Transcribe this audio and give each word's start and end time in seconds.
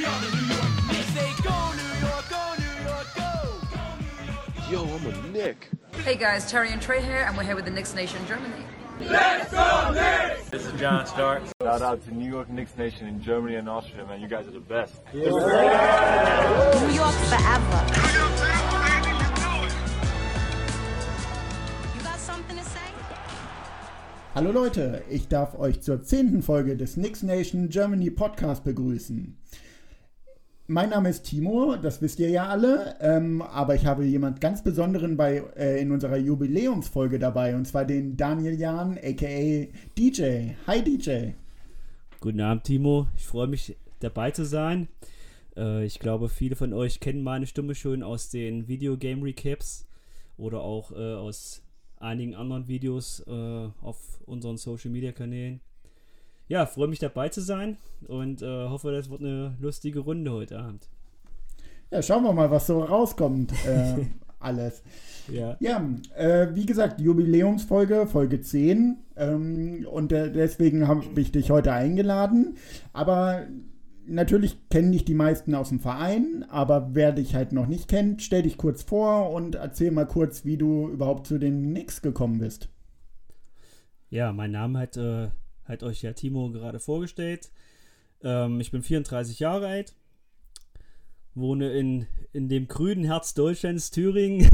Yo, 0.00 0.08
I'm 4.82 5.04
a 5.04 5.12
Nick. 5.28 5.68
Hey 6.04 6.14
guys, 6.14 6.50
Terry 6.50 6.72
and 6.72 6.80
Trey 6.80 7.02
here, 7.02 7.26
and 7.28 7.36
we're 7.36 7.42
here 7.42 7.54
with 7.54 7.66
the 7.66 7.70
Knicks 7.70 7.94
Nation 7.94 8.18
Germany. 8.26 8.64
This 10.50 10.64
is 10.64 10.72
John 10.80 11.06
Stark. 11.06 11.42
Shout 11.60 11.82
out 11.82 12.02
to 12.06 12.14
New 12.14 12.30
York 12.30 12.48
Knicks 12.48 12.78
Nation 12.78 13.08
in 13.08 13.20
Germany 13.20 13.56
and 13.56 13.68
Austria, 13.68 14.06
man. 14.06 14.22
You 14.22 14.28
guys 14.28 14.46
are 14.46 14.52
the 14.52 14.60
best. 14.60 14.94
New 15.12 15.20
York 15.20 15.42
forever. 17.28 17.84
You 21.94 22.02
got 22.02 22.18
something 22.18 22.56
to 22.56 22.64
say? 22.64 22.80
Hallo 24.34 24.50
Leute, 24.50 25.02
ich 25.10 25.28
darf 25.28 25.58
euch 25.58 25.82
zur 25.82 26.02
zehnten 26.02 26.42
Folge 26.42 26.78
des 26.78 26.94
Knicks 26.94 27.22
Nation 27.22 27.68
Germany 27.68 28.08
Podcast 28.08 28.64
begrüßen. 28.64 29.36
Mein 30.72 30.90
Name 30.90 31.08
ist 31.08 31.24
Timo, 31.24 31.74
das 31.74 32.00
wisst 32.00 32.20
ihr 32.20 32.30
ja 32.30 32.46
alle, 32.46 32.94
ähm, 33.00 33.42
aber 33.42 33.74
ich 33.74 33.86
habe 33.86 34.04
jemand 34.04 34.40
ganz 34.40 34.62
Besonderen 34.62 35.16
bei, 35.16 35.42
äh, 35.56 35.82
in 35.82 35.90
unserer 35.90 36.16
Jubiläumsfolge 36.16 37.18
dabei, 37.18 37.56
und 37.56 37.66
zwar 37.66 37.84
den 37.84 38.16
Daniel 38.16 38.54
Jahn, 38.54 38.96
aka 38.96 39.66
DJ. 39.98 40.52
Hi 40.68 40.80
DJ. 40.80 41.30
Guten 42.20 42.40
Abend, 42.40 42.62
Timo. 42.62 43.08
Ich 43.16 43.26
freue 43.26 43.48
mich, 43.48 43.76
dabei 43.98 44.30
zu 44.30 44.44
sein. 44.44 44.86
Äh, 45.56 45.84
ich 45.86 45.98
glaube, 45.98 46.28
viele 46.28 46.54
von 46.54 46.72
euch 46.72 47.00
kennen 47.00 47.24
meine 47.24 47.48
Stimme 47.48 47.74
schon 47.74 48.04
aus 48.04 48.30
den 48.30 48.68
Videogame 48.68 49.24
Recaps 49.24 49.88
oder 50.36 50.60
auch 50.60 50.92
äh, 50.92 51.14
aus 51.14 51.64
einigen 51.96 52.36
anderen 52.36 52.68
Videos 52.68 53.24
äh, 53.26 53.68
auf 53.82 54.20
unseren 54.24 54.56
Social 54.56 54.92
Media 54.92 55.10
Kanälen. 55.10 55.62
Ja, 56.50 56.66
freue 56.66 56.88
mich 56.88 56.98
dabei 56.98 57.28
zu 57.28 57.40
sein 57.40 57.76
und 58.08 58.42
äh, 58.42 58.68
hoffe, 58.68 58.90
das 58.90 59.08
wird 59.08 59.20
eine 59.20 59.56
lustige 59.60 60.00
Runde 60.00 60.32
heute 60.32 60.58
Abend. 60.58 60.88
Ja, 61.92 62.02
schauen 62.02 62.24
wir 62.24 62.32
mal, 62.32 62.50
was 62.50 62.66
so 62.66 62.82
rauskommt. 62.82 63.52
Äh, 63.64 64.06
alles. 64.40 64.82
Ja. 65.28 65.56
Ja, 65.60 65.88
äh, 66.16 66.48
wie 66.56 66.66
gesagt, 66.66 67.00
Jubiläumsfolge, 67.00 68.08
Folge 68.08 68.40
10. 68.40 68.96
Ähm, 69.14 69.86
und 69.88 70.10
deswegen 70.10 70.88
habe 70.88 71.04
ich 71.20 71.30
dich 71.30 71.52
heute 71.52 71.72
eingeladen. 71.72 72.56
Aber 72.92 73.46
natürlich 74.04 74.68
kennen 74.70 74.90
dich 74.90 75.04
die 75.04 75.14
meisten 75.14 75.54
aus 75.54 75.68
dem 75.68 75.78
Verein. 75.78 76.44
Aber 76.50 76.96
wer 76.96 77.12
dich 77.12 77.36
halt 77.36 77.52
noch 77.52 77.68
nicht 77.68 77.86
kennt, 77.86 78.22
stell 78.22 78.42
dich 78.42 78.58
kurz 78.58 78.82
vor 78.82 79.30
und 79.30 79.54
erzähl 79.54 79.92
mal 79.92 80.06
kurz, 80.06 80.44
wie 80.44 80.56
du 80.56 80.88
überhaupt 80.88 81.28
zu 81.28 81.38
den 81.38 81.62
Knicks 81.70 82.02
gekommen 82.02 82.40
bist. 82.40 82.68
Ja, 84.08 84.32
mein 84.32 84.50
Name 84.50 84.80
hat, 84.80 84.96
äh, 84.96 85.28
hat 85.70 85.82
euch 85.82 86.02
ja 86.02 86.12
Timo 86.12 86.50
gerade 86.50 86.80
vorgestellt. 86.80 87.50
Ähm, 88.22 88.60
ich 88.60 88.70
bin 88.70 88.82
34 88.82 89.38
Jahre 89.38 89.66
alt, 89.66 89.94
wohne 91.34 91.72
in, 91.72 92.06
in 92.32 92.48
dem 92.48 92.68
grünen 92.68 93.04
Herz 93.04 93.34
Deutschlands, 93.34 93.90
Thüringen. 93.90 94.48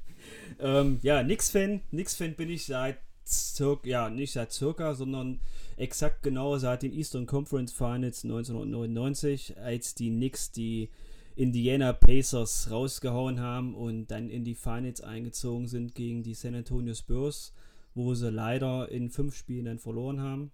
ähm, 0.60 0.98
ja, 1.02 1.22
Nix-Fan. 1.22 1.80
Nix-Fan 1.90 2.34
bin 2.34 2.50
ich 2.50 2.66
seit 2.66 2.98
circa, 3.26 3.88
ja, 3.88 4.10
nicht 4.10 4.32
seit 4.32 4.52
circa, 4.52 4.94
sondern 4.94 5.40
exakt 5.76 6.22
genau 6.22 6.58
seit 6.58 6.82
den 6.82 6.92
Eastern 6.92 7.26
Conference 7.26 7.72
Finals 7.72 8.24
1999, 8.24 9.58
als 9.58 9.94
die 9.94 10.10
Knicks 10.10 10.52
die 10.52 10.90
Indiana 11.34 11.92
Pacers 11.92 12.70
rausgehauen 12.70 13.40
haben 13.40 13.74
und 13.74 14.08
dann 14.10 14.28
in 14.28 14.44
die 14.44 14.54
Finals 14.54 15.00
eingezogen 15.00 15.66
sind 15.66 15.94
gegen 15.94 16.22
die 16.22 16.34
San 16.34 16.54
Antonio 16.54 16.94
Spurs, 16.94 17.54
wo 17.94 18.14
sie 18.14 18.30
leider 18.30 18.90
in 18.90 19.10
fünf 19.10 19.34
Spielen 19.36 19.66
dann 19.66 19.78
verloren 19.78 20.20
haben. 20.20 20.52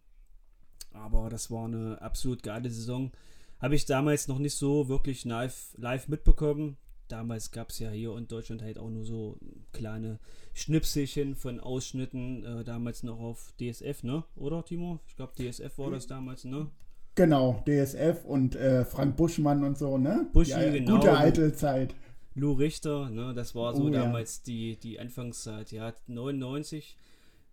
Aber 0.92 1.28
das 1.28 1.50
war 1.50 1.66
eine 1.66 2.00
absolut 2.00 2.42
geile 2.42 2.70
Saison. 2.70 3.12
Habe 3.60 3.74
ich 3.74 3.86
damals 3.86 4.28
noch 4.28 4.38
nicht 4.38 4.54
so 4.54 4.88
wirklich 4.88 5.24
live, 5.24 5.74
live 5.76 6.08
mitbekommen. 6.08 6.76
Damals 7.08 7.50
gab 7.50 7.70
es 7.70 7.78
ja 7.78 7.90
hier 7.90 8.16
in 8.16 8.28
Deutschland 8.28 8.62
halt 8.62 8.78
auch 8.78 8.90
nur 8.90 9.04
so 9.04 9.38
kleine 9.72 10.18
Schnipselchen 10.54 11.36
von 11.36 11.58
Ausschnitten. 11.60 12.44
Äh, 12.44 12.64
damals 12.64 13.02
noch 13.02 13.18
auf 13.18 13.52
DSF, 13.60 14.02
ne? 14.02 14.24
Oder, 14.36 14.64
Timo? 14.64 15.00
Ich 15.06 15.16
glaube, 15.16 15.32
DSF 15.36 15.78
war 15.78 15.90
das 15.90 16.06
damals, 16.06 16.44
ne? 16.44 16.68
Genau, 17.14 17.62
DSF 17.66 18.24
und 18.24 18.54
äh, 18.56 18.84
Frank 18.84 19.16
Buschmann 19.16 19.64
und 19.64 19.78
so, 19.78 19.98
ne? 19.98 20.28
Buschi, 20.32 20.52
Die, 20.52 20.78
genau. 20.80 20.96
Gute 20.96 21.16
alte 21.16 21.52
Zeit. 21.54 21.94
Lou 22.34 22.52
Richter, 22.52 23.08
ne? 23.10 23.32
Das 23.34 23.54
war 23.54 23.74
so 23.74 23.84
Oh, 23.84 23.88
ja. 23.88 24.04
damals 24.04 24.42
die, 24.42 24.76
die 24.76 25.00
Anfangszeit. 25.00 25.72
Ja, 25.72 25.92
99 26.06 26.96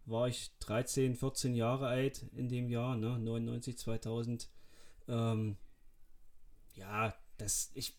war 0.06 0.28
ich 0.28 0.52
13, 0.60 1.16
14 1.16 1.56
Jahre 1.56 1.88
alt 1.88 2.26
in 2.36 2.50
dem 2.50 2.70
Jahr, 2.70 2.96
ne? 2.96 3.18
99, 3.20 3.78
2000. 3.78 4.50
Ähm, 5.08 5.58
ja, 6.76 7.14
das, 7.38 7.72
ich, 7.74 7.94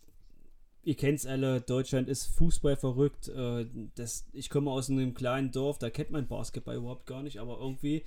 ihr 0.82 0.96
kennt 0.96 1.18
es 1.18 1.26
alle, 1.26 1.60
Deutschland 1.60 2.08
ist 2.08 2.26
Fußball 2.26 2.76
verrückt. 2.76 3.28
Äh, 3.28 3.66
das, 3.94 4.28
ich 4.32 4.50
komme 4.50 4.70
aus 4.70 4.90
einem 4.90 5.14
kleinen 5.14 5.50
Dorf, 5.50 5.78
da 5.78 5.90
kennt 5.90 6.10
man 6.10 6.28
Basketball 6.28 6.76
überhaupt 6.76 7.06
gar 7.06 7.22
nicht, 7.22 7.38
aber 7.38 7.58
irgendwie 7.58 8.04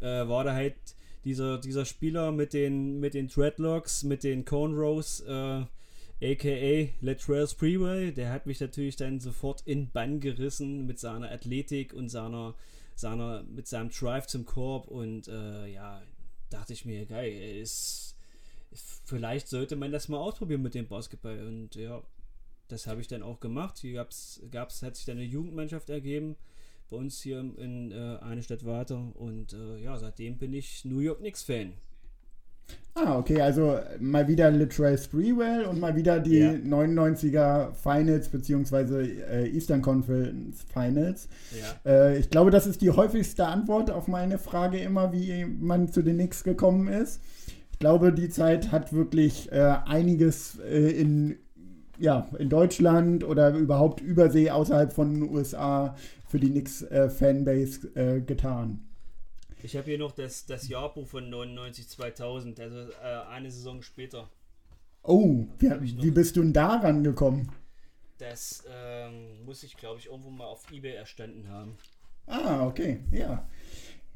äh, 0.00 0.28
war 0.28 0.44
da 0.44 0.54
halt 0.54 0.76
dieser, 1.24 1.58
dieser 1.58 1.84
Spieler 1.84 2.32
mit 2.32 2.52
den, 2.52 3.00
mit 3.00 3.14
den 3.14 3.28
Dreadlocks, 3.28 4.02
mit 4.02 4.24
den 4.24 4.44
Cornrows, 4.44 5.20
äh, 5.20 5.64
aka 6.20 6.88
Latrell 7.00 7.46
Sprewell, 7.46 8.12
der 8.12 8.30
hat 8.30 8.46
mich 8.46 8.60
natürlich 8.60 8.96
dann 8.96 9.20
sofort 9.20 9.62
in 9.66 9.90
Bann 9.90 10.20
gerissen 10.20 10.86
mit 10.86 10.98
seiner 10.98 11.30
Athletik 11.30 11.92
und 11.92 12.08
seiner, 12.08 12.54
seiner, 12.98 13.42
mit 13.44 13.66
seinem 13.66 13.90
Drive 13.90 14.26
zum 14.26 14.44
Korb 14.44 14.88
und 14.88 15.28
äh, 15.28 15.66
ja, 15.66 16.02
dachte 16.50 16.72
ich 16.72 16.84
mir, 16.84 17.06
geil, 17.06 17.32
ist, 17.60 18.16
vielleicht 19.04 19.48
sollte 19.48 19.76
man 19.76 19.92
das 19.92 20.08
mal 20.08 20.18
ausprobieren 20.18 20.62
mit 20.62 20.74
dem 20.74 20.88
Basketball 20.88 21.46
und 21.46 21.74
ja, 21.74 22.02
das 22.68 22.86
habe 22.86 23.00
ich 23.00 23.08
dann 23.08 23.22
auch 23.22 23.40
gemacht. 23.40 23.78
Hier 23.78 23.94
gab's, 23.94 24.42
gab's, 24.50 24.82
hat 24.82 24.96
sich 24.96 25.06
dann 25.06 25.16
eine 25.16 25.26
Jugendmannschaft 25.26 25.90
ergeben 25.90 26.36
bei 26.90 26.96
uns 26.96 27.20
hier 27.20 27.40
in 27.40 27.92
äh, 27.92 28.18
eine 28.20 28.42
Stadt 28.42 28.64
weiter 28.64 29.12
und 29.14 29.52
äh, 29.52 29.78
ja, 29.78 29.98
seitdem 29.98 30.38
bin 30.38 30.54
ich 30.54 30.84
New 30.84 31.00
York 31.00 31.18
Knicks 31.18 31.42
Fan. 31.42 31.74
Ah, 33.00 33.16
okay, 33.16 33.40
also 33.40 33.78
mal 34.00 34.26
wieder 34.26 34.50
Latrell 34.50 34.98
Sprewell 34.98 35.64
und 35.66 35.78
mal 35.78 35.94
wieder 35.94 36.18
die 36.18 36.38
Ja. 36.38 36.50
99er 36.50 37.72
Finals 37.72 38.28
beziehungsweise 38.28 39.02
äh, 39.02 39.48
Eastern 39.48 39.82
Conference 39.82 40.64
Finals. 40.72 41.28
Ja. 41.84 41.90
Äh, 41.92 42.18
ich 42.18 42.28
glaube, 42.30 42.50
das 42.50 42.66
ist 42.66 42.80
die 42.80 42.90
häufigste 42.90 43.46
Antwort 43.46 43.90
auf 43.92 44.08
meine 44.08 44.38
Frage 44.38 44.78
immer, 44.78 45.12
wie 45.12 45.44
man 45.44 45.92
zu 45.92 46.02
den 46.02 46.16
Knicks 46.16 46.42
gekommen 46.42 46.88
ist. 46.88 47.20
Ich 47.70 47.78
glaube, 47.78 48.12
die 48.12 48.30
Zeit 48.30 48.72
hat 48.72 48.92
wirklich 48.92 49.52
äh, 49.52 49.76
einiges 49.86 50.56
in, 50.56 51.36
ja, 52.00 52.26
in 52.36 52.48
Deutschland 52.48 53.22
oder 53.22 53.54
überhaupt 53.54 54.00
Übersee 54.00 54.50
außerhalb 54.50 54.92
von 54.92 55.14
den 55.14 55.22
USA 55.30 55.94
für 56.26 56.40
die 56.40 56.50
Knicks-Fanbase 56.50 58.22
getan. 58.26 58.80
Ich 59.62 59.76
habe 59.76 59.86
hier 59.86 59.98
noch 59.98 60.12
das, 60.12 60.46
das 60.46 60.68
Jahrbuch 60.68 61.06
von 61.06 61.28
99 61.28 61.88
2000, 61.88 62.60
also 62.60 62.78
äh, 62.78 63.26
eine 63.30 63.50
Saison 63.50 63.82
später. 63.82 64.28
Oh, 65.02 65.46
noch. 65.60 65.80
wie 65.80 66.10
bist 66.10 66.36
du 66.36 66.42
denn 66.42 66.52
daran 66.52 67.02
gekommen? 67.02 67.50
Das 68.18 68.64
ähm, 68.70 69.44
muss 69.44 69.62
ich, 69.62 69.76
glaube 69.76 70.00
ich, 70.00 70.06
irgendwo 70.06 70.30
mal 70.30 70.44
auf 70.44 70.70
Ebay 70.70 70.92
erstanden 70.92 71.48
haben. 71.48 71.76
Ah, 72.26 72.66
okay, 72.66 73.00
ja. 73.10 73.48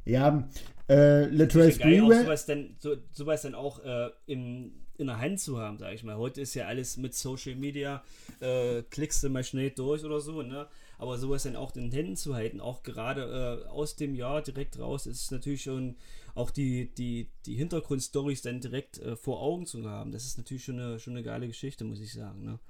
Ja, 0.04 0.48
äh, 0.88 1.26
Latrell 1.26 1.68
ja 1.68 1.74
Sprewell. 1.74 2.24
sowas 2.24 2.46
dann, 2.46 2.76
so, 2.78 2.96
sowas 3.12 3.42
dann 3.42 3.54
auch 3.54 3.82
äh, 3.84 4.10
im, 4.26 4.72
in 4.98 5.06
der 5.06 5.18
Hand 5.18 5.40
zu 5.40 5.58
haben, 5.58 5.78
sage 5.78 5.94
ich 5.94 6.02
mal. 6.02 6.16
Heute 6.16 6.40
ist 6.40 6.54
ja 6.54 6.66
alles 6.66 6.96
mit 6.96 7.14
Social 7.14 7.54
Media, 7.54 8.02
äh, 8.40 8.82
klickst 8.82 9.22
du 9.22 9.30
mal 9.30 9.44
schnell 9.44 9.70
durch 9.70 10.04
oder 10.04 10.20
so, 10.20 10.42
ne? 10.42 10.66
Aber 11.02 11.18
sowas 11.18 11.42
dann 11.42 11.56
auch 11.56 11.74
in 11.74 11.90
den 11.90 11.90
Händen 11.90 12.14
zu 12.14 12.36
halten, 12.36 12.60
auch 12.60 12.84
gerade 12.84 13.64
äh, 13.66 13.68
aus 13.68 13.96
dem 13.96 14.14
Jahr 14.14 14.40
direkt 14.40 14.78
raus, 14.78 15.06
ist 15.06 15.32
natürlich 15.32 15.64
schon 15.64 15.96
auch 16.36 16.52
die, 16.52 16.94
die, 16.94 17.28
die 17.44 17.56
Hintergrundstories 17.56 18.42
dann 18.42 18.60
direkt 18.60 18.98
äh, 18.98 19.16
vor 19.16 19.42
Augen 19.42 19.66
zu 19.66 19.84
haben. 19.90 20.12
Das 20.12 20.24
ist 20.24 20.38
natürlich 20.38 20.62
schon 20.62 20.78
eine, 20.78 21.00
schon 21.00 21.14
eine 21.14 21.24
geile 21.24 21.48
Geschichte, 21.48 21.82
muss 21.82 21.98
ich 21.98 22.12
sagen, 22.12 22.44
ne? 22.44 22.60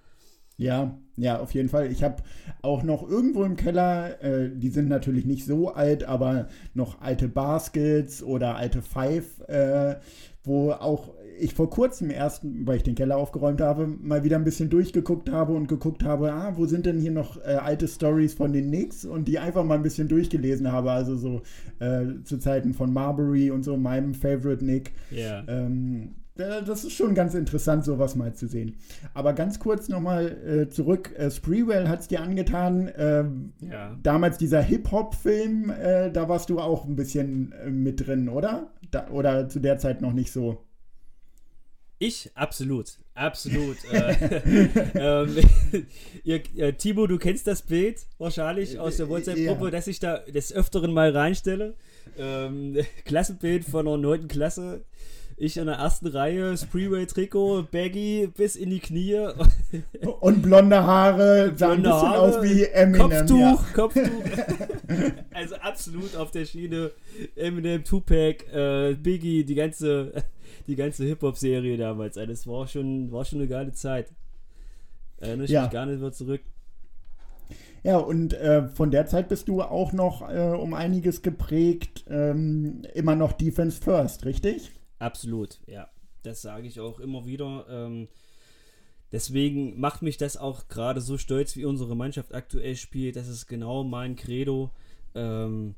Ja, 0.56 0.98
ja, 1.16 1.40
auf 1.40 1.52
jeden 1.52 1.68
Fall. 1.68 1.90
Ich 1.90 2.02
habe 2.02 2.22
auch 2.62 2.82
noch 2.82 3.08
irgendwo 3.08 3.44
im 3.44 3.56
Keller, 3.56 4.22
äh, 4.22 4.50
die 4.54 4.68
sind 4.68 4.88
natürlich 4.88 5.24
nicht 5.24 5.44
so 5.44 5.72
alt, 5.72 6.04
aber 6.04 6.48
noch 6.74 7.00
alte 7.00 7.28
Baskets 7.28 8.22
oder 8.22 8.56
alte 8.56 8.82
Five, 8.82 9.40
äh, 9.48 9.96
wo 10.44 10.72
auch 10.72 11.10
ich 11.38 11.54
vor 11.54 11.70
kurzem 11.70 12.10
erst, 12.10 12.44
weil 12.44 12.76
ich 12.76 12.82
den 12.82 12.94
Keller 12.94 13.16
aufgeräumt 13.16 13.60
habe, 13.60 13.86
mal 13.86 14.24
wieder 14.24 14.36
ein 14.36 14.44
bisschen 14.44 14.70
durchgeguckt 14.70 15.30
habe 15.30 15.52
und 15.54 15.66
geguckt 15.66 16.04
habe, 16.04 16.32
ah, 16.32 16.52
wo 16.56 16.66
sind 16.66 16.86
denn 16.86 16.98
hier 16.98 17.10
noch 17.10 17.36
äh, 17.38 17.54
alte 17.54 17.88
Stories 17.88 18.34
von 18.34 18.52
den 18.52 18.68
Knicks 18.68 19.04
und 19.04 19.26
die 19.28 19.38
einfach 19.38 19.64
mal 19.64 19.74
ein 19.74 19.82
bisschen 19.82 20.08
durchgelesen 20.08 20.70
habe, 20.70 20.92
also 20.92 21.16
so 21.16 21.42
äh, 21.78 22.22
zu 22.24 22.38
Zeiten 22.38 22.74
von 22.74 22.92
Marbury 22.92 23.50
und 23.50 23.64
so, 23.64 23.76
meinem 23.76 24.14
Favorite 24.14 24.64
Nick. 24.64 24.92
Ja. 25.10 25.44
Ähm, 25.48 26.14
äh, 26.18 26.21
das 26.34 26.84
ist 26.84 26.92
schon 26.92 27.14
ganz 27.14 27.34
interessant, 27.34 27.84
sowas 27.84 28.14
mal 28.16 28.34
zu 28.34 28.48
sehen. 28.48 28.76
Aber 29.14 29.32
ganz 29.34 29.58
kurz 29.58 29.88
nochmal 29.88 30.28
äh, 30.46 30.68
zurück. 30.70 31.12
Äh, 31.16 31.30
Spreewell 31.30 31.88
hat 31.88 32.00
es 32.00 32.08
dir 32.08 32.22
angetan. 32.22 32.90
ähm, 32.96 33.52
Ja. 33.60 33.96
Damals 34.02 34.38
dieser 34.38 34.62
Hip-Hop-Film, 34.62 35.70
äh, 35.70 36.10
da 36.10 36.28
warst 36.28 36.48
du 36.50 36.58
auch 36.60 36.84
ein 36.86 36.96
bisschen 36.96 37.52
äh, 37.52 37.70
mit 37.70 38.06
drin, 38.06 38.28
oder? 38.28 38.72
Da, 38.90 39.08
oder 39.10 39.48
zu 39.48 39.60
der 39.60 39.78
Zeit 39.78 40.00
noch 40.00 40.12
nicht 40.14 40.32
so. 40.32 40.64
Ich? 41.98 42.30
Absolut. 42.34 42.96
Absolut. 43.14 43.76
äh, 43.92 44.68
ähm, 44.94 45.36
ihr, 46.24 46.42
äh, 46.56 46.72
Timo, 46.72 47.06
du 47.06 47.18
kennst 47.18 47.46
das 47.46 47.62
Bild 47.62 48.00
wahrscheinlich 48.18 48.78
aus 48.78 48.96
der 48.96 49.08
WhatsApp-Gruppe, 49.08 49.66
Ja. 49.66 49.70
dass 49.70 49.86
ich 49.86 50.00
da 50.00 50.18
des 50.18 50.52
Öfteren 50.52 50.92
mal 50.92 51.10
reinstelle. 51.10 51.74
Ähm, 52.18 52.76
Klassenbild 53.04 53.64
von 53.64 53.86
der 53.86 53.98
9. 53.98 54.26
Klasse. 54.28 54.84
Ich 55.44 55.56
in 55.56 55.66
der 55.66 55.74
ersten 55.74 56.06
Reihe, 56.06 56.56
Spreeway-Trikot, 56.56 57.64
Baggy 57.72 58.28
bis 58.32 58.54
in 58.54 58.70
die 58.70 58.78
Knie. 58.78 59.26
Und 60.20 60.40
blonde 60.40 60.84
Haare, 60.84 61.52
sah 61.56 61.72
ein 61.72 61.82
Blonde 61.82 61.88
bisschen 61.98 62.08
Haare, 62.10 62.18
aus 62.20 62.42
wie 62.44 62.62
Eminem. 62.66 63.00
Kopftuch, 63.10 63.38
Ja. 63.40 63.64
Kopftuch. 63.74 64.04
also 65.34 65.56
absolut 65.56 66.14
auf 66.14 66.30
der 66.30 66.44
Schiene. 66.44 66.92
Eminem, 67.34 67.82
Tupac, 67.82 68.44
äh, 68.54 68.94
Biggie, 68.94 69.42
die 69.42 69.56
ganze, 69.56 70.12
die 70.68 70.76
ganze 70.76 71.02
Hip-Hop-Serie 71.06 71.76
damals. 71.76 72.16
Also 72.16 72.30
das 72.30 72.46
war 72.46 72.68
schon, 72.68 73.10
war 73.10 73.24
schon 73.24 73.40
eine 73.40 73.48
geile 73.48 73.72
Zeit. 73.72 74.12
Erinnere 75.18 75.46
ich 75.46 75.50
Ja. 75.50 75.62
mich 75.62 75.72
gar 75.72 75.86
nicht 75.86 76.00
mehr 76.00 76.12
zurück. 76.12 76.42
Ja, 77.82 77.96
und 77.96 78.32
äh, 78.34 78.68
von 78.68 78.92
der 78.92 79.06
Zeit 79.06 79.28
bist 79.28 79.48
du 79.48 79.60
auch 79.60 79.92
noch 79.92 80.22
äh, 80.32 80.54
um 80.56 80.72
einiges 80.72 81.20
geprägt, 81.20 82.04
ähm, 82.08 82.82
immer 82.94 83.16
noch 83.16 83.32
Defense 83.32 83.80
First, 83.82 84.24
richtig? 84.24 84.70
Absolut, 85.02 85.60
ja. 85.66 85.90
Das 86.22 86.42
sage 86.42 86.68
ich 86.68 86.78
auch 86.78 87.00
immer 87.00 87.26
wieder. 87.26 87.66
Ähm, 87.68 88.08
deswegen 89.10 89.80
macht 89.80 90.02
mich 90.02 90.16
das 90.16 90.36
auch 90.36 90.68
gerade 90.68 91.00
so 91.00 91.18
stolz, 91.18 91.56
wie 91.56 91.64
unsere 91.64 91.96
Mannschaft 91.96 92.32
aktuell 92.34 92.76
spielt. 92.76 93.16
Das 93.16 93.26
ist 93.26 93.46
genau 93.46 93.82
mein 93.82 94.14
Credo. 94.14 94.70
Ähm, 95.14 95.74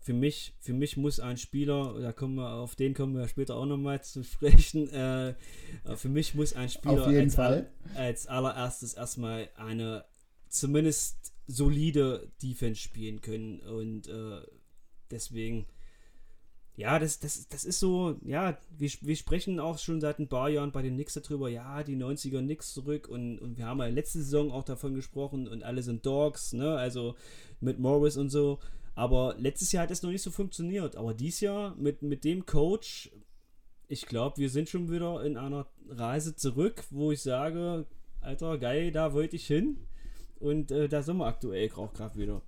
für 0.00 0.12
mich, 0.12 0.54
für 0.60 0.74
mich 0.74 0.96
muss 0.96 1.20
ein 1.20 1.36
Spieler, 1.36 1.98
da 2.00 2.12
kommen 2.12 2.36
wir, 2.36 2.52
auf 2.54 2.76
den 2.76 2.94
kommen 2.94 3.16
wir 3.16 3.28
später 3.28 3.56
auch 3.56 3.66
nochmal 3.66 4.02
zu 4.02 4.22
sprechen. 4.24 4.88
Äh, 4.90 5.34
für 5.96 6.08
mich 6.08 6.34
muss 6.34 6.52
ein 6.52 6.68
Spieler 6.68 7.04
Auf 7.04 7.08
jeden 7.08 7.24
als, 7.24 7.34
Fall. 7.34 7.70
als 7.94 8.26
allererstes 8.26 8.94
erstmal 8.94 9.48
eine 9.56 10.04
zumindest 10.48 11.32
solide 11.46 12.30
Defense 12.42 12.80
spielen 12.80 13.20
können. 13.22 13.60
Und 13.60 14.08
äh, 14.08 14.40
deswegen, 15.10 15.66
ja, 16.78 17.00
das, 17.00 17.18
das, 17.18 17.48
das 17.48 17.64
ist 17.64 17.80
so, 17.80 18.20
ja, 18.24 18.56
wir, 18.78 18.88
wir 19.00 19.16
sprechen 19.16 19.58
auch 19.58 19.78
schon 19.78 20.00
seit 20.00 20.20
ein 20.20 20.28
paar 20.28 20.48
Jahren 20.48 20.70
bei 20.70 20.80
den 20.80 20.94
Knicks 20.94 21.14
darüber, 21.14 21.48
ja, 21.48 21.82
die 21.82 21.96
90er 21.96 22.38
Knicks 22.38 22.72
zurück 22.72 23.08
und, 23.08 23.40
und 23.40 23.58
wir 23.58 23.66
haben 23.66 23.80
ja 23.80 23.86
letzte 23.88 24.18
Saison 24.20 24.52
auch 24.52 24.62
davon 24.62 24.94
gesprochen 24.94 25.48
und 25.48 25.64
alle 25.64 25.82
sind 25.82 26.06
Dogs, 26.06 26.52
ne, 26.52 26.76
also 26.76 27.16
mit 27.60 27.80
Morris 27.80 28.16
und 28.16 28.30
so. 28.30 28.60
Aber 28.94 29.34
letztes 29.40 29.72
Jahr 29.72 29.82
hat 29.82 29.90
das 29.90 30.04
noch 30.04 30.12
nicht 30.12 30.22
so 30.22 30.30
funktioniert. 30.30 30.94
Aber 30.94 31.14
dieses 31.14 31.40
Jahr 31.40 31.74
mit, 31.74 32.02
mit 32.02 32.22
dem 32.22 32.46
Coach, 32.46 33.10
ich 33.88 34.06
glaube, 34.06 34.36
wir 34.36 34.48
sind 34.48 34.68
schon 34.68 34.88
wieder 34.88 35.24
in 35.24 35.36
einer 35.36 35.66
Reise 35.88 36.36
zurück, 36.36 36.84
wo 36.90 37.10
ich 37.10 37.22
sage, 37.22 37.86
Alter, 38.20 38.56
geil, 38.56 38.92
da 38.92 39.14
wollte 39.14 39.34
ich 39.34 39.48
hin. 39.48 39.78
Und 40.38 40.70
äh, 40.70 40.88
da 40.88 41.02
sind 41.02 41.16
wir 41.16 41.26
aktuell 41.26 41.72
auch 41.72 41.92
gerade 41.92 42.16
wieder. 42.16 42.42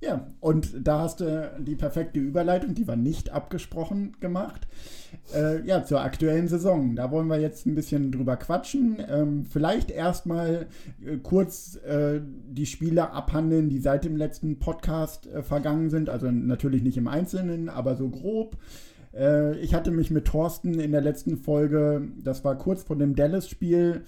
Ja, 0.00 0.26
und 0.40 0.86
da 0.86 1.00
hast 1.00 1.20
du 1.20 1.50
die 1.60 1.76
perfekte 1.76 2.20
Überleitung, 2.20 2.74
die 2.74 2.86
war 2.86 2.96
nicht 2.96 3.30
abgesprochen 3.30 4.16
gemacht. 4.20 4.66
Äh, 5.34 5.64
ja, 5.66 5.84
zur 5.84 6.02
aktuellen 6.02 6.48
Saison. 6.48 6.94
Da 6.94 7.10
wollen 7.10 7.28
wir 7.28 7.40
jetzt 7.40 7.64
ein 7.64 7.74
bisschen 7.74 8.12
drüber 8.12 8.36
quatschen. 8.36 8.98
Ähm, 9.08 9.46
vielleicht 9.46 9.90
erstmal 9.90 10.66
äh, 11.04 11.16
kurz 11.22 11.76
äh, 11.76 12.20
die 12.22 12.66
Spiele 12.66 13.12
abhandeln, 13.12 13.70
die 13.70 13.78
seit 13.78 14.04
dem 14.04 14.16
letzten 14.16 14.58
Podcast 14.58 15.26
äh, 15.26 15.42
vergangen 15.42 15.88
sind. 15.88 16.10
Also 16.10 16.30
natürlich 16.30 16.82
nicht 16.82 16.98
im 16.98 17.08
Einzelnen, 17.08 17.68
aber 17.70 17.96
so 17.96 18.10
grob. 18.10 18.58
Äh, 19.14 19.56
ich 19.58 19.74
hatte 19.74 19.90
mich 19.90 20.10
mit 20.10 20.26
Thorsten 20.26 20.80
in 20.80 20.92
der 20.92 21.00
letzten 21.00 21.36
Folge, 21.36 22.08
das 22.22 22.44
war 22.44 22.58
kurz 22.58 22.82
vor 22.82 22.96
dem 22.96 23.14
Dallas-Spiel, 23.14 24.02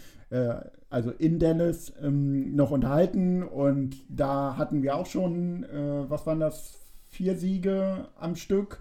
also 0.90 1.10
in 1.10 1.38
Dallas, 1.38 1.92
ähm, 2.02 2.54
noch 2.54 2.70
unterhalten 2.70 3.42
und 3.42 3.96
da 4.08 4.56
hatten 4.56 4.82
wir 4.82 4.96
auch 4.96 5.06
schon, 5.06 5.64
äh, 5.64 6.08
was 6.10 6.26
waren 6.26 6.40
das, 6.40 6.74
vier 7.08 7.36
Siege 7.36 8.08
am 8.18 8.36
Stück. 8.36 8.80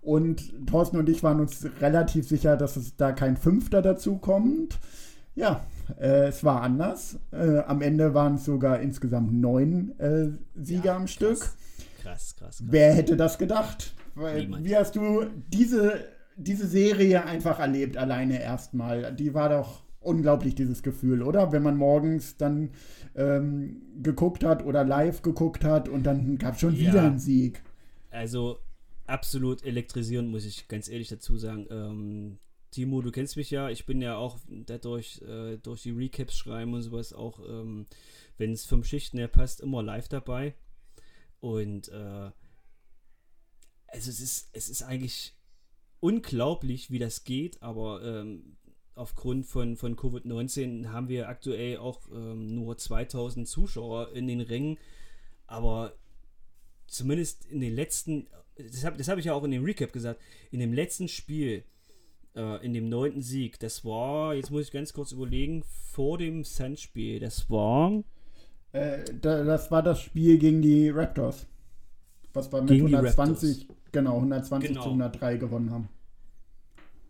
Und 0.00 0.66
Thorsten 0.66 0.98
und 0.98 1.08
ich 1.08 1.22
waren 1.22 1.40
uns 1.40 1.66
relativ 1.80 2.28
sicher, 2.28 2.56
dass 2.56 2.76
es 2.76 2.96
da 2.96 3.12
kein 3.12 3.36
Fünfter 3.36 3.80
dazu 3.80 4.18
kommt. 4.18 4.78
Ja, 5.34 5.64
äh, 5.98 6.28
es 6.28 6.44
war 6.44 6.62
anders. 6.62 7.18
Äh, 7.32 7.60
am 7.60 7.80
Ende 7.80 8.14
waren 8.14 8.34
es 8.34 8.44
sogar 8.44 8.80
insgesamt 8.80 9.32
neun 9.32 9.98
äh, 9.98 10.28
Siege 10.54 10.92
am 10.92 11.06
Stück. 11.06 11.38
Krass, 11.38 11.54
krass, 12.02 12.36
krass. 12.36 12.62
Wer 12.66 12.92
hätte 12.92 13.16
das 13.16 13.38
gedacht? 13.38 13.94
Niemand. 14.14 14.64
wie 14.64 14.76
hast 14.76 14.94
du 14.94 15.24
diese, 15.48 16.04
diese 16.36 16.66
Serie 16.66 17.24
einfach 17.24 17.58
erlebt, 17.58 17.96
alleine 17.96 18.40
erstmal? 18.42 19.12
Die 19.14 19.32
war 19.32 19.48
doch 19.48 19.83
unglaublich, 20.04 20.54
dieses 20.54 20.82
Gefühl, 20.82 21.22
oder? 21.22 21.52
Wenn 21.52 21.62
man 21.62 21.76
morgens 21.76 22.36
dann 22.36 22.70
ähm, 23.14 23.82
geguckt 24.02 24.44
hat 24.44 24.64
oder 24.64 24.84
live 24.84 25.22
geguckt 25.22 25.64
hat 25.64 25.88
und 25.88 26.04
dann 26.04 26.38
gab 26.38 26.54
es 26.54 26.60
schon 26.60 26.74
Ja. 26.74 26.90
wieder 26.92 27.02
einen 27.04 27.18
Sieg. 27.18 27.62
Also 28.10 28.58
absolut 29.06 29.64
elektrisierend, 29.64 30.30
muss 30.30 30.44
ich 30.44 30.68
ganz 30.68 30.88
ehrlich 30.88 31.08
dazu 31.08 31.36
sagen. 31.36 31.66
Ähm, 31.70 32.38
Timo, 32.70 33.02
du 33.02 33.10
kennst 33.12 33.36
mich 33.36 33.50
ja, 33.50 33.68
ich 33.70 33.86
bin 33.86 34.00
ja 34.02 34.16
auch 34.16 34.38
dadurch, 34.48 35.22
äh, 35.22 35.58
durch 35.58 35.82
die 35.82 35.90
Recaps 35.92 36.36
schreiben 36.36 36.74
und 36.74 36.82
sowas 36.82 37.12
auch, 37.12 37.38
ähm, 37.48 37.86
wenn 38.36 38.52
es 38.52 38.64
vom 38.66 38.82
Schichten 38.82 39.18
her 39.18 39.28
passt, 39.28 39.60
immer 39.60 39.82
live 39.82 40.08
dabei. 40.08 40.54
Und 41.40 41.88
äh, 41.88 42.30
also 43.86 44.10
es 44.10 44.20
ist, 44.20 44.48
es 44.52 44.68
ist 44.68 44.82
eigentlich 44.82 45.36
unglaublich, 46.00 46.90
wie 46.90 46.98
das 46.98 47.24
geht, 47.24 47.62
aber 47.62 48.02
ähm, 48.02 48.56
aufgrund 48.94 49.46
von, 49.46 49.76
von 49.76 49.96
Covid-19 49.96 50.88
haben 50.88 51.08
wir 51.08 51.28
aktuell 51.28 51.78
auch 51.78 52.00
ähm, 52.12 52.54
nur 52.54 52.76
2000 52.78 53.48
Zuschauer 53.48 54.12
in 54.12 54.26
den 54.26 54.40
Ringen. 54.40 54.78
Aber 55.46 55.94
zumindest 56.86 57.46
in 57.46 57.60
den 57.60 57.74
letzten, 57.74 58.26
das 58.56 58.84
habe 58.84 58.96
das 58.96 59.08
hab 59.08 59.18
ich 59.18 59.26
ja 59.26 59.34
auch 59.34 59.44
in 59.44 59.50
dem 59.50 59.64
Recap 59.64 59.92
gesagt, 59.92 60.20
in 60.50 60.60
dem 60.60 60.72
letzten 60.72 61.08
Spiel, 61.08 61.64
äh, 62.36 62.64
in 62.64 62.72
dem 62.72 62.88
neunten 62.88 63.20
Sieg, 63.22 63.58
das 63.58 63.84
war, 63.84 64.34
jetzt 64.34 64.50
muss 64.50 64.66
ich 64.66 64.72
ganz 64.72 64.92
kurz 64.92 65.12
überlegen, 65.12 65.64
vor 65.92 66.18
dem 66.18 66.44
Suns-Spiel, 66.44 67.20
das 67.20 67.50
war 67.50 68.02
Äh, 68.72 69.04
da, 69.20 69.44
das 69.44 69.70
war 69.70 69.82
das 69.82 70.00
Spiel 70.00 70.38
gegen 70.38 70.60
die 70.62 70.88
Raptors. 70.90 71.46
Was 72.32 72.50
wir 72.52 72.60
mit 72.60 72.70
Gegen 72.70 72.88
die 72.88 72.96
120, 72.96 73.68
genau, 73.92 74.16
120 74.16 74.70
Genau. 74.70 74.82
zu 74.82 74.88
103 74.88 75.36
gewonnen 75.36 75.70
haben. 75.70 75.88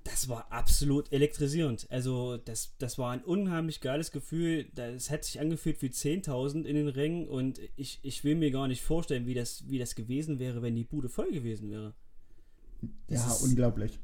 Das 0.04 0.28
war 0.28 0.52
absolut 0.52 1.10
elektrisierend. 1.12 1.86
Also, 1.90 2.36
das, 2.36 2.74
das 2.78 2.98
war 2.98 3.10
ein 3.10 3.24
unheimlich 3.24 3.80
geiles 3.80 4.12
Gefühl. 4.12 4.66
Das 4.74 5.10
hat 5.10 5.24
sich 5.24 5.40
angefühlt 5.40 5.80
wie 5.80 5.88
10.000 5.88 6.64
in 6.64 6.76
den 6.76 6.88
Rängen 6.88 7.26
und 7.26 7.58
ich, 7.76 8.00
ich 8.02 8.22
will 8.22 8.34
mir 8.34 8.50
gar 8.50 8.68
nicht 8.68 8.82
vorstellen, 8.82 9.26
wie 9.26 9.34
das, 9.34 9.68
wie 9.68 9.78
das 9.78 9.94
gewesen 9.94 10.38
wäre, 10.38 10.62
wenn 10.62 10.74
die 10.74 10.84
Bude 10.84 11.08
voll 11.08 11.32
gewesen 11.32 11.70
wäre. 11.70 11.94
Das 13.08 13.40
Ja, 13.40 13.48
unglaublich. 13.48 13.98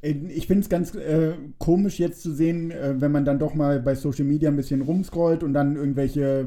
Ich 0.00 0.46
finde 0.46 0.62
es 0.62 0.68
ganz 0.68 0.94
äh, 0.94 1.32
komisch 1.58 1.98
jetzt 1.98 2.22
zu 2.22 2.32
sehen, 2.32 2.70
äh, 2.70 3.00
wenn 3.00 3.10
man 3.10 3.24
dann 3.24 3.38
doch 3.38 3.54
mal 3.54 3.80
bei 3.80 3.96
Social 3.96 4.24
Media 4.24 4.48
ein 4.48 4.56
bisschen 4.56 4.82
rumscrollt 4.82 5.42
und 5.42 5.54
dann 5.54 5.74
irgendwelche 5.74 6.22
äh, 6.22 6.46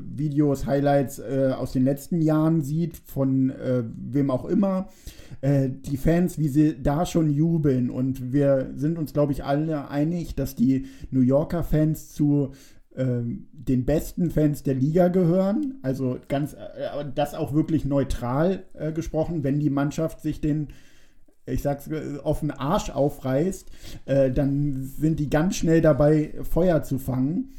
Videos, 0.00 0.66
Highlights 0.66 1.18
äh, 1.18 1.52
aus 1.56 1.72
den 1.72 1.84
letzten 1.84 2.20
Jahren 2.22 2.60
sieht, 2.60 2.96
von 2.96 3.50
äh, 3.50 3.82
wem 3.84 4.30
auch 4.30 4.44
immer. 4.44 4.88
Äh, 5.40 5.70
die 5.70 5.96
Fans, 5.96 6.38
wie 6.38 6.48
sie 6.48 6.80
da 6.80 7.04
schon 7.04 7.28
jubeln. 7.28 7.90
Und 7.90 8.32
wir 8.32 8.70
sind 8.76 8.98
uns, 8.98 9.12
glaube 9.12 9.32
ich, 9.32 9.42
alle 9.42 9.88
einig, 9.88 10.36
dass 10.36 10.54
die 10.54 10.86
New 11.10 11.22
Yorker 11.22 11.64
Fans 11.64 12.12
zu 12.12 12.52
den 12.94 13.86
besten 13.86 14.30
Fans 14.30 14.64
der 14.64 14.74
Liga 14.74 15.08
gehören. 15.08 15.78
Also 15.80 16.18
ganz, 16.28 16.52
äh, 16.52 17.06
das 17.14 17.34
auch 17.34 17.54
wirklich 17.54 17.86
neutral 17.86 18.64
äh, 18.74 18.92
gesprochen, 18.92 19.42
wenn 19.44 19.60
die 19.60 19.70
Mannschaft 19.70 20.20
sich 20.20 20.42
den 20.42 20.68
ich 21.46 21.62
sag's 21.62 21.88
äh, 21.88 22.18
auf 22.22 22.40
den 22.40 22.50
Arsch 22.50 22.90
aufreißt, 22.90 23.70
äh, 24.06 24.30
dann 24.30 24.82
sind 24.82 25.20
die 25.20 25.30
ganz 25.30 25.56
schnell 25.56 25.80
dabei, 25.80 26.34
Feuer 26.42 26.82
zu 26.82 26.98
fangen. 26.98 27.52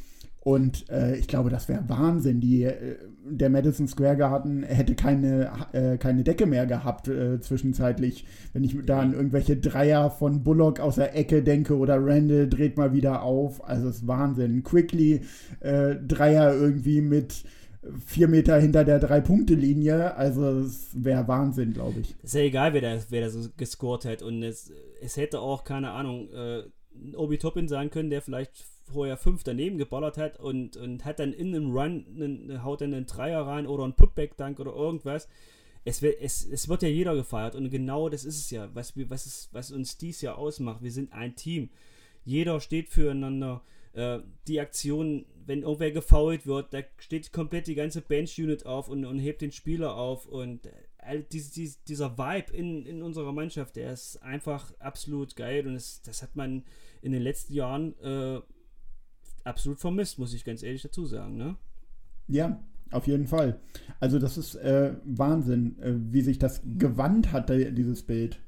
Und 0.43 0.89
äh, 0.89 1.15
ich 1.15 1.29
glaube, 1.29 1.49
das 1.49 1.69
wäre 1.69 1.87
Wahnsinn. 1.87 2.41
Die, 2.41 2.63
äh, 2.63 2.97
der 3.25 3.49
Madison 3.49 3.87
Square 3.87 4.17
Garden 4.17 4.63
hätte 4.63 4.93
keine, 4.93 5.49
äh, 5.71 5.97
keine 5.97 6.23
Decke 6.23 6.45
mehr 6.47 6.65
gehabt 6.65 7.07
äh, 7.07 7.39
zwischenzeitlich. 7.39 8.25
Wenn 8.51 8.65
ich 8.65 8.75
da 8.85 8.99
an 8.99 9.13
irgendwelche 9.13 9.55
Dreier 9.55 10.11
von 10.11 10.43
Bullock 10.43 10.81
aus 10.81 10.95
der 10.95 11.15
Ecke 11.15 11.43
denke 11.43 11.77
oder 11.77 11.95
Randall 11.97 12.49
dreht 12.49 12.75
mal 12.75 12.91
wieder 12.91 13.23
auf. 13.23 13.63
Also 13.63 13.87
es 13.87 13.97
ist 13.97 14.07
Wahnsinn. 14.07 14.63
Quickly 14.63 15.21
äh, 15.61 15.95
Dreier 15.95 16.53
irgendwie 16.53 16.99
mit 16.99 17.45
vier 18.05 18.27
Meter 18.27 18.59
hinter 18.59 18.83
der 18.83 18.99
Drei-Punkte-Linie. 18.99 20.15
Also 20.15 20.59
es 20.59 20.89
wäre 20.93 21.27
Wahnsinn, 21.27 21.73
glaube 21.73 21.99
ich. 22.01 22.15
Ist 22.23 22.33
ja 22.35 22.41
egal, 22.41 22.73
wer 22.73 22.81
da, 22.81 22.97
wer 23.09 23.21
da 23.21 23.29
so 23.29 23.49
gescored 23.57 24.05
hat. 24.05 24.21
Und 24.21 24.43
es, 24.43 24.71
es 25.01 25.17
hätte 25.17 25.39
auch, 25.39 25.63
keine 25.63 25.91
Ahnung, 25.91 26.29
äh, 26.33 26.63
Obi 27.15 27.37
Toppin 27.37 27.67
sein 27.67 27.89
können, 27.89 28.09
der 28.09 28.21
vielleicht 28.21 28.65
vorher 28.91 29.17
fünf 29.17 29.43
daneben 29.43 29.77
geballert 29.77 30.17
hat 30.17 30.39
und, 30.39 30.77
und 30.77 31.05
hat 31.05 31.19
dann 31.19 31.33
in 31.33 31.55
einem 31.55 31.71
Run, 31.71 32.05
einen, 32.15 32.63
haut 32.63 32.81
dann 32.81 32.93
einen 32.93 33.05
Dreier 33.05 33.41
rein 33.47 33.65
oder 33.65 33.83
einen 33.85 33.93
Putback-Dunk 33.95 34.59
oder 34.59 34.73
irgendwas. 34.73 35.27
es, 35.85 36.01
wird- 36.01 36.17
es, 36.21 36.45
es 36.45 36.67
wird 36.69 36.81
ja 36.83 36.89
jeder 36.89 37.15
gefeiert 37.15 37.55
und 37.55 37.69
genau 37.69 38.09
das 38.09 38.23
ist 38.25 38.37
es 38.39 38.49
ja, 38.51 38.69
was, 38.73 38.93
was, 39.09 39.25
es, 39.25 39.49
was 39.51 39.71
uns 39.71 39.97
dies 39.97 40.21
Jahr 40.21 40.37
ausmacht. 40.37 40.83
Wir 40.83 40.91
sind 40.91 41.13
ein 41.13 41.35
Team. 41.35 41.69
Jeder 42.25 42.59
steht 42.59 42.89
füreinander. 42.89 43.61
Äh, 43.93 44.19
die 44.47 44.59
Aktion, 44.59 45.25
wenn 45.45 45.61
irgendwer 45.61 45.91
gefoult 45.91 46.47
wird, 46.47 46.73
da 46.73 46.79
steht 46.97 47.31
komplett 47.31 47.67
die 47.67 47.75
ganze 47.75 48.01
Bench-Unit 48.01 48.65
auf 48.65 48.89
und, 48.89 49.05
und 49.05 49.19
hebt 49.19 49.41
den 49.41 49.51
Spieler 49.51 49.95
auf 49.95 50.25
und 50.25 50.65
äh, 50.65 50.71
all 50.97 51.23
dies, 51.23 51.51
dies, 51.51 51.83
dieser 51.83 52.17
Vibe 52.17 52.51
in, 52.53 52.85
in 52.85 53.03
unserer 53.03 53.31
Mannschaft, 53.31 53.75
der 53.75 53.93
ist 53.93 54.17
einfach 54.23 54.73
absolut 54.79 55.35
geil 55.35 55.67
und 55.67 55.75
es, 55.75 56.01
das 56.01 56.23
hat 56.23 56.35
man 56.35 56.63
in 57.01 57.11
den 57.11 57.21
letzten 57.21 57.53
Jahren 57.53 57.99
äh, 58.01 58.41
absolut 59.43 59.79
vermisst, 59.79 60.17
muss 60.19 60.33
ich 60.33 60.43
ganz 60.43 60.63
ehrlich 60.63 60.81
dazu 60.81 61.05
sagen. 61.05 61.37
Ne? 61.37 61.55
Ja, 62.27 62.63
auf 62.91 63.07
jeden 63.07 63.27
Fall. 63.27 63.59
Also 63.99 64.19
das 64.19 64.37
ist 64.37 64.55
äh, 64.55 64.95
Wahnsinn, 65.03 65.77
äh, 65.79 65.93
wie 65.95 66.21
sich 66.21 66.39
das 66.39 66.61
gewandt 66.77 67.31
hat, 67.31 67.49
dieses 67.49 68.03
Bild. 68.03 68.39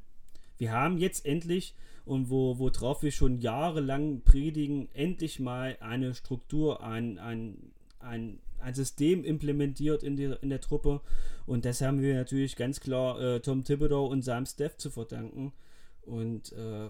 Wir 0.57 0.71
haben 0.71 0.97
jetzt 0.97 1.25
endlich, 1.25 1.75
und 2.05 2.29
wo, 2.29 2.59
worauf 2.59 3.03
wir 3.03 3.11
schon 3.11 3.39
jahrelang 3.39 4.21
predigen, 4.21 4.89
endlich 4.93 5.39
mal 5.39 5.77
eine 5.79 6.13
Struktur, 6.13 6.83
ein, 6.83 7.17
ein, 7.17 7.73
ein, 7.99 8.39
ein 8.59 8.73
System 8.75 9.23
implementiert 9.23 10.03
in, 10.03 10.15
die, 10.15 10.35
in 10.41 10.49
der 10.49 10.61
Truppe. 10.61 11.01
Und 11.45 11.65
das 11.65 11.81
haben 11.81 12.01
wir 12.01 12.15
natürlich 12.15 12.55
ganz 12.55 12.79
klar 12.79 13.19
äh, 13.19 13.39
Tom 13.39 13.63
Thibodeau 13.63 14.05
und 14.05 14.23
Sam 14.23 14.45
Steff 14.45 14.77
zu 14.77 14.91
verdanken. 14.91 15.51
Und 16.03 16.51
äh, 16.53 16.89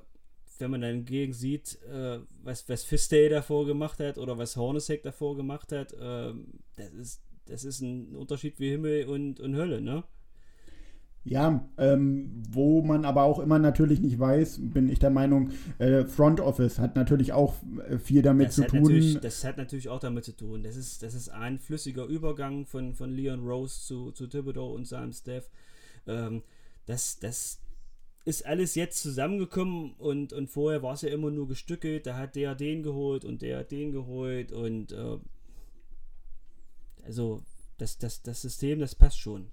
wenn 0.59 0.71
man 0.71 0.81
dann 0.81 0.95
hingegen 0.95 1.33
sieht, 1.33 1.79
äh, 1.83 2.19
was, 2.43 2.67
was 2.67 2.83
Fistay 2.83 3.29
davor 3.29 3.65
gemacht 3.65 3.99
hat 3.99 4.17
oder 4.17 4.37
was 4.37 4.55
Hornacek 4.57 5.03
davor 5.03 5.35
gemacht 5.35 5.71
hat, 5.71 5.95
ähm, 5.99 6.59
das, 6.75 6.91
ist, 6.93 7.21
das 7.45 7.63
ist 7.63 7.81
ein 7.81 8.15
Unterschied 8.15 8.59
wie 8.59 8.71
Himmel 8.71 9.05
und, 9.05 9.39
und 9.39 9.55
Hölle, 9.55 9.81
ne? 9.81 10.03
Ja, 11.27 11.67
ähm, 11.79 12.43
wo 12.51 12.83
man 12.83 13.03
aber 13.03 13.23
auch 13.23 13.39
immer 13.39 13.57
natürlich 13.57 13.99
nicht 13.99 14.19
weiß, 14.19 14.59
bin 14.61 14.87
ich 14.87 14.99
der 14.99 15.09
Meinung, 15.09 15.49
äh, 15.79 16.05
Front 16.05 16.39
Office 16.39 16.77
hat 16.77 16.95
natürlich 16.95 17.33
auch 17.33 17.55
äh, 17.89 17.97
viel 17.97 18.21
damit 18.21 18.49
das 18.49 18.55
zu 18.55 18.67
tun. 18.67 19.17
Das 19.21 19.43
hat 19.43 19.57
natürlich 19.57 19.89
auch 19.89 19.99
damit 19.99 20.23
zu 20.23 20.33
tun. 20.33 20.61
Das 20.61 20.75
ist, 20.75 21.01
das 21.01 21.15
ist 21.15 21.29
ein 21.29 21.57
flüssiger 21.57 22.05
Übergang 22.05 22.67
von, 22.67 22.93
von 22.93 23.11
Leon 23.11 23.43
Rose 23.43 23.81
zu, 23.81 24.11
zu 24.11 24.27
Thibodeau 24.27 24.71
und 24.71 24.87
seinem 24.87 25.13
Staff. 25.13 25.49
Ähm, 26.05 26.43
das, 26.85 27.17
das 27.17 27.59
ist 28.25 28.45
alles 28.45 28.75
jetzt 28.75 29.01
zusammengekommen 29.01 29.93
und, 29.97 30.31
und 30.31 30.51
vorher 30.51 30.83
war 30.83 30.93
es 30.93 31.01
ja 31.01 31.09
immer 31.09 31.31
nur 31.31 31.47
gestückelt. 31.47 32.05
Da 32.05 32.17
hat 32.17 32.35
der 32.35 32.53
den 32.53 32.83
geholt 32.83 33.25
und 33.25 33.41
der 33.41 33.59
hat 33.59 33.71
den 33.71 33.91
geholt 33.91 34.51
und 34.51 34.91
äh, 34.91 35.17
also 37.03 37.41
das, 37.79 37.97
das, 37.97 38.21
das 38.21 38.43
System, 38.43 38.79
das 38.79 38.93
passt 38.93 39.19
schon. 39.19 39.47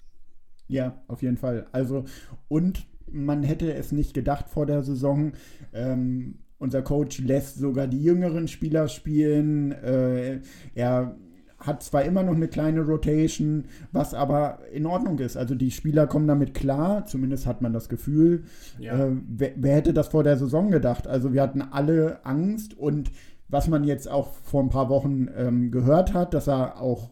Ja, 0.69 1.03
auf 1.09 1.23
jeden 1.23 1.37
Fall. 1.37 1.67
Also, 1.73 2.05
und 2.49 2.87
man 3.11 3.43
hätte 3.43 3.73
es 3.75 3.93
nicht 3.93 4.15
gedacht 4.15 4.49
vor 4.49 4.67
der 4.67 4.83
Saison. 4.83 5.33
Ähm, 5.73 6.37
unser 6.59 6.83
Coach 6.83 7.19
lässt 7.19 7.59
sogar 7.59 7.87
die 7.87 8.03
jüngeren 8.03 8.49
Spieler 8.49 8.89
spielen. 8.89 9.73
Äh, 9.73 10.41
er 10.75 11.17
hat 11.59 11.83
zwar 11.83 12.05
immer 12.05 12.23
noch 12.23 12.35
eine 12.35 12.49
kleine 12.49 12.81
Rotation, 12.83 13.65
was 13.93 14.15
aber 14.15 14.61
in 14.73 14.87
Ordnung 14.87 15.19
ist. 15.19 15.37
Also 15.37 15.55
die 15.55 15.71
Spieler 15.71 16.07
kommen 16.07 16.27
damit 16.27 16.55
klar, 16.55 17.07
zumindest 17.07 17.47
hat 17.47 17.63
man 17.63 17.73
das 17.73 17.89
Gefühl. 17.89 18.45
Ja. 18.79 19.07
Äh, 19.07 19.17
wer, 19.29 19.53
wer 19.57 19.77
hätte 19.77 19.93
das 19.93 20.09
vor 20.09 20.25
der 20.25 20.37
Saison 20.37 20.71
gedacht? 20.71 21.07
Also 21.07 21.33
wir 21.33 21.43
hatten 21.43 21.63
alle 21.63 22.25
Angst 22.25 22.77
und 22.77 23.11
was 23.49 23.69
man 23.69 23.85
jetzt 23.85 24.09
auch 24.09 24.33
vor 24.33 24.63
ein 24.63 24.71
paar 24.71 24.89
Wochen 24.89 25.29
ähm, 25.37 25.71
gehört 25.71 26.15
hat, 26.15 26.33
dass 26.33 26.49
er 26.49 26.81
auch 26.81 27.11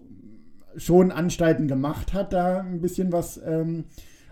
schon 0.81 1.13
Anstalten 1.13 1.69
gemacht 1.69 2.13
hat, 2.13 2.33
da 2.33 2.61
ein 2.61 2.81
bisschen 2.81 3.13
was 3.13 3.41
ähm, 3.45 3.85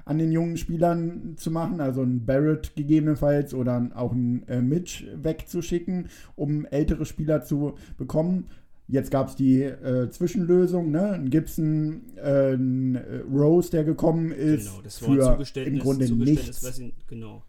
an 0.05 0.17
den 0.19 0.33
jungen 0.33 0.57
Spielern 0.57 1.35
zu 1.37 1.51
machen, 1.51 1.81
also 1.81 2.03
ein 2.03 2.25
Barrett 2.25 2.75
gegebenenfalls 2.75 3.53
oder 3.53 3.91
auch 3.95 4.13
ein 4.13 4.49
äh, 4.49 4.63
Mitch 4.63 5.05
wegzuschicken, 5.23 6.09
um 6.35 6.65
ältere 6.65 7.05
Spieler 7.05 7.43
zu 7.43 7.75
bekommen. 7.99 8.47
Jetzt 8.87 9.11
gab 9.11 9.29
es 9.29 9.37
die 9.37 9.63
äh, 9.63 10.09
Zwischenlösung, 10.09 10.91
ne? 10.91 11.13
Ein 11.13 11.29
Gibson, 11.29 12.05
äh, 12.17 12.55
ein 12.55 12.95
äh, 12.95 13.19
Rose, 13.31 13.71
der 13.71 13.85
gekommen 13.85 14.33
ist, 14.33 14.71
Genau, 14.71 14.83
das 14.83 15.03
war 15.03 15.09
für 15.15 15.21
Zugeständnis, 15.21 15.75
im 15.75 15.81
Grunde 15.85 16.07
Zugeständnis, 16.07 16.63
nichts. 16.63 16.79
ihn, 16.79 16.93
genau. 17.07 17.43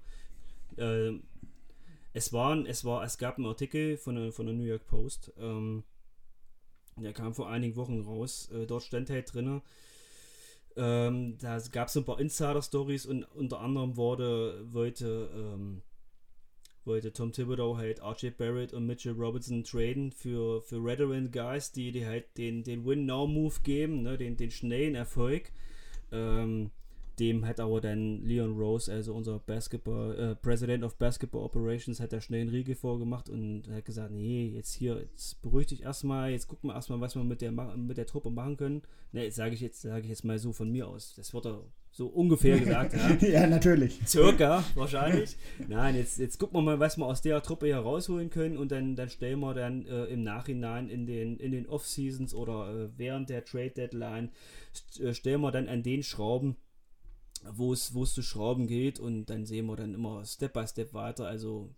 Ähm, 0.78 1.22
es, 2.12 2.34
waren, 2.34 2.66
es, 2.66 2.84
war, 2.84 3.06
es 3.06 3.18
gab 3.18 3.38
einen 3.38 3.48
Artikel 3.48 3.96
von 3.96 4.16
der, 4.16 4.34
von 4.34 4.48
der 4.48 4.56
New 4.56 4.66
York 4.66 4.86
Post, 4.86 5.32
ähm, 5.40 5.84
der 7.02 7.14
kam 7.14 7.34
vor 7.34 7.50
einigen 7.50 7.76
Wochen 7.76 8.02
raus. 8.02 8.50
Äh, 8.54 8.66
dort 8.66 8.84
stand 8.84 9.10
halt 9.10 9.34
drin, 9.34 9.62
ähm, 10.80 11.38
da 11.40 11.60
gab 11.72 11.90
es 11.90 11.98
ein 11.98 12.06
paar 12.06 12.20
Insider-Stories 12.20 13.06
und 13.06 13.24
unter 13.36 13.60
anderem 13.60 13.98
wurde, 13.98 14.64
wollte, 14.72 15.30
ähm, 15.36 15.82
wollte 16.86 17.12
Tom 17.12 17.34
Thibodeau 17.34 17.76
halt 17.76 18.02
RJ 18.02 18.30
Barrett 18.38 18.74
und 18.74 18.86
Mitchell 18.86 19.14
Robertson 19.14 19.66
traden 19.66 20.12
für, 20.12 20.62
für 20.62 20.84
Veteran 20.84 21.32
Guys, 21.32 21.74
die, 21.74 21.92
die 21.92 22.06
halt 22.06 22.38
den, 22.38 22.64
den 22.64 22.86
Win-Now-Move 22.86 23.56
geben, 23.64 24.04
ne, 24.04 24.18
den, 24.18 24.38
den 24.38 24.52
schnellen 24.52 24.96
Erfolg. 24.96 25.52
Ähm, 26.14 26.72
dem 27.20 27.46
hat 27.46 27.60
aber 27.60 27.82
dann 27.82 28.24
Leon 28.24 28.58
Rose, 28.58 28.92
also 28.92 29.14
unser 29.14 29.40
Basketball, 29.40 30.18
äh, 30.18 30.36
President 30.36 30.84
of 30.84 30.96
Basketball 30.98 31.44
Operations, 31.44 32.00
hat 32.00 32.14
da 32.14 32.22
schnell 32.22 32.42
einen 32.42 32.50
Riegel 32.50 32.76
vorgemacht 32.76 33.30
und 33.30 33.70
hat 33.70 33.86
gesagt, 33.86 34.12
nee, 34.12 34.48
jetzt 34.56 34.74
hier, 34.74 35.00
jetzt 35.00 35.42
beruhig 35.42 35.68
dich 35.68 35.84
erstmal, 35.84 36.32
jetzt 36.32 36.48
gucken 36.48 36.70
wir 36.70 36.76
erstmal, 36.76 37.02
was 37.02 37.16
wir 37.16 37.24
mit 37.24 37.42
der, 37.42 37.52
mit 37.52 37.98
der 37.98 38.06
Truppe 38.06 38.30
machen 38.30 38.58
können. 38.58 38.82
Ne, 39.12 39.24
jetzt 39.24 39.36
sage 39.36 39.54
ich 39.54 39.62
jetzt, 39.62 39.82
sage 39.82 40.04
ich 40.04 40.10
jetzt 40.10 40.26
mal 40.26 40.40
so 40.40 40.54
von 40.54 40.72
mir 40.72 40.88
aus. 40.88 41.14
Das 41.16 41.34
wird 41.34 41.46
er 41.46 41.64
so 41.92 42.08
ungefähr 42.08 42.60
gesagt, 42.60 42.94
ja. 42.94 43.28
ja, 43.28 43.48
natürlich. 43.48 44.00
Circa, 44.06 44.64
wahrscheinlich. 44.76 45.36
Nein, 45.68 45.96
jetzt, 45.96 46.20
jetzt 46.20 46.38
gucken 46.38 46.58
wir 46.58 46.62
mal, 46.62 46.80
was 46.80 46.98
wir 46.98 47.06
aus 47.06 47.22
der 47.22 47.42
Truppe 47.42 47.66
hier 47.66 47.78
rausholen 47.78 48.30
können 48.30 48.58
und 48.58 48.72
dann, 48.72 48.96
dann 48.96 49.10
stellen 49.10 49.40
wir 49.40 49.54
dann 49.54 49.86
äh, 49.86 50.06
im 50.06 50.24
Nachhinein 50.24 50.90
in 50.90 51.06
den, 51.06 51.38
in 51.38 51.52
den 51.52 51.68
Off-Seasons 51.68 52.34
oder 52.34 52.70
äh, 52.70 52.90
während 52.98 53.30
der 53.30 53.44
Trade-Deadline, 53.44 54.30
st 54.74 55.00
äh, 55.02 55.14
stellen 55.14 55.42
wir 55.42 55.52
dann 55.52 55.68
an 55.68 55.84
den 55.84 56.04
Schrauben, 56.04 56.56
wo 57.52 57.74
es, 57.74 57.94
wo 57.94 58.04
es 58.04 58.14
zu 58.14 58.22
schrauben 58.22 58.68
geht 58.68 59.00
und 59.00 59.26
dann 59.28 59.46
sehen 59.46 59.66
wir 59.68 59.76
dann 59.76 59.94
immer 59.94 60.26
Step 60.26 60.54
by 60.54 60.68
Step 60.68 60.94
weiter. 60.94 61.26
Also 61.26 61.74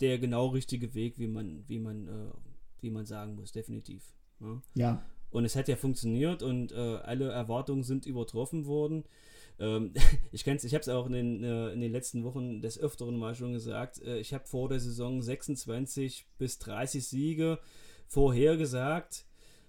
der 0.00 0.18
genau 0.18 0.48
richtige 0.48 0.94
Weg, 0.94 1.18
wie 1.18 1.28
man, 1.28 1.64
wie 1.68 1.78
man, 1.78 2.08
äh, 2.08 2.32
wie 2.80 2.90
man 2.90 3.06
sagen 3.06 3.34
muss, 3.34 3.52
definitiv. 3.52 4.02
Ja. 4.40 4.62
Ja, 4.74 5.02
Und 5.30 5.44
es 5.44 5.56
hat 5.56 5.68
ja 5.68 5.76
funktioniert 5.76 6.42
und 6.42 6.72
äh, 6.72 6.76
alle 6.76 7.30
Erwartungen 7.30 7.82
sind 7.82 8.06
übertroffen 8.06 8.66
worden. 8.66 9.04
Ähm, 9.58 9.92
ich 10.32 10.44
kenn's, 10.44 10.64
ich 10.64 10.74
habe 10.74 10.82
es 10.82 10.88
auch 10.88 11.06
in 11.06 11.12
den, 11.12 11.44
äh, 11.44 11.70
in 11.70 11.80
den 11.80 11.92
letzten 11.92 12.24
Wochen 12.24 12.60
des 12.60 12.78
Öfteren 12.78 13.18
mal 13.18 13.34
schon 13.34 13.52
gesagt. 13.52 14.02
Äh, 14.02 14.18
ich 14.18 14.34
habe 14.34 14.46
vor 14.46 14.68
der 14.68 14.80
Saison 14.80 15.22
26 15.22 16.26
bis 16.38 16.58
30 16.58 17.06
Siege 17.06 17.58
vorhergesagt. 18.06 19.24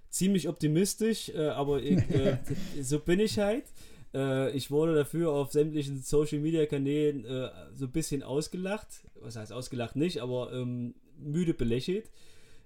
Ziemlich 0.10 0.48
optimistisch, 0.48 1.30
äh, 1.30 1.50
aber 1.50 1.82
ich, 1.82 1.98
äh, 2.10 2.38
so 2.82 3.00
bin 3.00 3.20
ich 3.20 3.40
halt. 3.40 3.66
Äh, 4.14 4.52
ich 4.52 4.72
wurde 4.72 4.96
dafür 4.96 5.32
auf 5.32 5.52
sämtlichen 5.52 6.02
Social 6.02 6.40
Media 6.40 6.66
Kanälen 6.66 7.26
äh, 7.26 7.50
so 7.74 7.86
ein 7.86 7.92
bisschen 7.92 8.24
ausgelacht. 8.24 8.88
Was 9.22 9.36
heißt 9.36 9.54
ausgelacht 9.54 9.96
nicht, 9.96 10.20
aber 10.20 10.52
ähm, 10.54 10.96
müde 11.18 11.54
belächelt. 11.54 12.10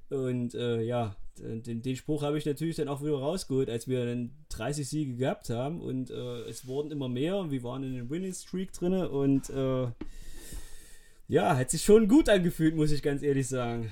Und 0.09 0.55
äh, 0.55 0.81
ja, 0.81 1.15
den, 1.39 1.81
den 1.81 1.95
Spruch 1.95 2.21
habe 2.21 2.37
ich 2.37 2.45
natürlich 2.45 2.75
dann 2.75 2.89
auch 2.89 3.01
wieder 3.01 3.17
rausgeholt, 3.17 3.69
als 3.69 3.87
wir 3.87 4.05
dann 4.05 4.31
30 4.49 4.87
Siege 4.87 5.15
gehabt 5.15 5.49
haben. 5.49 5.81
Und 5.81 6.11
äh, 6.11 6.41
es 6.41 6.67
wurden 6.67 6.91
immer 6.91 7.09
mehr 7.09 7.49
wir 7.49 7.63
waren 7.63 7.83
in 7.83 7.93
den 7.93 8.09
Winning 8.09 8.33
Streak 8.33 8.73
drin. 8.73 8.93
Und 8.93 9.49
äh, 9.49 9.87
ja, 11.27 11.55
hat 11.55 11.71
sich 11.71 11.83
schon 11.83 12.07
gut 12.07 12.27
angefühlt, 12.27 12.75
muss 12.75 12.91
ich 12.91 13.01
ganz 13.01 13.23
ehrlich 13.23 13.47
sagen. 13.47 13.89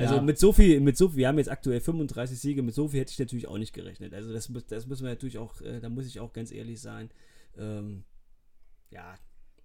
Also 0.00 0.16
Ja. 0.16 0.22
mit 0.22 0.38
so 0.38 0.52
viel, 0.52 0.80
mit 0.80 0.96
so 0.96 1.08
viel, 1.08 1.18
wir 1.18 1.28
haben 1.28 1.38
jetzt 1.38 1.50
aktuell 1.50 1.80
35 1.80 2.38
Siege, 2.40 2.62
mit 2.62 2.74
so 2.74 2.88
viel 2.88 3.00
hätte 3.00 3.12
ich 3.12 3.18
natürlich 3.18 3.46
auch 3.48 3.58
nicht 3.58 3.72
gerechnet. 3.72 4.14
Also 4.14 4.32
das, 4.32 4.50
das 4.68 4.86
müssen 4.86 5.04
wir 5.04 5.10
natürlich 5.10 5.38
auch, 5.38 5.60
äh, 5.60 5.80
da 5.80 5.88
muss 5.88 6.06
ich 6.06 6.20
auch 6.20 6.32
ganz 6.32 6.52
ehrlich 6.52 6.80
sein. 6.80 7.10
Ähm, 7.58 8.04
ja, 8.90 9.14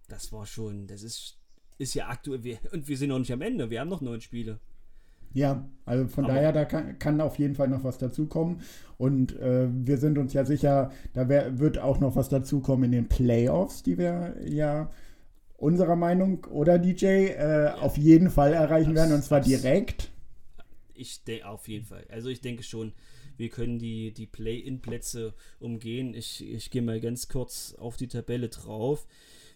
das 0.10 0.32
war 0.32 0.46
schon, 0.46 0.88
das 0.88 1.04
ist, 1.04 1.38
ist 1.77 1.94
ja 1.94 2.08
aktuell, 2.10 2.60
und 2.72 2.88
wir 2.88 2.98
sind 2.98 3.10
noch 3.10 3.20
nicht 3.20 3.32
am 3.34 3.42
Ende, 3.42 3.70
wir 3.70 3.80
haben 3.80 3.89
noch 3.89 4.01
neun 4.01 4.22
Spiele. 4.22 4.60
Ja, 5.34 5.68
also 5.86 6.08
von 6.08 6.24
Aber- 6.25 6.34
daher, 6.36 6.54
da 6.54 6.63
kann, 6.65 6.98
kann 6.98 7.20
auf 7.20 7.38
jeden 7.39 7.56
Fall 7.56 7.68
noch 7.68 7.84
was 7.84 7.98
dazukommen. 7.98 8.62
Und 8.98 9.38
äh, 9.38 9.68
wir 9.70 9.98
sind 9.98 10.18
uns 10.18 10.32
ja 10.32 10.46
sicher, 10.46 10.92
da 11.13 11.27
wär, 11.27 11.60
wird 11.60 11.77
auch 11.77 12.00
noch 12.00 12.15
was 12.15 12.30
dazukommen 12.30 12.86
in 12.86 12.92
den 12.94 13.10
Playoffs, 13.10 13.84
die 13.84 13.98
wir 13.98 14.36
ja 14.48 14.89
unserer 15.58 15.96
Meinung 15.98 16.46
oder 16.46 16.80
DJ 16.80 17.06
äh, 17.32 17.72
auf 17.82 17.98
jeden 17.98 18.30
Fall 18.30 18.54
erreichen 18.54 18.92
Abs- 18.92 18.96
werden 18.96 19.13
und 19.15 19.24
zwar 19.24 19.42
direkt. 19.42 20.10
Ich 20.96 21.24
denke 21.24 21.48
auf 21.48 21.68
jeden 21.68 21.86
Fall. 21.86 22.06
Also 22.10 22.30
ich 22.30 22.42
denke 22.42 22.64
schon, 22.64 22.94
wir 23.38 23.50
können 23.50 23.80
die, 23.80 24.12
die 24.12 24.28
Play-In-Plätze 24.28 25.34
umgehen. 25.60 26.14
Ich, 26.14 26.44
ich 26.44 26.70
gehe 26.72 26.82
mal 26.82 27.00
ganz 27.00 27.28
kurz 27.28 27.75
auf 27.78 27.98
die 27.98 28.08
Tabelle 28.08 28.50
drauf. 28.50 29.06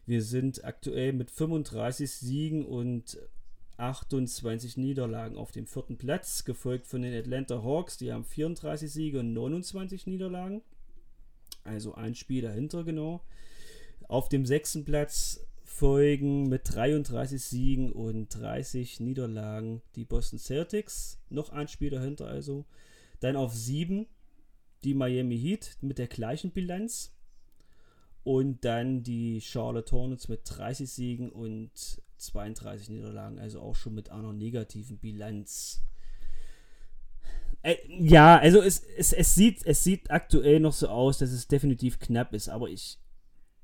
Wir 0.06 0.22
sind 0.22 0.64
aktuell 0.66 1.14
mit 1.14 1.32
35 1.32 2.12
Siegen 2.12 2.66
und 2.66 3.20
28 3.80 4.78
Niederlagen 4.78 5.38
auf 5.38 5.52
dem 5.52 5.66
vierten 5.66 5.98
Platz, 5.98 6.44
gefolgt 6.44 6.88
von 6.88 7.02
den 7.02 7.18
Atlanta 7.18 7.64
Hawks, 7.64 7.98
die 7.98 8.12
haben 8.12 8.26
34 8.26 8.92
Siege 8.92 9.20
und 9.22 9.34
29 9.34 10.06
Niederlagen. 10.06 10.62
Also 11.64 11.96
ein 11.96 12.16
Spiel 12.16 12.42
dahinter, 12.42 12.84
genau. 12.84 13.22
Auf 14.08 14.28
dem 14.28 14.46
sechsten 14.46 14.84
Platz 14.84 15.46
folgen 15.70 16.50
mit 16.50 16.76
33 16.76 17.42
Siegen 17.42 17.92
und 17.94 18.28
30 18.30 19.00
Niederlagen 19.00 19.82
die 19.96 20.04
Boston 20.04 20.40
Celtics. 20.40 21.20
Noch 21.30 21.52
ein 21.52 21.68
Spiel 21.68 21.92
dahinter 21.92 22.28
also. 22.28 22.66
Dann 23.20 23.36
auf 23.36 23.54
sieben 23.54 24.08
die 24.84 24.94
Miami 24.94 25.38
Heat 25.40 25.78
mit 25.82 25.98
der 25.98 26.08
gleichen 26.08 26.52
Bilanz. 26.52 27.16
Und 28.24 28.66
dann 28.66 29.04
die 29.04 29.40
Charlotte 29.42 29.92
Hornets 29.92 30.28
mit 30.28 30.42
30 30.44 30.90
Siegen 30.90 31.32
und 31.32 31.72
32 32.18 32.90
Niederlagen, 32.90 33.40
also 33.40 33.62
auch 33.62 33.76
schon 33.76 33.94
mit 33.94 34.10
einer 34.10 34.34
negativen 34.34 34.98
Bilanz. 34.98 35.82
Äh, 37.62 37.78
ja, 37.88 38.38
also 38.38 38.62
es, 38.62 38.84
es, 38.98 39.14
es, 39.14 39.36
sieht, 39.36 39.66
es 39.66 39.84
sieht 39.84 40.12
aktuell 40.12 40.60
noch 40.60 40.74
so 40.74 40.90
aus, 40.90 41.20
dass 41.20 41.32
es 41.32 41.48
definitiv 41.48 42.00
knapp 42.00 42.34
ist, 42.34 42.50
aber 42.50 42.70
ich, 42.70 42.98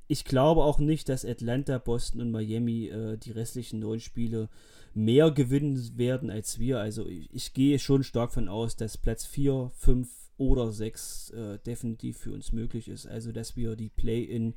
ich 0.07 0.25
glaube 0.25 0.63
auch 0.63 0.79
nicht, 0.79 1.09
dass 1.09 1.25
Atlanta, 1.25 1.77
Boston 1.77 2.21
und 2.21 2.31
Miami 2.31 2.87
äh, 2.87 3.17
die 3.17 3.31
restlichen 3.31 3.79
neun 3.79 3.99
Spiele 3.99 4.49
mehr 4.93 5.31
gewinnen 5.31 5.97
werden 5.97 6.29
als 6.29 6.59
wir. 6.59 6.79
Also 6.79 7.07
ich, 7.07 7.29
ich 7.33 7.53
gehe 7.53 7.79
schon 7.79 8.03
stark 8.03 8.31
von 8.31 8.47
aus, 8.47 8.75
dass 8.75 8.97
Platz 8.97 9.25
4, 9.25 9.71
5 9.73 10.09
oder 10.37 10.71
6 10.71 11.29
äh, 11.31 11.59
definitiv 11.59 12.17
für 12.17 12.33
uns 12.33 12.51
möglich 12.51 12.87
ist. 12.87 13.07
Also 13.07 13.31
dass 13.31 13.55
wir 13.55 13.75
die 13.75 13.89
Play-in 13.89 14.53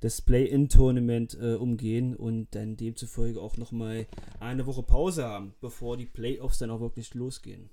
das 0.00 0.20
Play-In-Tournament 0.20 1.38
äh, 1.40 1.54
umgehen 1.54 2.14
und 2.14 2.48
dann 2.54 2.76
demzufolge 2.76 3.40
auch 3.40 3.56
nochmal 3.56 4.06
eine 4.40 4.66
Woche 4.66 4.82
Pause 4.82 5.24
haben, 5.24 5.54
bevor 5.60 5.96
die 5.96 6.06
Playoffs 6.06 6.58
dann 6.58 6.70
auch 6.70 6.80
wirklich 6.80 7.14
losgehen. 7.14 7.70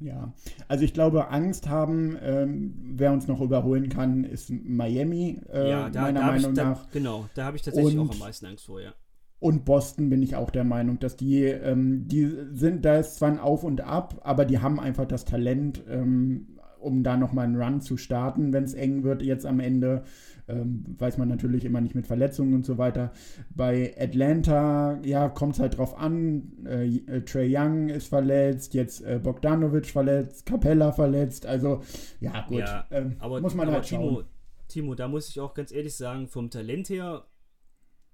Ja, 0.00 0.32
also 0.68 0.84
ich 0.84 0.92
glaube, 0.92 1.28
Angst 1.30 1.68
haben, 1.68 2.16
ähm, 2.22 2.74
wer 2.96 3.12
uns 3.12 3.28
noch 3.28 3.40
überholen 3.40 3.88
kann, 3.88 4.24
ist 4.24 4.50
Miami, 4.50 5.40
äh, 5.52 5.70
ja, 5.70 5.88
da, 5.88 6.02
meiner 6.02 6.20
da 6.20 6.26
Meinung 6.26 6.50
ich, 6.50 6.56
da, 6.56 6.64
nach. 6.70 6.90
Genau, 6.90 7.26
da 7.34 7.44
habe 7.44 7.56
ich 7.56 7.62
tatsächlich 7.62 7.96
Und- 7.98 8.08
auch 8.10 8.12
am 8.12 8.18
meisten 8.18 8.46
Angst 8.46 8.66
vor, 8.66 8.80
ja. 8.80 8.92
Und 9.40 9.64
Boston 9.66 10.08
bin 10.08 10.22
ich 10.22 10.36
auch 10.36 10.50
der 10.50 10.64
Meinung, 10.64 10.98
dass 10.98 11.16
die, 11.16 11.42
ähm, 11.44 12.08
die 12.08 12.30
sind, 12.52 12.84
da 12.84 12.96
ist 12.98 13.16
zwar 13.16 13.28
ein 13.30 13.38
Auf 13.38 13.62
und 13.62 13.82
Ab, 13.82 14.20
aber 14.24 14.46
die 14.46 14.58
haben 14.60 14.80
einfach 14.80 15.06
das 15.06 15.26
Talent, 15.26 15.82
ähm, 15.88 16.53
um 16.84 17.02
da 17.02 17.16
nochmal 17.16 17.46
einen 17.46 17.60
Run 17.60 17.80
zu 17.80 17.96
starten, 17.96 18.52
wenn 18.52 18.64
es 18.64 18.74
eng 18.74 19.02
wird 19.02 19.22
jetzt 19.22 19.46
am 19.46 19.60
Ende. 19.60 20.04
Ähm, 20.46 20.84
weiß 20.98 21.16
man 21.16 21.28
natürlich 21.28 21.64
immer 21.64 21.80
nicht 21.80 21.94
mit 21.94 22.06
Verletzungen 22.06 22.52
und 22.52 22.66
so 22.66 22.76
weiter. 22.76 23.12
Bei 23.54 23.94
Atlanta, 23.98 25.00
ja, 25.02 25.30
kommt 25.30 25.54
es 25.54 25.60
halt 25.60 25.78
drauf 25.78 25.96
an. 25.96 26.52
Äh, 26.66 26.96
äh, 26.98 27.20
Trey 27.22 27.48
Young 27.56 27.88
ist 27.88 28.08
verletzt, 28.08 28.74
jetzt 28.74 29.00
äh, 29.02 29.18
Bogdanovic 29.22 29.86
verletzt, 29.86 30.44
Capella 30.44 30.92
verletzt. 30.92 31.46
Also, 31.46 31.82
ja, 32.20 32.44
gut. 32.46 32.58
Ja, 32.58 32.86
ähm, 32.90 33.16
aber, 33.20 33.40
muss 33.40 33.54
man 33.54 33.68
aber 33.68 33.78
halt 33.78 33.86
Timo, 33.86 34.10
schauen. 34.16 34.24
Timo, 34.68 34.94
da 34.94 35.08
muss 35.08 35.30
ich 35.30 35.40
auch 35.40 35.54
ganz 35.54 35.72
ehrlich 35.72 35.96
sagen, 35.96 36.28
vom 36.28 36.50
Talent 36.50 36.90
her, 36.90 37.24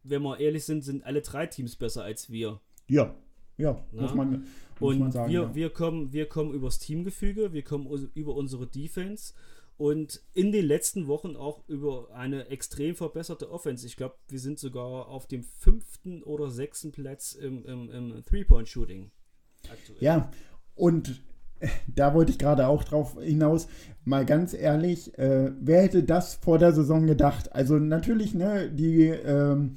wenn 0.04 0.22
wir 0.22 0.38
ehrlich 0.38 0.64
sind, 0.64 0.84
sind 0.84 1.04
alle 1.04 1.22
drei 1.22 1.46
Teams 1.46 1.74
besser 1.74 2.04
als 2.04 2.30
wir. 2.30 2.60
Ja, 2.86 3.14
ja, 3.56 3.76
Ja. 3.92 4.02
muss 4.02 4.14
man, 4.14 4.44
Und 4.80 5.12
sagen. 5.12 5.30
wir, 5.30 5.40
ja. 5.40 5.54
wir, 5.54 5.70
kommen, 5.70 6.12
wir 6.12 6.26
kommen 6.26 6.54
übers 6.54 6.78
Teamgefüge, 6.78 7.52
wir 7.52 7.62
kommen 7.62 7.86
über 8.14 8.34
unsere 8.34 8.66
Defense 8.66 9.34
und 9.76 10.22
in 10.34 10.52
den 10.52 10.66
letzten 10.66 11.06
Wochen 11.06 11.36
auch 11.36 11.66
über 11.66 12.08
eine 12.12 12.48
extrem 12.48 12.94
verbesserte 12.94 13.50
Offense. 13.50 13.86
Ich 13.86 13.96
glaube, 13.96 14.16
wir 14.28 14.38
sind 14.38 14.58
sogar 14.58 15.08
auf 15.08 15.26
dem 15.26 15.42
fünften 15.42 16.22
oder 16.22 16.50
sechsten 16.50 16.92
Platz 16.92 17.32
im, 17.32 17.64
im, 17.64 17.90
im 17.90 18.24
Three-Point-Shooting. 18.24 19.10
Ja, 20.00 20.30
und 20.74 21.22
da 21.94 22.14
wollte 22.14 22.32
ich 22.32 22.38
gerade 22.38 22.66
auch 22.66 22.84
drauf 22.84 23.16
hinaus. 23.20 23.68
Mal 24.04 24.24
ganz 24.24 24.54
ehrlich, 24.54 25.16
äh, 25.18 25.52
wer 25.60 25.82
hätte 25.82 26.02
das 26.02 26.34
vor 26.34 26.58
der 26.58 26.72
Saison 26.72 27.06
gedacht? 27.06 27.54
Also 27.54 27.78
natürlich, 27.78 28.34
ne, 28.34 28.70
die, 28.70 29.08
ähm, 29.08 29.76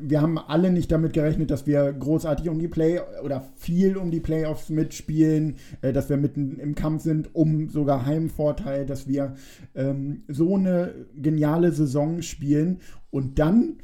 wir 0.00 0.20
haben 0.20 0.38
alle 0.38 0.70
nicht 0.70 0.92
damit 0.92 1.14
gerechnet, 1.14 1.50
dass 1.50 1.66
wir 1.66 1.90
großartig 1.90 2.50
um 2.50 2.58
die 2.58 2.68
Play 2.68 3.00
oder 3.24 3.48
viel 3.56 3.96
um 3.96 4.10
die 4.10 4.20
Playoffs 4.20 4.68
mitspielen, 4.68 5.56
äh, 5.80 5.92
dass 5.92 6.10
wir 6.10 6.18
mitten 6.18 6.58
im 6.58 6.74
Kampf 6.74 7.02
sind, 7.02 7.34
um 7.34 7.70
sogar 7.70 8.04
Heimvorteil, 8.04 8.84
dass 8.84 9.08
wir 9.08 9.34
ähm, 9.74 10.22
so 10.28 10.56
eine 10.56 10.94
geniale 11.16 11.72
Saison 11.72 12.20
spielen 12.20 12.80
und 13.10 13.38
dann 13.38 13.78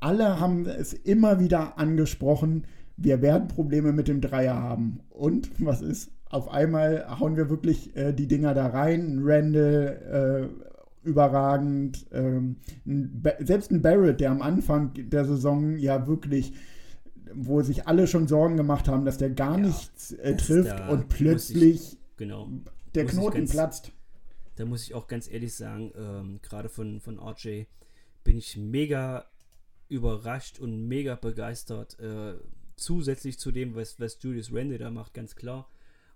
alle 0.00 0.40
haben 0.40 0.66
es 0.66 0.92
immer 0.92 1.40
wieder 1.40 1.78
angesprochen, 1.78 2.66
wir 2.96 3.22
werden 3.22 3.48
Probleme 3.48 3.92
mit 3.92 4.08
dem 4.08 4.20
Dreier 4.20 4.54
haben. 4.54 5.00
Und 5.10 5.50
was 5.64 5.80
ist? 5.80 6.10
Auf 6.32 6.48
einmal 6.48 7.20
hauen 7.20 7.36
wir 7.36 7.48
wirklich 7.50 7.94
äh, 7.94 8.12
die 8.12 8.26
Dinger 8.26 8.54
da 8.54 8.66
rein. 8.68 9.18
Ein 9.18 9.20
Randall 9.22 10.50
äh, 11.04 11.08
überragend. 11.08 12.06
Ähm, 12.10 12.56
selbst 13.40 13.70
ein 13.70 13.82
Barrett, 13.82 14.18
der 14.20 14.30
am 14.30 14.42
Anfang 14.42 14.92
der 14.96 15.24
Saison 15.24 15.76
ja 15.76 16.06
wirklich, 16.06 16.54
wo 17.34 17.62
sich 17.62 17.86
alle 17.86 18.06
schon 18.06 18.28
Sorgen 18.28 18.56
gemacht 18.56 18.88
haben, 18.88 19.04
dass 19.04 19.18
der 19.18 19.30
gar 19.30 19.58
Ja, 19.58 19.66
nichts 19.66 20.12
äh, 20.12 20.34
trifft 20.36 20.88
und 20.88 21.08
plötzlich 21.08 21.98
Genau. 22.16 22.48
der 22.94 23.04
ich 23.04 23.10
Knoten 23.10 23.38
ganz- 23.38 23.50
platzt. 23.52 23.92
Da 24.56 24.64
muss 24.66 24.82
ich 24.84 24.94
auch 24.94 25.08
ganz 25.08 25.30
ehrlich 25.30 25.54
sagen, 25.54 25.92
ähm, 25.96 26.40
gerade 26.42 26.68
von, 26.68 27.00
von 27.00 27.18
RJ 27.18 27.64
bin 28.22 28.36
ich 28.36 28.56
mega 28.56 29.24
überrascht 29.88 30.58
und 30.60 30.88
mega 30.88 31.14
begeistert. 31.14 31.98
Äh, 32.00 32.34
zusätzlich 32.76 33.38
zu 33.38 33.50
dem, 33.50 33.74
was, 33.74 33.98
was 34.00 34.18
Julius 34.20 34.52
Randle 34.52 34.78
da 34.78 34.90
macht, 34.90 35.14
ganz 35.14 35.36
klar. 35.36 35.68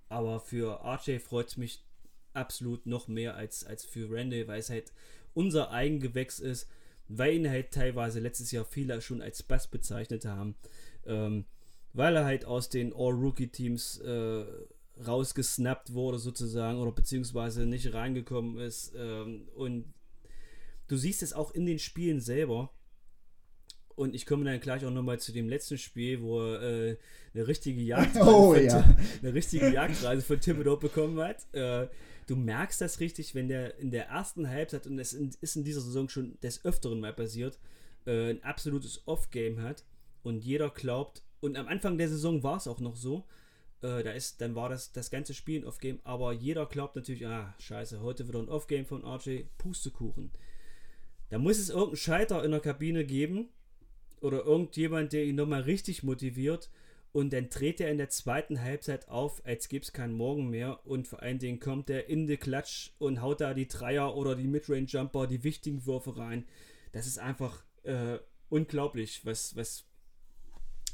Aber 0.09 0.41
für 0.41 0.81
RJ 0.85 1.19
freut 1.19 1.49
es 1.49 1.57
mich 1.57 1.85
absolut 2.33 2.87
noch 2.87 3.09
mehr 3.09 3.35
als, 3.35 3.65
als 3.65 3.85
für 3.85 4.11
Randall, 4.11 4.47
weil 4.47 4.61
es 4.61 4.71
halt 4.71 4.93
unser 5.35 5.71
Eigengewächs 5.71 6.39
ist, 6.39 6.69
weil 7.09 7.35
ihn 7.35 7.49
halt 7.51 7.73
teilweise 7.73 8.21
letztes 8.21 8.51
Jahr 8.53 8.65
viele 8.65 9.01
schon 9.01 9.23
als 9.23 9.43
Bass 9.43 9.67
bezeichnet 9.69 10.25
haben. 10.25 10.57
Ähm, 11.07 11.45
weil 11.93 12.17
er 12.17 12.25
halt 12.25 12.45
aus 12.45 12.69
den 12.69 12.93
All-Rookie-Teams 12.95 13.99
äh, 14.01 14.45
rausgesnappt 15.05 15.93
wurde 15.93 16.19
sozusagen 16.19 16.79
oder 16.79 16.93
beziehungsweise 16.93 17.67
nicht 17.67 17.93
reingekommen 17.95 18.59
ist. 18.59 18.93
Ähm, 18.97 19.49
und 19.55 19.93
du 20.89 20.97
siehst 20.97 21.23
es 21.23 21.33
auch 21.33 21.53
in 21.53 21.67
den 21.67 21.79
Spielen 21.79 22.21
selber. 22.21 22.71
Und 23.97 24.15
ich 24.15 24.27
komme 24.27 24.45
dann 24.45 24.61
gleich 24.61 24.85
auch 24.85 24.91
nochmal 24.91 25.19
zu 25.19 25.33
dem 25.33 25.49
letzten 25.49 25.79
Spiel, 25.79 26.21
wo 26.21 26.41
er 26.41 26.63
äh, 26.63 26.97
eine 27.35 27.49
richtige 27.49 27.81
Jagdreise, 27.83 28.29
Oh, 28.29 28.55
von, 28.55 28.65
ja. 28.65 28.97
Eine 29.23 29.35
richtige 29.35 29.73
Jagdreise 29.73 30.23
von 30.23 30.39
Thibodeau 30.39 30.77
bekommen 30.77 31.19
hat. 31.19 31.47
Äh, 31.55 31.89
du 32.27 32.37
merkst 32.37 32.81
das 32.81 33.01
richtig, 33.01 33.35
wenn 33.35 33.49
der 33.49 33.79
in 33.79 33.91
der 33.91 34.09
ersten 34.09 34.49
Halbzeit, 34.49 34.87
und 34.87 34.99
es 34.99 35.15
ist 35.15 35.57
in 35.57 35.65
dieser 35.65 35.81
Saison 35.81 36.11
schon 36.11 36.39
des 36.43 36.63
Öfteren 36.65 37.01
mal 37.01 37.15
passiert, 37.15 37.59
äh, 38.07 38.31
ein 38.31 38.45
absolutes 38.45 39.03
Off-Game 39.07 39.63
hat 39.63 39.85
und 40.23 40.45
jeder 40.45 40.69
glaubt, 40.69 41.23
und 41.41 41.57
am 41.57 41.67
Anfang 41.67 41.97
der 41.97 42.09
Saison 42.09 42.43
war 42.43 42.59
es 42.59 42.69
auch 42.69 42.81
noch 42.81 42.97
so, 42.97 43.25
äh, 43.81 44.03
da 44.03 44.11
ist, 44.11 44.43
dann 44.43 44.55
war 44.55 44.69
das, 44.69 44.93
das 44.93 45.11
ganze 45.11 45.33
Spiel 45.33 45.63
ein 45.63 45.67
Off-Game, 45.67 46.01
aber 46.05 46.33
jeder 46.33 46.67
glaubt 46.67 46.97
natürlich, 46.97 47.27
ah, 47.27 47.55
scheiße, 47.59 48.03
heute 48.03 48.29
wieder 48.29 48.41
ein 48.41 48.49
Off-Game 48.49 48.85
von 48.85 49.05
RJ, 49.07 49.45
Pustekuchen. 49.57 50.33
Da 51.31 51.39
muss 51.39 51.59
es 51.59 51.71
irgendeinen 51.71 51.97
Scheiter 51.97 52.45
in 52.45 52.51
der 52.51 52.61
Kabine 52.61 53.05
geben 53.05 53.49
oder 54.27 54.45
irgendjemand, 54.45 55.13
der 55.13 55.25
ihn 55.25 55.37
nochmal 55.37 55.63
richtig 55.63 56.03
motiviert 56.03 56.69
und 57.13 57.33
dann 57.33 57.49
dreht 57.49 57.81
er 57.81 57.91
in 57.91 57.99
der 57.99 58.09
zweiten 58.11 58.61
Halbzeit 58.61 59.09
auf, 59.09 59.41
als 59.47 59.69
gäbe 59.69 59.85
es 59.85 59.93
keinen 59.93 60.15
Morgen 60.15 60.51
mehr 60.51 60.85
und 60.85 61.07
vor 61.07 61.23
allen 61.23 61.39
Dingen 61.39 61.61
kommt 61.61 61.89
er 61.91 62.09
in 62.09 62.27
die 62.27 62.37
Klatsch 62.37 62.91
und 62.99 63.23
haut 63.23 63.41
da 63.41 63.55
die 63.55 63.69
Dreier 63.69 64.17
oder 64.17 64.35
die 64.35 64.49
Midrange-Jumper, 64.49 65.29
die 65.29 65.45
wichtigen 65.45 65.87
Würfe 65.87 66.17
rein. 66.17 66.45
Das 66.93 67.07
ist 67.07 67.19
einfach 67.19 67.65
äh, 67.85 68.19
unglaublich, 68.49 69.25
was, 69.25 69.55
was, 69.55 69.85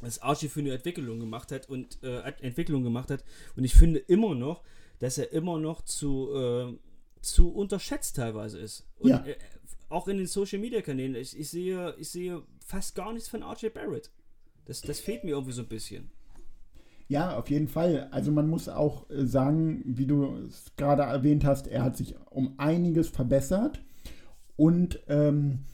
was 0.00 0.20
Archie 0.20 0.48
für 0.48 0.60
eine 0.60 0.74
Entwicklung 0.74 1.18
gemacht 1.18 1.50
hat 1.52 1.68
und 1.68 2.02
äh, 2.02 2.20
Entwicklung 2.40 2.82
gemacht 2.84 3.10
hat. 3.10 3.24
Und 3.56 3.64
ich 3.64 3.72
finde 3.74 3.98
immer 3.98 4.34
noch, 4.34 4.62
dass 4.98 5.16
er 5.16 5.32
immer 5.32 5.58
noch 5.58 5.80
zu, 5.82 6.34
äh, 6.34 6.78
zu 7.22 7.50
unterschätzt 7.52 8.16
teilweise 8.16 8.58
ist. 8.58 8.86
Und 8.98 9.08
Ja. 9.08 9.24
äh, 9.24 9.36
auch 9.88 10.08
in 10.08 10.18
den 10.18 10.26
Social 10.26 10.58
Media 10.58 10.82
Kanälen, 10.82 11.14
ich, 11.14 11.38
ich, 11.38 11.50
sehe, 11.50 11.94
ich 11.98 12.08
sehe 12.10 12.42
fast 12.62 12.94
gar 12.94 13.12
nichts 13.12 13.28
von 13.28 13.42
RJ 13.42 13.68
Barrett. 13.70 14.10
Das, 14.64 14.80
das 14.80 15.00
fehlt 15.00 15.24
mir 15.24 15.30
irgendwie 15.32 15.52
so 15.52 15.62
ein 15.62 15.68
bisschen. 15.68 16.10
Ja, 17.08 17.36
auf 17.36 17.50
jeden 17.50 17.68
Fall. 17.68 18.08
Also 18.10 18.32
man 18.32 18.48
muss 18.48 18.68
auch 18.68 19.10
äh, 19.10 19.26
sagen, 19.26 19.82
wie 19.84 20.06
du 20.06 20.34
es 20.46 20.72
gerade 20.76 21.02
erwähnt 21.02 21.44
hast, 21.44 21.66
er 21.66 21.82
hat 21.82 21.96
sich 21.96 22.14
um 22.30 22.54
einiges 22.58 23.08
verbessert 23.08 23.82
und 24.56 25.00
ähm, 25.08 25.64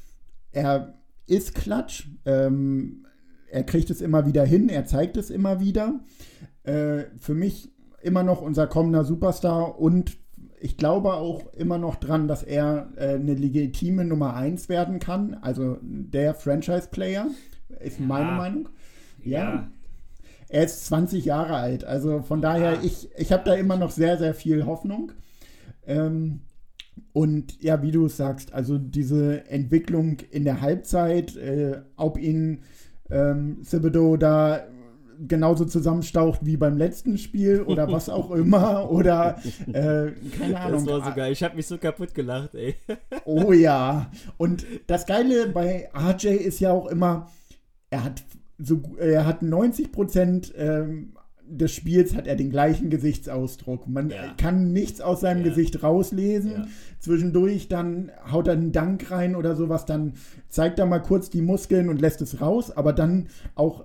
er 0.52 0.98
ist 1.26 1.54
klatsch. 1.54 2.08
Ähm, 2.24 3.06
er 3.50 3.62
kriegt 3.62 3.90
es 3.90 4.00
immer 4.00 4.26
wieder 4.26 4.44
hin, 4.44 4.68
er 4.68 4.84
zeigt 4.84 5.16
es 5.16 5.30
immer 5.30 5.60
wieder. 5.60 6.00
Äh, 6.64 7.04
für 7.18 7.34
mich 7.34 7.70
immer 8.02 8.22
noch 8.22 8.42
unser 8.42 8.66
kommender 8.66 9.04
Superstar 9.04 9.78
und 9.78 10.18
ich 10.60 10.76
glaube 10.76 11.14
auch 11.14 11.52
immer 11.54 11.78
noch 11.78 11.96
dran, 11.96 12.28
dass 12.28 12.42
er 12.42 12.88
äh, 12.96 13.14
eine 13.14 13.34
legitime 13.34 14.04
Nummer 14.04 14.34
1 14.34 14.68
werden 14.68 14.98
kann. 14.98 15.34
Also 15.42 15.78
der 15.82 16.34
Franchise-Player 16.34 17.26
ist 17.80 18.00
meine 18.00 18.32
Meinung. 18.32 18.68
ja, 19.24 19.68
er 20.48 20.64
ist 20.64 20.86
20 20.86 21.24
Jahre 21.26 21.56
alt, 21.56 21.84
also 21.84 22.22
von 22.22 22.40
daher, 22.40 22.78
Ah. 22.78 22.82
ich, 22.82 23.08
ich 23.18 23.32
habe 23.32 23.44
da 23.44 23.54
immer 23.54 23.76
noch 23.76 23.90
sehr, 23.90 24.16
sehr 24.18 24.32
viel 24.34 24.64
Hoffnung. 24.66 25.12
Ähm, 25.86 26.40
Und 27.12 27.62
ja, 27.62 27.80
wie 27.82 27.92
du 27.92 28.08
sagst, 28.08 28.52
also 28.52 28.76
diese 28.78 29.48
Entwicklung 29.48 30.16
in 30.30 30.44
der 30.44 30.60
Halbzeit, 30.60 31.36
äh, 31.36 31.80
ob 31.96 32.18
ihn 32.18 32.60
ähm, 33.10 33.62
Thibodeau 33.68 34.16
da 34.16 34.60
genauso 35.26 35.64
zusammenstaucht 35.64 36.40
wie 36.44 36.56
beim 36.56 36.76
letzten 36.76 37.18
Spiel 37.18 37.62
oder 37.62 37.90
was 37.90 38.08
auch 38.08 38.30
immer 38.30 38.90
oder 38.90 39.38
äh, 39.66 40.12
keine 40.38 40.60
Ahnung. 40.60 40.84
Das 40.84 40.86
war 40.86 41.04
so 41.04 41.14
geil. 41.14 41.32
Ich 41.32 41.42
habe 41.42 41.56
mich 41.56 41.66
so 41.66 41.78
kaputt 41.78 42.14
gelacht, 42.14 42.54
ey. 42.54 42.74
Oh 43.24 43.52
ja. 43.52 44.10
Und 44.36 44.64
das 44.86 45.06
Geile 45.06 45.48
bei 45.48 45.88
RJ 45.94 46.28
ist 46.28 46.60
ja 46.60 46.70
auch 46.72 46.86
immer, 46.86 47.28
er 47.90 48.04
hat 48.04 48.22
so, 48.58 48.80
er 48.98 49.24
hat 49.26 49.42
90 49.42 49.92
Prozent 49.92 50.52
ähm, 50.56 51.14
des 51.50 51.72
Spiels 51.72 52.14
hat 52.14 52.26
er 52.26 52.36
den 52.36 52.50
gleichen 52.50 52.90
Gesichtsausdruck. 52.90 53.88
Man 53.88 54.10
Ja. 54.10 54.34
kann 54.36 54.72
nichts 54.72 55.00
aus 55.00 55.20
seinem 55.20 55.38
Ja. 55.44 55.48
Gesicht 55.48 55.82
rauslesen. 55.82 56.50
Ja. 56.52 56.66
Zwischendurch 57.00 57.68
dann 57.68 58.10
haut 58.30 58.48
er 58.48 58.52
einen 58.52 58.72
Dank 58.72 59.10
rein 59.10 59.34
oder 59.34 59.56
sowas, 59.56 59.86
dann 59.86 60.12
zeigt 60.50 60.78
er 60.78 60.84
mal 60.86 60.98
kurz 61.00 61.30
die 61.30 61.40
Muskeln 61.40 61.88
und 61.88 62.00
lässt 62.00 62.20
es 62.20 62.40
raus, 62.42 62.70
aber 62.76 62.92
dann 62.92 63.28
auch 63.54 63.84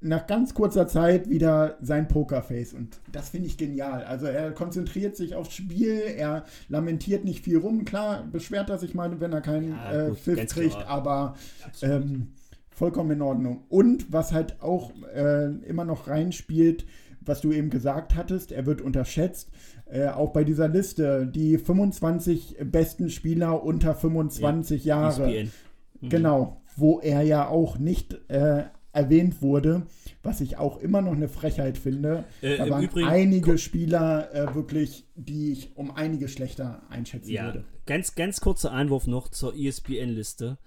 nach 0.00 0.26
ganz 0.26 0.54
kurzer 0.54 0.86
Zeit 0.86 1.28
wieder 1.28 1.76
sein 1.80 2.06
Pokerface 2.06 2.74
und 2.74 3.00
das 3.10 3.30
finde 3.30 3.48
ich 3.48 3.56
genial. 3.56 4.04
Also 4.04 4.26
er 4.26 4.52
konzentriert 4.52 5.16
sich 5.16 5.34
aufs 5.34 5.54
Spiel, 5.54 6.00
er 6.16 6.44
lamentiert 6.68 7.24
nicht 7.24 7.44
viel 7.44 7.58
rum. 7.58 7.84
Klar, 7.84 8.24
beschwert 8.30 8.70
er 8.70 8.78
sich 8.78 8.94
mal, 8.94 9.20
wenn 9.20 9.32
er 9.32 9.40
keinen 9.40 9.70
Ja, 9.70 9.92
äh, 9.92 10.14
Pfiff 10.14 10.46
kriegt, 10.48 10.76
klar. 10.76 10.86
aber 10.86 11.34
ähm, 11.82 12.28
vollkommen 12.70 13.10
in 13.10 13.22
Ordnung. 13.22 13.64
Und 13.68 14.12
was 14.12 14.32
halt 14.32 14.62
auch 14.62 14.92
äh, 15.14 15.46
immer 15.66 15.84
noch 15.84 16.06
reinspielt, 16.06 16.86
was 17.20 17.40
du 17.40 17.52
eben 17.52 17.68
gesagt 17.70 18.14
hattest, 18.14 18.52
er 18.52 18.66
wird 18.66 18.80
unterschätzt. 18.80 19.50
Äh, 19.86 20.08
auch 20.08 20.32
bei 20.32 20.44
dieser 20.44 20.68
Liste, 20.68 21.26
die 21.26 21.58
25 21.58 22.56
besten 22.64 23.10
Spieler 23.10 23.64
unter 23.64 23.94
25 23.94 24.84
Jahre. 24.84 25.28
ESPN. 25.34 25.52
Mhm. 26.00 26.08
Genau, 26.10 26.60
wo 26.76 27.00
er 27.00 27.22
ja 27.22 27.48
auch 27.48 27.78
nicht 27.78 28.18
äh, 28.30 28.64
erwähnt 28.98 29.40
wurde, 29.42 29.86
was 30.22 30.40
ich 30.40 30.56
auch 30.58 30.78
immer 30.78 31.00
noch 31.00 31.12
eine 31.12 31.28
Frechheit 31.28 31.78
finde. 31.78 32.24
Äh, 32.42 32.56
da 32.58 32.68
waren 32.68 32.82
Übrigen- 32.84 33.08
einige 33.08 33.56
Spieler 33.58 34.32
äh, 34.34 34.54
wirklich, 34.54 35.04
die 35.14 35.52
ich 35.52 35.76
um 35.76 35.90
einige 35.92 36.28
schlechter 36.28 36.82
einschätzen 36.90 37.30
Ja, 37.30 37.44
würde. 37.46 37.64
ganz, 37.86 38.14
ganz 38.14 38.40
kurzer 38.40 38.72
Einwurf 38.72 39.06
noch 39.06 39.28
zur 39.28 39.54
ESPN-Liste. 39.56 40.58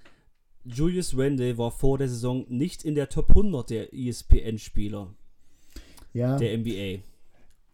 Julius 0.63 1.17
Randle 1.17 1.57
war 1.57 1.71
vor 1.71 1.97
der 1.97 2.07
Saison 2.07 2.45
nicht 2.49 2.83
in 2.83 2.95
der 2.95 3.09
Top 3.09 3.29
100 3.29 3.69
der 3.69 3.93
ESPN-Spieler 3.93 5.13
Ja, 6.13 6.37
der 6.37 6.57
NBA. 6.57 6.99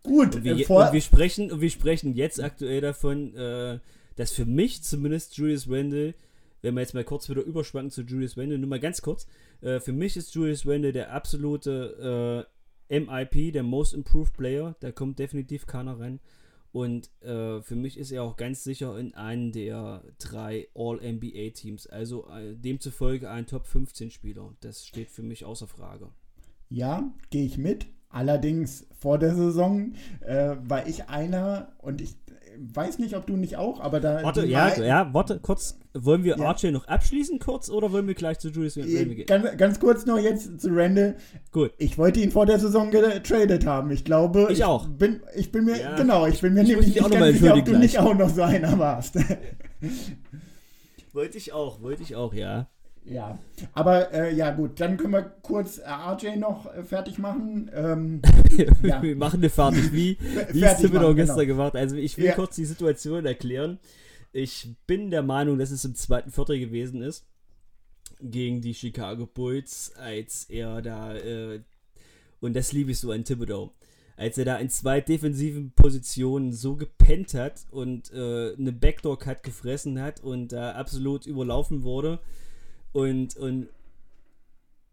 gut. 0.03 0.35
Und 0.35 0.45
äh, 0.45 0.57
wir, 0.57 0.65
vor, 0.65 0.87
und 0.87 0.93
wir 0.93 1.01
sprechen 1.01 1.51
und 1.51 1.61
wir 1.61 1.69
sprechen 1.69 2.13
jetzt 2.15 2.41
aktuell 2.41 2.81
davon, 2.81 3.35
äh, 3.35 3.79
dass 4.15 4.31
für 4.31 4.45
mich 4.45 4.81
zumindest 4.83 5.37
Julius 5.37 5.69
Randle, 5.69 6.15
wenn 6.61 6.73
wir 6.75 6.81
jetzt 6.81 6.93
mal 6.93 7.03
kurz 7.03 7.29
wieder 7.29 7.41
überschwanken 7.43 7.91
zu 7.91 8.01
Julius 8.01 8.37
Randle, 8.37 8.57
nur 8.57 8.69
mal 8.69 8.79
ganz 8.79 9.01
kurz, 9.01 9.27
äh, 9.61 9.79
für 9.79 9.93
mich 9.93 10.17
ist 10.17 10.33
Julius 10.33 10.65
Randle 10.65 10.93
der 10.93 11.13
absolute 11.13 12.47
äh, 12.89 12.99
MIP, 12.99 13.53
der 13.53 13.63
Most 13.63 13.93
Improved 13.93 14.33
Player, 14.37 14.75
da 14.79 14.91
kommt 14.91 15.19
definitiv 15.19 15.65
keiner 15.65 15.99
rein. 15.99 16.19
Und 16.71 17.09
äh, 17.21 17.61
für 17.61 17.75
mich 17.75 17.97
ist 17.97 18.11
er 18.11 18.23
auch 18.23 18.35
ganz 18.37 18.63
sicher 18.63 18.97
in 18.99 19.15
einem 19.15 19.51
der 19.51 20.03
drei 20.19 20.67
All-NBA-Teams. 20.75 21.87
Also 21.87 22.27
äh, 22.29 22.55
demzufolge 22.55 23.29
ein 23.31 23.47
Top 23.47 23.65
15-Spieler. 23.65 24.53
Das 24.59 24.85
steht 24.85 25.09
für 25.09 25.23
mich 25.23 25.45
außer 25.45 25.67
Frage. 25.67 26.09
ja, 26.69 27.11
gehe 27.29 27.45
ich 27.45 27.57
mit. 27.57 27.87
Allerdings 28.09 28.87
vor 28.99 29.17
der 29.17 29.35
Saison 29.35 29.93
äh, 30.21 30.55
war 30.63 30.87
ich 30.87 31.09
einer 31.09 31.73
und 31.79 31.99
ich 32.01 32.15
weiß 32.59 32.99
nicht, 32.99 33.15
ob 33.15 33.25
du 33.27 33.37
nicht 33.37 33.57
auch, 33.57 33.79
aber 33.79 33.99
da. 33.99 34.21
Warte, 34.23 34.45
ja, 34.45 34.75
ja, 34.81 35.09
warte, 35.13 35.39
kurz. 35.39 35.77
Wollen 35.93 36.23
wir 36.23 36.37
Ja. 36.37 36.51
RJ 36.51 36.71
noch 36.71 36.87
abschließen 36.87 37.39
kurz 37.39 37.69
oder 37.71 37.91
wollen 37.91 38.07
wir 38.07 38.13
gleich 38.13 38.37
zu 38.39 38.49
Julius 38.49 38.77
Randle 38.77 38.99
Äh, 38.99 39.05
gehen? 39.15 39.25
Ganz, 39.25 39.57
ganz 39.57 39.79
kurz 39.79 40.05
noch 40.05 40.19
jetzt 40.19 40.61
zu 40.61 40.69
Randall. 40.71 41.15
Gut. 41.51 41.71
Ich 41.77 41.97
wollte 41.97 42.19
ihn 42.19 42.31
vor 42.31 42.45
der 42.45 42.59
Saison 42.59 42.91
getradet 42.91 43.65
haben. 43.65 43.89
Ich 43.91 44.03
glaube. 44.05 44.47
Ich 44.51 44.63
auch. 44.63 44.87
Bin, 44.87 45.21
ich 45.35 45.51
bin 45.51 45.65
mir, 45.65 45.79
Ja. 45.79 45.95
genau, 45.95 46.27
ich 46.27 46.39
bin 46.41 46.53
mir 46.53 46.61
Ich 46.63 46.69
nämlich 46.69 46.87
nicht 46.87 47.01
auch 47.03 47.09
ganz 47.09 47.25
sicher, 47.25 47.25
ob 47.25 47.39
du 47.39 47.47
entschuldigen 47.55 47.79
nicht 47.79 47.91
gleich. 47.95 48.05
auch 48.05 48.13
noch 48.15 48.29
so 48.29 48.43
einer 48.43 48.77
warst. 48.77 49.15
Wollte 51.13 51.37
ich 51.37 51.51
auch, 51.53 51.81
wollte 51.81 52.03
ich 52.03 52.15
auch, 52.15 52.33
ja. 52.33 52.67
Ja. 53.09 53.39
Aber 53.73 54.13
äh, 54.13 54.35
ja, 54.35 54.51
gut, 54.51 54.79
dann 54.79 54.97
können 54.97 55.13
wir 55.13 55.23
kurz 55.41 55.77
äh, 55.77 55.89
RJ 55.89 56.37
noch 56.37 56.73
äh, 56.73 56.83
fertig 56.83 57.17
machen. 57.17 57.69
Ähm, 57.73 58.21
Ja. 58.83 59.01
wir 59.01 59.15
machen 59.15 59.39
eine 59.39 59.49
fertig, 59.49 59.91
wie, 59.91 60.17
wie 60.51 60.63
es 60.63 60.77
Thibodeau 60.77 61.07
machen, 61.07 61.15
gestern 61.15 61.37
genau. 61.39 61.47
gemacht. 61.57 61.75
Also 61.75 61.95
ich 61.95 62.17
will 62.17 62.25
Ja. 62.25 62.35
kurz 62.35 62.55
die 62.55 62.65
Situation 62.65 63.25
erklären. 63.25 63.79
Ich 64.33 64.69
bin 64.87 65.09
der 65.11 65.23
Meinung, 65.23 65.57
dass 65.57 65.71
es 65.71 65.85
im 65.85 65.95
zweiten 65.95 66.31
Viertel 66.31 66.59
gewesen 66.59 67.01
ist 67.01 67.25
gegen 68.19 68.61
die 68.61 68.73
Chicago 68.73 69.25
Bulls, 69.27 69.93
als 69.97 70.45
er 70.49 70.81
da 70.81 71.15
äh, 71.15 71.61
und 72.39 72.55
das 72.55 72.71
liebe 72.71 72.91
ich 72.91 72.99
so 72.99 73.11
an 73.11 73.23
Thibodeau, 73.23 73.71
als 74.15 74.37
er 74.37 74.45
da 74.45 74.57
in 74.57 74.69
zwei 74.69 75.01
defensiven 75.01 75.71
Positionen 75.71 76.53
so 76.53 76.75
gepennt 76.75 77.33
hat 77.33 77.65
und 77.71 78.11
äh, 78.13 78.53
eine 78.57 78.71
Backdoor-Cut 78.71 79.43
gefressen 79.43 80.01
hat 80.01 80.21
und 80.21 80.51
da 80.51 80.71
absolut 80.73 81.25
überlaufen 81.25 81.83
wurde 81.83 82.19
und, 82.97 83.37
und 83.37 83.69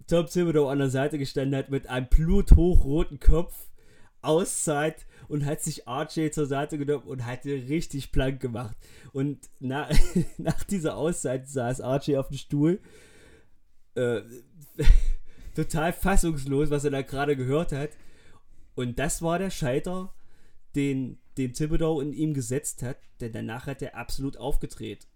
Tom 0.07 0.27
Thibodeau 0.27 0.69
an 0.69 0.79
der 0.79 0.91
Seite 0.91 1.19
gestanden 1.19 1.57
hat 1.57 1.71
mit 1.71 1.87
einem 1.87 2.07
bluthochrroten 2.07 3.19
Kopf, 3.19 3.55
Auszeit 4.21 5.07
und 5.27 5.47
hat 5.47 5.63
sich 5.63 5.89
RJ 5.89 6.31
zur 6.31 6.45
Seite 6.45 6.77
genommen 6.77 7.05
und 7.05 7.25
hat 7.25 7.47
richtig 7.47 8.13
blank 8.13 8.41
gemacht. 8.41 8.77
Und 9.15 9.49
na, 9.59 9.89
nach 10.37 10.65
dieser 10.65 10.99
Auszeit 10.99 11.49
saß 11.49 11.81
RJ 11.81 12.17
auf 12.19 12.29
dem 12.29 12.37
Stuhl, 12.37 12.81
äh, 13.95 14.21
total 15.55 15.95
fassungslos, 15.95 16.69
was 16.69 16.85
er 16.85 16.91
da 16.91 17.01
gerade 17.01 17.37
gehört 17.37 17.73
hat. 17.73 17.91
Und 18.75 18.99
das 18.99 19.23
war 19.23 19.39
der 19.39 19.51
Scheiter, 19.51 20.13
den, 20.75 21.21
den 21.39 21.55
Thibodeau 21.55 22.03
in 22.03 22.13
ihm 22.13 22.35
gesetzt 22.35 22.83
hat, 22.83 22.99
denn 23.23 23.33
danach 23.33 23.67
hat 23.67 23.81
er 23.81 23.97
absolut 23.97 24.37
aufgedreht. 24.37 25.09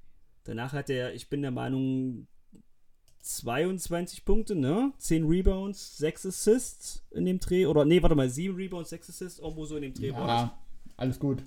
Danach 0.45 0.73
hat 0.73 0.89
er, 0.89 1.13
ich 1.13 1.29
bin 1.29 1.43
der 1.43 1.51
Meinung, 1.51 2.29
22 3.37 4.25
Punkte, 4.25 4.55
ne? 4.55 4.93
10 4.99 5.27
Rebounds, 5.27 5.99
6 5.99 6.27
Assists 6.27 7.07
in 7.11 7.27
dem 7.27 7.41
Dreh. 7.41 7.67
Oder, 7.67 7.85
nee, 7.85 8.03
warte 8.03 8.15
mal, 8.15 8.29
7 8.29 8.55
Rebounds, 8.55 8.91
6 8.91 9.11
Assists, 9.11 9.39
irgendwo 9.39 9.65
so 9.67 9.77
in 9.77 9.83
dem 9.83 9.95
Dreh 9.95 10.13
war 10.13 10.29
ja, 10.29 10.59
alles 10.97 11.19
gut. 11.19 11.45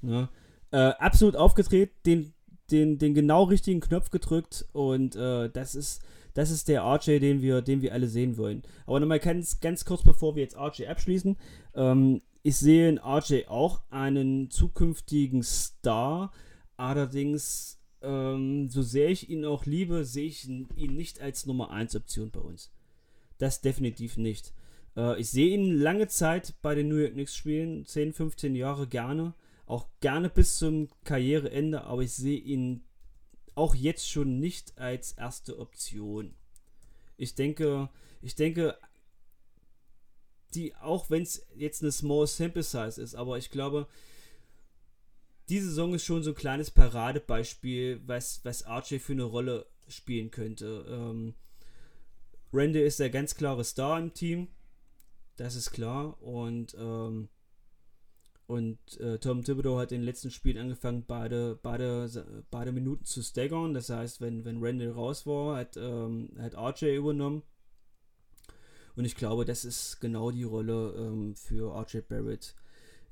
Ne? 0.00 0.28
Äh, 0.70 0.92
absolut 0.98 1.36
aufgedreht, 1.36 1.90
den, 2.06 2.32
den, 2.70 2.98
den 2.98 3.14
genau 3.14 3.44
richtigen 3.44 3.80
Knopf 3.80 4.10
gedrückt 4.10 4.66
und 4.72 5.16
äh, 5.16 5.50
das 5.50 5.74
ist 5.74 6.02
das 6.34 6.50
ist 6.50 6.68
der 6.68 6.82
RJ, 6.82 7.20
den 7.20 7.42
wir, 7.42 7.62
den 7.62 7.80
wir 7.80 7.92
alle 7.92 8.08
sehen 8.08 8.36
wollen. 8.36 8.62
Aber 8.86 8.98
nochmal 8.98 9.20
ganz, 9.20 9.60
ganz 9.60 9.84
kurz, 9.84 10.02
bevor 10.02 10.34
wir 10.34 10.42
jetzt 10.42 10.56
RJ 10.56 10.86
abschließen. 10.88 11.36
Ähm, 11.74 12.20
ich 12.42 12.56
sehe 12.56 12.88
in 12.88 12.98
RJ 12.98 13.46
auch 13.46 13.82
einen 13.90 14.50
zukünftigen 14.50 15.44
Star. 15.44 16.32
Allerdings, 16.76 17.78
ähm, 18.04 18.68
so 18.68 18.82
sehr 18.82 19.08
ich 19.08 19.30
ihn 19.30 19.44
auch 19.44 19.64
liebe, 19.66 20.04
sehe 20.04 20.26
ich 20.26 20.48
ihn 20.48 20.68
nicht 20.76 21.20
als 21.20 21.46
Nummer 21.46 21.70
1 21.70 21.96
Option 21.96 22.30
bei 22.30 22.40
uns. 22.40 22.70
Das 23.38 23.60
definitiv 23.60 24.16
nicht. 24.16 24.52
Äh, 24.96 25.20
ich 25.20 25.30
sehe 25.30 25.54
ihn 25.54 25.78
lange 25.78 26.08
Zeit 26.08 26.54
bei 26.62 26.74
den 26.74 26.88
New 26.88 26.96
York 26.96 27.14
Knicks 27.14 27.34
spielen, 27.36 27.84
10, 27.86 28.12
15 28.12 28.54
Jahre 28.54 28.86
gerne. 28.86 29.34
Auch 29.66 29.88
gerne 30.00 30.28
bis 30.28 30.58
zum 30.58 30.88
Karriereende, 31.04 31.84
aber 31.84 32.02
ich 32.02 32.12
sehe 32.12 32.38
ihn 32.38 32.84
auch 33.54 33.74
jetzt 33.74 34.08
schon 34.08 34.38
nicht 34.38 34.78
als 34.78 35.12
erste 35.12 35.58
Option. 35.58 36.34
Ich 37.16 37.34
denke, 37.34 37.88
ich 38.20 38.34
denke, 38.34 38.76
die, 40.54 40.74
auch 40.76 41.10
wenn 41.10 41.22
es 41.22 41.46
jetzt 41.56 41.82
eine 41.82 41.92
Small 41.92 42.26
Sample 42.26 42.62
Size 42.62 43.00
ist, 43.00 43.14
aber 43.14 43.38
ich 43.38 43.50
glaube, 43.50 43.88
diese 45.48 45.68
Saison 45.68 45.94
ist 45.94 46.04
schon 46.04 46.22
so 46.22 46.30
ein 46.30 46.36
kleines 46.36 46.70
Paradebeispiel, 46.70 48.00
was, 48.06 48.40
was 48.44 48.66
RJ 48.66 48.98
für 48.98 49.12
eine 49.12 49.24
Rolle 49.24 49.66
spielen 49.88 50.30
könnte. 50.30 50.86
Ähm, 50.88 51.34
Randall 52.52 52.82
ist 52.82 53.00
der 53.00 53.10
ganz 53.10 53.34
klare 53.34 53.64
Star 53.64 53.98
im 53.98 54.14
Team. 54.14 54.48
Das 55.36 55.56
ist 55.56 55.72
klar. 55.72 56.22
Und, 56.22 56.74
ähm, 56.78 57.28
und 58.46 58.78
äh, 59.00 59.18
Tom 59.18 59.42
Thibodeau 59.42 59.78
hat 59.78 59.92
in 59.92 60.00
den 60.00 60.06
letzten 60.06 60.30
Spielen 60.30 60.58
angefangen, 60.58 61.04
beide, 61.06 61.58
beide, 61.62 62.44
beide 62.50 62.72
Minuten 62.72 63.04
zu 63.04 63.22
staggern. 63.22 63.74
Das 63.74 63.90
heißt, 63.90 64.20
wenn, 64.20 64.44
wenn 64.44 64.64
Randall 64.64 64.92
raus 64.92 65.26
war, 65.26 65.56
hat, 65.56 65.76
ähm, 65.76 66.30
hat 66.38 66.54
RJ 66.56 66.96
übernommen. 66.96 67.42
Und 68.96 69.04
ich 69.04 69.16
glaube, 69.16 69.44
das 69.44 69.64
ist 69.64 70.00
genau 70.00 70.30
die 70.30 70.44
Rolle 70.44 70.94
ähm, 70.96 71.34
für 71.34 71.74
RJ 71.76 72.02
Barrett 72.08 72.54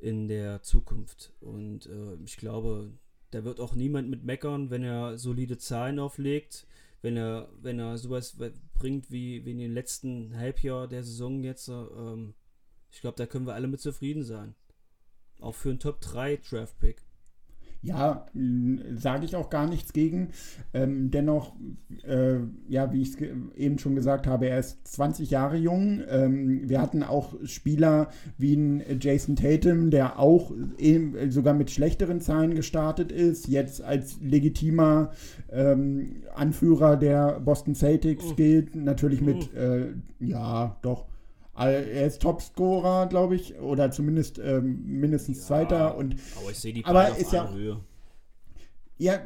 in 0.03 0.27
der 0.27 0.63
Zukunft. 0.63 1.33
Und 1.41 1.87
äh, 1.87 2.15
ich 2.25 2.37
glaube, 2.37 2.93
da 3.31 3.45
wird 3.45 3.61
auch 3.61 3.75
niemand 3.75 4.11
mit 4.11 4.25
meckern, 4.25 4.69
wenn 4.71 4.83
er 4.83 5.17
solide 5.17 5.59
Zahlen 5.59 6.01
auflegt, 6.01 6.67
wenn 7.03 7.17
er, 7.17 7.49
wenn 7.61 7.79
er 7.79 7.97
sowas 7.99 8.37
bringt 8.75 9.11
wie, 9.11 9.45
wie 9.45 9.53
in 9.53 9.59
den 9.59 9.73
letzten 9.73 10.37
Halbjahr 10.37 10.89
der 10.89 11.05
Saison 11.05 11.43
jetzt. 11.45 11.69
äh, 11.69 11.73
Ähm, 11.73 12.35
ich 12.91 13.01
glaube, 13.01 13.17
da 13.17 13.27
können 13.27 13.47
wir 13.47 13.55
alle 13.55 13.69
mit 13.69 13.81
zufrieden 13.81 14.25
sein. 14.25 14.55
Auch 15.41 15.55
für 15.55 15.71
einen 15.71 15.79
Top 15.79 16.01
3 16.01 16.37
Draft 16.37 16.79
Pick. 16.81 17.03
Ja, 17.85 18.27
sage 18.95 19.25
ich 19.25 19.35
auch 19.35 19.51
gar 19.51 19.67
nichts 19.69 19.93
gegen. 19.93 20.29
Ähm, 20.73 21.11
dennoch, 21.11 21.57
äh, 22.07 22.37
ja, 22.69 22.93
wie 22.93 23.03
ich 23.03 23.09
es 23.11 23.17
eben 23.57 23.79
schon 23.81 23.97
gesagt 23.97 24.29
habe, 24.29 24.47
er 24.47 24.61
ist 24.61 24.87
20 24.87 25.31
Jahre 25.31 25.57
jung. 25.57 26.01
Ähm, 26.09 26.69
wir 26.69 26.81
hatten 26.81 27.03
auch 27.03 27.35
Spieler 27.45 28.09
wie 28.39 28.55
ein 28.55 28.83
Jason 29.01 29.35
Tatum, 29.35 29.91
der 29.91 30.21
auch 30.21 30.53
eben, 30.79 31.31
sogar 31.33 31.55
mit 31.55 31.73
schlechteren 31.73 32.21
Zahlen 32.21 32.55
gestartet 32.55 33.11
ist, 33.11 33.49
jetzt 33.49 33.83
als 33.83 34.21
legitimer 34.21 35.11
ähm, 35.51 36.23
Anführer 36.37 36.97
der 36.97 37.41
Boston 37.41 37.75
Celtics 37.75 38.25
Oh. 38.31 38.35
gilt. 38.35 38.77
Natürlich 38.77 39.21
mit, 39.21 39.53
äh, 39.55 39.89
ja, 40.21 40.77
doch. 40.83 41.07
Er 41.55 42.07
ist 42.07 42.23
Topscorer, 42.23 43.07
glaube 43.09 43.35
ich, 43.37 43.59
oder 43.59 43.91
zumindest 43.91 44.39
ähm, 44.39 44.83
mindestens 44.87 45.47
Zweiter. 45.47 45.97
Und 45.97 46.17
Aber 46.41 46.51
ich 46.51 46.59
sehe 46.59 46.73
die 46.73 46.85
Aber 46.85 47.11
auf 47.11 47.19
ist 47.19 47.33
ja- 47.33 47.53
Höhe. 47.53 47.81
ja, 48.99 49.21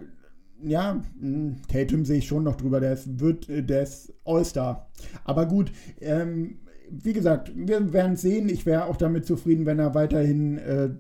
ja, 0.62 1.02
mh, 1.20 1.56
Tatum 1.68 2.04
sehe 2.04 2.18
ich 2.18 2.26
schon 2.26 2.42
noch 2.44 2.56
drüber. 2.56 2.80
Der 2.80 2.92
ist, 2.94 3.20
wird, 3.20 3.48
äh, 3.48 3.62
der 3.62 3.82
ist 3.82 4.12
All-Star. 4.24 4.90
Aber 5.24 5.46
gut, 5.46 5.70
ähm, 6.00 6.58
wie 6.90 7.12
gesagt, 7.12 7.52
wir 7.54 7.92
werden 7.92 8.16
sehen. 8.16 8.48
Ich 8.48 8.64
wäre 8.66 8.86
auch 8.86 8.96
damit 8.96 9.26
zufrieden, 9.26 9.66
wenn 9.66 9.78
er 9.78 9.94
weiterhin 9.94 10.58
äh, 10.58 10.90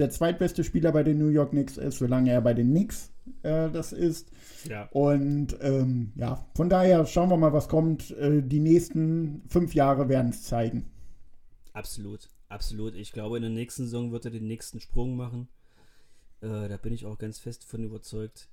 der 0.00 0.10
zweitbeste 0.10 0.64
Spieler 0.64 0.92
bei 0.92 1.02
den 1.02 1.18
New 1.18 1.28
York 1.28 1.50
Knicks 1.50 1.76
ist, 1.76 1.98
solange 1.98 2.30
er 2.30 2.40
bei 2.40 2.54
den 2.54 2.70
Knicks 2.70 3.12
äh, 3.42 3.70
das 3.70 3.92
ist. 3.92 4.30
Ja. 4.68 4.88
Und 4.90 5.56
ähm, 5.60 6.12
ja, 6.16 6.46
von 6.54 6.68
daher 6.68 7.06
schauen 7.06 7.30
wir 7.30 7.36
mal, 7.36 7.52
was 7.52 7.68
kommt. 7.68 8.10
Äh, 8.12 8.42
die 8.42 8.60
nächsten 8.60 9.42
fünf 9.48 9.74
Jahre 9.74 10.08
werden 10.08 10.30
es 10.30 10.44
zeigen. 10.44 10.90
Absolut, 11.72 12.28
absolut. 12.48 12.94
Ich 12.94 13.12
glaube, 13.12 13.36
in 13.36 13.42
der 13.42 13.50
nächsten 13.50 13.84
Saison 13.84 14.12
wird 14.12 14.24
er 14.24 14.30
den 14.30 14.46
nächsten 14.46 14.80
Sprung 14.80 15.16
machen. 15.16 15.48
Äh, 16.40 16.68
da 16.68 16.76
bin 16.76 16.92
ich 16.92 17.06
auch 17.06 17.18
ganz 17.18 17.38
fest 17.38 17.64
von 17.64 17.84
überzeugt. 17.84 18.48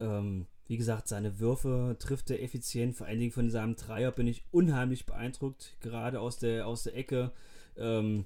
Ähm, 0.00 0.46
wie 0.66 0.76
gesagt, 0.76 1.08
seine 1.08 1.40
Würfe 1.40 1.96
trifft 1.98 2.30
er 2.30 2.42
effizient. 2.42 2.96
Vor 2.96 3.06
allen 3.06 3.18
Dingen 3.18 3.32
von 3.32 3.50
seinem 3.50 3.76
Dreier 3.76 4.12
bin 4.12 4.26
ich 4.26 4.44
unheimlich 4.50 5.04
beeindruckt. 5.04 5.76
Gerade 5.80 6.20
aus 6.20 6.38
der, 6.38 6.66
aus 6.66 6.84
der 6.84 6.96
Ecke. 6.96 7.32
Ähm, 7.76 8.24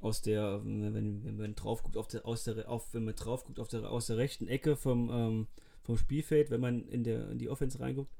aus 0.00 0.22
der, 0.22 0.60
wenn, 0.64 1.24
wenn 1.24 1.36
man 1.36 1.54
drauf 1.54 1.82
guckt, 1.82 1.96
auf 1.96 2.08
der, 2.08 2.26
aus 2.26 2.44
der, 2.44 2.68
auf, 2.68 2.94
wenn 2.94 3.04
man 3.04 3.14
drauf 3.16 3.44
guckt, 3.44 3.58
auf 3.58 3.68
der, 3.68 3.90
aus 3.90 4.06
der 4.06 4.16
rechten 4.16 4.48
Ecke 4.48 4.76
vom, 4.76 5.10
ähm, 5.10 5.46
vom 5.82 5.96
Spielfeld, 5.98 6.50
wenn 6.50 6.60
man 6.60 6.86
in, 6.88 7.04
der, 7.04 7.30
in 7.30 7.38
die 7.38 7.48
Offense 7.48 7.80
reinguckt. 7.80 8.12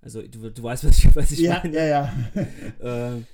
Also 0.00 0.22
du, 0.22 0.50
du 0.50 0.62
weißt, 0.62 0.84
was 0.84 0.98
ich, 0.98 1.16
was 1.16 1.30
ich 1.32 1.40
Ja, 1.40 1.60
meine. 1.62 1.76
ja, 1.76 1.84
ja. 1.84 2.14
Ähm, 2.80 3.26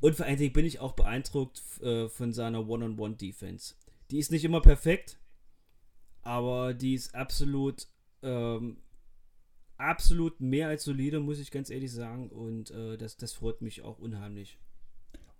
und 0.00 0.14
vor 0.16 0.26
allen 0.26 0.38
Dingen 0.38 0.52
bin 0.52 0.66
ich 0.66 0.80
auch 0.80 0.92
beeindruckt 0.92 1.62
äh, 1.82 2.08
von 2.08 2.32
seiner 2.32 2.68
One-on-One-Defense. 2.68 3.74
Die 4.10 4.18
ist 4.18 4.30
nicht 4.30 4.44
immer 4.44 4.60
perfekt, 4.60 5.18
aber 6.22 6.74
die 6.74 6.94
ist 6.94 7.14
absolut, 7.14 7.86
ähm, 8.22 8.78
absolut 9.78 10.40
mehr 10.40 10.68
als 10.68 10.84
solide, 10.84 11.20
muss 11.20 11.38
ich 11.38 11.50
ganz 11.50 11.70
ehrlich 11.70 11.92
sagen. 11.92 12.28
Und 12.30 12.70
äh, 12.70 12.96
das, 12.98 13.16
das 13.16 13.32
freut 13.32 13.62
mich 13.62 13.82
auch 13.82 13.98
unheimlich. 13.98 14.58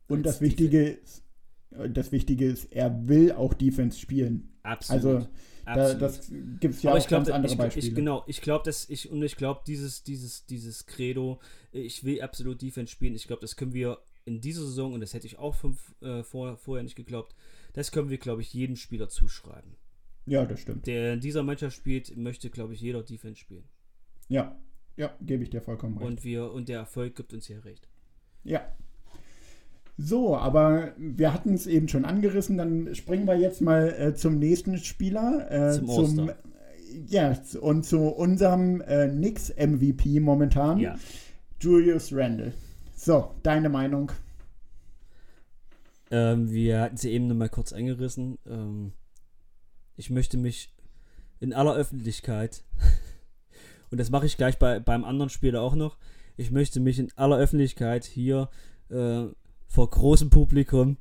Und 0.08 0.22
das 0.24 0.40
Wichtige 0.40 0.88
ist, 0.88 1.22
das 1.70 2.12
Wichtige 2.12 2.46
ist, 2.46 2.72
er 2.72 3.08
will 3.08 3.32
auch 3.32 3.54
Defense 3.54 3.98
spielen. 3.98 4.48
Absolut. 4.62 5.28
Also 5.64 5.94
da, 5.94 5.94
das 5.94 6.30
gibt 6.60 6.74
es 6.74 6.82
ja 6.82 6.90
aber 6.90 6.98
auch 6.98 7.02
ich 7.02 7.08
glaube, 7.08 7.24
ganz 7.24 7.34
andere 7.34 7.52
ich, 7.52 7.58
Beispiele. 7.58 7.86
ich, 7.88 7.94
genau, 7.94 8.24
ich 8.28 8.40
glaube, 8.40 8.64
dass 8.64 8.88
ich 8.88 9.10
und 9.10 9.22
ich 9.22 9.36
glaube, 9.36 9.62
dieses, 9.66 10.04
dieses, 10.04 10.46
dieses 10.46 10.86
Credo, 10.86 11.40
äh, 11.72 11.80
ich 11.80 12.04
will 12.04 12.22
absolut 12.22 12.62
Defense 12.62 12.92
spielen. 12.92 13.14
Ich 13.14 13.26
glaube, 13.26 13.40
das 13.40 13.56
können 13.56 13.72
wir 13.72 13.98
in 14.24 14.40
dieser 14.40 14.62
Saison 14.62 14.92
und 14.92 15.00
das 15.00 15.12
hätte 15.12 15.26
ich 15.26 15.38
auch 15.38 15.54
fünf, 15.54 15.94
äh, 16.02 16.22
vor, 16.22 16.56
vorher 16.56 16.84
nicht 16.84 16.96
geglaubt. 16.96 17.34
Das 17.72 17.90
können 17.90 18.10
wir, 18.10 18.18
glaube 18.18 18.42
ich, 18.42 18.54
jedem 18.54 18.76
Spieler 18.76 19.08
zuschreiben. 19.08 19.76
Ja, 20.24 20.44
das 20.44 20.60
stimmt. 20.60 20.86
Der 20.86 21.14
in 21.14 21.20
dieser 21.20 21.42
Mannschaft 21.42 21.76
spielt, 21.76 22.16
möchte, 22.16 22.50
glaube 22.50 22.74
ich, 22.74 22.80
jeder 22.80 23.02
Defense 23.02 23.40
spielen. 23.40 23.64
Ja, 24.28 24.58
ja, 24.96 25.16
gebe 25.20 25.42
ich 25.42 25.50
dir 25.50 25.60
vollkommen 25.60 25.98
recht. 25.98 26.08
Und 26.08 26.24
wir 26.24 26.52
und 26.52 26.68
der 26.68 26.78
Erfolg 26.78 27.14
gibt 27.16 27.32
uns 27.32 27.46
hier 27.46 27.64
recht. 27.64 27.88
Ja. 28.44 28.66
So, 29.98 30.36
aber 30.36 30.92
wir 30.98 31.32
hatten 31.32 31.54
es 31.54 31.66
eben 31.66 31.88
schon 31.88 32.04
angerissen, 32.04 32.58
dann 32.58 32.94
springen 32.94 33.26
wir 33.26 33.36
jetzt 33.38 33.62
mal 33.62 33.88
äh, 33.98 34.14
zum 34.14 34.38
nächsten 34.38 34.76
Spieler. 34.78 35.50
Äh, 35.50 35.72
Zum 35.72 35.88
All-Star. 35.90 36.36
ja, 37.06 37.34
und 37.60 37.84
zu 37.86 38.00
unserem 38.00 38.82
äh, 38.82 39.08
Nix-MVP 39.08 40.20
momentan, 40.20 40.78
Ja. 40.78 40.96
Julius 41.60 42.12
Randle. 42.12 42.52
So, 42.94 43.30
deine 43.42 43.70
Meinung? 43.70 44.12
Ähm, 46.10 46.50
wir 46.50 46.80
hatten 46.82 46.98
sie 46.98 47.10
eben 47.10 47.26
noch 47.26 47.34
mal 47.34 47.48
kurz 47.48 47.72
angerissen. 47.72 48.38
Ähm, 48.46 48.92
ich 49.96 50.10
möchte 50.10 50.36
mich 50.36 50.74
in 51.40 51.54
aller 51.54 51.74
Öffentlichkeit, 51.74 52.64
und 53.90 53.98
das 53.98 54.10
mache 54.10 54.26
ich 54.26 54.36
gleich 54.36 54.58
bei, 54.58 54.78
beim 54.78 55.04
anderen 55.04 55.30
Spieler 55.30 55.62
auch 55.62 55.74
noch, 55.74 55.96
ich 56.36 56.50
möchte 56.50 56.80
mich 56.80 56.98
in 56.98 57.08
aller 57.16 57.38
Öffentlichkeit 57.38 58.04
hier 58.04 58.50
äh, 58.90 59.24
vor 59.68 59.90
großem 59.90 60.30
Publikum 60.30 60.96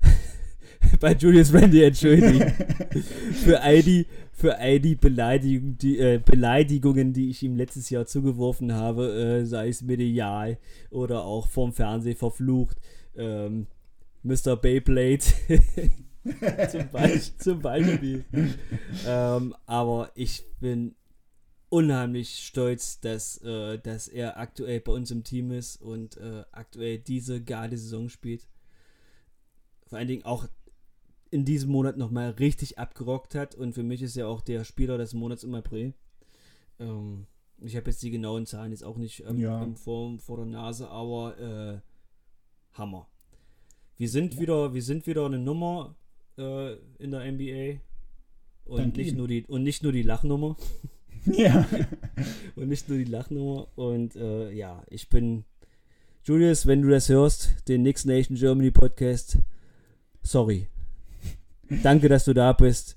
bei 1.00 1.12
Julius 1.14 1.52
Randy 1.52 1.82
entschuldigen. 1.82 2.52
für 3.44 3.60
all 3.60 3.82
die, 3.82 4.06
für 4.32 4.58
all 4.58 4.80
die, 4.80 4.94
Beleidigung, 4.94 5.78
die 5.78 5.98
äh, 5.98 6.20
Beleidigungen, 6.24 7.12
die 7.12 7.30
ich 7.30 7.42
ihm 7.42 7.56
letztes 7.56 7.90
Jahr 7.90 8.06
zugeworfen 8.06 8.72
habe, 8.72 9.40
äh, 9.42 9.44
sei 9.46 9.68
es 9.68 9.82
medial 9.82 10.58
oder 10.90 11.24
auch 11.24 11.48
vorm 11.48 11.72
Fernsehen 11.72 12.16
verflucht. 12.16 12.76
Ähm, 13.16 13.66
Mr. 14.22 14.56
Beyblade 14.56 15.24
zum, 16.70 16.88
Beisp 16.90 17.40
zum 17.40 17.60
Beispiel. 17.60 18.24
ähm, 19.06 19.54
aber 19.66 20.10
ich 20.14 20.44
bin 20.60 20.94
unheimlich 21.68 22.44
stolz, 22.44 23.00
dass, 23.00 23.38
äh, 23.42 23.78
dass 23.78 24.08
er 24.08 24.38
aktuell 24.38 24.80
bei 24.80 24.92
uns 24.92 25.10
im 25.10 25.24
Team 25.24 25.50
ist 25.50 25.80
und 25.82 26.16
äh, 26.16 26.44
aktuell 26.52 26.98
diese 26.98 27.42
geile 27.42 27.76
Saison 27.76 28.08
spielt. 28.08 28.46
Vor 29.86 29.98
allen 29.98 30.08
Dingen 30.08 30.24
auch 30.24 30.46
in 31.30 31.44
diesem 31.44 31.70
Monat 31.70 31.96
nochmal 31.96 32.30
richtig 32.30 32.78
abgerockt 32.78 33.34
hat 33.34 33.54
und 33.54 33.72
für 33.74 33.82
mich 33.82 34.00
ist 34.02 34.16
er 34.16 34.28
auch 34.28 34.40
der 34.40 34.64
Spieler 34.64 34.96
des 34.96 35.12
Monats 35.12 35.42
im 35.44 35.54
April. 35.54 35.92
Ähm, 36.78 37.26
ich 37.60 37.74
habe 37.76 37.90
jetzt 37.90 38.02
die 38.02 38.10
genauen 38.10 38.46
Zahlen 38.46 38.70
jetzt 38.70 38.84
auch 38.84 38.96
nicht 38.96 39.24
ähm, 39.26 39.38
Ja. 39.38 39.66
vor, 39.74 40.18
vor 40.18 40.36
der 40.36 40.46
Nase, 40.46 40.88
aber 40.88 41.38
äh, 41.38 41.80
Hammer. 42.78 43.08
Wir 43.96 44.08
sind 44.08 44.38
wieder, 44.38 44.72
wir 44.74 44.82
sind 44.82 45.06
wieder 45.06 45.26
eine 45.26 45.38
Nummer 45.38 45.96
äh, 46.38 46.74
in 46.98 47.10
der 47.10 47.30
NBA 47.32 47.80
und 48.66 48.78
Dank 48.78 48.96
nicht 48.96 49.12
ihm. 49.12 49.16
nur 49.16 49.26
die 49.28 49.44
und 49.46 49.62
nicht 49.62 49.82
nur 49.82 49.92
die 49.92 50.02
Lachnummer 50.02 50.56
ja. 51.32 51.66
und 52.56 52.68
nicht 52.68 52.88
nur 52.88 52.98
die 52.98 53.04
Lachnummer 53.04 53.68
und 53.76 54.16
äh, 54.16 54.50
ja, 54.52 54.82
ich 54.88 55.08
bin 55.08 55.44
Julius, 56.24 56.66
wenn 56.66 56.82
du 56.82 56.88
das 56.88 57.08
hörst, 57.08 57.68
den 57.68 57.82
Next 57.82 58.06
Nation 58.06 58.36
Germany 58.36 58.70
Podcast, 58.70 59.38
sorry. 60.22 60.68
Danke, 61.82 62.08
dass 62.08 62.24
du 62.24 62.32
da 62.32 62.52
bist. 62.52 62.96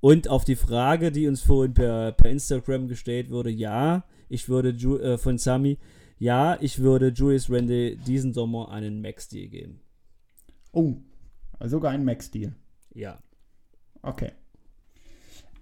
Und 0.00 0.28
auf 0.28 0.44
die 0.44 0.56
Frage, 0.56 1.10
die 1.10 1.26
uns 1.26 1.42
vorhin 1.42 1.74
per, 1.74 2.12
per 2.12 2.30
Instagram 2.30 2.86
gestellt 2.86 3.30
wurde, 3.30 3.50
ja, 3.50 4.04
ich 4.28 4.48
würde 4.48 4.70
Ju 4.70 4.98
äh, 4.98 5.18
von 5.18 5.38
Sami, 5.38 5.78
ja, 6.18 6.56
ich 6.60 6.78
würde 6.78 7.08
Julius 7.08 7.50
Randle 7.50 7.96
diesen 7.96 8.32
Sommer 8.32 8.70
einen 8.70 9.00
Max-Deal 9.00 9.48
geben. 9.48 9.80
Oh, 10.72 10.94
sogar 11.60 11.92
ein 11.92 12.04
Max-Deal. 12.04 12.54
Ja. 12.94 13.18
Okay. 14.02 14.32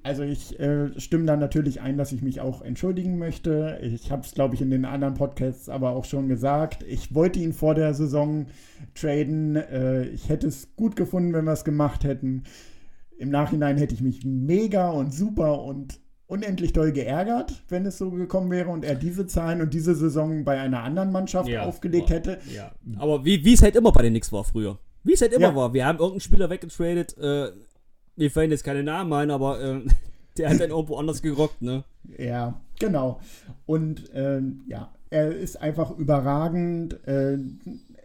Also 0.07 0.23
ich 0.23 0.59
äh, 0.61 0.99
stimme 1.01 1.27
da 1.27 1.37
natürlich 1.37 1.81
ein, 1.81 1.99
dass 1.99 2.13
ich 2.13 2.23
mich 2.23 2.41
auch 2.41 2.63
entschuldigen 2.63 3.19
möchte. 3.19 3.79
Ich 3.83 4.13
habe 4.13 4.23
es, 4.23 4.33
glaube 4.35 4.55
ich, 4.55 4.63
in 4.63 4.71
den 4.71 4.85
anderen 4.85 5.15
Podcasts 5.15 5.69
aber 5.69 5.91
auch 5.91 6.05
schon 6.05 6.29
gesagt. 6.29 6.85
Ich 6.89 7.13
wollte 7.15 7.41
ihn 7.41 7.53
vor 7.53 7.75
der 7.75 7.93
Saison 7.93 8.47
traden. 8.95 9.57
Äh, 9.57 10.05
ich 10.05 10.29
hätte 10.29 10.47
es 10.47 10.69
gut 10.77 10.95
gefunden, 10.95 11.33
wenn 11.33 11.45
wir 11.45 11.53
es 11.53 11.65
gemacht 11.65 12.05
hätten. 12.05 12.45
Im 13.19 13.31
Nachhinein 13.31 13.79
hätte 13.79 13.95
ich 13.95 14.01
mich 14.01 14.25
mega 14.25 14.91
und 14.91 15.13
super 15.13 15.63
und 15.63 15.99
unendlich 16.29 16.73
doll 16.73 16.93
geärgert, 16.93 17.63
wenn 17.69 17.85
es 17.87 17.99
so 17.99 18.11
gekommen 18.11 18.51
wäre 18.51 18.71
und 18.71 18.85
er 18.85 18.95
diese 18.95 19.27
Zahlen 19.27 19.61
und 19.61 19.73
diese 19.75 19.95
Saison 19.95 20.45
bei 20.45 20.61
einer 20.61 20.83
anderen 20.83 21.13
Mannschaft 21.13 21.49
Ja, 21.49 21.65
aufgelegt 21.65 22.11
war- 22.11 22.17
hätte. 22.17 22.39
Ja. 22.55 22.73
Aber 22.99 23.25
wie 23.25 23.45
wie 23.45 23.55
es 23.55 23.63
halt 23.63 23.75
immer 23.77 23.93
bei 23.93 24.03
den 24.03 24.13
Knicks 24.13 24.33
war 24.33 24.45
früher. 24.45 24.79
Wie 25.05 25.13
es 25.15 25.21
halt 25.23 25.33
immer 25.33 25.49
Ja. 25.49 25.55
war. 25.57 25.73
Wir 25.73 25.87
haben 25.87 25.99
irgendeinen 25.99 26.21
Spieler 26.21 26.51
weggetradet. 26.51 27.17
Äh, 27.19 27.51
mir 28.17 28.31
fallen 28.31 28.51
jetzt 28.51 28.65
keine 28.65 28.83
Namen 28.83 29.13
ein, 29.13 29.31
aber 29.31 29.61
äh, 29.61 29.81
der 30.37 30.51
hat 30.51 30.61
dann 30.61 30.71
irgendwo 30.71 30.97
anders 30.97 31.23
gerockt, 31.23 31.63
ne? 31.63 31.85
Ja, 32.19 32.61
genau. 32.79 33.21
Und 33.65 34.11
ähm, 34.15 34.63
ja, 34.67 34.93
er 35.11 35.35
ist 35.35 35.61
einfach 35.61 35.97
überragend. 35.97 37.07
Äh, 37.07 37.39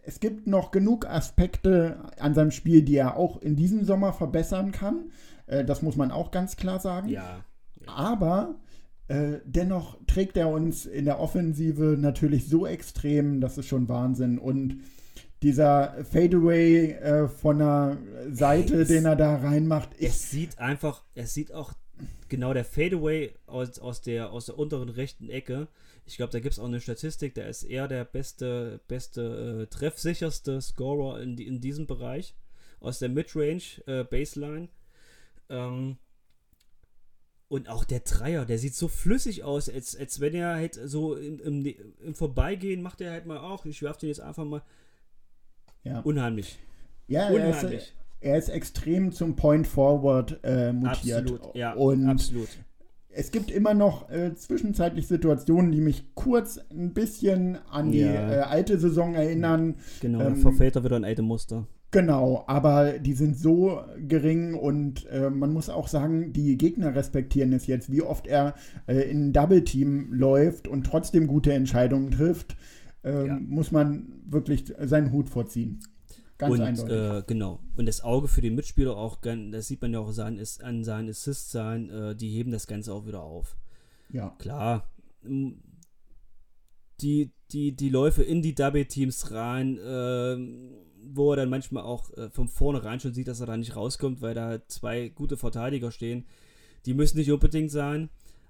es 0.04 0.20
gibt 0.20 0.48
noch 0.48 0.72
genug 0.72 1.06
Aspekte 1.06 1.98
an 2.20 2.34
seinem 2.34 2.52
Spiel, 2.52 2.82
die 2.84 2.96
er 2.96 3.18
auch 3.18 3.42
in 3.42 3.56
diesem 3.56 3.86
Sommer 3.86 4.14
verbessern 4.14 4.72
kann. 4.72 5.12
Äh, 5.48 5.66
das 5.66 5.82
muss 5.82 5.96
man 5.96 6.12
auch 6.12 6.32
ganz 6.32 6.56
klar 6.56 6.80
sagen. 6.80 7.10
Ja. 7.10 7.44
Aber 7.86 8.56
äh, 9.08 9.40
dennoch 9.46 9.98
trägt 10.08 10.38
er 10.38 10.50
uns 10.50 10.86
in 10.86 11.06
der 11.06 11.20
Offensive 11.20 11.98
natürlich 12.00 12.48
so 12.48 12.66
extrem, 12.66 13.42
das 13.42 13.58
ist 13.58 13.68
schon 13.68 13.90
Wahnsinn. 13.90 14.40
Und 14.40 14.82
dieser 15.42 16.04
Fadeaway 16.06 16.92
äh, 16.92 17.28
von 17.28 17.60
der 17.60 17.98
Seite, 18.32 18.82
Es- 18.82 18.88
den 18.90 19.06
er 19.06 19.16
da 19.16 19.38
reinmacht, 19.38 19.94
ist 19.96 20.16
Es 20.16 20.32
sieht 20.32 20.60
einfach, 20.60 21.04
es 21.16 21.34
sieht 21.34 21.54
auch 21.54 21.74
genau 22.30 22.54
der 22.54 22.66
Fadeaway 22.66 23.34
aus, 23.46 23.80
aus, 23.80 24.02
der, 24.02 24.32
aus 24.32 24.46
der 24.48 24.58
unteren 24.58 24.90
rechten 24.90 25.30
Ecke. 25.30 25.68
Ich 26.06 26.18
glaube, 26.18 26.32
da 26.32 26.40
gibt 26.40 26.54
es 26.54 26.60
auch 26.60 26.66
eine 26.66 26.82
Statistik, 26.82 27.36
der 27.36 27.48
ist 27.50 27.64
eher 27.64 27.88
der 27.88 28.06
beste, 28.06 28.80
beste 28.88 29.64
äh, 29.64 29.68
treffsicherste 29.68 30.62
Scorer 30.62 31.22
in, 31.22 31.38
in 31.38 31.62
diesem 31.62 31.88
Bereich. 31.88 32.36
Aus 32.80 32.98
der 33.00 33.10
Midrange 33.10 33.62
äh, 33.86 34.04
Baseline. 34.04 34.70
Ähm, 35.50 35.98
und 37.48 37.68
auch 37.70 37.84
der 37.84 38.00
Dreier, 38.00 38.46
der 38.46 38.58
sieht 38.58 38.76
so 38.76 38.88
flüssig 38.88 39.44
aus, 39.44 39.70
als, 39.70 39.96
als 39.96 40.20
wenn 40.22 40.34
er 40.34 40.56
halt 40.56 40.76
so 40.86 41.16
im, 41.16 41.40
im, 41.42 41.76
im 42.04 42.16
Vorbeigehen 42.16 42.82
macht 42.82 43.02
er 43.02 43.12
halt 43.12 43.26
mal 43.26 43.40
auch. 43.40 43.66
Ich 43.66 43.82
werfe 43.82 44.00
den 44.00 44.10
jetzt 44.10 44.22
einfach 44.22 44.46
mal. 44.46 44.64
Ja, 45.84 46.00
Unheimlich. 46.02 46.60
ja 47.08 47.30
er, 47.30 47.50
ist, 47.50 47.58
Unheimlich. 47.64 47.94
er 48.22 48.38
ist 48.38 48.50
extrem 48.50 49.12
zum 49.12 49.36
Point 49.36 49.68
Forward 49.68 50.40
äh, 50.44 50.72
mutiert. 50.74 51.22
Absolut. 51.32 51.56
Ja, 51.56 51.74
und 51.74 52.08
absolut. 52.08 52.50
es 53.10 53.32
gibt 53.32 53.52
immer 53.52 53.74
noch 53.74 54.10
äh, 54.10 54.34
zwischenzeitlich 54.36 55.08
Situationen, 55.08 55.72
die 55.72 55.82
mich 55.82 56.14
kurz 56.16 56.60
ein 56.72 56.94
bisschen 56.94 57.58
an 57.70 57.92
die 57.92 58.00
Ja. 58.02 58.32
äh, 58.32 58.40
alte 58.42 58.78
Saison 58.80 59.16
erinnern. 59.16 59.76
Genau, 60.02 60.22
Ähm, 60.22 60.36
verfällt 60.38 60.76
er 60.76 60.84
wieder 60.84 60.96
ein 60.98 61.06
altes 61.06 61.26
Muster. 61.26 61.68
Genau, 61.94 62.46
aber 62.48 63.00
die 63.00 63.12
sind 63.12 63.38
so 63.38 63.82
gering 64.08 64.54
und 64.54 65.06
äh, 65.08 65.30
man 65.30 65.52
muss 65.52 65.70
auch 65.70 65.90
sagen, 65.90 66.32
die 66.32 66.58
Gegner 66.58 66.96
respektieren 66.96 67.52
es 67.52 67.68
jetzt, 67.68 67.92
wie 67.92 68.02
oft 68.02 68.28
er 68.28 68.54
äh, 68.88 69.02
in 69.12 69.28
ein 69.28 69.34
Double-Team 69.34 70.14
läuft 70.14 70.70
und 70.70 70.86
trotzdem 70.86 71.28
gute 71.28 71.52
Entscheidungen 71.52 72.12
trifft, 72.12 72.56
ähm, 73.04 73.26
Ja. 73.26 73.40
muss 73.40 73.72
man 73.72 74.08
wirklich 74.26 74.74
seinen 74.80 75.12
Hut 75.12 75.30
vorziehen. 75.30 75.80
Ganz 76.38 76.54
und 76.56 76.62
eindeutig. 76.62 76.92
äh, 76.96 77.24
genau. 77.28 77.60
Und 77.78 77.86
das 77.86 78.02
Auge 78.02 78.28
für 78.28 78.42
den 78.42 78.56
Mitspieler 78.56 78.98
auch, 78.98 79.18
das 79.22 79.68
sieht 79.68 79.82
man 79.82 79.94
ja 79.94 80.00
auch 80.00 80.12
sein, 80.12 80.40
ist 80.40 80.64
an 80.64 80.84
seinen 80.84 81.10
Assists 81.10 81.52
sein, 81.52 81.90
äh, 81.90 82.16
die 82.16 82.30
heben 82.30 82.52
das 82.52 82.66
Ganze 82.66 82.94
auch 82.94 83.06
wieder 83.06 83.22
auf. 83.22 83.56
ja. 84.10 84.36
Klar, 84.40 84.90
die, 87.02 87.32
die, 87.52 87.76
die 87.76 87.90
Läufe 87.90 88.24
in 88.24 88.42
die 88.42 88.54
Double-Teams 88.56 89.32
rein, 89.32 89.80
ähm, 89.84 90.72
wo 91.04 91.32
er 91.34 91.38
dann 91.38 91.50
manchmal 91.50 91.84
auch 91.84 92.12
äh, 92.16 92.30
von 92.30 92.48
vornherein 92.48 93.00
schon 93.00 93.14
sieht, 93.14 93.28
dass 93.28 93.40
er 93.40 93.48
da 93.48 93.58
nicht 93.58 93.76
rauskommt, 93.76 94.22
weil 94.22 94.36
da 94.36 94.60
zwei 94.68 95.10
gute 95.10 95.36
Verteidiger 95.38 95.92
stehen. 95.92 96.26
Die 96.86 96.94
müssen 96.94 97.18
nicht 97.18 97.32
unbedingt 97.32 97.72
sein, 97.72 98.10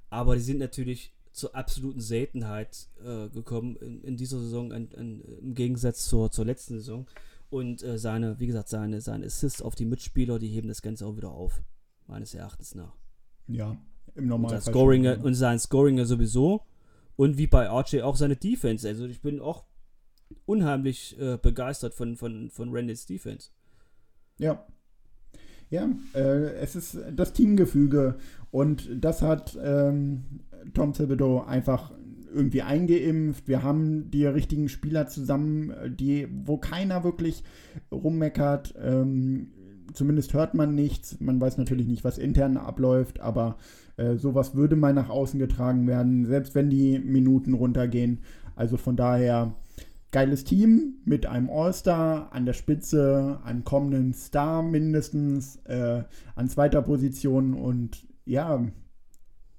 aber 0.10 0.36
die 0.36 0.42
sind 0.42 0.60
natürlich 0.60 1.14
zur 1.32 1.56
absoluten 1.56 2.02
Seltenheit 2.02 2.90
äh, 3.04 3.30
gekommen 3.30 3.76
in, 3.78 4.04
in 4.04 4.18
dieser 4.18 4.40
Saison, 4.40 4.72
an, 4.72 4.90
an, 4.98 5.22
im 5.42 5.54
Gegensatz 5.54 6.06
zur, 6.06 6.32
zur 6.32 6.46
letzten 6.46 6.76
Saison. 6.76 7.08
Und 7.50 7.84
äh, 7.84 7.98
seine, 7.98 8.40
wie 8.40 8.48
gesagt, 8.48 8.70
seine, 8.70 9.02
seine 9.02 9.26
Assists 9.26 9.62
auf 9.62 9.76
die 9.76 9.86
Mitspieler, 9.86 10.40
die 10.40 10.48
heben 10.48 10.68
das 10.68 10.82
Ganze 10.82 11.06
auch 11.06 11.18
wieder 11.18 11.32
auf, 11.32 11.62
meines 12.08 12.34
Erachtens 12.34 12.76
nach. 12.76 12.96
ja, 13.48 13.78
im 14.16 14.24
Und 14.24 14.30
Normalfall. 14.30 14.62
sein 14.62 14.74
Scoring, 14.74 15.04
schon. 15.06 15.22
und 15.22 15.34
sein 15.36 15.60
Scoring 15.60 15.98
ja 15.98 16.06
sowieso. 16.06 16.66
Und 17.16 17.38
wie 17.38 17.48
bei 17.48 17.68
RJ 17.68 18.02
auch 18.02 18.16
seine 18.16 18.36
Defense. 18.36 18.88
Also 18.88 19.06
ich 19.06 19.22
bin 19.22 19.40
auch 19.40 19.66
unheimlich 20.46 21.20
äh, 21.20 21.38
begeistert 21.38 21.94
von, 21.94 22.16
von, 22.16 22.50
von 22.50 22.70
Randalls 22.74 23.06
Defense. 23.06 23.52
Ja. 24.38 24.66
Ja, 25.72 25.90
äh, 26.14 26.54
es 26.62 26.76
ist 26.76 27.00
das 27.16 27.34
Teamgefüge 27.34 28.16
und 28.52 28.90
das 29.04 29.22
hat 29.22 29.58
ähm, 29.64 30.24
Tom 30.74 30.94
Thibodeau 30.94 31.44
einfach 31.44 31.92
irgendwie 32.34 32.62
eingeimpft. 32.62 33.48
Wir 33.48 33.64
haben 33.64 34.12
die 34.12 34.26
richtigen 34.26 34.70
Spieler 34.70 35.08
zusammen, 35.08 35.74
die, 35.88 36.28
wo 36.46 36.58
keiner 36.58 37.04
wirklich 37.04 37.44
rummeckert. 37.92 38.76
Ähm, 38.82 39.48
zumindest 39.94 40.34
hört 40.34 40.54
man 40.54 40.76
nichts. 40.76 41.20
Man 41.22 41.40
weiß 41.40 41.58
natürlich 41.58 41.88
nicht, 41.88 42.04
was 42.04 42.18
intern 42.18 42.58
abläuft, 42.58 43.22
aber 43.22 43.58
äh, 43.96 44.16
sowas 44.16 44.56
würde 44.56 44.76
mal 44.76 44.94
nach 44.94 45.10
außen 45.10 45.40
getragen 45.40 45.88
werden, 45.88 46.26
selbst 46.26 46.54
wenn 46.54 46.70
die 46.70 47.00
Minuten 47.00 47.54
runtergehen. 47.54 48.20
Also 48.56 48.78
von 48.78 48.96
daher 48.98 49.56
geiles 50.12 50.44
Team 50.44 50.96
mit 51.06 51.26
einem 51.26 51.50
All-Star 51.50 52.32
an 52.32 52.46
der 52.46 52.54
Spitze, 52.54 53.40
einem 53.44 53.64
kommenden 53.64 54.14
Star 54.14 54.62
mindestens, 54.62 55.58
äh, 55.66 56.04
an 56.36 56.50
zweiter 56.50 56.82
Position 56.82 57.54
und 57.54 58.06
ja, 58.26 58.66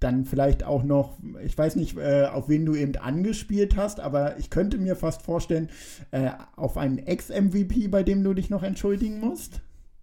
dann 0.01 0.25
vielleicht 0.25 0.65
auch 0.65 0.83
noch, 0.83 1.19
ich 1.45 1.57
weiß 1.57 1.77
nicht, 1.77 1.97
äh, 1.97 2.25
auf 2.25 2.49
wen 2.49 2.67
du 2.67 2.75
eben 2.75 2.97
angespielt 2.97 3.77
hast, 3.77 4.01
aber 4.01 4.39
ich 4.39 4.51
könnte 4.51 4.79
mir 4.79 4.97
fast 4.97 5.23
vorstellen, 5.23 5.69
äh, 6.11 6.31
auf 6.57 6.77
einen 6.77 6.99
Ex-MVP, 6.99 7.89
bei 7.89 8.03
dem 8.03 8.25
du 8.25 8.35
dich 8.35 8.51
noch 8.51 8.63
entschuldigen 8.63 9.21
musst. 9.21 9.61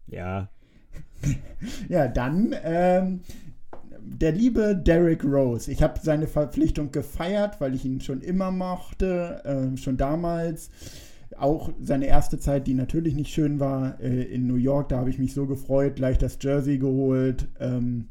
Ja, 0.07 0.49
Ja, 1.89 2.07
dann 2.07 2.55
ähm, 2.63 3.21
der 4.11 4.31
liebe 4.31 4.75
Derrick 4.75 5.23
Rose. 5.23 5.71
Ich 5.71 5.81
habe 5.83 5.99
seine 6.01 6.27
Verpflichtung 6.27 6.91
gefeiert, 6.91 7.59
weil 7.61 7.75
ich 7.75 7.85
ihn 7.85 8.01
schon 8.01 8.21
immer 8.21 8.51
mochte, 8.51 9.41
ähm, 9.45 9.77
schon 9.77 9.97
damals. 9.97 10.69
Auch 11.37 11.69
seine 11.81 12.07
erste 12.07 12.39
Zeit, 12.39 12.65
die 12.67 12.73
natürlich 12.73 13.13
nicht 13.15 13.31
schön 13.31 13.59
war, 13.59 13.99
äh, 14.01 14.23
in 14.23 14.47
New 14.47 14.55
York, 14.55 14.89
da 14.89 14.97
habe 14.97 15.09
ich 15.09 15.19
mich 15.19 15.33
so 15.33 15.45
gefreut, 15.45 15.95
gleich 15.95 16.17
das 16.17 16.37
Jersey 16.41 16.77
geholt. 16.79 17.47
Ähm, 17.59 18.07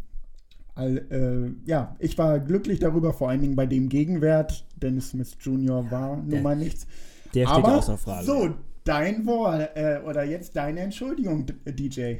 all, 0.74 0.98
äh, 1.10 1.68
ja, 1.68 1.96
ich 1.98 2.16
war 2.16 2.38
glücklich 2.38 2.78
darüber, 2.78 3.12
vor 3.12 3.28
allen 3.28 3.40
Dingen 3.42 3.56
bei 3.56 3.66
dem 3.66 3.88
Gegenwert. 3.88 4.64
Dennis 4.76 5.10
Smith 5.10 5.36
Jr. 5.40 5.90
war 5.90 6.16
nun 6.16 6.30
der- 6.30 6.42
mal 6.42 6.56
nichts. 6.56 6.86
der 7.34 7.46
steht 7.46 7.56
Aber 7.64 7.78
außer 7.78 7.98
Frage. 7.98 8.24
so, 8.24 8.54
dein 8.84 9.26
Wort 9.26 9.68
äh, 9.74 10.00
oder 10.06 10.22
jetzt 10.24 10.54
deine 10.56 10.80
Entschuldigung, 10.80 11.44
DJ. 11.66 12.18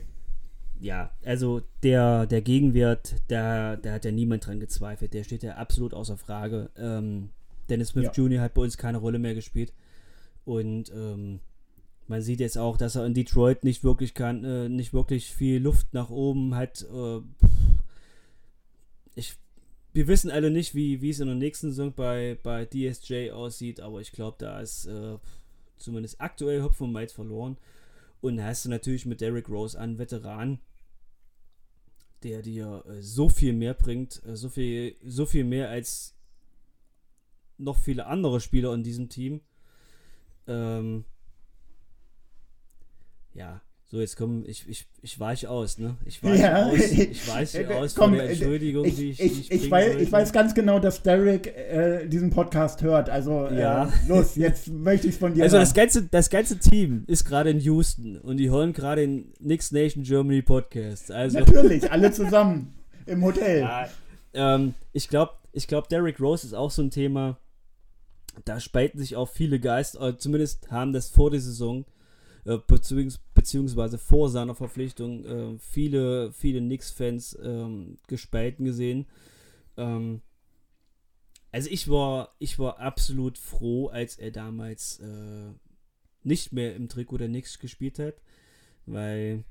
Ja, 0.81 1.11
also 1.25 1.63
der, 1.83 2.27
der 2.27 2.41
Gegenwert, 2.41 3.17
da, 3.29 3.77
da 3.77 3.93
hat 3.93 4.05
ja 4.05 4.13
niemand 4.13 4.47
dran 4.47 4.61
gezweifelt. 4.61 5.13
Der 5.15 5.25
steht 5.25 5.43
ja 5.43 5.57
absolut 5.57 5.93
außer 5.93 6.17
Frage. 6.17 6.71
Ähm, 6.77 7.31
Dennis 7.69 7.89
Smith 7.89 8.05
Ja. 8.05 8.13
Jr. 8.13 8.41
hat 8.41 8.55
bei 8.55 8.63
uns 8.63 8.77
keine 8.79 8.99
Rolle 8.99 9.19
mehr 9.19 9.35
gespielt. 9.35 9.73
Und 10.45 10.91
ähm, 10.95 11.41
man 12.07 12.23
sieht 12.23 12.41
jetzt 12.41 12.57
auch, 12.57 12.77
dass 12.77 12.97
er 12.97 13.05
in 13.07 13.15
Detroit 13.15 13.65
nicht 13.65 13.85
wirklich 13.85 14.15
kann, 14.15 14.45
äh, 14.45 14.69
nicht 14.69 14.95
wirklich 14.95 15.35
viel 15.35 15.61
Luft 15.61 15.93
nach 15.93 16.11
oben 16.11 16.55
hat. 16.55 16.87
Äh, 16.91 17.21
ich, 19.15 19.37
wir 19.93 20.07
wissen 20.07 20.31
alle 20.31 20.51
nicht, 20.51 20.75
wie, 20.75 21.03
wie 21.03 21.11
es 21.11 21.21
in 21.21 21.27
der 21.27 21.37
nächsten 21.37 21.71
Saison 21.71 21.93
bei, 21.93 22.39
bei 22.43 22.65
DSJ 22.65 23.31
aussieht, 23.33 23.81
aber 23.81 24.01
ich 24.01 24.13
glaube, 24.13 24.37
da 24.39 24.61
ist 24.61 24.87
äh, 24.87 25.19
zumindest 25.77 26.21
aktuell 26.21 26.63
Hopfen 26.63 26.85
und 26.87 26.93
Malz 26.93 27.13
verloren. 27.13 27.57
Und 28.21 28.37
da 28.39 28.45
hast 28.45 28.65
du 28.65 28.71
natürlich 28.71 29.07
mit 29.07 29.21
Derrick 29.21 29.49
Rose 29.49 29.79
einen 29.79 29.99
Veteran, 29.99 30.61
der 32.23 32.43
dir 32.43 32.85
äh, 32.87 33.03
so 33.03 33.29
viel 33.29 33.53
mehr 33.53 33.75
bringt, 33.75 34.23
äh, 34.25 34.37
so 34.37 34.49
viel, 34.49 34.97
so 35.05 35.27
viel 35.27 35.45
mehr 35.45 35.69
als 35.71 36.15
noch 37.57 37.79
viele 37.79 38.07
andere 38.07 38.41
Spieler 38.41 38.73
in 38.75 38.83
diesem 38.83 39.09
Team. 39.09 39.41
Ähm, 40.47 41.05
ja, 43.35 43.61
so 43.91 43.99
jetzt 44.01 44.17
komm, 44.17 44.45
ich, 44.47 44.69
ich, 44.69 44.87
ich 45.01 45.19
weiche 45.19 45.49
aus, 45.49 45.79
ne? 45.79 45.97
Ich 46.05 46.23
weiche 46.23 46.43
Ja. 46.43 46.67
aus, 46.67 46.79
ich 46.79 47.27
weiche 47.35 47.63
Äh, 47.65 47.75
aus 47.75 47.95
komm, 47.95 48.11
von 48.11 48.19
der 48.19 48.29
äh, 48.29 48.33
Entschuldigung, 48.33 48.85
ich, 48.85 48.97
die 48.97 49.11
ich, 49.11 49.21
ich, 49.21 49.51
ich, 49.51 49.51
ich, 49.65 49.71
weiß, 49.71 49.87
sollte. 49.87 50.03
ich 50.03 50.13
weiß 50.13 50.33
ganz 50.33 50.55
genau, 50.55 50.79
dass 50.79 51.03
Derek 51.03 51.47
äh, 51.57 52.07
diesen 52.07 52.29
Podcast 52.31 52.83
hört. 52.83 53.09
Also 53.09 53.47
äh, 53.47 53.61
Ja. 53.61 53.91
los, 54.07 54.37
jetzt 54.37 54.69
möchte 54.69 55.07
ich 55.07 55.15
es 55.15 55.19
von 55.19 55.33
dir 55.33 55.43
Also 55.45 55.57
hören. 55.57 55.63
das 55.65 55.73
ganze, 55.75 56.03
das 56.03 56.29
ganze 56.29 56.59
Team 56.59 57.05
ist 57.07 57.25
gerade 57.25 57.49
in 57.49 57.61
Houston 57.61 58.19
und 58.19 58.37
die 58.37 58.51
hören 58.51 58.75
gerade 58.75 59.01
den 59.01 59.33
Next 59.41 59.73
Nation 59.73 60.03
Germany 60.05 60.43
Podcast. 60.43 61.11
Also 61.11 61.39
Natürlich, 61.39 61.91
alle 61.91 62.13
zusammen 62.13 62.75
im 63.07 63.25
Hotel. 63.25 63.61
Ja, 63.61 63.89
ähm, 64.35 64.75
ich 64.93 65.09
glaube, 65.09 65.33
ich 65.53 65.67
glaub, 65.67 65.89
Derrick 65.89 66.21
Rose 66.21 66.47
ist 66.47 66.53
auch 66.53 66.71
so 66.71 66.83
ein 66.83 66.91
Thema. 66.91 67.39
Da 68.45 68.61
spalten 68.61 68.99
sich 68.99 69.17
auch 69.17 69.31
viele 69.31 69.59
Geister, 69.59 70.09
äh, 70.09 70.17
zumindest 70.19 70.71
haben 70.71 70.93
das 70.93 71.09
vor 71.09 71.31
der 71.31 71.41
Saison, 71.41 71.87
äh, 72.45 72.59
beziehungs 72.67 73.19
beziehungsweise 73.39 73.99
vor 73.99 74.29
seiner 74.31 74.57
Verpflichtung, 74.57 75.25
äh, 75.25 75.59
viele, 75.61 76.33
viele 76.33 76.59
Knicks-Fans 76.59 77.39
ähm, 77.41 77.99
gespalten 78.09 78.65
gesehen. 78.65 79.07
Ähm, 79.77 80.23
also 81.53 81.71
ich 81.71 81.89
war, 81.89 82.35
ich 82.41 82.59
war 82.59 82.81
absolut 82.81 83.39
froh, 83.39 83.87
als 83.87 84.19
er 84.19 84.33
damals 84.33 84.99
äh, 84.99 85.53
nicht 86.25 86.53
mehr 86.53 86.75
im 86.75 86.89
Trikot 86.89 87.19
der 87.19 87.29
Knicks 87.29 87.61
gespielt 87.61 88.01
hat, 88.01 88.15
weil 88.87 89.45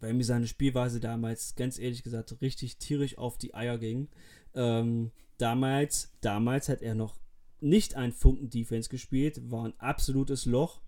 weil 0.00 0.14
mir 0.14 0.24
seine 0.24 0.46
Spielweise 0.46 1.00
damals, 1.00 1.54
ganz 1.54 1.78
ehrlich 1.78 2.02
gesagt, 2.02 2.40
richtig 2.40 2.78
tierisch 2.78 3.18
auf 3.18 3.36
die 3.36 3.54
Eier 3.54 3.78
ging. 3.78 4.08
Ähm, 4.54 5.10
damals, 5.38 6.12
damals 6.20 6.68
hat 6.68 6.80
er 6.82 6.94
noch 6.94 7.18
nicht 7.60 7.96
ein 7.96 8.12
Funken 8.12 8.48
Defense 8.48 8.88
gespielt, 8.88 9.50
war 9.50 9.66
ein 9.66 9.78
absolutes 9.78 10.46
Loch. 10.46 10.80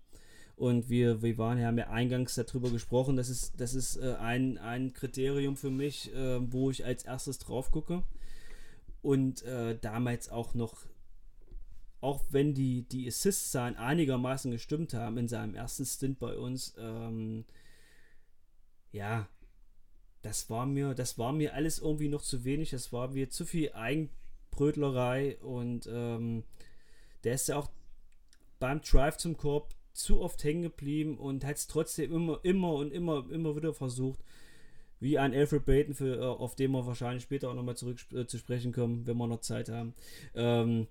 Und 0.61 0.89
wir, 0.89 1.23
wir 1.23 1.39
waren, 1.39 1.59
haben 1.59 1.79
ja 1.79 1.89
eingangs 1.89 2.35
darüber 2.35 2.69
gesprochen, 2.69 3.17
das 3.17 3.29
ist, 3.29 3.59
das 3.59 3.73
ist 3.73 3.97
äh, 3.97 4.13
ein, 4.19 4.59
ein 4.59 4.93
Kriterium 4.93 5.57
für 5.57 5.71
mich, 5.71 6.13
äh, 6.13 6.39
wo 6.53 6.69
ich 6.69 6.85
als 6.85 7.03
erstes 7.03 7.39
drauf 7.39 7.71
gucke. 7.71 8.03
Und 9.01 9.41
äh, 9.41 9.75
damals 9.81 10.29
auch 10.29 10.53
noch 10.53 10.85
auch 11.99 12.23
wenn 12.29 12.53
die, 12.53 12.83
die 12.83 13.07
Assist-Zahlen 13.07 13.75
einigermaßen 13.75 14.51
gestimmt 14.51 14.93
haben 14.93 15.17
in 15.17 15.27
seinem 15.27 15.55
ersten 15.55 15.83
Stint 15.83 16.19
bei 16.19 16.37
uns, 16.37 16.75
ähm, 16.77 17.45
ja, 18.91 19.27
das 20.21 20.47
war 20.51 20.67
mir, 20.67 20.93
das 20.93 21.17
war 21.17 21.33
mir 21.33 21.55
alles 21.55 21.79
irgendwie 21.79 22.09
noch 22.09 22.21
zu 22.21 22.43
wenig. 22.43 22.69
Das 22.69 22.93
war 22.93 23.07
mir 23.07 23.31
zu 23.31 23.47
viel 23.47 23.73
Eigenbrötlerei 23.73 25.39
und 25.39 25.89
ähm, 25.91 26.43
der 27.23 27.33
ist 27.33 27.47
ja 27.47 27.57
auch 27.57 27.71
beim 28.59 28.83
Drive 28.83 29.17
zum 29.17 29.35
Korb 29.35 29.73
zu 29.93 30.21
oft 30.21 30.43
hängen 30.43 30.63
geblieben 30.63 31.17
und 31.17 31.45
hat 31.45 31.57
es 31.57 31.67
trotzdem 31.67 32.13
immer, 32.13 32.39
immer 32.43 32.73
und 32.73 32.91
immer, 32.91 33.25
immer 33.31 33.55
wieder 33.55 33.73
versucht. 33.73 34.19
Wie 34.99 35.17
ein 35.17 35.33
Alfred 35.33 35.65
Brayton, 35.65 35.95
für, 35.95 36.17
äh, 36.17 36.25
auf 36.25 36.55
den 36.55 36.71
wir 36.71 36.85
wahrscheinlich 36.85 37.23
später 37.23 37.49
auch 37.49 37.55
nochmal 37.55 37.75
zurück 37.75 37.97
äh, 38.13 38.25
zu 38.27 38.37
sprechen 38.37 38.71
kommen, 38.71 39.07
wenn 39.07 39.17
wir 39.17 39.27
noch 39.27 39.41
Zeit 39.41 39.69
haben. 39.69 39.95
Ähm, 40.35 40.87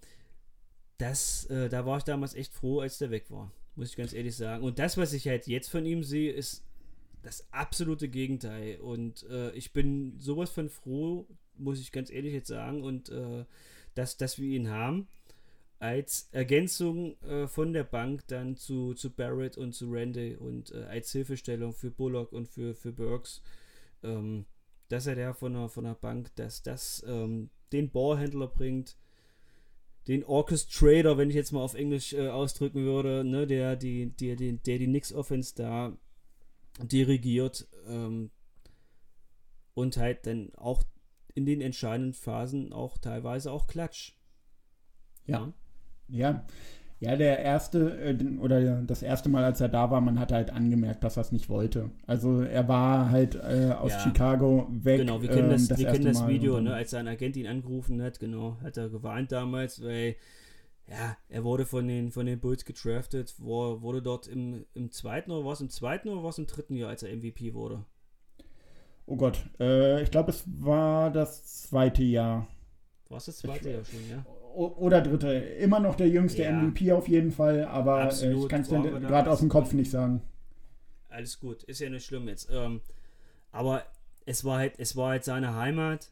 das, 0.98 1.46
äh, 1.46 1.68
da 1.68 1.86
war 1.86 1.98
ich 1.98 2.04
damals 2.04 2.34
echt 2.34 2.52
froh, 2.52 2.80
als 2.80 2.98
der 2.98 3.10
weg 3.10 3.30
war. 3.30 3.52
Muss 3.76 3.90
ich 3.90 3.96
ganz 3.96 4.12
ehrlich 4.12 4.36
sagen. 4.36 4.64
Und 4.64 4.78
das, 4.78 4.96
was 4.96 5.12
ich 5.12 5.28
halt 5.28 5.46
jetzt 5.46 5.68
von 5.68 5.86
ihm 5.86 6.02
sehe, 6.02 6.32
ist 6.32 6.64
das 7.22 7.46
absolute 7.52 8.08
Gegenteil. 8.08 8.80
Und 8.80 9.24
äh, 9.30 9.52
ich 9.52 9.72
bin 9.72 10.18
sowas 10.18 10.50
von 10.50 10.68
froh, 10.68 11.26
muss 11.56 11.80
ich 11.80 11.92
ganz 11.92 12.10
ehrlich 12.10 12.32
jetzt 12.32 12.48
sagen, 12.48 12.82
und 12.82 13.10
äh, 13.10 13.44
dass, 13.94 14.16
dass 14.16 14.38
wir 14.38 14.48
ihn 14.48 14.70
haben. 14.70 15.08
Als 15.80 16.28
Ergänzung 16.30 17.20
äh, 17.22 17.48
von 17.48 17.72
der 17.72 17.84
Bank 17.84 18.26
dann 18.28 18.54
zu, 18.54 18.92
zu 18.92 19.10
Barrett 19.10 19.56
und 19.56 19.72
zu 19.72 19.90
Randy 19.90 20.36
und 20.36 20.72
äh, 20.72 20.84
als 20.84 21.10
Hilfestellung 21.10 21.72
für 21.72 21.90
Bullock 21.90 22.32
und 22.32 22.48
für, 22.48 22.74
für 22.74 22.92
Burks, 22.92 23.42
ähm, 24.02 24.44
dass 24.88 25.06
er 25.06 25.14
der 25.14 25.32
von 25.32 25.54
der, 25.54 25.68
von 25.70 25.84
der 25.84 25.94
Bank, 25.94 26.36
dass 26.36 26.62
das 26.62 27.02
ähm, 27.08 27.48
den 27.72 27.90
Ballhändler 27.90 28.48
bringt, 28.48 28.98
den 30.06 30.22
Orchestrator, 30.22 31.16
wenn 31.16 31.30
ich 31.30 31.36
jetzt 31.36 31.52
mal 31.52 31.62
auf 31.62 31.74
Englisch 31.74 32.12
äh, 32.12 32.28
ausdrücken 32.28 32.84
würde, 32.84 33.24
ne, 33.24 33.46
der 33.46 33.76
die, 33.76 34.10
der, 34.10 34.36
der, 34.36 34.52
der 34.52 34.78
die 34.78 34.86
Knicks 34.86 35.14
Offense 35.14 35.54
da 35.54 35.96
dirigiert 36.82 37.68
ähm, 37.86 38.30
und 39.72 39.96
halt 39.96 40.26
dann 40.26 40.54
auch 40.56 40.82
in 41.34 41.46
den 41.46 41.62
entscheidenden 41.62 42.12
Phasen 42.12 42.72
auch 42.72 42.98
teilweise 42.98 43.50
auch 43.50 43.66
Klatsch. 43.66 44.12
Ja. 45.26 45.38
Ja. 45.38 45.52
Ja, 46.12 47.16
der 47.16 47.38
erste 47.38 47.98
äh, 47.98 48.38
oder 48.38 48.82
das 48.82 49.02
erste 49.02 49.30
Mal, 49.30 49.42
als 49.42 49.60
er 49.62 49.68
da 49.70 49.90
war, 49.90 50.02
man 50.02 50.20
hat 50.20 50.32
halt 50.32 50.50
angemerkt, 50.50 51.02
dass 51.02 51.16
er 51.16 51.22
es 51.22 51.32
nicht 51.32 51.48
wollte. 51.48 51.90
Also 52.06 52.42
er 52.42 52.68
war 52.68 53.10
halt 53.10 53.36
äh, 53.36 53.72
aus 53.72 53.92
Ja. 53.92 54.00
Chicago 54.00 54.66
weg. 54.70 54.98
Genau, 54.98 55.22
wir 55.22 55.30
kennen 55.30 55.50
ähm, 55.50 55.66
das, 55.66 55.78
wir 55.78 55.86
kennen 55.86 56.04
das 56.04 56.28
Video, 56.28 56.60
ne, 56.60 56.74
als 56.74 56.90
sein 56.90 57.08
Agent 57.08 57.36
ihn 57.38 57.46
angerufen 57.46 58.02
hat, 58.02 58.20
genau, 58.20 58.58
hat 58.62 58.76
er 58.76 58.90
geweint 58.90 59.32
damals, 59.32 59.82
weil 59.82 60.16
ja, 60.88 61.16
er 61.28 61.44
wurde 61.44 61.64
von 61.64 61.88
den, 61.88 62.10
von 62.10 62.26
den 62.26 62.38
Bulls 62.38 62.66
gedraftet, 62.66 63.34
wo, 63.38 63.80
wurde 63.80 64.02
dort 64.02 64.26
im, 64.26 64.66
im 64.74 64.90
zweiten 64.90 65.30
oder 65.30 65.46
war 65.46 65.52
es 65.54 65.60
im 65.62 65.70
zweiten 65.70 66.10
oder 66.10 66.22
war 66.22 66.30
es 66.30 66.38
im 66.38 66.46
dritten 66.46 66.76
Jahr, 66.76 66.90
als 66.90 67.02
er 67.02 67.16
MVP 67.16 67.54
wurde? 67.54 67.84
Oh 69.06 69.16
Gott, 69.16 69.38
äh, 69.58 70.02
ich 70.02 70.10
glaube, 70.10 70.30
es 70.30 70.44
war 70.46 71.10
das 71.10 71.62
zweite 71.62 72.02
Jahr. 72.02 72.46
War 73.08 73.18
es 73.18 73.24
das 73.24 73.38
zweite 73.38 73.70
Jahr 73.70 73.84
schon, 73.84 74.08
ja? 74.10 74.24
Oder 74.54 75.00
dritte. 75.00 75.32
Immer 75.32 75.80
noch 75.80 75.94
der 75.94 76.08
jüngste 76.08 76.42
Ja. 76.42 76.52
MVP 76.52 76.92
auf 76.92 77.08
jeden 77.08 77.30
Fall, 77.32 77.64
aber 77.64 78.00
äh, 78.00 78.02
Absolut, 78.04 78.42
ich 78.44 78.48
kann 78.48 78.62
es 78.62 78.68
dir 78.68 78.80
gerade 78.82 79.30
aus 79.30 79.40
dem 79.40 79.48
Kopf 79.48 79.72
nicht 79.72 79.90
sagen. 79.90 80.22
alles 81.08 81.40
gut, 81.40 81.62
ist 81.64 81.80
ja 81.80 81.90
nicht 81.90 82.04
schlimm 82.06 82.28
jetzt. 82.28 82.48
Ähm, 82.52 82.80
aber 83.52 83.84
es 84.26 84.44
war 84.44 84.58
halt, 84.58 84.74
es 84.78 84.96
war 84.96 85.10
halt 85.10 85.24
seine 85.24 85.54
Heimat 85.54 86.10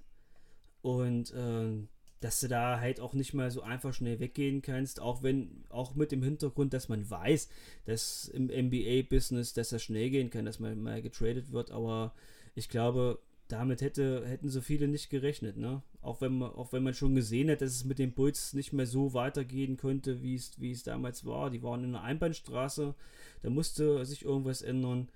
und 0.83 1.33
ähm, 1.37 1.89
dass 2.21 2.41
du 2.41 2.49
da 2.49 2.81
halt 2.81 2.99
auch 2.99 3.13
nicht 3.15 3.33
mal 3.33 3.49
so 3.51 3.63
einfach 3.63 3.95
schnell 3.95 4.19
weggehen 4.19 4.61
kannst, 4.61 5.01
auch 5.01 5.23
wenn, 5.23 5.63
auch 5.69 5.95
mit 5.95 6.11
dem 6.11 6.23
Hintergrund, 6.23 6.73
dass 6.73 6.89
man 6.89 7.09
weiß, 7.09 7.49
dass 7.85 8.27
im 8.29 8.47
NBA-Business, 8.47 9.53
dass 9.53 9.69
das 9.69 9.85
schnell 9.85 10.11
gehen 10.11 10.31
kann, 10.31 10.45
dass 10.45 10.59
man 10.59 10.83
mal 10.83 11.01
getradet 11.01 11.53
wird, 11.53 11.71
aber 11.71 12.13
ich 12.57 12.69
glaube, 12.69 13.21
damit 13.49 13.81
hätte, 13.81 14.27
hätten 14.27 14.51
so 14.51 14.61
viele 14.61 14.89
nicht 14.89 15.09
gerechnet, 15.09 15.57
ne? 15.57 15.83
Auch 16.03 16.21
wenn 16.21 16.39
man, 16.39 16.51
auch 16.51 16.73
wenn 16.73 16.83
man 16.83 16.95
schon 16.95 17.15
gesehen 17.15 17.51
hat, 17.51 17.63
dass 17.63 17.73
es 17.73 17.85
mit 17.85 17.99
den 17.99 18.13
Bulls 18.13 18.53
nicht 18.53 18.73
mehr 18.75 18.87
so 18.87 19.15
weitergehen 19.15 19.79
könnte, 19.79 20.23
wie 20.23 20.35
es, 20.35 20.61
wie 20.61 20.71
es 20.71 20.83
damals 20.83 21.25
war. 21.25 21.51
Die 21.51 21.63
waren 21.63 21.83
in 21.83 21.95
einer 21.95 22.05
Einbahnstraße, 22.05 22.95
da 23.43 23.51
musste 23.51 24.05
sich 24.05 24.25
irgendwas 24.25 24.63
ändern. 24.63 25.09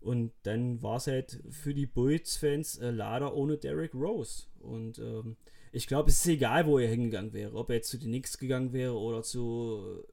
Und 0.00 0.32
dann 0.42 0.82
war 0.82 0.98
es 0.98 1.06
halt 1.06 1.42
für 1.50 1.74
die 1.74 1.86
Bulls-Fans 1.86 2.78
äh, 2.78 2.90
leider 2.90 3.34
ohne 3.34 3.56
Derrick 3.56 3.94
Rose. 3.94 4.44
Und 4.60 4.98
ähm, 4.98 5.36
ich 5.72 5.86
glaube, 5.86 6.10
es 6.10 6.18
ist 6.18 6.26
egal, 6.26 6.66
wo 6.66 6.78
er 6.78 6.88
hingegangen 6.88 7.32
wäre. 7.32 7.54
Ob 7.54 7.70
er 7.70 7.76
jetzt 7.76 7.90
zu 7.90 7.98
den 7.98 8.10
Knicks 8.10 8.38
gegangen 8.38 8.72
wäre 8.72 8.96
oder 8.96 9.22
zu 9.22 10.04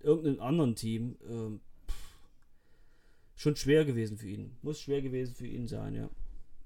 äh, 0.00 0.06
irgendeinem 0.06 0.40
anderen 0.40 0.74
Team. 0.74 1.16
Ähm, 1.30 1.60
schon 3.36 3.56
schwer 3.56 3.84
gewesen 3.84 4.18
für 4.18 4.28
ihn. 4.28 4.56
Muss 4.62 4.80
schwer 4.80 5.00
gewesen 5.00 5.34
für 5.34 5.46
ihn 5.46 5.66
sein, 5.66 5.94
ja. 5.94 6.10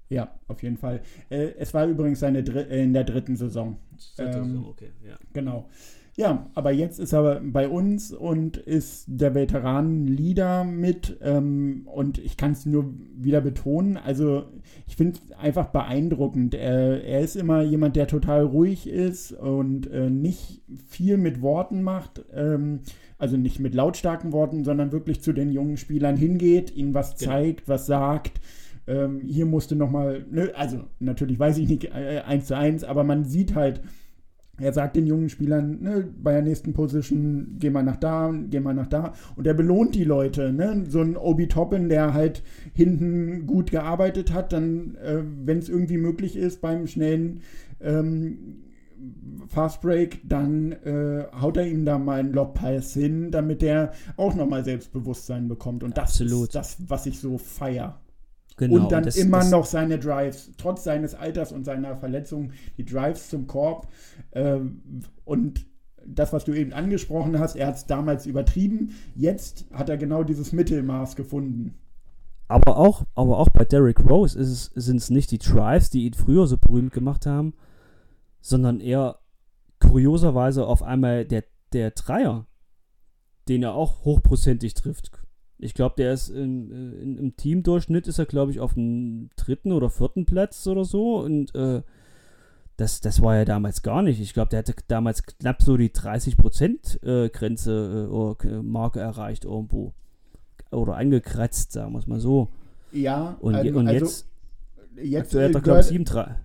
Ja, 0.09 0.31
auf 0.47 0.63
jeden 0.63 0.77
Fall. 0.77 1.01
Äh, 1.29 1.49
es 1.59 1.73
war 1.73 1.85
übrigens 1.85 2.19
seine 2.19 2.43
Dr 2.43 2.67
äh, 2.69 2.83
in 2.83 2.93
der 2.93 3.03
dritten 3.03 3.35
Saison. 3.35 3.77
Dritte 4.15 4.37
Ähm, 4.37 4.45
Saison, 4.45 4.65
okay, 4.69 4.89
ja. 5.07 5.15
Genau. 5.33 5.67
Ja, 6.15 6.47
aber 6.55 6.71
jetzt 6.71 6.99
ist 6.99 7.13
er 7.13 7.41
bei 7.41 7.67
uns 7.69 8.11
und 8.11 8.57
ist 8.57 9.05
der 9.07 9.35
Veteranen-Leader 9.35 10.63
mit. 10.63 11.17
Ähm, 11.21 11.83
und 11.85 12.17
ich 12.17 12.37
kann 12.37 12.53
es 12.53 12.65
nur 12.65 12.91
wieder 13.15 13.39
betonen. 13.39 13.97
Also, 13.97 14.45
ich 14.87 14.95
finde 14.95 15.19
es 15.19 15.37
einfach 15.37 15.67
beeindruckend. 15.67 16.55
Er, 16.55 17.03
er 17.03 17.19
ist 17.21 17.35
immer 17.35 17.61
jemand, 17.61 17.95
der 17.95 18.07
total 18.07 18.45
ruhig 18.45 18.87
ist 18.89 19.31
und 19.31 19.91
äh, 19.91 20.09
nicht 20.09 20.63
viel 20.87 21.17
mit 21.17 21.41
Worten 21.43 21.83
macht. 21.83 22.25
Ähm, 22.33 22.79
also 23.19 23.37
nicht 23.37 23.59
mit 23.59 23.75
lautstarken 23.75 24.31
Worten, 24.31 24.63
sondern 24.63 24.91
wirklich 24.91 25.21
zu 25.21 25.33
den 25.33 25.51
jungen 25.51 25.77
Spielern 25.77 26.17
hingeht, 26.17 26.75
ihnen 26.75 26.93
was 26.95 27.15
Genau. 27.17 27.31
zeigt, 27.31 27.67
was 27.67 27.85
sagt. 27.85 28.39
Ähm, 28.87 29.21
hier 29.21 29.45
musste 29.45 29.75
nochmal, 29.75 30.25
also 30.55 30.85
natürlich 30.99 31.37
weiß 31.37 31.57
ich 31.57 31.67
nicht 31.67 31.85
äh, 31.85 32.21
eins 32.25 32.47
zu 32.47 32.55
eins, 32.55 32.83
aber 32.83 33.03
man 33.03 33.25
sieht 33.25 33.53
halt, 33.53 33.81
er 34.59 34.73
sagt 34.73 34.95
den 34.95 35.05
jungen 35.05 35.29
Spielern, 35.29 35.81
ne, 35.81 36.07
bei 36.17 36.31
der 36.31 36.41
nächsten 36.41 36.73
Position, 36.73 37.57
geh 37.59 37.69
mal 37.69 37.83
nach 37.83 37.97
da, 37.97 38.33
geh 38.49 38.59
mal 38.59 38.73
nach 38.73 38.87
da. 38.87 39.13
Und 39.35 39.45
er 39.45 39.53
belohnt 39.53 39.93
die 39.93 40.03
Leute. 40.03 40.51
Ne? 40.51 40.85
So 40.89 41.01
ein 41.01 41.15
Obi 41.15 41.47
Toppin, 41.47 41.89
der 41.89 42.13
halt 42.13 42.41
hinten 42.73 43.45
gut 43.45 43.69
gearbeitet 43.69 44.33
hat, 44.33 44.53
dann, 44.53 44.95
äh, 44.95 45.21
wenn 45.45 45.59
es 45.59 45.69
irgendwie 45.69 45.97
möglich 45.97 46.35
ist, 46.35 46.61
beim 46.61 46.87
schnellen 46.87 47.41
ähm, 47.81 48.63
Fast 49.47 49.81
Break, 49.81 50.21
dann 50.27 50.71
äh, 50.71 51.25
haut 51.39 51.57
er 51.57 51.67
ihm 51.67 51.85
da 51.85 51.99
mal 51.99 52.19
einen 52.19 52.33
Lobpass 52.33 52.93
hin, 52.93 53.29
damit 53.29 53.61
er 53.61 53.91
auch 54.15 54.33
nochmal 54.33 54.65
Selbstbewusstsein 54.65 55.47
bekommt. 55.47 55.83
Und 55.83 55.97
das 55.97 56.09
Absolut. 56.09 56.47
ist 56.47 56.55
das, 56.55 56.77
was 56.87 57.05
ich 57.05 57.19
so 57.19 57.37
feier. 57.37 57.99
Genau. 58.57 58.83
und 58.85 58.91
dann 58.91 59.03
das- 59.03 59.15
immer 59.15 59.39
das- 59.39 59.51
noch 59.51 59.65
seine 59.65 59.99
Drives, 59.99 60.51
trotz 60.57 60.83
seines 60.83 61.13
Alters 61.15 61.51
und 61.51 61.63
seiner 61.63 61.95
Verletzung, 61.95 62.51
die 62.77 62.85
Drives 62.85 63.29
zum 63.29 63.45
Korb. 63.47 63.87
Ähm, 64.33 64.81
und 65.25 65.65
das, 66.05 66.33
was 66.33 66.45
du 66.45 66.53
eben 66.53 66.73
angesprochen 66.73 67.37
hast, 67.39 67.55
er 67.55 67.67
hat 67.67 67.75
es 67.75 67.85
damals 67.85 68.25
übertrieben. 68.25 68.91
Jetzt 69.15 69.65
hat 69.71 69.89
er 69.89 69.97
genau 69.97 70.23
dieses 70.23 70.53
Mittelmaß 70.53 71.15
gefunden. 71.15 71.75
Aber 72.47 72.77
auch, 72.77 73.03
aber 73.13 73.37
auch 73.39 73.49
bei 73.49 73.65
Derrick 73.65 73.99
Rose 74.09 74.41
sind 74.43 74.97
es 74.97 75.09
nicht 75.09 75.31
die 75.31 75.37
Drives, 75.37 75.89
die 75.89 76.05
ihn 76.05 76.13
früher 76.13 76.47
so 76.47 76.57
berühmt 76.57 76.93
gemacht 76.93 77.25
haben, 77.25 77.53
sondern 78.41 78.79
eher 78.79 79.19
kurioserweise 79.81 80.65
auf 80.65 80.81
einmal 80.81 81.25
der, 81.25 81.43
der 81.73 81.91
Dreier, 81.91 82.47
den 83.49 83.63
er 83.63 83.73
auch 83.75 84.05
hochprozentig 84.05 84.73
trifft. 84.75 85.11
Ich 85.59 85.73
glaube, 85.73 85.95
der 85.97 86.13
ist 86.13 86.29
im, 86.29 86.71
äh, 86.71 87.01
in, 87.01 87.17
im 87.17 87.35
Teamdurchschnitt 87.35 88.07
ist 88.07 88.19
er, 88.19 88.25
glaube 88.25 88.51
ich, 88.51 88.59
auf 88.59 88.75
dem 88.75 89.29
dritten 89.35 89.71
oder 89.71 89.89
vierten 89.89 90.25
Platz 90.25 90.67
oder 90.67 90.85
so. 90.85 91.17
Und 91.17 91.53
äh, 91.55 91.81
das, 92.77 93.01
das 93.01 93.21
war 93.21 93.35
ja 93.35 93.45
damals 93.45 93.81
gar 93.81 94.03
nicht. 94.03 94.21
Ich 94.21 94.33
glaube, 94.33 94.49
der 94.49 94.59
hatte 94.59 94.75
damals 94.87 95.23
knapp 95.23 95.61
so 95.63 95.77
die 95.77 95.89
30% 95.89 97.03
äh, 97.03 97.25
äh, 97.27 98.07
oder 98.07 98.45
äh, 98.45 98.61
Marke 98.61 98.99
erreicht 98.99 99.45
irgendwo. 99.45 99.93
Oder 100.69 100.95
angekratzt, 100.95 101.71
sagen 101.71 101.93
wir 101.93 101.99
es 101.99 102.07
mal 102.07 102.19
so. 102.19 102.49
Ja, 102.91 103.35
Und, 103.39 103.55
ähm, 103.55 103.75
und 103.75 103.87
also 103.87 104.05
jetzt, 104.05 104.27
jetzt 105.01 105.25
aktuell 105.25 105.47
hat 105.47 105.55
er, 105.55 105.59
äh, 105.59 105.63
glaube 105.63 105.79
ich, 105.79 105.87
gehört, 105.87 106.05
7, 106.05 106.05
3. 106.05 106.21
äh, 106.21 106.35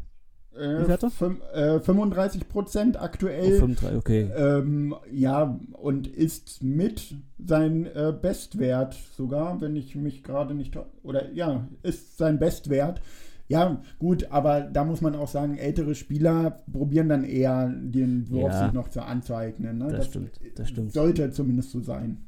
wie 0.54 0.84
viel 0.84 0.92
hat 0.92 1.02
er? 1.02 1.10
fün- 1.10 1.40
äh, 1.54 1.80
35 1.80 2.48
Prozent 2.48 2.96
Oh, 2.98 3.04
aktuell. 3.04 3.58
5, 3.58 3.80
3, 3.80 3.96
okay. 3.96 4.30
Ähm, 4.36 4.94
ja, 5.10 5.58
und 5.72 6.06
ist 6.06 6.62
mit 6.62 7.14
sein 7.44 7.86
äh, 7.86 8.12
Bestwert 8.20 8.94
sogar, 9.16 9.60
wenn 9.60 9.76
ich 9.76 9.94
mich 9.96 10.22
gerade 10.22 10.54
nicht. 10.54 10.76
Oder 11.02 11.32
ja, 11.32 11.66
ist 11.82 12.18
sein 12.18 12.38
Bestwert. 12.38 13.00
Ja, 13.48 13.82
gut, 13.98 14.30
aber 14.30 14.62
da 14.62 14.84
muss 14.84 15.00
man 15.02 15.14
auch 15.14 15.28
sagen, 15.28 15.58
ältere 15.58 15.94
Spieler 15.94 16.62
probieren 16.72 17.08
dann 17.08 17.24
eher 17.24 17.68
den 17.68 18.30
Wurf 18.30 18.52
Ja. 18.52 18.64
sich 18.64 18.72
noch 18.72 18.88
zu 18.88 19.02
anzueignen. 19.02 19.78
Ne? 19.78 19.88
Das 19.88 20.06
stimmt, 20.06 20.40
das 20.54 20.68
stimmt. 20.68 20.92
Sollte 20.92 21.30
zumindest 21.32 21.70
so 21.70 21.80
sein. 21.80 22.24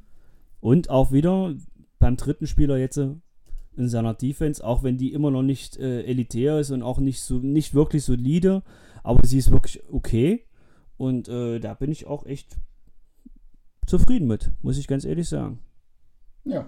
Und 0.60 0.90
auch 0.90 1.12
wieder 1.12 1.54
beim 1.98 2.16
dritten 2.16 2.46
Spieler 2.46 2.76
jetzt 2.76 2.98
äh, 2.98 3.14
in 3.76 3.88
seiner 3.88 4.14
Defense, 4.14 4.64
auch 4.64 4.82
wenn 4.82 4.96
die 4.98 5.12
immer 5.12 5.30
noch 5.30 5.42
nicht 5.42 5.76
äh, 5.78 6.02
elitär 6.02 6.58
ist 6.60 6.70
und 6.70 6.82
auch 6.82 6.98
nicht 6.98 7.20
so 7.20 7.38
nicht 7.38 7.74
wirklich 7.74 8.04
solide, 8.04 8.62
aber 9.02 9.26
sie 9.26 9.38
ist 9.38 9.50
wirklich 9.50 9.82
okay. 9.92 10.44
Und 10.96 11.28
äh, 11.28 11.58
da 11.60 11.74
bin 11.74 11.90
ich 11.90 12.06
auch 12.06 12.24
echt 12.26 12.56
zufrieden 13.86 14.26
mit, 14.28 14.50
muss 14.62 14.78
ich 14.78 14.86
ganz 14.86 15.04
ehrlich 15.04 15.28
sagen. 15.28 15.58
Ja. 16.44 16.66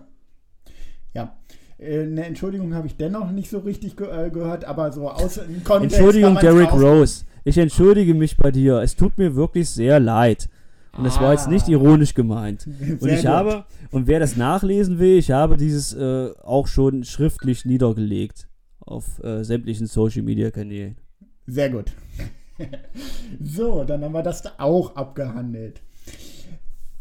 Ja. 1.15 1.37
Äh, 1.79 2.03
Eine 2.03 2.25
Entschuldigung 2.27 2.75
habe 2.75 2.87
ich 2.87 2.97
dennoch 2.97 3.31
nicht 3.31 3.51
so 3.51 3.59
richtig 3.61 3.97
ge 3.97 4.07
äh, 4.09 4.31
gehört, 4.31 4.65
aber 4.65 4.93
so 4.93 5.11
aus 5.11 5.35
dem 5.35 5.63
Kontext. 5.65 5.97
Entschuldigung, 5.99 6.37
raus- 6.37 6.83
Rose. 6.83 7.25
Ich 7.45 7.57
entschuldige 7.59 8.13
mich 8.15 8.37
bei 8.37 8.51
dir. 8.51 8.81
Es 8.81 8.97
tut 8.97 9.17
mir 9.19 9.37
wirklich 9.37 9.71
sehr 9.71 10.01
leid. 10.01 10.49
Und 10.97 11.05
das 11.05 11.21
war 11.21 11.33
jetzt 11.33 11.49
nicht 11.49 11.69
ironisch 11.69 12.15
gemeint. 12.15 12.67
Und 12.81 13.01
Sehr 13.01 13.15
ich 13.15 13.21
gut. 13.21 13.31
habe, 13.31 13.65
und 13.91 14.07
wer 14.07 14.19
das 14.19 14.37
nachlesen 14.37 14.99
will, 14.99 15.19
ich 15.19 15.31
habe 15.31 15.57
dieses 15.57 15.93
äh, 15.95 16.31
auch 16.43 16.67
schon 16.67 17.05
schriftlich 17.05 17.65
niedergelegt 17.65 18.49
auf 18.81 19.23
äh, 19.23 19.45
sämtlichen 19.45 19.87
Social 19.87 20.23
Media 20.23 20.51
Kanälen. 20.51 20.97
Sehr 21.47 21.71
gut. 21.71 21.93
so, 23.41 23.85
dann 23.85 24.03
haben 24.03 24.13
wir 24.13 24.23
das 24.23 24.43
da 24.43 24.53
auch 24.59 24.97
abgehandelt. 24.97 25.83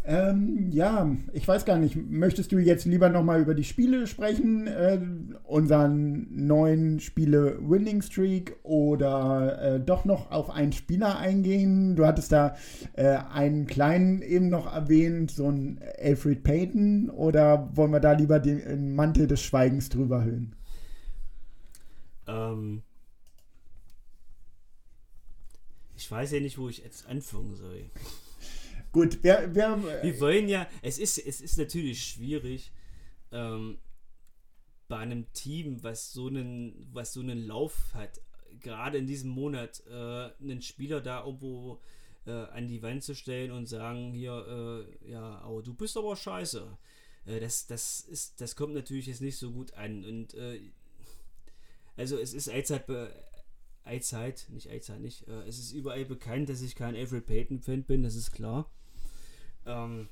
Ähm, 0.07 0.69
ja, 0.71 1.09
ich 1.33 1.47
weiß 1.47 1.65
gar 1.65 1.79
nicht, 1.79 1.95
möchtest 1.95 2.51
du 2.51 2.59
jetzt 2.59 2.85
lieber 2.85 3.09
nochmal 3.09 3.41
über 3.41 3.55
die 3.55 3.63
Spiele 3.63 4.05
sprechen, 4.05 4.67
äh, 4.67 4.99
unseren 5.43 6.27
neuen 6.45 6.99
Spiele 6.99 7.57
Winning 7.59 8.03
Streak 8.03 8.55
oder 8.61 9.59
äh, 9.61 9.79
doch 9.79 10.05
noch 10.05 10.29
auf 10.29 10.51
einen 10.51 10.73
Spieler 10.73 11.17
eingehen? 11.17 11.95
Du 11.95 12.05
hattest 12.05 12.31
da 12.31 12.55
äh, 12.93 13.17
einen 13.33 13.65
kleinen 13.65 14.21
eben 14.21 14.49
noch 14.49 14.71
erwähnt, 14.71 15.31
so 15.31 15.49
ein 15.49 15.79
Alfred 15.99 16.43
Payton, 16.43 17.09
oder 17.09 17.75
wollen 17.75 17.91
wir 17.91 17.99
da 17.99 18.11
lieber 18.11 18.39
den 18.39 18.93
Mantel 18.93 19.25
des 19.25 19.41
Schweigens 19.41 19.89
drüber 19.89 20.23
hüllen? 20.23 20.55
Ähm, 22.27 22.83
ich 25.97 26.11
weiß 26.11 26.31
ja 26.31 26.39
nicht, 26.39 26.59
wo 26.59 26.69
ich 26.69 26.83
jetzt 26.83 27.07
anfangen 27.07 27.55
soll. 27.55 27.85
Gut, 28.95 29.19
wer, 29.23 29.53
wer, 29.53 30.03
Wir 30.03 30.21
wollen 30.21 30.47
ja, 30.47 30.69
es 30.81 30.99
ist, 30.99 31.17
es 31.17 31.41
ist 31.41 31.57
natürlich 31.57 32.01
schwierig, 32.01 32.71
ähm, 33.33 33.77
bei 34.87 34.99
einem 34.99 35.29
Team, 35.33 35.83
was 35.83 36.13
so 36.13 36.27
einen, 36.27 36.87
was 36.93 37.11
so 37.11 37.19
einen 37.19 37.45
Lauf 37.45 37.93
hat, 37.93 38.21
gerade 38.61 38.97
in 38.97 39.05
diesem 39.05 39.31
Monat, 39.31 39.83
äh, 39.89 40.29
einen 40.41 40.61
Spieler 40.61 41.01
da 41.01 41.25
irgendwo 41.25 41.81
äh, 42.25 42.31
an 42.31 42.69
die 42.69 42.81
Wand 42.83 43.03
zu 43.03 43.15
stellen 43.15 43.51
und 43.51 43.65
sagen, 43.65 44.13
hier, 44.13 44.87
äh, 45.03 45.11
ja, 45.11 45.39
aber 45.39 45.61
du 45.61 45.73
bist 45.73 45.97
aber 45.97 46.15
scheiße. 46.15 46.65
Äh, 47.25 47.41
das, 47.41 47.67
das 47.67 47.99
ist, 47.99 48.39
das 48.39 48.55
kommt 48.55 48.75
natürlich 48.75 49.07
jetzt 49.07 49.19
nicht 49.19 49.35
so 49.37 49.51
gut 49.51 49.73
an. 49.73 50.05
Und 50.05 50.35
äh, 50.35 50.61
also 51.97 52.17
es 52.17 52.33
ist 52.33 52.47
allzeit, 52.47 52.85
allzeit, 53.83 54.47
nicht 54.51 54.69
allzeit 54.69 55.01
nicht, 55.01 55.27
äh, 55.27 55.41
es 55.49 55.59
ist 55.59 55.73
überall 55.73 56.05
bekannt, 56.05 56.47
dass 56.47 56.61
ich 56.61 56.75
kein 56.75 56.95
Alfred 56.95 57.25
Payton-Fan 57.25 57.83
bin, 57.83 58.01
das 58.01 58.15
ist 58.15 58.31
klar. 58.31 58.71
Ähm, 59.65 60.09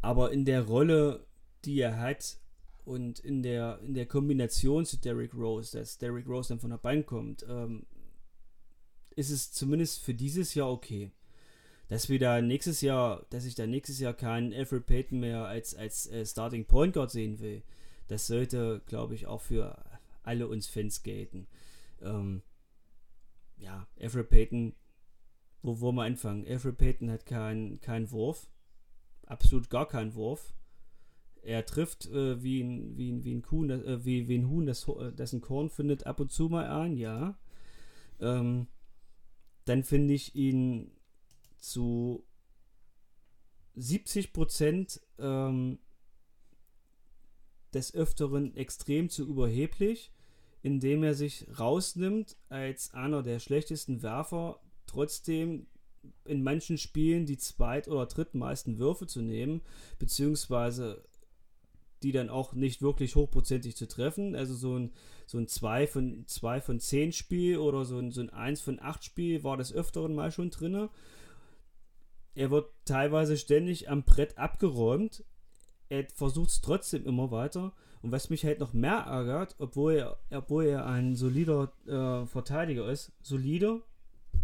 aber 0.00 0.32
in 0.32 0.44
der 0.44 0.62
Rolle, 0.62 1.24
die 1.64 1.80
er 1.80 1.98
hat 1.98 2.38
und 2.84 3.20
in 3.20 3.42
der, 3.42 3.78
in 3.82 3.94
der 3.94 4.06
Kombination 4.06 4.84
zu 4.84 4.96
Derrick 4.96 5.34
Rose, 5.34 5.78
dass 5.78 5.98
Derrick 5.98 6.26
Rose 6.26 6.48
dann 6.48 6.60
von 6.60 6.70
der 6.70 6.78
Bank 6.78 7.06
kommt, 7.06 7.46
ähm, 7.48 7.86
ist 9.14 9.30
es 9.30 9.52
zumindest 9.52 10.02
für 10.02 10.14
dieses 10.14 10.54
Jahr 10.54 10.70
okay. 10.70 11.10
Dass 11.88 12.08
wir 12.08 12.18
da 12.18 12.40
nächstes 12.40 12.80
Jahr, 12.80 13.26
dass 13.30 13.44
ich 13.44 13.54
da 13.54 13.66
nächstes 13.66 14.00
Jahr 14.00 14.14
keinen 14.14 14.52
Alfred 14.52 14.86
Payton 14.86 15.20
mehr 15.20 15.44
als, 15.44 15.74
als 15.74 16.06
äh, 16.06 16.24
Starting 16.24 16.64
Point 16.64 16.94
Guard 16.94 17.10
sehen 17.10 17.38
will, 17.40 17.62
das 18.08 18.26
sollte, 18.26 18.80
glaube 18.86 19.14
ich, 19.14 19.26
auch 19.26 19.40
für 19.40 19.76
alle 20.22 20.48
uns 20.48 20.66
Fans 20.66 21.02
gelten. 21.02 21.46
Ähm, 22.00 22.42
ja, 23.58 23.86
Alfred 24.00 24.28
Payton 24.28 24.74
wo 25.62 25.80
wollen 25.80 25.96
wir 25.96 26.04
anfangen? 26.04 26.46
Alfred 26.46 26.76
Payton 26.76 27.10
hat 27.10 27.26
keinen 27.26 27.80
kein 27.80 28.10
Wurf. 28.10 28.48
Absolut 29.26 29.70
gar 29.70 29.86
keinen 29.86 30.14
Wurf. 30.14 30.52
Er 31.42 31.66
trifft 31.66 32.06
äh, 32.06 32.42
wie, 32.42 32.62
ein, 32.62 32.96
wie, 32.96 33.10
ein, 33.10 33.24
wie 33.24 33.34
ein 33.34 33.42
Kuhn, 33.42 33.70
äh, 33.70 34.04
wie, 34.04 34.28
wie 34.28 34.38
ein 34.38 34.48
Huhn, 34.48 34.66
das, 34.66 34.86
das 35.16 35.32
ein 35.32 35.40
Korn 35.40 35.70
findet, 35.70 36.06
ab 36.06 36.20
und 36.20 36.30
zu 36.30 36.48
mal 36.48 36.66
ein, 36.66 36.96
ja. 36.96 37.36
Ähm, 38.20 38.68
dann 39.64 39.82
finde 39.82 40.14
ich 40.14 40.34
ihn 40.34 40.92
zu 41.58 42.24
70 43.74 44.32
Prozent 44.32 45.00
ähm, 45.18 45.78
des 47.72 47.94
Öfteren 47.94 48.54
extrem 48.54 49.08
zu 49.08 49.26
überheblich, 49.26 50.12
indem 50.62 51.02
er 51.02 51.14
sich 51.14 51.46
rausnimmt 51.58 52.36
als 52.48 52.92
einer 52.94 53.22
der 53.22 53.40
schlechtesten 53.40 54.02
Werfer, 54.02 54.60
trotzdem 54.92 55.66
in 56.24 56.42
manchen 56.42 56.78
Spielen 56.78 57.26
die 57.26 57.38
zweit- 57.38 57.88
oder 57.88 58.06
drittmeisten 58.06 58.78
Würfe 58.78 59.06
zu 59.06 59.22
nehmen, 59.22 59.62
beziehungsweise 59.98 61.04
die 62.02 62.12
dann 62.12 62.30
auch 62.30 62.52
nicht 62.52 62.82
wirklich 62.82 63.14
hochprozentig 63.14 63.76
zu 63.76 63.86
treffen. 63.86 64.34
Also 64.34 64.54
so 64.54 64.76
ein, 64.76 64.92
so 65.26 65.38
ein 65.38 65.46
2 65.46 65.86
von, 65.86 66.24
2 66.26 66.60
von 66.60 66.80
10 66.80 67.12
Spiel 67.12 67.58
oder 67.58 67.84
so 67.84 67.98
ein, 67.98 68.10
so 68.10 68.20
ein 68.20 68.30
1 68.30 68.60
von 68.60 68.80
8 68.80 69.04
Spiel 69.04 69.44
war 69.44 69.56
des 69.56 69.72
Öfteren 69.72 70.14
mal 70.14 70.32
schon 70.32 70.50
drinne. 70.50 70.90
Er 72.34 72.50
wird 72.50 72.70
teilweise 72.84 73.36
ständig 73.36 73.88
am 73.88 74.04
Brett 74.04 74.38
abgeräumt. 74.38 75.24
Er 75.88 76.06
versucht 76.14 76.50
es 76.50 76.60
trotzdem 76.60 77.06
immer 77.06 77.30
weiter. 77.30 77.72
Und 78.00 78.10
was 78.10 78.30
mich 78.30 78.44
halt 78.44 78.58
noch 78.58 78.72
mehr 78.72 79.04
ärgert, 79.06 79.54
obwohl 79.58 79.94
er, 79.94 80.18
obwohl 80.30 80.64
er 80.64 80.86
ein 80.86 81.14
solider 81.14 81.72
äh, 81.86 82.26
Verteidiger 82.26 82.90
ist, 82.90 83.12
solider, 83.22 83.80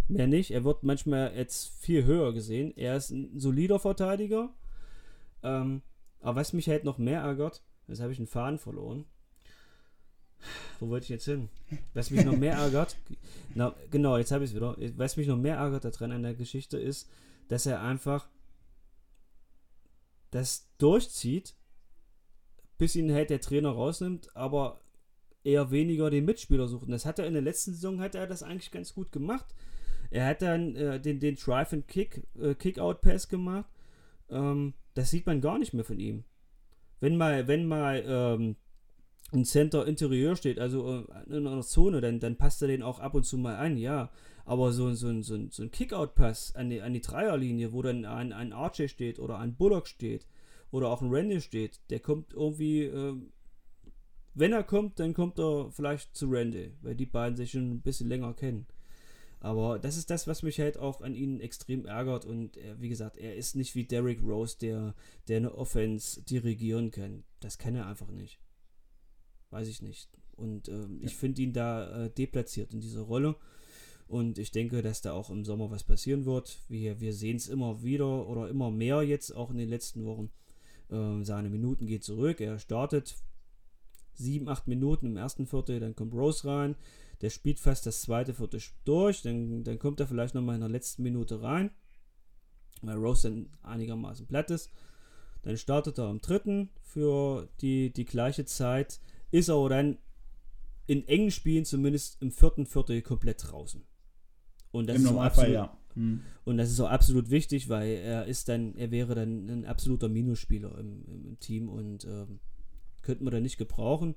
mehr 0.08 0.26
nicht. 0.26 0.50
Er 0.50 0.64
wird 0.64 0.82
manchmal 0.82 1.34
jetzt 1.36 1.68
viel 1.80 2.04
höher 2.04 2.32
gesehen. 2.32 2.72
Er 2.76 2.96
ist 2.96 3.10
ein 3.10 3.38
solider 3.38 3.78
Verteidiger. 3.78 4.50
Ähm, 5.42 5.82
aber 6.20 6.40
was 6.40 6.52
mich 6.52 6.68
halt 6.68 6.84
noch 6.84 6.98
mehr 6.98 7.20
ärgert, 7.20 7.62
jetzt 7.86 8.00
habe 8.00 8.12
ich 8.12 8.18
einen 8.18 8.26
Faden 8.26 8.58
verloren. 8.58 9.04
Wo 10.80 10.88
wollte 10.88 11.04
ich 11.04 11.10
jetzt 11.10 11.24
hin? 11.24 11.48
Was 11.94 12.10
mich 12.10 12.24
noch 12.24 12.36
mehr 12.36 12.54
ärgert, 12.54 12.96
na, 13.54 13.74
genau, 13.90 14.16
jetzt 14.16 14.30
habe 14.30 14.44
ich 14.44 14.50
es 14.50 14.56
wieder. 14.56 14.76
Was 14.96 15.16
mich 15.16 15.26
noch 15.26 15.36
mehr 15.36 15.56
ärgert 15.56 15.84
daran 15.84 16.12
an 16.12 16.22
der 16.22 16.34
Geschichte 16.34 16.78
ist, 16.78 17.08
dass 17.48 17.66
er 17.66 17.82
einfach 17.82 18.28
das 20.30 20.68
durchzieht, 20.78 21.54
bis 22.76 22.94
ihn 22.94 23.12
halt 23.12 23.30
der 23.30 23.40
Trainer 23.40 23.70
rausnimmt, 23.70 24.34
aber 24.36 24.80
eher 25.42 25.70
weniger 25.70 26.10
den 26.10 26.24
Mitspieler 26.24 26.68
sucht. 26.68 26.84
Und 26.84 26.90
das 26.90 27.06
hat 27.06 27.18
er 27.18 27.26
in 27.26 27.32
der 27.32 27.42
letzten 27.42 27.72
Saison 27.72 28.00
hat 28.00 28.14
er 28.14 28.26
das 28.26 28.42
eigentlich 28.42 28.70
ganz 28.70 28.94
gut 28.94 29.10
gemacht. 29.12 29.46
Er 30.10 30.26
hat 30.26 30.42
dann 30.42 30.74
äh, 30.76 31.00
den, 31.00 31.20
den 31.20 31.36
Drive 31.36 31.72
and 31.72 31.86
Kick, 31.88 32.22
äh, 32.40 32.54
Kick-Out-Pass 32.54 33.28
gemacht. 33.28 33.66
Ähm, 34.30 34.74
das 34.94 35.10
sieht 35.10 35.26
man 35.26 35.40
gar 35.40 35.58
nicht 35.58 35.74
mehr 35.74 35.84
von 35.84 35.98
ihm. 36.00 36.24
Wenn 37.00 37.16
mal, 37.16 37.46
wenn 37.46 37.66
mal 37.66 38.02
ähm, 38.06 38.56
ein 39.32 39.44
Center 39.44 39.86
Interieur 39.86 40.34
steht, 40.36 40.58
also 40.58 41.04
äh, 41.08 41.36
in 41.36 41.46
einer 41.46 41.62
Zone, 41.62 42.00
dann, 42.00 42.20
dann 42.20 42.36
passt 42.36 42.62
er 42.62 42.68
den 42.68 42.82
auch 42.82 42.98
ab 43.00 43.14
und 43.14 43.24
zu 43.24 43.36
mal 43.38 43.56
an, 43.56 43.76
ja. 43.76 44.10
Aber 44.46 44.72
so, 44.72 44.92
so, 44.94 45.08
ein- 45.08 45.22
so, 45.22 45.38
so 45.50 45.62
ein 45.62 45.70
Kick-Out-Pass 45.70 46.54
an 46.56 46.70
die, 46.70 46.80
an 46.80 46.94
die 46.94 47.02
Dreierlinie, 47.02 47.72
wo 47.72 47.82
dann 47.82 48.06
ein, 48.06 48.32
ein 48.32 48.54
Archer 48.54 48.88
steht 48.88 49.18
oder 49.18 49.38
ein 49.38 49.54
Bullock 49.56 49.86
steht 49.86 50.26
oder 50.70 50.88
auch 50.88 51.02
ein 51.02 51.10
Randy 51.10 51.40
steht, 51.42 51.80
der 51.90 52.00
kommt 52.00 52.32
irgendwie, 52.32 52.84
ähm, 52.84 53.30
wenn 54.34 54.52
er 54.54 54.62
kommt, 54.64 54.98
dann 55.00 55.12
kommt 55.12 55.38
er 55.38 55.70
vielleicht 55.70 56.16
zu 56.16 56.28
Randy, 56.30 56.72
weil 56.80 56.94
die 56.94 57.06
beiden 57.06 57.36
sich 57.36 57.50
schon 57.50 57.70
ein 57.70 57.80
bisschen 57.82 58.08
länger 58.08 58.32
kennen. 58.32 58.66
Aber 59.40 59.78
das 59.78 59.96
ist 59.96 60.10
das, 60.10 60.26
was 60.26 60.42
mich 60.42 60.58
halt 60.58 60.78
auch 60.78 61.00
an 61.00 61.14
ihnen 61.14 61.40
extrem 61.40 61.86
ärgert. 61.86 62.24
Und 62.24 62.56
er, 62.56 62.80
wie 62.80 62.88
gesagt, 62.88 63.16
er 63.16 63.36
ist 63.36 63.54
nicht 63.54 63.74
wie 63.74 63.84
Derrick 63.84 64.22
Rose, 64.22 64.56
der, 64.58 64.94
der 65.28 65.36
eine 65.38 65.54
Offense 65.54 66.22
dirigieren 66.22 66.90
kann. 66.90 67.24
Das 67.40 67.58
kann 67.58 67.76
er 67.76 67.86
einfach 67.86 68.10
nicht. 68.10 68.40
Weiß 69.50 69.68
ich 69.68 69.80
nicht. 69.82 70.08
Und 70.36 70.68
ähm, 70.68 71.00
ich 71.02 71.16
finde 71.16 71.42
ihn 71.42 71.52
da 71.52 72.06
äh, 72.06 72.10
deplatziert 72.10 72.72
in 72.72 72.80
dieser 72.80 73.02
Rolle. 73.02 73.36
Und 74.08 74.38
ich 74.38 74.50
denke, 74.50 74.82
dass 74.82 75.02
da 75.02 75.12
auch 75.12 75.30
im 75.30 75.44
Sommer 75.44 75.70
was 75.70 75.84
passieren 75.84 76.24
wird. 76.24 76.58
Wir, 76.68 77.00
wir 77.00 77.12
sehen 77.12 77.36
es 77.36 77.48
immer 77.48 77.82
wieder 77.82 78.26
oder 78.26 78.48
immer 78.48 78.70
mehr 78.70 79.02
jetzt, 79.02 79.36
auch 79.36 79.50
in 79.50 79.58
den 79.58 79.68
letzten 79.68 80.04
Wochen. 80.04 80.30
Ähm, 80.90 81.24
seine 81.24 81.50
Minuten 81.50 81.86
geht 81.86 82.04
zurück. 82.04 82.40
Er 82.40 82.58
startet 82.58 83.16
sieben, 84.14 84.48
acht 84.48 84.66
Minuten 84.66 85.06
im 85.06 85.16
ersten 85.16 85.46
Viertel, 85.46 85.78
dann 85.78 85.94
kommt 85.94 86.14
Rose 86.14 86.48
rein. 86.48 86.74
Der 87.20 87.30
spielt 87.30 87.58
fast 87.58 87.86
das 87.86 88.02
zweite 88.02 88.34
Viertel 88.34 88.60
durch. 88.84 89.22
Dann, 89.22 89.64
dann 89.64 89.78
kommt 89.78 90.00
er 90.00 90.06
vielleicht 90.06 90.34
nochmal 90.34 90.54
in 90.54 90.60
der 90.60 90.70
letzten 90.70 91.02
Minute 91.02 91.42
rein, 91.42 91.70
weil 92.82 92.96
Rose 92.96 93.28
dann 93.28 93.50
einigermaßen 93.62 94.26
platt 94.26 94.50
ist. 94.50 94.70
Dann 95.42 95.56
startet 95.56 95.98
er 95.98 96.04
am 96.04 96.20
dritten 96.20 96.70
für 96.82 97.48
die, 97.60 97.92
die 97.92 98.04
gleiche 98.04 98.44
Zeit, 98.44 99.00
ist 99.30 99.50
aber 99.50 99.68
dann 99.68 99.98
in 100.86 101.06
engen 101.06 101.30
Spielen 101.30 101.64
zumindest 101.64 102.20
im 102.22 102.32
vierten 102.32 102.66
Viertel 102.66 103.02
komplett 103.02 103.50
draußen. 103.50 103.82
Und 104.72 104.88
das 104.88 104.96
Im 104.96 105.02
ist 105.02 105.08
Normalfall, 105.08 105.56
absolut, 105.56 105.70
ja. 105.70 105.78
Hm. 105.94 106.20
und 106.44 106.58
das 106.58 106.70
ist 106.70 106.80
auch 106.80 106.90
absolut 106.90 107.30
wichtig, 107.30 107.68
weil 107.68 107.88
er 107.88 108.26
ist 108.26 108.48
dann, 108.48 108.74
er 108.76 108.90
wäre 108.90 109.14
dann 109.14 109.48
ein 109.48 109.64
absoluter 109.64 110.08
Minusspieler 110.08 110.76
im, 110.78 111.04
im, 111.06 111.26
im 111.26 111.40
Team 111.40 111.68
und 111.68 112.04
ähm, 112.04 112.40
könnten 113.02 113.24
wir 113.24 113.30
dann 113.30 113.42
nicht 113.42 113.58
gebrauchen. 113.58 114.14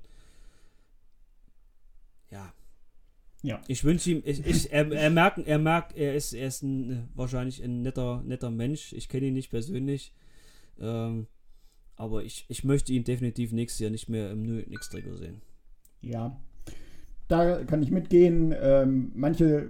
Ja. 2.30 2.52
Ja. 3.42 3.60
Ich 3.66 3.82
wünsche 3.82 4.10
ihm, 4.10 4.22
ich, 4.24 4.46
ich, 4.46 4.72
er, 4.72 4.90
er 4.92 5.10
merkt, 5.10 5.38
er 5.46 5.58
merkt, 5.58 5.96
er 5.96 6.14
ist, 6.14 6.32
er 6.32 6.46
ist 6.46 6.62
ein, 6.62 7.08
wahrscheinlich 7.14 7.62
ein 7.62 7.82
netter, 7.82 8.22
netter 8.24 8.50
Mensch. 8.50 8.92
Ich 8.92 9.08
kenne 9.08 9.26
ihn 9.26 9.34
nicht 9.34 9.50
persönlich. 9.50 10.14
Ähm, 10.80 11.26
aber 11.96 12.24
ich, 12.24 12.46
ich 12.48 12.64
möchte 12.64 12.92
ihn 12.92 13.04
definitiv 13.04 13.52
nächstes 13.52 13.80
Jahr 13.80 13.90
nicht 13.90 14.08
mehr 14.08 14.30
im 14.30 14.42
New 14.42 14.62
Nix 14.68 14.88
Trikot 14.88 15.16
sehen. 15.16 15.42
Ja, 16.00 16.40
da 17.28 17.64
kann 17.64 17.82
ich 17.82 17.90
mitgehen. 17.90 18.54
Ähm, 18.60 19.12
manche 19.14 19.68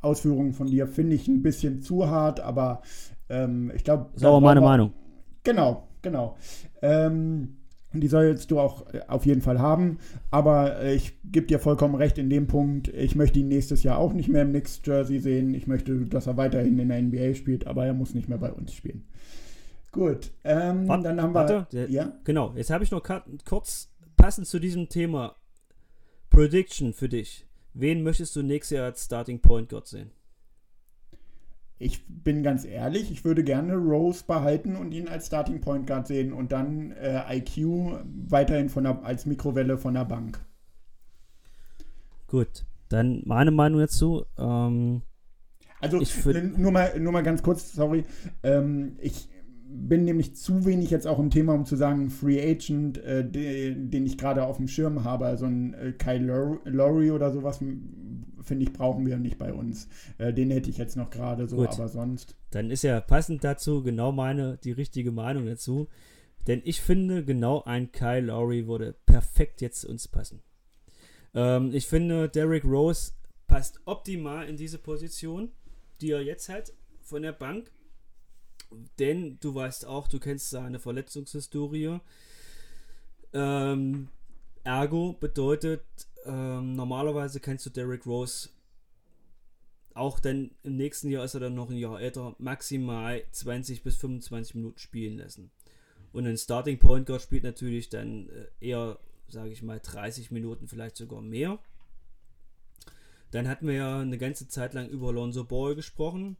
Ausführungen 0.00 0.52
von 0.52 0.66
dir 0.66 0.86
finde 0.86 1.16
ich 1.16 1.28
ein 1.28 1.42
bisschen 1.42 1.82
zu 1.82 2.08
hart, 2.08 2.40
aber 2.40 2.82
ähm, 3.28 3.72
ich 3.74 3.84
glaube. 3.84 4.10
Ist 4.14 4.24
aber 4.24 4.40
meine 4.40 4.60
Meinung. 4.60 4.92
Genau, 5.44 5.88
genau. 6.02 6.36
Ähm, 6.82 7.56
die 8.00 8.08
sollst 8.08 8.50
du 8.50 8.58
auch 8.58 8.92
äh, 8.92 9.00
auf 9.08 9.26
jeden 9.26 9.42
Fall 9.42 9.58
haben. 9.58 9.98
Aber 10.30 10.80
äh, 10.80 10.94
ich 10.94 11.16
gebe 11.24 11.46
dir 11.46 11.58
vollkommen 11.58 11.94
recht 11.94 12.18
in 12.18 12.30
dem 12.30 12.46
Punkt. 12.46 12.88
Ich 12.88 13.16
möchte 13.16 13.38
ihn 13.38 13.48
nächstes 13.48 13.82
Jahr 13.82 13.98
auch 13.98 14.12
nicht 14.12 14.28
mehr 14.28 14.42
im 14.42 14.50
Knicks 14.50 14.80
Jersey 14.84 15.18
sehen. 15.18 15.54
Ich 15.54 15.66
möchte, 15.66 16.06
dass 16.06 16.26
er 16.26 16.36
weiterhin 16.36 16.78
in 16.78 16.88
der 16.88 17.02
NBA 17.02 17.34
spielt, 17.34 17.66
aber 17.66 17.86
er 17.86 17.94
muss 17.94 18.14
nicht 18.14 18.28
mehr 18.28 18.38
bei 18.38 18.52
uns 18.52 18.72
spielen. 18.72 19.04
Gut, 19.92 20.30
ähm, 20.44 20.86
Warte, 20.88 21.04
dann 21.04 21.22
haben 21.22 21.32
wir. 21.32 21.40
Warte, 21.40 21.66
der, 21.72 21.90
ja? 21.90 22.12
Genau, 22.24 22.52
jetzt 22.54 22.70
habe 22.70 22.84
ich 22.84 22.90
noch 22.90 23.02
kurz 23.44 23.88
passend 24.16 24.46
zu 24.46 24.58
diesem 24.58 24.88
Thema 24.88 25.34
Prediction 26.28 26.92
für 26.92 27.08
dich. 27.08 27.46
Wen 27.72 28.02
möchtest 28.02 28.36
du 28.36 28.42
nächstes 28.42 28.76
Jahr 28.76 28.86
als 28.86 29.04
Starting 29.04 29.40
Point 29.40 29.70
Guard 29.70 29.86
sehen? 29.86 30.10
Ich 31.78 32.06
bin 32.06 32.42
ganz 32.42 32.64
ehrlich, 32.64 33.10
ich 33.10 33.24
würde 33.24 33.44
gerne 33.44 33.74
Rose 33.76 34.24
behalten 34.26 34.76
und 34.76 34.92
ihn 34.92 35.08
als 35.08 35.26
Starting 35.26 35.60
Point 35.60 35.86
Guard 35.86 36.06
sehen 36.06 36.32
und 36.32 36.52
dann 36.52 36.92
äh, 36.92 37.36
IQ 37.38 38.00
weiterhin 38.28 38.68
von 38.70 38.84
der, 38.84 39.04
als 39.04 39.26
Mikrowelle 39.26 39.76
von 39.78 39.94
der 39.94 40.04
Bank. 40.06 40.40
Gut, 42.26 42.64
dann 42.88 43.22
meine 43.24 43.50
Meinung 43.50 43.80
dazu. 43.80 44.24
Ähm, 44.38 45.02
Also 45.80 46.00
Ich 46.00 46.24
nur, 46.24 46.72
mal, 46.72 46.98
nur 46.98 47.12
mal 47.12 47.22
ganz 47.22 47.42
kurz, 47.42 47.72
sorry. 47.72 48.04
Ähm, 48.42 48.96
ich 49.00 49.28
bin 49.68 50.04
nämlich 50.04 50.36
zu 50.36 50.64
wenig 50.64 50.90
jetzt 50.90 51.06
auch 51.06 51.18
im 51.18 51.30
Thema, 51.30 51.54
um 51.54 51.64
zu 51.64 51.76
sagen, 51.76 52.10
Free 52.10 52.40
Agent, 52.40 52.98
äh, 52.98 53.28
de, 53.28 53.74
den 53.74 54.06
ich 54.06 54.16
gerade 54.16 54.44
auf 54.44 54.56
dem 54.58 54.68
Schirm 54.68 55.04
habe, 55.04 55.26
also 55.26 55.46
ein 55.46 55.74
äh, 55.74 55.92
Kyle 55.92 56.24
Low- 56.24 56.60
Lowry 56.64 57.10
oder 57.10 57.32
sowas, 57.32 57.58
finde 57.58 58.64
ich, 58.64 58.72
brauchen 58.72 59.06
wir 59.06 59.18
nicht 59.18 59.38
bei 59.38 59.52
uns. 59.52 59.88
Äh, 60.18 60.32
den 60.32 60.50
hätte 60.50 60.70
ich 60.70 60.78
jetzt 60.78 60.96
noch 60.96 61.10
gerade 61.10 61.48
so, 61.48 61.56
Gut. 61.56 61.68
aber 61.68 61.88
sonst. 61.88 62.36
dann 62.50 62.70
ist 62.70 62.82
ja 62.82 63.00
passend 63.00 63.42
dazu 63.44 63.82
genau 63.82 64.12
meine, 64.12 64.58
die 64.62 64.72
richtige 64.72 65.10
Meinung 65.12 65.46
dazu. 65.46 65.88
Denn 66.46 66.62
ich 66.64 66.80
finde, 66.80 67.24
genau 67.24 67.62
ein 67.64 67.90
Kyle 67.90 68.20
Lowry 68.20 68.68
würde 68.68 68.94
perfekt 69.04 69.60
jetzt 69.60 69.80
zu 69.80 69.88
uns 69.88 70.06
passen. 70.06 70.40
Ähm, 71.34 71.70
ich 71.72 71.86
finde, 71.86 72.28
Derrick 72.28 72.64
Rose 72.64 73.12
passt 73.48 73.80
optimal 73.84 74.48
in 74.48 74.56
diese 74.56 74.78
Position, 74.78 75.50
die 76.00 76.12
er 76.12 76.22
jetzt 76.22 76.48
hat, 76.48 76.72
von 77.02 77.22
der 77.22 77.32
Bank. 77.32 77.72
Denn 78.98 79.38
du 79.40 79.54
weißt 79.54 79.86
auch, 79.86 80.08
du 80.08 80.18
kennst 80.18 80.50
seine 80.50 80.78
Verletzungshistorie. 80.78 81.98
Ähm, 83.32 84.08
ergo 84.64 85.12
bedeutet, 85.12 85.84
ähm, 86.24 86.74
normalerweise 86.74 87.40
kennst 87.40 87.66
du 87.66 87.70
Derrick 87.70 88.06
Rose 88.06 88.48
auch 89.96 90.20
dann 90.20 90.50
im 90.62 90.76
nächsten 90.76 91.08
Jahr 91.08 91.24
ist 91.24 91.34
er 91.34 91.40
dann 91.40 91.54
noch 91.54 91.70
ein 91.70 91.78
Jahr 91.78 91.98
älter, 91.98 92.36
maximal 92.38 93.22
20 93.32 93.82
bis 93.82 93.96
25 93.96 94.54
Minuten 94.54 94.78
spielen 94.78 95.16
lassen. 95.16 95.50
Und 96.12 96.26
ein 96.26 96.36
Starting 96.36 96.78
Point 96.78 97.06
Guard 97.06 97.22
spielt 97.22 97.44
natürlich 97.44 97.88
dann 97.88 98.28
äh, 98.28 98.46
eher, 98.60 98.98
sage 99.28 99.50
ich 99.50 99.62
mal, 99.62 99.80
30 99.80 100.30
Minuten, 100.30 100.68
vielleicht 100.68 100.96
sogar 100.96 101.22
mehr. 101.22 101.58
Dann 103.30 103.48
hatten 103.48 103.66
wir 103.66 103.74
ja 103.74 104.00
eine 104.00 104.18
ganze 104.18 104.48
Zeit 104.48 104.74
lang 104.74 104.88
über 104.88 105.12
Lonzo 105.12 105.44
Ball 105.44 105.74
gesprochen. 105.74 106.36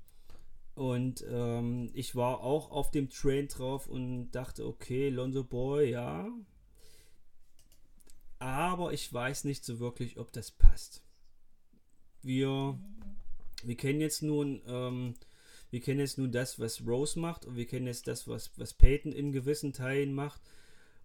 Und 0.76 1.24
ähm, 1.28 1.90
ich 1.94 2.14
war 2.14 2.40
auch 2.40 2.70
auf 2.70 2.92
dem 2.92 3.08
Train 3.08 3.48
drauf 3.48 3.88
und 3.88 4.30
dachte, 4.30 4.64
okay, 4.64 5.08
Lonzo 5.08 5.42
Ball, 5.42 5.86
ja. 5.86 6.28
Aber 8.38 8.92
ich 8.92 9.12
weiß 9.12 9.44
nicht 9.44 9.64
so 9.64 9.80
wirklich, 9.80 10.18
ob 10.18 10.30
das 10.32 10.52
passt. 10.52 11.02
Wir 12.22 12.78
wir 13.66 13.76
kennen 13.76 14.00
jetzt 14.00 14.22
nun, 14.22 14.62
ähm, 14.66 15.14
wir 15.70 15.80
kennen 15.80 16.00
jetzt 16.00 16.18
nun 16.18 16.32
das, 16.32 16.58
was 16.60 16.86
Rose 16.86 17.18
macht 17.18 17.44
und 17.44 17.56
wir 17.56 17.66
kennen 17.66 17.86
jetzt 17.86 18.06
das, 18.06 18.28
was, 18.28 18.52
was 18.58 18.74
Peyton 18.74 19.12
in 19.12 19.32
gewissen 19.32 19.72
Teilen 19.72 20.14
macht. 20.14 20.40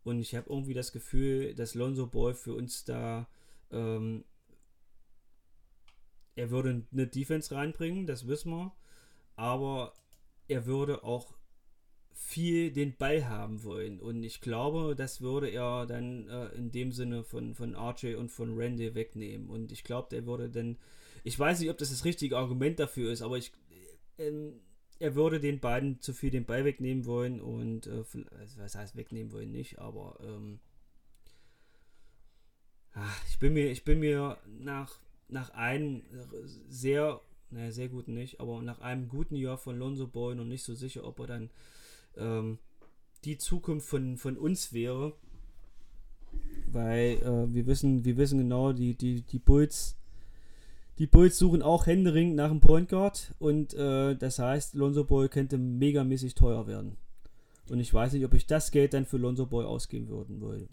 Und 0.04 0.20
ich 0.20 0.36
habe 0.36 0.50
irgendwie 0.50 0.74
das 0.74 0.92
Gefühl, 0.92 1.54
dass 1.56 1.76
Lonzo 1.76 2.08
Ball 2.08 2.34
für 2.34 2.54
uns 2.54 2.86
da, 2.86 3.28
ähm, 3.72 4.24
er 6.36 6.50
würde 6.50 6.86
eine 6.92 7.08
Defense 7.08 7.54
reinbringen, 7.54 8.08
das 8.08 8.28
wissen 8.28 8.52
wir. 8.52 8.74
Aber 9.42 9.94
er 10.48 10.66
würde 10.66 11.04
auch 11.04 11.34
viel 12.14 12.72
den 12.72 12.96
Ball 12.96 13.28
haben 13.28 13.64
wollen. 13.64 14.00
Und 14.00 14.24
ich 14.24 14.42
glaube, 14.42 14.96
das 14.96 15.22
würde 15.22 15.50
er 15.50 15.86
dann 15.86 16.28
äh, 16.28 16.48
in 16.50 16.72
dem 16.72 16.92
Sinne 16.92 17.24
von, 17.24 17.56
von 17.56 17.76
RJ 17.76 18.16
und 18.16 18.30
von 18.30 18.56
Randy 18.58 18.94
wegnehmen. 18.94 19.50
Und 19.50 19.72
ich 19.72 19.84
glaube, 19.84 20.10
der 20.12 20.26
würde 20.26 20.50
dann 20.50 20.78
ich 21.24 21.38
weiß 21.38 21.60
nicht, 21.60 21.70
ob 21.70 21.78
das 21.78 21.90
das 21.90 22.06
richtige 22.06 22.38
Argument 22.38 22.80
dafür 22.80 23.12
ist, 23.12 23.22
aber 23.22 23.38
ich, 23.38 23.52
ähm, 24.18 24.60
er 25.00 25.16
würde 25.16 25.40
den 25.40 25.60
beiden 25.60 26.00
zu 26.00 26.14
viel 26.14 26.30
den 26.30 26.46
Ball 26.46 26.66
wegnehmen 26.66 27.06
wollen 27.06 27.42
und, 27.42 27.88
äh, 27.88 28.04
also 28.38 28.62
was 28.62 28.76
heißt 28.76 28.96
wegnehmen 28.96 29.32
wollen 29.32 29.52
nicht, 29.52 29.80
aber 29.80 30.20
ähm, 30.22 30.60
ach, 32.94 33.24
ich 33.28 33.40
bin 33.40 33.54
mir, 33.54 33.72
ich 33.72 33.84
bin 33.84 34.00
mir 34.00 34.38
nach, 34.48 35.00
nach 35.28 35.52
einem 35.52 36.04
sehr, 36.68 37.22
naja, 37.52 37.72
sehr 37.72 37.90
guten 37.90 38.14
nicht, 38.14 38.40
aber 38.40 38.62
nach 38.62 38.80
einem 38.80 39.10
guten 39.10 39.36
Jahr 39.36 39.58
von 39.58 39.78
Lonzo 39.78 40.08
Ball 40.08 40.36
noch 40.36 40.46
nicht 40.46 40.64
so 40.64 40.74
sicher, 40.74 41.04
ob 41.04 41.20
er 41.20 41.28
dann 41.28 41.50
ähm, 42.18 42.58
die 43.24 43.38
Zukunft 43.38 43.88
von, 43.88 44.18
von 44.18 44.38
uns 44.38 44.74
wäre. 44.74 45.14
Weil 46.68 47.18
äh, 47.24 47.54
wir 47.54 47.68
wissen, 47.68 48.06
wir 48.06 48.18
wissen 48.18 48.40
genau, 48.40 48.72
die, 48.72 48.96
die, 48.96 49.22
die 49.22 49.40
Bulls 49.40 49.98
die 51.02 51.08
Bulls 51.08 51.40
suchen 51.40 51.64
auch 51.64 51.88
händeringend 51.88 52.36
nach 52.36 52.52
einem 52.52 52.60
Point 52.60 52.90
Guard 52.90 53.34
und 53.40 53.74
äh, 53.74 54.16
das 54.16 54.38
heißt, 54.38 54.76
Lonzo 54.76 55.04
Ball 55.04 55.30
könnte 55.30 55.58
megamäßig 55.58 56.36
teuer 56.36 56.68
werden. 56.68 56.96
Und 57.70 57.80
ich 57.80 57.92
weiß 57.92 58.14
nicht, 58.14 58.24
ob 58.24 58.36
ich 58.36 58.46
das 58.46 58.70
Geld 58.70 58.94
dann 58.94 59.08
für 59.08 59.18
Lonzo 59.18 59.48
Ball 59.48 59.66
ausgeben 59.66 60.10
würden 60.10 60.42
würde. 60.42 60.68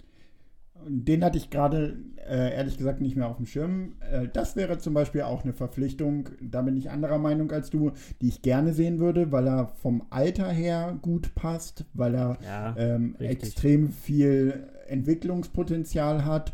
Den 0.86 1.24
hatte 1.24 1.38
ich 1.38 1.50
gerade 1.50 1.96
äh, 2.28 2.54
ehrlich 2.54 2.76
gesagt 2.76 3.00
nicht 3.00 3.16
mehr 3.16 3.28
auf 3.28 3.36
dem 3.36 3.46
Schirm. 3.46 3.94
Äh, 4.00 4.28
das 4.32 4.56
wäre 4.56 4.78
zum 4.78 4.94
Beispiel 4.94 5.22
auch 5.22 5.44
eine 5.44 5.52
Verpflichtung, 5.52 6.28
da 6.40 6.62
bin 6.62 6.76
ich 6.76 6.90
anderer 6.90 7.18
Meinung 7.18 7.50
als 7.52 7.70
du, 7.70 7.92
die 8.20 8.28
ich 8.28 8.42
gerne 8.42 8.72
sehen 8.72 8.98
würde, 8.98 9.32
weil 9.32 9.46
er 9.46 9.68
vom 9.68 10.06
Alter 10.10 10.48
her 10.50 10.98
gut 11.00 11.34
passt, 11.34 11.84
weil 11.94 12.14
er 12.14 12.38
Ja, 12.44 12.74
ähm, 12.76 13.16
extrem 13.18 13.90
viel 13.90 14.68
Entwicklungspotenzial 14.88 16.24
hat 16.24 16.52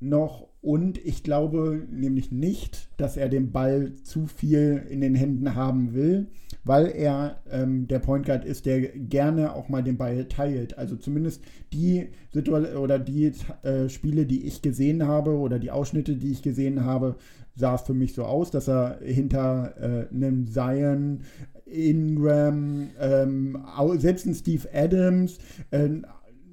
noch 0.00 0.47
und 0.60 0.98
ich 1.04 1.22
glaube 1.22 1.86
nämlich 1.90 2.32
nicht, 2.32 2.88
dass 2.96 3.16
er 3.16 3.28
den 3.28 3.52
Ball 3.52 3.92
zu 4.02 4.26
viel 4.26 4.82
in 4.90 5.00
den 5.00 5.14
Händen 5.14 5.54
haben 5.54 5.94
will, 5.94 6.26
weil 6.64 6.86
er 6.86 7.40
ähm, 7.50 7.86
der 7.86 8.00
Point 8.00 8.26
Guard 8.26 8.44
ist, 8.44 8.66
der 8.66 8.80
gerne 8.80 9.54
auch 9.54 9.68
mal 9.68 9.84
den 9.84 9.96
Ball 9.96 10.26
teilt. 10.28 10.76
Also 10.76 10.96
zumindest 10.96 11.42
die 11.72 12.08
Situation 12.32 12.76
oder 12.76 12.98
die 12.98 13.32
äh, 13.62 13.88
Spiele, 13.88 14.26
die 14.26 14.46
ich 14.46 14.60
gesehen 14.60 15.06
habe 15.06 15.38
oder 15.38 15.60
die 15.60 15.70
Ausschnitte, 15.70 16.16
die 16.16 16.32
ich 16.32 16.42
gesehen 16.42 16.84
habe, 16.84 17.14
sah 17.54 17.76
es 17.76 17.82
für 17.82 17.94
mich 17.94 18.14
so 18.14 18.24
aus, 18.24 18.50
dass 18.50 18.68
er 18.68 18.98
hinter 19.00 19.74
äh, 19.80 20.12
einem 20.12 20.48
Zion, 20.48 21.20
Ingram, 21.66 22.88
ähm, 23.00 23.58
selbst 23.98 24.26
ein 24.26 24.34
Steve 24.34 24.66
Adams 24.72 25.38
äh, 25.70 25.88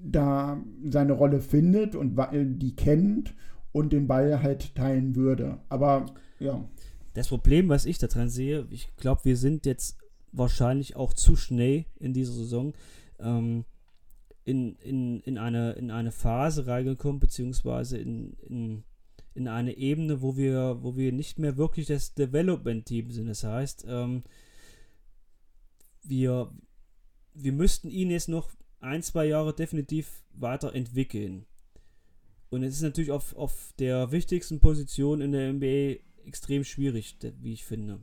da 0.03 0.61
seine 0.83 1.13
Rolle 1.13 1.39
findet 1.39 1.95
und 1.95 2.19
die 2.61 2.75
kennt 2.75 3.33
und 3.75 3.91
den 3.91 4.07
Ball 4.07 4.41
halt 4.41 4.73
teilen 4.73 5.17
würde. 5.17 5.59
Aber 5.67 6.05
ja, 6.39 6.63
Das 7.13 7.27
Problem, 7.27 7.67
was 7.67 7.85
ich 7.85 7.97
daran 7.97 8.29
sehe, 8.29 8.65
ich 8.69 8.95
glaube, 8.95 9.25
wir 9.25 9.35
sind 9.35 9.65
jetzt 9.65 9.97
wahrscheinlich 10.31 10.95
auch 10.95 11.11
zu 11.11 11.35
schnell 11.35 11.83
in 11.99 12.13
dieser 12.13 12.31
Saison 12.31 12.73
ähm, 13.19 13.65
in, 14.45 14.77
in, 14.77 15.19
in, 15.21 15.37
eine, 15.37 15.73
in 15.73 15.91
eine 15.91 16.13
Phase 16.13 16.67
reingekommen, 16.67 17.19
beziehungsweise 17.19 17.97
in, 17.97 18.37
in, 18.47 18.83
in 19.33 19.49
eine 19.49 19.75
Ebene, 19.75 20.21
wo 20.21 20.37
wir, 20.37 20.77
wo 20.81 20.95
wir 20.95 21.11
nicht 21.11 21.37
mehr 21.37 21.57
wirklich 21.57 21.87
das 21.87 22.13
Development-Team 22.13 23.11
sind. 23.11 23.27
Das 23.27 23.43
heißt, 23.43 23.85
ähm, 23.89 24.23
wir, 26.01 26.49
wir 27.33 27.51
müssten 27.51 27.89
ihn 27.89 28.09
jetzt 28.09 28.29
noch 28.29 28.51
ein, 28.79 29.03
zwei 29.03 29.25
Jahre 29.25 29.53
definitiv 29.53 30.23
weiterentwickeln. 30.33 31.45
Und 32.49 32.63
es 32.63 32.75
ist 32.75 32.81
natürlich 32.81 33.11
auf, 33.11 33.35
auf 33.35 33.73
der 33.79 34.11
wichtigsten 34.11 34.59
Position 34.59 35.21
in 35.21 35.31
der 35.31 35.51
NBA 35.53 36.01
extrem 36.25 36.63
schwierig, 36.63 37.17
wie 37.41 37.53
ich 37.53 37.65
finde. 37.65 37.99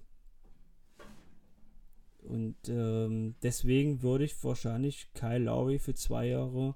Und 2.23 2.57
ähm, 2.69 3.35
deswegen 3.43 4.03
würde 4.03 4.25
ich 4.25 4.45
wahrscheinlich 4.45 5.09
Kyle 5.15 5.39
Lowry 5.39 5.79
für 5.79 5.95
zwei 5.95 6.29
Jahre 6.29 6.75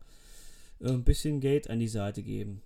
äh, 0.81 0.91
ein 0.91 1.05
bisschen 1.05 1.41
Geld 1.41 1.71
an 1.71 1.79
die 1.79 1.89
Seite 1.89 2.23
geben. 2.23 2.63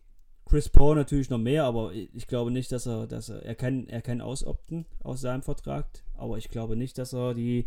Chris 0.47 0.69
Paul 0.69 0.97
natürlich 0.97 1.31
noch 1.31 1.39
mehr, 1.39 1.65
aber 1.65 1.93
ich 1.93 2.27
glaube 2.27 2.51
nicht, 2.51 2.73
dass 2.73 2.87
er, 2.87 3.07
dass 3.07 3.29
er, 3.29 3.43
er 3.45 3.55
kann, 3.55 3.87
er 3.89 4.03
kann 4.03 4.21
ausopten 4.21 4.85
aus 5.05 5.21
seinem 5.21 5.43
Vertrag, 5.43 5.87
aber 6.17 6.39
ich 6.39 6.49
glaube 6.49 6.75
nicht, 6.75 6.99
dass 6.99 7.13
er 7.13 7.35
die 7.35 7.67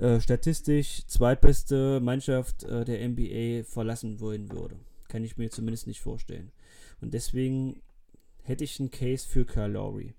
äh, 0.00 0.18
statistisch 0.18 1.06
zweitbeste 1.06 2.00
Mannschaft 2.00 2.64
äh, 2.64 2.84
der 2.84 3.08
NBA 3.08 3.62
verlassen 3.62 4.18
wollen 4.18 4.50
würde. 4.50 4.74
Kann 5.06 5.22
ich 5.22 5.36
mir 5.36 5.48
zumindest 5.50 5.86
nicht 5.86 6.00
vorstellen. 6.00 6.50
Und 7.04 7.12
deswegen 7.12 7.82
hätte 8.44 8.64
ich 8.64 8.80
einen 8.80 8.90
Case 8.90 9.28
für 9.28 9.44
Kyle 9.44 9.68
Lowry, 9.68 10.14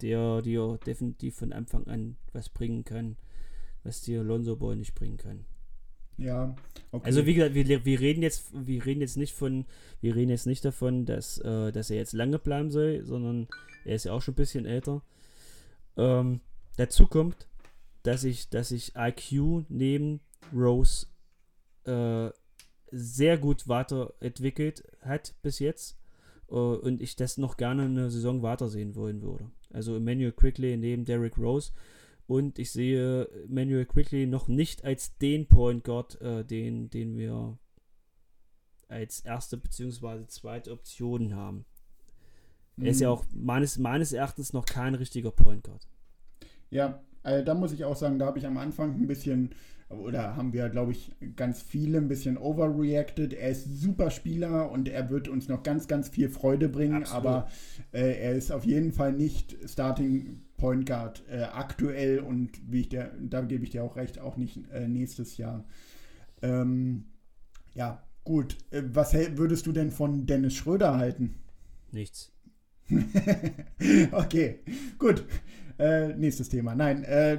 der 0.00 0.40
dir 0.40 0.78
definitiv 0.86 1.34
von 1.36 1.52
Anfang 1.52 1.86
an 1.88 2.16
was 2.32 2.48
bringen 2.48 2.84
kann, 2.84 3.18
was 3.82 4.00
dir 4.00 4.24
Lonzo 4.24 4.56
Ball 4.56 4.76
nicht 4.76 4.94
bringen 4.94 5.18
kann. 5.18 5.44
Ja, 6.16 6.56
okay. 6.90 7.04
Also 7.04 7.26
wie 7.26 7.34
gesagt, 7.34 7.54
wir, 7.54 7.84
wir 7.84 8.00
reden 8.00 8.22
jetzt, 8.22 8.50
wir 8.54 8.86
reden 8.86 9.02
jetzt 9.02 9.18
nicht 9.18 9.34
von, 9.34 9.66
wir 10.00 10.16
reden 10.16 10.30
jetzt 10.30 10.46
nicht 10.46 10.64
davon, 10.64 11.04
dass, 11.04 11.36
äh, 11.36 11.70
dass 11.70 11.90
er 11.90 11.98
jetzt 11.98 12.14
lange 12.14 12.38
bleiben 12.38 12.70
soll, 12.70 13.04
sondern 13.04 13.46
er 13.84 13.96
ist 13.96 14.04
ja 14.04 14.12
auch 14.14 14.22
schon 14.22 14.32
ein 14.32 14.36
bisschen 14.36 14.64
älter. 14.64 15.02
Ähm, 15.98 16.40
dazu 16.78 17.06
kommt, 17.06 17.46
dass 18.04 18.24
ich, 18.24 18.48
dass 18.48 18.70
ich 18.70 18.94
IQ 18.96 19.66
neben 19.68 20.20
Rose 20.50 21.08
äh, 21.84 22.30
sehr 22.90 23.38
gut 23.38 23.68
weiterentwickelt 23.68 24.84
hat 25.02 25.34
bis 25.42 25.58
jetzt 25.58 25.98
äh, 26.48 26.54
und 26.54 27.00
ich 27.02 27.16
das 27.16 27.38
noch 27.38 27.56
gerne 27.56 27.84
eine 27.84 28.10
Saison 28.10 28.42
weitersehen 28.42 28.94
wollen 28.94 29.22
würde. 29.22 29.50
Also 29.72 29.96
Emmanuel 29.96 30.32
Quickly 30.32 30.76
neben 30.76 31.04
Derrick 31.04 31.38
Rose 31.38 31.72
und 32.26 32.58
ich 32.60 32.70
sehe 32.70 33.28
Manuel 33.48 33.86
Quickly 33.86 34.26
noch 34.26 34.46
nicht 34.46 34.84
als 34.84 35.16
den 35.18 35.46
Point 35.48 35.82
Guard, 35.82 36.20
äh, 36.20 36.44
den, 36.44 36.88
den 36.88 37.16
wir 37.16 37.58
als 38.86 39.20
erste 39.20 39.56
bzw. 39.56 40.26
zweite 40.28 40.70
Option 40.70 41.34
haben. 41.34 41.64
Mhm. 42.76 42.84
Er 42.84 42.90
ist 42.92 43.00
ja 43.00 43.10
auch 43.10 43.24
meines, 43.32 43.78
meines 43.78 44.12
Erachtens 44.12 44.52
noch 44.52 44.64
kein 44.64 44.94
richtiger 44.94 45.32
Point 45.32 45.64
Guard. 45.64 45.88
Ja, 46.70 47.02
also 47.22 47.44
da 47.44 47.54
muss 47.54 47.72
ich 47.72 47.84
auch 47.84 47.96
sagen, 47.96 48.18
da 48.18 48.26
habe 48.26 48.38
ich 48.38 48.46
am 48.46 48.56
Anfang 48.56 48.94
ein 48.94 49.06
bisschen, 49.06 49.50
oder 49.88 50.36
haben 50.36 50.52
wir, 50.52 50.68
glaube 50.68 50.92
ich, 50.92 51.12
ganz 51.36 51.62
viele 51.62 51.98
ein 51.98 52.08
bisschen 52.08 52.38
overreacted. 52.38 53.34
Er 53.34 53.50
ist 53.50 53.80
super 53.80 54.10
Spieler 54.10 54.70
und 54.70 54.88
er 54.88 55.10
wird 55.10 55.28
uns 55.28 55.48
noch 55.48 55.62
ganz, 55.62 55.88
ganz 55.88 56.08
viel 56.08 56.28
Freude 56.28 56.68
bringen, 56.68 57.02
Absolut. 57.02 57.26
aber 57.26 57.48
äh, 57.92 58.20
er 58.20 58.32
ist 58.32 58.52
auf 58.52 58.64
jeden 58.64 58.92
Fall 58.92 59.12
nicht 59.12 59.56
Starting 59.66 60.42
Point 60.56 60.86
Guard 60.86 61.24
äh, 61.30 61.42
aktuell 61.42 62.20
und 62.20 62.50
wie 62.70 62.80
ich 62.80 62.88
der, 62.88 63.10
da 63.18 63.40
gebe 63.40 63.64
ich 63.64 63.70
dir 63.70 63.82
auch 63.82 63.96
recht, 63.96 64.20
auch 64.20 64.36
nicht 64.36 64.60
äh, 64.72 64.86
nächstes 64.86 65.36
Jahr. 65.36 65.64
Ähm, 66.42 67.04
ja, 67.74 68.02
gut. 68.24 68.56
Äh, 68.70 68.82
was 68.92 69.14
würdest 69.14 69.66
du 69.66 69.72
denn 69.72 69.90
von 69.90 70.26
Dennis 70.26 70.54
Schröder 70.54 70.96
halten? 70.96 71.36
Nichts. 71.92 72.32
okay, 74.12 74.60
gut. 74.98 75.24
Äh, 75.80 76.14
nächstes 76.14 76.50
Thema. 76.50 76.74
Nein, 76.74 77.04
äh, 77.04 77.38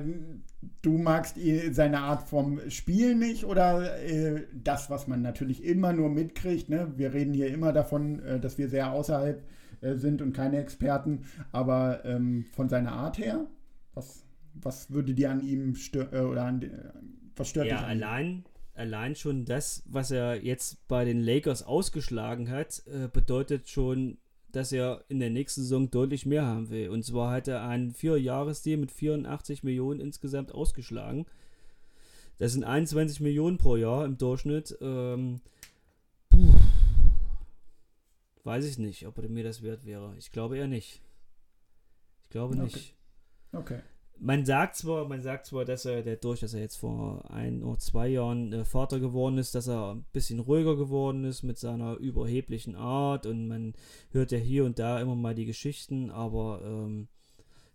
du 0.81 0.97
magst 0.97 1.37
seine 1.71 1.99
Art 1.99 2.27
vom 2.27 2.59
Spiel 2.71 3.13
nicht 3.13 3.45
oder 3.45 4.01
äh, 4.01 4.47
das, 4.51 4.89
was 4.89 5.07
man 5.07 5.21
natürlich 5.21 5.63
immer 5.63 5.93
nur 5.93 6.09
mitkriegt. 6.09 6.67
Ne? 6.67 6.91
Wir 6.97 7.13
reden 7.13 7.35
hier 7.35 7.49
immer 7.53 7.71
davon, 7.71 8.19
äh, 8.23 8.39
dass 8.39 8.57
wir 8.57 8.67
sehr 8.67 8.91
außerhalb 8.91 9.43
äh, 9.81 9.93
sind 9.93 10.23
und 10.23 10.33
keine 10.33 10.57
Experten, 10.57 11.25
aber 11.51 12.03
ähm, 12.03 12.45
von 12.51 12.67
seiner 12.67 12.93
Art 12.93 13.19
her, 13.19 13.45
was, 13.93 14.25
was 14.55 14.89
würde 14.89 15.13
dir 15.13 15.29
an 15.29 15.41
ihm 15.41 15.75
stören 15.75 16.11
äh, 16.11 16.21
oder 16.21 16.45
an, 16.45 16.71
was 17.35 17.47
stört 17.47 17.67
ja, 17.67 17.75
dich? 17.75 17.81
Ja, 17.83 17.87
allein, 17.89 18.43
allein 18.73 19.13
schon 19.13 19.45
das, 19.45 19.83
was 19.85 20.09
er 20.09 20.43
jetzt 20.43 20.87
bei 20.87 21.05
den 21.05 21.19
Lakers 21.19 21.61
ausgeschlagen 21.61 22.49
hat, 22.49 22.81
bedeutet 23.13 23.69
schon 23.69 24.17
dass 24.52 24.72
er 24.72 25.04
in 25.10 25.20
der 25.20 25.30
nächsten 25.30 25.62
Saison 25.62 25.89
deutlich 25.89 26.26
mehr 26.26 26.45
haben 26.45 26.70
will. 26.70 26.89
Und 26.89 27.04
zwar 27.04 27.32
hat 27.32 27.47
er 27.47 27.64
einen 27.64 27.91
Vier-Jahres-Deal 27.91 28.78
mit 28.78 28.91
84 28.91 29.64
Millionen 29.64 29.99
insgesamt 29.99 30.54
ausgeschlagen. 30.54 31.26
Das 32.38 32.54
sind 32.54 32.64
21 32.64 33.20
Millionen 33.20 33.58
pro 33.58 33.76
Jahr 33.76 34.06
im 34.06 34.18
Durchschnitt. 34.18 34.78
Ähm, 34.82 35.41
weiß 38.43 38.66
ich 38.66 38.78
nicht, 38.78 39.06
ob 39.08 39.18
er 39.18 39.30
mir 39.30 39.43
das 39.43 39.62
wert 39.62 39.86
wäre. 39.86 40.16
Ich 40.18 40.32
glaube 40.32 40.58
eher 40.58 40.68
nicht. 40.68 41.02
Ich 42.24 42.30
glaube 42.30 42.56
okay. 42.56 42.64
nicht. 42.64 42.95
Okay 43.52 43.82
man 44.24 44.45
sagt 44.45 44.76
zwar, 44.76 45.07
man 45.07 45.24
sagt 45.24 45.47
zwar, 45.47 45.65
dass 45.65 45.86
er 45.86 46.03
dadurch, 46.03 46.41
dass 46.41 46.53
er 46.53 46.61
jetzt 46.61 46.78
vor 46.78 47.30
ein 47.32 47.63
oder 47.63 47.80
zwei 47.80 48.07
Jahren 48.07 48.53
äh, 48.53 48.65
Vater 48.65 48.99
geworden 48.99 49.39
ist, 49.39 49.55
dass 49.55 49.67
er 49.67 49.95
ein 49.95 50.05
bisschen 50.13 50.39
ruhiger 50.39 50.76
geworden 50.76 51.24
ist 51.24 51.41
mit 51.41 51.57
seiner 51.57 51.97
überheblichen 51.97 52.76
Art 52.76 53.26
und 53.26 53.47
man 53.47 53.74
hört 54.11 54.32
ja 54.32 54.38
hier 54.38 54.65
und 54.65 54.78
da 54.78 55.01
immer 55.01 55.15
mal 55.15 55.34
die 55.34 55.45
Geschichten, 55.45 56.11
aber 56.11 56.61
ähm, 56.63 57.07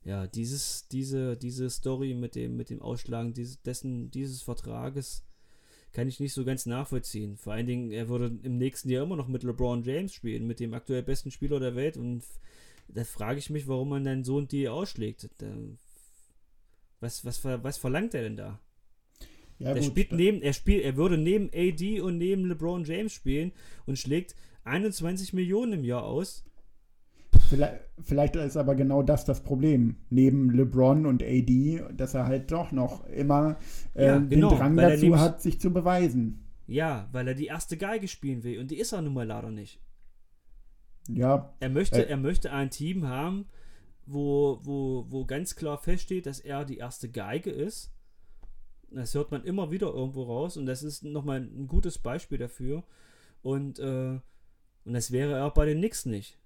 ja, 0.05 0.29
dieses, 0.29 0.87
diese, 0.87 1.37
diese 1.37 1.69
Story 1.69 2.15
mit 2.15 2.37
dem, 2.37 2.57
mit 2.57 2.71
dem 2.71 2.81
Ausschlagen 2.81 3.33
dieses, 3.33 3.61
dessen, 3.63 4.13
dieses 4.13 4.43
Vertrages 4.43 5.25
kann 5.93 6.07
ich 6.07 6.21
nicht 6.21 6.33
so 6.33 6.45
ganz 6.45 6.65
nachvollziehen. 6.65 7.37
Vor 7.39 7.55
allen 7.55 7.67
Dingen, 7.67 7.91
er 7.91 8.09
würde 8.09 8.39
im 8.45 8.57
nächsten 8.57 8.89
Jahr 8.89 9.03
immer 9.03 9.17
noch 9.17 9.29
mit 9.29 9.43
LeBron 9.43 9.83
James 9.83 10.13
spielen, 10.13 10.47
mit 10.47 10.61
dem 10.61 10.75
aktuell 10.75 11.03
besten 11.03 11.33
Spieler 11.33 11.59
der 11.59 11.75
Welt 11.75 11.97
und 11.97 12.23
da 12.87 13.03
frage 13.03 13.41
ich 13.41 13.51
mich, 13.51 13.67
warum 13.67 13.89
man 13.89 14.05
dann 14.05 14.23
so 14.23 14.39
ein 14.39 14.47
Deal 14.47 14.73
ausschlägt. 14.73 15.29
Da 15.39 15.49
was, 17.01 17.25
was, 17.25 17.45
was 17.45 17.79
verlangt 17.79 18.15
er 18.15 18.23
denn 18.23 18.37
da? 18.37 18.61
Ja, 19.59 19.75
er, 19.75 19.83
spielt 19.83 20.13
neben, 20.13 20.43
er, 20.43 20.53
spielt, 20.53 20.85
er 20.85 20.97
würde 20.97 21.17
neben 21.17 21.51
AD 21.55 22.01
und 22.01 22.19
neben 22.19 22.47
LeBron 22.47 22.85
James 22.85 23.13
spielen 23.13 23.53
und 23.87 23.99
schlägt 23.99 24.35
21 24.65 25.33
Millionen 25.33 25.75
im 25.75 25.85
Jahr 25.85 26.05
aus. 26.05 26.45
Vielleicht, 27.49 27.81
vielleicht, 28.03 28.37
ist 28.37 28.57
aber 28.57 28.75
genau 28.75 29.03
das 29.03 29.25
das 29.25 29.43
Problem. 29.43 29.97
Neben 30.11 30.51
LeBron 30.51 31.07
und 31.07 31.23
AD, 31.23 31.85
dass 31.97 32.15
er 32.15 32.27
halt 32.27 32.51
doch 32.51 32.73
noch 32.73 33.07
immer 33.07 33.57
äh, 33.95 34.07
ja, 34.07 34.19
genau, 34.19 34.51
den 34.51 34.59
Drang 34.59 34.77
dazu 34.77 35.05
nämlich, 35.05 35.21
hat, 35.21 35.41
sich 35.41 35.61
zu 35.61 35.73
beweisen. 35.73 36.45
Ja, 36.67 37.09
weil 37.13 37.29
er 37.29 37.35
die 37.35 37.47
erste 37.47 37.77
Geige 37.77 38.09
spielen 38.09 38.43
will 38.43 38.59
und 38.59 38.71
die 38.71 38.79
ist 38.79 38.93
er 38.93 39.03
nun 39.03 39.15
mal 39.15 39.27
leider 39.27 39.51
nicht. 39.51 39.81
Ja. 41.09 41.55
Er 41.61 41.69
möchte, 41.69 42.05
äh, 42.05 42.11
er 42.11 42.17
möchte 42.17 42.53
ein 42.53 42.71
Team 42.71 43.07
haben, 43.07 43.47
wo, 44.07 44.61
wo, 44.63 45.07
wo 45.09 45.25
ganz 45.25 45.57
klar 45.57 45.79
feststeht, 45.79 46.27
dass 46.27 46.41
er 46.41 46.65
die 46.65 46.79
erste 46.79 47.09
Geige 47.09 47.51
ist. 47.51 47.93
Das 48.91 49.15
hört 49.15 49.31
man 49.31 49.45
immer 49.45 49.71
wieder 49.71 49.93
irgendwo 49.93 50.23
raus 50.23 50.57
und 50.57 50.67
das 50.67 50.83
ist 50.83 51.03
nochmal 51.03 51.41
ein 51.41 51.67
gutes 51.67 51.99
Beispiel 51.99 52.39
dafür. 52.39 52.85
Und, 53.43 53.79
äh, 53.79 54.19
und 54.85 54.95
das 54.95 55.11
wäre 55.11 55.35
er 55.35 55.51
bei 55.51 55.67
den 55.67 55.79
Knicks 55.79 56.07
nicht. 56.07 56.39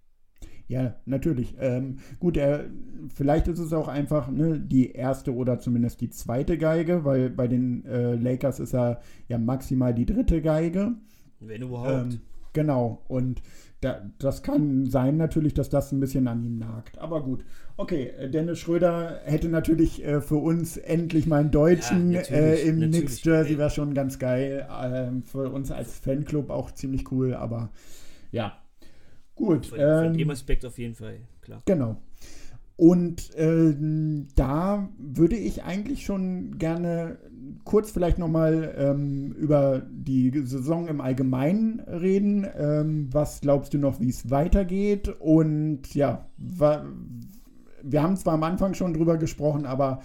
Ja, 0.68 0.94
natürlich. 1.04 1.56
Ähm, 1.58 1.98
gut, 2.20 2.36
er, 2.36 2.70
vielleicht 3.14 3.48
ist 3.48 3.58
es 3.58 3.72
auch 3.72 3.88
einfach 3.88 4.30
ne, 4.30 4.58
die 4.58 4.92
erste 4.92 5.34
oder 5.34 5.58
zumindest 5.58 6.00
die 6.00 6.10
zweite 6.10 6.58
Geige, 6.58 7.04
weil 7.04 7.28
bei 7.28 7.48
den 7.48 7.84
äh, 7.84 8.14
Lakers 8.14 8.60
ist 8.60 8.74
er 8.74 9.00
ja 9.28 9.36
maximal 9.36 9.92
die 9.92 10.06
dritte 10.06 10.40
Geige. 10.40 10.94
Wenn 11.40 11.62
überhaupt. 11.62 12.12
Ähm, 12.12 12.20
genau. 12.52 13.02
Und 13.08 13.42
da, 13.80 14.10
das 14.18 14.42
kann 14.42 14.86
sein 14.86 15.16
natürlich, 15.16 15.54
dass 15.54 15.70
das 15.70 15.90
ein 15.90 16.00
bisschen 16.00 16.28
an 16.28 16.44
ihm 16.44 16.58
nagt. 16.58 16.98
Aber 16.98 17.22
gut. 17.22 17.44
Okay, 17.78 18.08
äh, 18.18 18.28
Dennis 18.28 18.58
Schröder 18.58 19.20
hätte 19.24 19.48
natürlich 19.48 20.04
äh, 20.04 20.20
für 20.20 20.36
uns 20.36 20.76
endlich 20.76 21.26
mal 21.26 21.40
einen 21.40 21.50
Deutschen 21.50 22.12
ja, 22.12 22.20
äh, 22.20 22.60
im 22.68 22.80
Knicks 22.80 23.24
Jersey, 23.24 23.56
wäre 23.56 23.70
schon 23.70 23.94
ganz 23.94 24.18
geil. 24.18 24.68
Ähm, 24.82 25.22
für 25.22 25.50
uns 25.50 25.70
als 25.70 25.98
Fanclub 25.98 26.50
auch 26.50 26.72
ziemlich 26.72 27.10
cool, 27.10 27.34
aber 27.34 27.70
ja. 28.32 28.58
Gut. 29.34 29.66
Von, 29.66 29.78
ähm, 29.80 30.04
von 30.04 30.18
dem 30.18 30.30
Aspekt 30.30 30.66
auf 30.66 30.78
jeden 30.78 30.94
Fall, 30.94 31.20
klar. 31.40 31.62
Genau. 31.64 31.96
Und 32.76 33.34
äh, 33.34 33.74
da 34.34 34.88
würde 34.98 35.36
ich 35.36 35.64
eigentlich 35.64 36.04
schon 36.04 36.58
gerne 36.58 37.18
kurz 37.64 37.90
vielleicht 37.90 38.18
nochmal 38.18 38.74
ähm, 38.76 39.32
über 39.32 39.82
die 39.90 40.30
Saison 40.44 40.88
im 40.88 41.00
Allgemeinen 41.00 41.80
reden. 41.80 42.46
Ähm, 42.56 43.08
was 43.12 43.40
glaubst 43.40 43.74
du 43.74 43.78
noch, 43.78 44.00
wie 44.00 44.10
es 44.10 44.30
weitergeht? 44.30 45.08
Und 45.20 45.94
ja, 45.94 46.26
wir 46.38 48.02
haben 48.02 48.16
zwar 48.16 48.34
am 48.34 48.42
Anfang 48.42 48.74
schon 48.74 48.94
drüber 48.94 49.16
gesprochen, 49.16 49.66
aber 49.66 50.00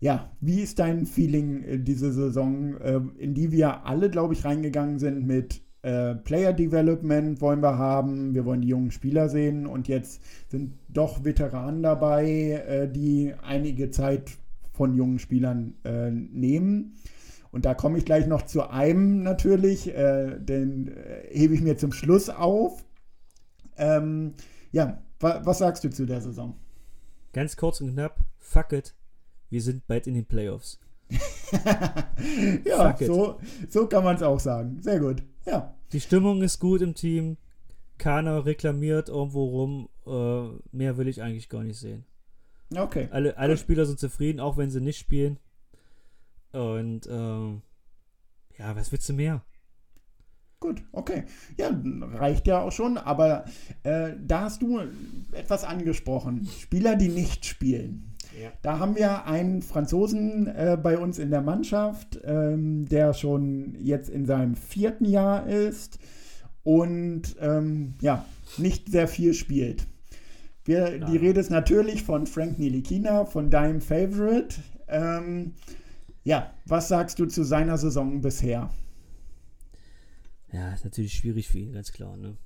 ja, 0.00 0.30
wie 0.40 0.60
ist 0.60 0.78
dein 0.78 1.06
Feeling 1.06 1.62
äh, 1.62 1.78
diese 1.78 2.12
Saison, 2.12 2.76
äh, 2.78 3.00
in 3.18 3.34
die 3.34 3.52
wir 3.52 3.86
alle, 3.86 4.10
glaube 4.10 4.34
ich, 4.34 4.44
reingegangen 4.44 4.98
sind 4.98 5.26
mit 5.26 5.62
äh, 5.84 6.14
Player 6.14 6.54
Development 6.54 7.40
wollen 7.42 7.62
wir 7.62 7.76
haben, 7.76 8.34
wir 8.34 8.46
wollen 8.46 8.62
die 8.62 8.68
jungen 8.68 8.90
Spieler 8.90 9.28
sehen 9.28 9.66
und 9.66 9.86
jetzt 9.86 10.22
sind 10.48 10.72
doch 10.88 11.24
Veteranen 11.24 11.82
dabei, 11.82 12.64
äh, 12.66 12.90
die 12.90 13.34
einige 13.42 13.90
Zeit 13.90 14.32
von 14.74 14.94
jungen 14.94 15.18
Spielern 15.18 15.74
äh, 15.84 16.10
nehmen. 16.10 16.96
Und 17.52 17.64
da 17.64 17.74
komme 17.74 17.98
ich 17.98 18.04
gleich 18.04 18.26
noch 18.26 18.42
zu 18.42 18.68
einem 18.68 19.22
natürlich, 19.22 19.88
äh, 19.94 20.38
den 20.40 20.88
äh, 20.88 21.28
hebe 21.30 21.54
ich 21.54 21.60
mir 21.60 21.76
zum 21.76 21.92
Schluss 21.92 22.28
auf. 22.28 22.84
Ähm, 23.76 24.34
ja, 24.72 25.00
wa 25.20 25.40
was 25.44 25.58
sagst 25.58 25.84
du 25.84 25.90
zu 25.90 26.04
der 26.04 26.20
Saison? 26.20 26.56
Ganz 27.32 27.56
kurz 27.56 27.80
und 27.80 27.92
knapp, 27.92 28.18
fuck 28.38 28.72
it, 28.72 28.94
wir 29.50 29.62
sind 29.62 29.86
bald 29.86 30.08
in 30.08 30.14
den 30.14 30.26
Playoffs. 30.26 30.80
ja, 32.64 32.96
so, 32.98 33.38
so 33.68 33.86
kann 33.86 34.02
man 34.02 34.16
es 34.16 34.22
auch 34.22 34.40
sagen. 34.40 34.78
Sehr 34.80 34.98
gut. 34.98 35.22
Ja. 35.46 35.74
Die 35.92 36.00
Stimmung 36.00 36.42
ist 36.42 36.58
gut 36.58 36.82
im 36.82 36.94
Team. 36.94 37.36
keiner 37.98 38.44
reklamiert 38.46 39.08
irgendwo 39.08 39.44
rum. 39.44 39.88
Äh, 40.06 40.76
mehr 40.76 40.96
will 40.96 41.06
ich 41.06 41.22
eigentlich 41.22 41.48
gar 41.48 41.62
nicht 41.62 41.78
sehen. 41.78 42.04
Okay. 42.74 43.08
Alle, 43.10 43.36
alle 43.36 43.56
Spieler 43.56 43.86
sind 43.86 43.98
zufrieden, 43.98 44.40
auch 44.40 44.56
wenn 44.56 44.70
sie 44.70 44.80
nicht 44.80 44.98
spielen. 44.98 45.38
Und 46.52 47.08
ähm, 47.10 47.62
ja, 48.58 48.76
was 48.76 48.92
willst 48.92 49.08
du 49.08 49.12
mehr? 49.12 49.42
Gut, 50.60 50.82
okay. 50.92 51.24
Ja, 51.58 51.70
reicht 52.14 52.46
ja 52.46 52.62
auch 52.62 52.72
schon, 52.72 52.96
aber 52.96 53.44
äh, 53.82 54.12
da 54.18 54.42
hast 54.42 54.62
du 54.62 54.80
etwas 55.32 55.64
angesprochen. 55.64 56.48
Spieler, 56.58 56.96
die 56.96 57.08
nicht 57.08 57.44
spielen. 57.44 58.14
Ja. 58.40 58.50
Da 58.62 58.78
haben 58.78 58.96
wir 58.96 59.26
einen 59.26 59.62
Franzosen 59.62 60.46
äh, 60.46 60.78
bei 60.80 60.98
uns 60.98 61.18
in 61.18 61.30
der 61.30 61.42
Mannschaft, 61.42 62.18
ähm, 62.24 62.88
der 62.88 63.12
schon 63.12 63.76
jetzt 63.78 64.08
in 64.08 64.26
seinem 64.26 64.54
vierten 64.56 65.04
Jahr 65.04 65.46
ist 65.46 65.98
und 66.62 67.36
ähm, 67.40 67.94
ja, 68.00 68.24
nicht 68.56 68.90
sehr 68.90 69.06
viel 69.06 69.34
spielt. 69.34 69.86
Wir, 70.64 70.98
die 70.98 71.16
Rede 71.18 71.40
ist 71.40 71.50
natürlich 71.50 72.04
von 72.04 72.26
Frank 72.26 72.58
Nilikina, 72.58 73.26
von 73.26 73.50
deinem 73.50 73.82
Favorite. 73.82 74.56
Ähm, 74.88 75.54
ja, 76.24 76.54
was 76.64 76.88
sagst 76.88 77.18
du 77.18 77.26
zu 77.26 77.44
seiner 77.44 77.76
Saison 77.76 78.22
bisher? 78.22 78.70
Ja, 80.52 80.72
ist 80.72 80.84
natürlich 80.84 81.12
schwierig 81.12 81.48
für 81.48 81.58
ihn, 81.58 81.72
ganz 81.72 81.92
klar, 81.92 82.16
ne? 82.16 82.36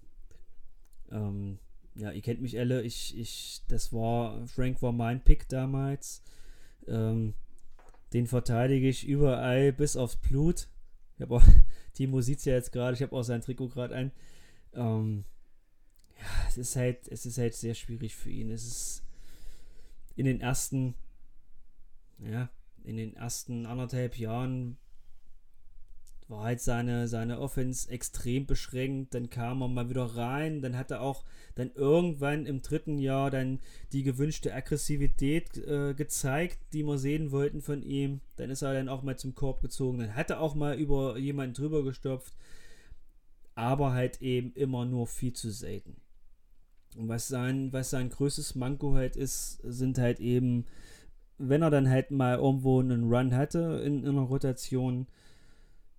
Ähm, 1.12 1.58
ja, 1.94 2.10
ihr 2.10 2.22
kennt 2.22 2.40
mich 2.40 2.58
alle, 2.58 2.82
ich, 2.82 3.16
ich, 3.16 3.62
das 3.68 3.92
war, 3.92 4.46
Frank 4.46 4.82
war 4.82 4.92
mein 4.92 5.22
Pick 5.22 5.48
damals. 5.48 6.22
Ähm, 6.88 7.34
den 8.12 8.26
verteidige 8.26 8.88
ich 8.88 9.06
überall 9.06 9.72
bis 9.72 9.96
aufs 9.96 10.16
Blut. 10.16 10.68
Ich 11.16 11.22
habe 11.22 11.36
auch, 11.36 11.44
Timo 11.94 12.20
sieht 12.20 12.38
es 12.38 12.44
ja 12.46 12.54
jetzt 12.54 12.72
gerade, 12.72 12.94
ich 12.94 13.02
habe 13.02 13.14
auch 13.14 13.22
sein 13.22 13.42
Trikot 13.42 13.68
gerade 13.68 13.94
ein. 13.94 14.12
Ähm, 14.74 15.24
ist 16.58 16.76
halt, 16.76 17.08
es 17.08 17.26
ist 17.26 17.38
halt 17.38 17.54
sehr 17.54 17.74
schwierig 17.74 18.14
für 18.14 18.30
ihn. 18.30 18.50
Es 18.50 18.64
ist 18.64 19.02
in 20.16 20.26
den 20.26 20.40
ersten, 20.40 20.94
ja, 22.18 22.50
in 22.84 22.96
den 22.96 23.14
ersten 23.14 23.66
anderthalb 23.66 24.18
Jahren 24.18 24.78
war 26.28 26.44
halt 26.44 26.60
seine, 26.60 27.08
seine 27.08 27.40
Offense 27.40 27.90
extrem 27.90 28.46
beschränkt. 28.46 29.14
Dann 29.14 29.30
kam 29.30 29.62
er 29.62 29.68
mal 29.68 29.88
wieder 29.88 30.04
rein. 30.04 30.60
Dann 30.60 30.76
hat 30.76 30.90
er 30.90 31.00
auch 31.00 31.24
dann 31.54 31.70
irgendwann 31.74 32.46
im 32.46 32.62
dritten 32.62 32.98
Jahr 32.98 33.30
dann 33.30 33.60
die 33.92 34.02
gewünschte 34.02 34.54
Aggressivität 34.54 35.56
äh, 35.56 35.94
gezeigt, 35.94 36.58
die 36.72 36.82
wir 36.82 36.98
sehen 36.98 37.30
wollten 37.30 37.62
von 37.62 37.82
ihm. 37.82 38.20
Dann 38.36 38.50
ist 38.50 38.62
er 38.62 38.74
dann 38.74 38.88
auch 38.88 39.02
mal 39.02 39.18
zum 39.18 39.34
Korb 39.34 39.62
gezogen. 39.62 39.98
Dann 39.98 40.14
hat 40.14 40.30
er 40.30 40.40
auch 40.40 40.54
mal 40.54 40.78
über 40.78 41.16
jemanden 41.16 41.54
drüber 41.54 41.82
gestopft. 41.82 42.34
Aber 43.54 43.92
halt 43.92 44.22
eben 44.22 44.52
immer 44.52 44.84
nur 44.84 45.06
viel 45.06 45.32
zu 45.32 45.50
selten. 45.50 45.96
Und 46.98 47.08
was 47.08 47.28
sein, 47.28 47.72
was 47.72 47.90
sein 47.90 48.10
größtes 48.10 48.56
Manko 48.56 48.94
halt 48.94 49.14
ist, 49.14 49.60
sind 49.62 49.98
halt 49.98 50.18
eben, 50.18 50.66
wenn 51.38 51.62
er 51.62 51.70
dann 51.70 51.88
halt 51.88 52.10
mal 52.10 52.38
irgendwo 52.38 52.80
einen 52.80 53.04
Run 53.04 53.36
hatte 53.36 53.80
in, 53.84 54.02
in 54.02 54.08
einer 54.08 54.22
Rotation, 54.22 55.06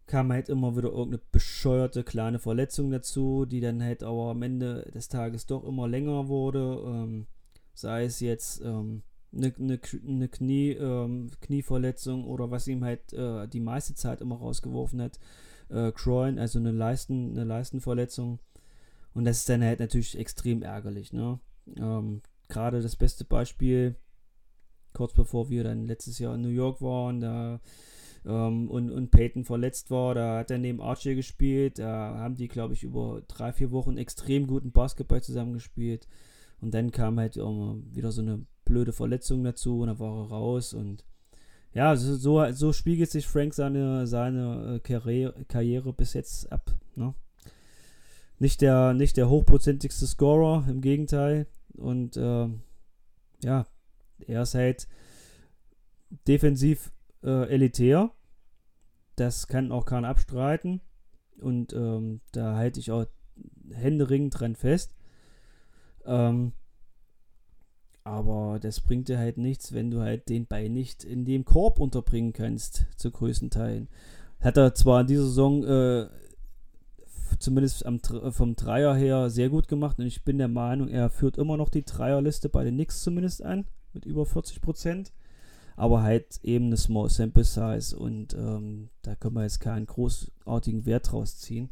kam 0.08 0.34
halt 0.34 0.50
immer 0.50 0.76
wieder 0.76 0.90
irgendeine 0.90 1.22
bescheuerte 1.32 2.04
kleine 2.04 2.38
Verletzung 2.38 2.92
dazu, 2.92 3.46
die 3.46 3.62
dann 3.62 3.82
halt 3.82 4.04
aber 4.04 4.32
am 4.32 4.42
Ende 4.42 4.92
des 4.94 5.08
Tages 5.08 5.46
doch 5.46 5.64
immer 5.64 5.88
länger 5.88 6.28
wurde. 6.28 6.84
Ähm, 6.86 7.28
sei 7.74 8.04
es 8.04 8.20
jetzt 8.20 8.62
ähm, 8.66 9.04
eine, 9.32 9.54
eine, 9.58 9.80
eine 10.06 10.28
Knie, 10.28 10.72
ähm, 10.72 11.30
Knieverletzung 11.40 12.26
oder 12.26 12.52
was 12.52 12.68
ihm 12.68 12.84
halt 12.84 13.14
äh, 13.14 13.48
die 13.48 13.62
meiste 13.62 13.96
Zeit 13.96 14.20
immer 14.20 14.36
rausgeworfen 14.36 15.02
hat. 15.02 15.18
Äh, 15.70 15.94
Groin, 15.94 16.40
also 16.40 16.60
eine, 16.60 16.72
Leisten, 16.72 17.32
eine 17.32 17.46
Leistenverletzung. 17.46 18.40
Und 19.20 19.26
das 19.26 19.40
ist 19.40 19.50
dann 19.50 19.62
halt 19.62 19.82
natürlich 19.82 20.18
extrem 20.18 20.62
ärgerlich. 20.62 21.12
Ne? 21.12 21.42
Ähm, 21.76 22.22
Gerade 22.48 22.82
das 22.82 22.96
beste 22.96 23.26
Beispiel, 23.26 23.98
kurz 24.94 25.14
bevor 25.14 25.50
wir 25.50 25.66
dann 25.66 25.88
letztes 25.88 26.20
Jahr 26.20 26.36
in 26.36 26.42
New 26.42 26.48
York 26.48 26.82
waren, 26.82 27.20
da 27.20 27.60
ähm, 28.26 28.72
und, 28.72 28.90
und 28.90 29.12
Peyton 29.12 29.44
verletzt 29.44 29.92
war, 29.92 30.16
da 30.16 30.38
hat 30.38 30.52
er 30.52 30.58
neben 30.58 30.80
Archie 30.80 31.16
gespielt. 31.16 31.80
Da 31.80 32.16
haben 32.18 32.38
die, 32.38 32.48
glaube 32.48 32.76
ich, 32.76 32.84
über 32.84 33.22
drei, 33.28 33.52
vier 33.52 33.72
Wochen 33.72 33.98
extrem 33.98 34.48
guten 34.48 34.72
Basketball 34.72 35.22
zusammengespielt. 35.22 36.08
Und 36.62 36.74
dann 36.74 36.92
kam 36.92 37.20
halt 37.20 37.36
wieder 37.36 38.14
so 38.14 38.22
eine 38.22 38.46
blöde 38.64 38.94
Verletzung 38.94 39.44
dazu 39.44 39.82
und 39.82 39.88
dann 39.88 40.00
war 40.00 40.24
er 40.24 40.30
raus. 40.30 40.74
Und 40.74 41.04
ja, 41.74 41.94
so, 41.98 42.54
so, 42.54 42.72
spiegelt 42.72 43.12
sich 43.12 43.28
Frank 43.28 43.54
seine, 43.54 44.08
seine 44.08 44.76
äh, 44.76 44.80
Karriere, 44.80 45.44
Karriere 45.50 45.92
bis 45.92 46.14
jetzt 46.14 46.50
ab. 46.54 46.74
Ne? 46.96 47.14
Nicht, 48.40 48.62
der, 48.62 48.94
nicht 48.94 49.18
der 49.18 49.30
hochprozentigste 49.30 50.08
Scorer, 50.08 50.66
im 50.70 50.82
Gegenteil. 50.82 51.48
Und 51.76 52.18
äh, 52.18 52.48
ja, 53.44 53.66
er 54.26 54.42
ist 54.42 54.56
halt 54.56 54.88
defensiv 56.28 56.92
äh, 57.24 57.50
elitär. 57.50 58.12
Das 59.16 59.48
kann 59.48 59.72
auch 59.72 59.86
keiner 59.86 60.08
abstreiten. 60.08 60.82
Und 61.42 61.74
ähm, 61.74 62.22
da 62.32 62.56
halte 62.56 62.80
ich 62.80 62.92
auch 62.92 63.06
händeringend 63.72 64.40
dran 64.40 64.56
fest. 64.56 64.96
Ähm, 66.06 66.54
aber 68.04 68.60
das 68.60 68.82
bringt 68.82 69.08
dir 69.08 69.20
halt 69.20 69.38
nichts, 69.38 69.74
wenn 69.74 69.92
du 69.92 70.02
halt 70.02 70.30
den 70.30 70.48
Ball 70.48 70.70
nicht 70.70 71.04
in 71.04 71.26
dem 71.26 71.46
Korb 71.46 71.80
unterbringen 71.80 72.34
kannst, 72.34 72.88
zu 72.96 73.12
größten 73.12 73.50
Teilen. 73.50 73.88
Hat 74.40 74.58
er 74.58 74.74
zwar 74.74 75.02
in 75.02 75.08
dieser 75.08 75.26
Saison 75.26 75.64
äh, 75.64 76.08
zumindest 77.40 77.86
am, 77.86 78.00
vom 78.00 78.56
Dreier 78.56 78.96
her 78.96 79.30
sehr 79.30 79.50
gut 79.50 79.68
gemacht 79.68 80.00
und 80.00 80.06
ich 80.06 80.24
bin 80.24 80.38
der 80.38 80.48
Meinung, 80.48 80.90
er 80.90 81.10
führt 81.10 81.38
immer 81.38 81.58
noch 81.58 81.70
die 81.70 81.86
Dreierliste 81.86 82.50
bei 82.50 82.64
den 82.64 82.76
Knicks 82.76 83.02
zumindest 83.02 83.44
an, 83.44 83.66
mit 83.94 84.06
über 84.06 84.26
40 84.26 84.62
Prozent 84.62 85.12
aber 85.80 86.04
halt 86.04 86.42
eben 86.44 86.66
eine 86.66 86.76
Small 86.76 87.10
Sample 87.10 87.46
Size 87.46 87.98
und 87.98 88.34
ähm, 88.34 88.90
da 89.02 89.16
können 89.16 89.36
wir 89.36 89.44
jetzt 89.44 89.62
keinen 89.62 89.86
großartigen 89.86 90.86
Wert 90.86 91.10
draus 91.10 91.38
ziehen. 91.38 91.70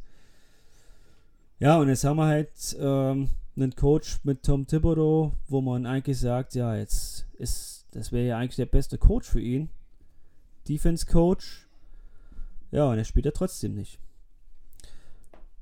Ja, 1.59 1.77
und 1.77 1.89
jetzt 1.89 2.05
haben 2.05 2.15
wir 2.15 2.25
halt 2.25 2.77
ähm, 2.79 3.31
einen 3.57 3.75
Coach 3.75 4.19
mit 4.23 4.43
Tom 4.43 4.65
Thibodeau, 4.65 5.33
wo 5.49 5.59
man 5.59 5.85
eigentlich 5.85 6.17
sagt, 6.21 6.55
ja, 6.55 6.73
jetzt 6.73 7.27
ist, 7.33 7.85
das 7.91 8.13
wäre 8.13 8.27
ja 8.27 8.37
eigentlich 8.37 8.55
der 8.55 8.67
beste 8.67 8.97
Coach 8.97 9.27
für 9.27 9.41
ihn. 9.41 9.69
Defense 10.69 11.05
Coach. 11.05 11.67
Ja, 12.71 12.89
und 12.89 12.97
er 12.97 13.03
spielt 13.03 13.25
ja 13.25 13.31
trotzdem 13.31 13.75
nicht. 13.75 13.99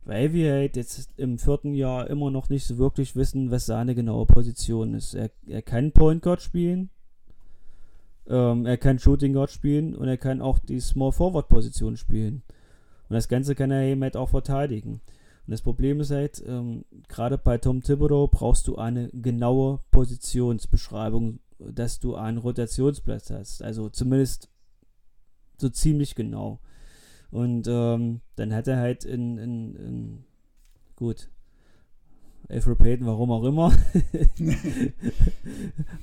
Weil 0.06 0.34
wir 0.34 0.54
halt 0.54 0.76
jetzt 0.76 1.10
im 1.18 1.40
vierten 1.40 1.74
Jahr 1.74 2.08
immer 2.10 2.30
noch 2.30 2.50
nicht 2.50 2.66
so 2.66 2.78
wirklich 2.78 3.16
wissen, 3.16 3.50
was 3.50 3.66
seine 3.66 3.96
genaue 3.96 4.28
Position 4.28 4.94
ist. 4.94 5.16
Er, 5.16 5.32
er 5.48 5.64
kann 5.64 5.92
Point 5.92 6.22
Guard 6.22 6.42
spielen, 6.42 6.92
ähm, 8.28 8.66
er 8.66 8.78
kann 8.78 9.00
Shooting 9.00 9.34
Guard 9.34 9.50
spielen 9.50 9.96
und 9.96 10.08
er 10.08 10.18
kann 10.18 10.42
auch 10.42 10.60
die 10.60 10.80
Small 10.80 11.12
Forward 11.12 11.48
Position 11.48 11.98
spielen. 11.98 12.44
Und 13.10 13.16
das 13.16 13.28
Ganze 13.28 13.56
kann 13.56 13.72
er 13.72 13.82
eben 13.82 14.02
halt 14.04 14.16
auch 14.16 14.30
verteidigen. 14.30 15.02
Und 15.48 15.52
das 15.52 15.62
Problem 15.62 16.00
ist 16.00 16.12
halt, 16.12 16.44
ähm, 16.48 16.86
gerade 17.08 17.38
bei 17.38 17.58
Tom 17.58 17.82
Thibodeau 17.82 18.28
brauchst 18.28 18.68
du 18.68 18.78
eine 18.78 19.10
genaue 19.10 19.80
Positionsbeschreibung, 19.92 21.40
dass 21.60 22.00
du 22.00 22.16
einen 22.16 22.40
Rotationsplatz 22.40 23.30
hast. 23.30 23.62
Also 23.62 23.90
zumindest 23.90 24.50
so 25.58 25.70
ziemlich 25.70 26.16
genau. 26.16 26.60
Und 27.32 27.68
ähm, 27.68 28.22
dann 28.36 28.54
hat 28.54 28.68
er 28.68 28.78
halt 28.78 29.06
in, 29.06 29.38
in, 29.38 29.76
in 29.76 30.24
gut, 30.96 31.30
Alfred 32.50 32.78
Payton, 32.78 33.08
warum 33.08 33.32
auch 33.32 33.44
immer. 33.44 33.74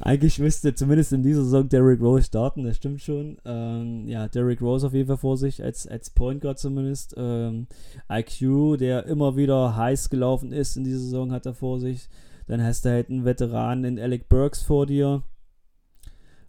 Eigentlich 0.00 0.38
müsste 0.38 0.74
zumindest 0.74 1.12
in 1.12 1.22
dieser 1.22 1.44
Saison 1.44 1.68
Derrick 1.68 2.00
Rose 2.00 2.24
starten, 2.24 2.64
das 2.64 2.76
stimmt 2.76 3.00
schon. 3.00 3.38
Ähm, 3.44 4.08
ja, 4.08 4.26
Derrick 4.26 4.60
Rose 4.60 4.86
auf 4.86 4.94
jeden 4.94 5.06
Fall 5.06 5.18
vor 5.18 5.36
sich, 5.36 5.62
als, 5.62 5.86
als 5.86 6.10
Point 6.10 6.40
Guard 6.40 6.58
zumindest. 6.58 7.14
Ähm, 7.16 7.68
IQ, 8.10 8.78
der 8.78 9.06
immer 9.06 9.36
wieder 9.36 9.76
heiß 9.76 10.10
gelaufen 10.10 10.52
ist 10.52 10.76
in 10.76 10.84
dieser 10.84 10.98
Saison, 10.98 11.30
hat 11.30 11.46
er 11.46 11.54
vor 11.54 11.78
sich. 11.78 12.08
Dann 12.48 12.62
hast 12.62 12.84
du 12.84 12.90
halt 12.90 13.08
einen 13.08 13.24
Veteran 13.24 13.84
in 13.84 14.00
Alec 14.00 14.28
Burks 14.28 14.62
vor 14.62 14.86
dir. 14.86 15.22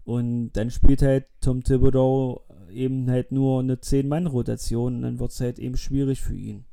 Und 0.06 0.54
dann 0.54 0.72
spielt 0.72 1.02
halt 1.02 1.26
Tom 1.40 1.64
Thibodeau 1.64 2.42
eben 2.74 3.10
halt 3.10 3.32
nur 3.32 3.60
eine 3.60 3.76
10-Mann-Rotation 3.76 4.96
und 4.96 5.02
dann 5.02 5.20
wird 5.20 5.32
es 5.32 5.40
halt 5.40 5.60
eben 5.60 5.78
schwierig 5.78 6.22
für 6.22 6.36
ihn. 6.36 6.66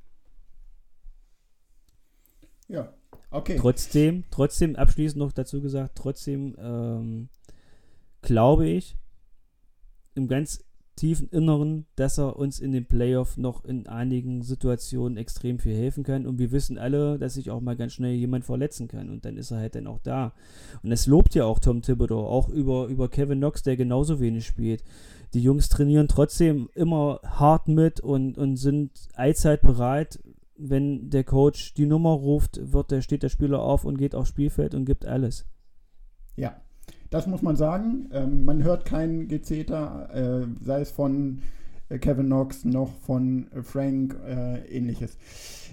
Ja, 2.69 2.93
Okay. 3.31 3.57
Trotzdem, 3.59 4.25
trotzdem, 4.31 4.77
abschließend 4.77 5.19
noch 5.19 5.33
dazu 5.33 5.61
gesagt, 5.61 5.93
trotzdem 5.95 6.57
ähm, 6.59 7.29
glaube 8.23 8.69
ich 8.69 8.97
im 10.15 10.27
ganz 10.27 10.65
tiefen 10.97 11.29
Inneren, 11.31 11.87
dass 11.95 12.19
er 12.19 12.37
uns 12.37 12.59
in 12.59 12.73
den 12.73 12.87
Playoff 12.87 13.39
noch 13.39 13.65
in 13.65 13.87
einigen 13.87 14.43
Situationen 14.43 15.17
extrem 15.17 15.59
viel 15.59 15.75
helfen 15.75 16.03
kann. 16.03 16.27
Und 16.27 16.39
wir 16.39 16.51
wissen 16.51 16.77
alle, 16.77 17.19
dass 17.19 17.35
sich 17.35 17.51
auch 17.51 17.61
mal 17.61 17.77
ganz 17.77 17.95
schnell 17.95 18.15
jemand 18.15 18.45
verletzen 18.45 18.89
kann. 18.89 19.09
Und 19.09 19.25
dann 19.25 19.37
ist 19.39 19.51
er 19.51 19.59
halt 19.59 19.77
dann 19.77 19.87
auch 19.87 20.01
da. 20.01 20.35
Und 20.83 20.93
es 20.93 21.07
lobt 21.07 21.35
ja 21.35 21.45
auch 21.45 21.61
Tom 21.61 21.81
Thibodeau, 21.81 22.27
auch 22.27 22.49
über, 22.49 22.89
über 22.89 23.09
Kevin 23.09 23.39
Knox, 23.39 23.63
der 23.63 23.77
genauso 23.77 24.21
wenig 24.21 24.45
spielt. 24.45 24.83
Die 25.35 25.43
Jungs 25.43 25.69
trainieren 25.69 26.09
trotzdem 26.09 26.69
immer 26.75 27.21
hart 27.25 27.69
mit 27.69 28.01
und, 28.01 28.37
und 28.37 28.57
sind 28.57 28.91
allzeit 29.15 29.63
bereit, 29.63 30.19
wenn 30.57 31.09
der 31.11 31.25
Coach 31.25 31.75
die 31.75 31.87
Nummer 31.87 32.11
ruft, 32.11 32.73
wird 32.73 32.91
der, 32.91 33.01
steht 33.01 33.23
der 33.23 33.29
Spieler 33.29 33.61
auf 33.61 33.85
und 33.85 33.97
geht 33.97 34.15
aufs 34.15 34.29
Spielfeld 34.29 34.75
und 34.75 34.85
gibt 34.85 35.07
alles. 35.07 35.47
Ja, 36.37 36.61
das 37.11 37.27
muss 37.27 37.43
man 37.43 37.57
sagen. 37.57 38.09
Ähm, 38.13 38.45
man 38.45 38.63
hört 38.63 38.85
kein 38.85 39.29
Gezeter, 39.29 40.09
äh, 40.13 40.47
sei 40.65 40.81
es 40.81 40.91
von 40.91 41.43
äh, 41.89 41.99
Kevin 41.99 42.27
Knox 42.27 42.65
noch 42.65 42.93
von 43.07 43.47
Frank, 43.63 44.17
äh, 44.27 44.59
ähnliches. 44.69 45.17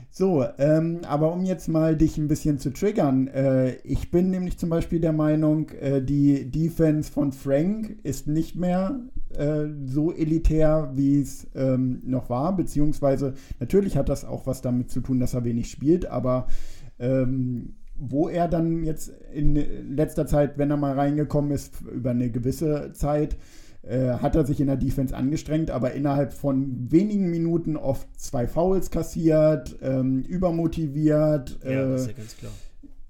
So, 0.10 0.46
ähm, 0.58 1.02
aber 1.08 1.32
um 1.34 1.46
jetzt 1.46 1.68
mal 1.68 1.96
dich 1.96 2.18
ein 2.18 2.28
bisschen 2.28 2.60
zu 2.60 2.72
triggern, 2.72 3.28
äh, 3.28 3.76
ich 3.84 4.10
bin 4.12 4.30
nämlich 4.30 4.58
zum 4.58 4.70
Beispiel 4.70 5.00
der 5.00 5.14
Meinung, 5.14 5.70
äh, 5.70 6.02
die 6.02 6.50
Defense 6.50 7.12
von 7.12 7.32
Frank 7.32 7.98
ist 8.04 8.28
nicht 8.28 8.56
mehr 8.56 9.00
äh, 9.38 9.68
so 9.86 10.12
elitär, 10.12 10.92
wie 10.96 11.22
es 11.22 11.48
ähm, 11.56 12.02
noch 12.06 12.30
war, 12.30 12.56
beziehungsweise 12.56 13.34
natürlich 13.60 13.98
hat 13.98 14.10
das 14.10 14.26
auch 14.26 14.48
was 14.48 14.62
damit 14.62 14.92
zu 14.92 15.02
tun, 15.02 15.20
dass 15.20 15.34
er 15.34 15.44
wenig 15.44 15.70
spielt, 15.70 16.06
aber 16.06 16.48
ähm, 17.00 17.76
wo 18.00 18.30
er 18.30 18.48
dann 18.48 18.84
jetzt 18.84 19.12
in 19.34 19.56
letzter 19.96 20.28
Zeit, 20.28 20.58
wenn 20.58 20.72
er 20.72 20.78
mal 20.78 20.94
reingekommen 20.94 21.52
ist, 21.52 21.82
über 21.82 22.12
eine 22.12 22.30
gewisse 22.30 22.92
Zeit, 22.94 23.38
äh, 23.84 24.20
hat 24.20 24.36
er 24.36 24.46
sich 24.46 24.60
in 24.60 24.68
der 24.68 24.76
Defense 24.76 25.16
angestrengt, 25.16 25.72
aber 25.72 25.94
innerhalb 25.94 26.34
von 26.34 26.92
wenigen 26.92 27.30
Minuten 27.32 27.78
oft 27.78 28.08
zwei 28.20 28.48
Fouls 28.48 28.92
kassiert, 28.92 29.78
ähm, 29.82 30.24
übermotiviert. 30.24 31.58
Ja, 31.64 31.70
äh, 31.70 31.92
das 31.92 32.02
ist 32.02 32.08
ja 32.08 32.14
ganz 32.14 32.38
klar. 32.38 32.52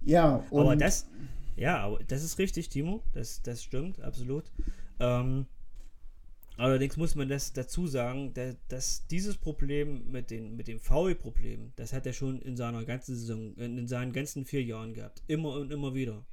ja, 0.02 0.44
aber 0.52 0.76
das, 0.76 1.08
ja, 1.56 1.80
aber 1.80 2.00
das 2.08 2.24
ist 2.24 2.38
richtig, 2.38 2.70
Timo. 2.70 3.02
Das, 3.14 3.42
das 3.42 3.64
stimmt, 3.64 4.02
absolut. 4.02 4.44
Ähm, 5.00 5.48
allerdings 6.58 6.97
muss 6.97 7.16
man 7.16 7.30
das 7.30 7.53
dazu 7.53 7.88
sagen, 7.88 8.34
dass, 8.34 8.55
dass 8.68 9.08
dieses 9.08 9.38
Problem 9.38 10.12
mit, 10.12 10.32
den, 10.32 10.55
mit 10.55 10.68
dem 10.68 10.80
Foul-Problem, 10.80 11.74
das 11.76 11.93
hat 11.93 12.05
er 12.05 12.14
schon 12.14 12.41
in 12.41 12.58
seiner 12.58 12.84
ganzen 12.86 13.16
Saison, 13.16 13.55
in, 13.55 13.78
in 13.78 13.88
seinen 13.88 14.14
ganzen 14.14 14.45
vier 14.45 14.64
Jahren 14.64 14.93
gehabt. 14.93 15.24
Immer 15.28 15.53
und 15.53 15.72
immer 15.72 15.93
wieder. 15.93 16.26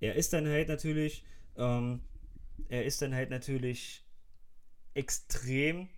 Er 0.00 0.14
ist 0.14 0.32
dann 0.32 0.46
halt 0.46 0.68
natürlich, 0.68 1.24
ähm, 1.56 2.00
er 2.68 2.84
ist 2.84 3.02
dann 3.02 3.14
halt 3.14 3.30
natürlich 3.30 4.04
extrem. 4.94 5.88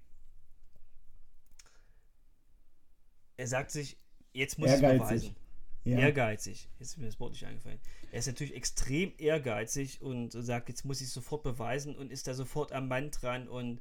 Er 3.37 3.47
sagt 3.47 3.71
sich, 3.71 3.97
jetzt 4.33 4.59
muss 4.59 4.69
ich 4.69 4.83
Ehrgeizig. 4.83 4.99
beweisen 4.99 5.37
ja, 5.85 5.99
ehrgeizig. 5.99 6.69
Jetzt 6.79 6.91
ist 6.91 6.99
mir 6.99 7.07
das 7.07 7.19
Wort 7.19 7.33
nicht 7.33 7.45
eingefallen. 7.45 7.81
Er 8.13 8.19
ist 8.19 8.27
natürlich 8.27 8.55
extrem 8.55 9.13
ehrgeizig 9.19 10.01
und 10.03 10.31
sagt, 10.33 10.69
jetzt 10.69 10.85
muss 10.85 11.01
ich 11.01 11.09
es 11.09 11.15
sofort 11.15 11.43
beweisen 11.43 11.97
und 11.97 12.13
ist 12.13 12.27
da 12.29 12.35
sofort 12.35 12.71
am 12.73 12.87
Mann 12.87 13.11
dran 13.11 13.49
und 13.49 13.81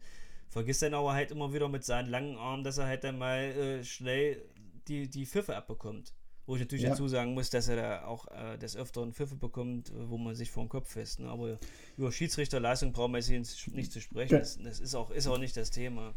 vergisst 0.49 0.81
dann 0.81 0.93
aber 0.93 1.13
halt 1.13 1.31
immer 1.31 1.53
wieder 1.53 1.67
mit 1.69 1.83
seinen 1.83 2.09
langen 2.09 2.37
Armen, 2.37 2.63
dass 2.63 2.77
er 2.77 2.85
halt 2.87 3.03
dann 3.03 3.17
mal 3.17 3.39
äh, 3.39 3.83
schnell 3.83 4.41
die, 4.87 5.09
die 5.09 5.25
Pfiffe 5.25 5.55
abbekommt. 5.55 6.13
Wo 6.47 6.55
ich 6.55 6.61
natürlich 6.61 6.83
Ja. 6.83 6.89
dazu 6.89 7.07
sagen 7.07 7.33
muss, 7.33 7.49
dass 7.49 7.67
er 7.67 7.75
da 7.75 8.05
auch 8.05 8.25
äh, 8.31 8.57
des 8.57 8.75
Öfteren 8.75 9.13
Pfiffe 9.13 9.35
bekommt, 9.35 9.91
wo 9.95 10.17
man 10.17 10.33
sich 10.33 10.49
vor 10.49 10.63
den 10.63 10.69
Kopf 10.69 10.89
fest. 10.91 11.19
Ne? 11.19 11.29
Aber 11.29 11.59
über 11.97 12.11
Schiedsrichterleistung 12.11 12.93
brauchen 12.93 13.11
wir 13.13 13.19
jetzt 13.19 13.67
nicht 13.73 13.91
zu 13.91 14.01
sprechen. 14.01 14.39
Das, 14.39 14.57
das 14.57 14.79
ist, 14.79 14.95
auch, 14.95 15.11
ist 15.11 15.27
auch 15.27 15.37
nicht 15.37 15.55
das 15.55 15.71
Thema. 15.71 16.13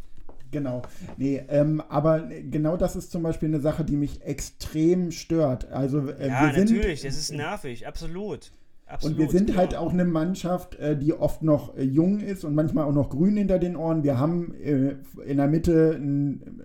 Genau. 0.55 0.83
Nee, 1.17 1.43
ähm, 1.49 1.83
aber 1.89 2.21
genau 2.21 2.77
das 2.77 2.95
ist 2.95 3.11
zum 3.11 3.25
Beispiel 3.25 3.49
eine 3.49 3.59
Sache, 3.59 3.85
die 3.85 3.97
mich 3.97 4.23
extrem 4.23 5.11
stört. 5.11 5.73
Also 5.73 5.99
äh, 6.09 6.29
Ja, 6.29 6.47
wir 6.47 6.55
sind, 6.55 6.71
natürlich, 6.71 7.03
das 7.03 7.19
ist 7.19 7.33
nervig, 7.33 7.89
absolut. 7.89 8.53
absolut 8.87 9.19
Und 9.19 9.21
wir 9.21 9.29
sind 9.31 9.47
genau. 9.49 9.59
halt 9.59 9.75
auch 9.75 9.93
eine 9.93 10.05
Mannschaft, 10.05 10.77
äh, 10.77 10.97
die 10.97 11.13
oft 11.13 11.43
noch 11.43 11.77
äh, 11.77 11.83
jung 11.83 12.21
ist 12.21 12.45
und 12.45 12.55
manchmal 12.55 12.85
auch 12.85 12.93
noch 12.93 13.11
grün 13.11 13.37
hinter 13.37 13.59
den 13.59 13.75
Ohren. 13.75 14.05
Wir 14.05 14.17
haben 14.17 14.55
äh, 14.63 14.95
in 15.27 15.39
der 15.39 15.49
Mitte 15.49 16.01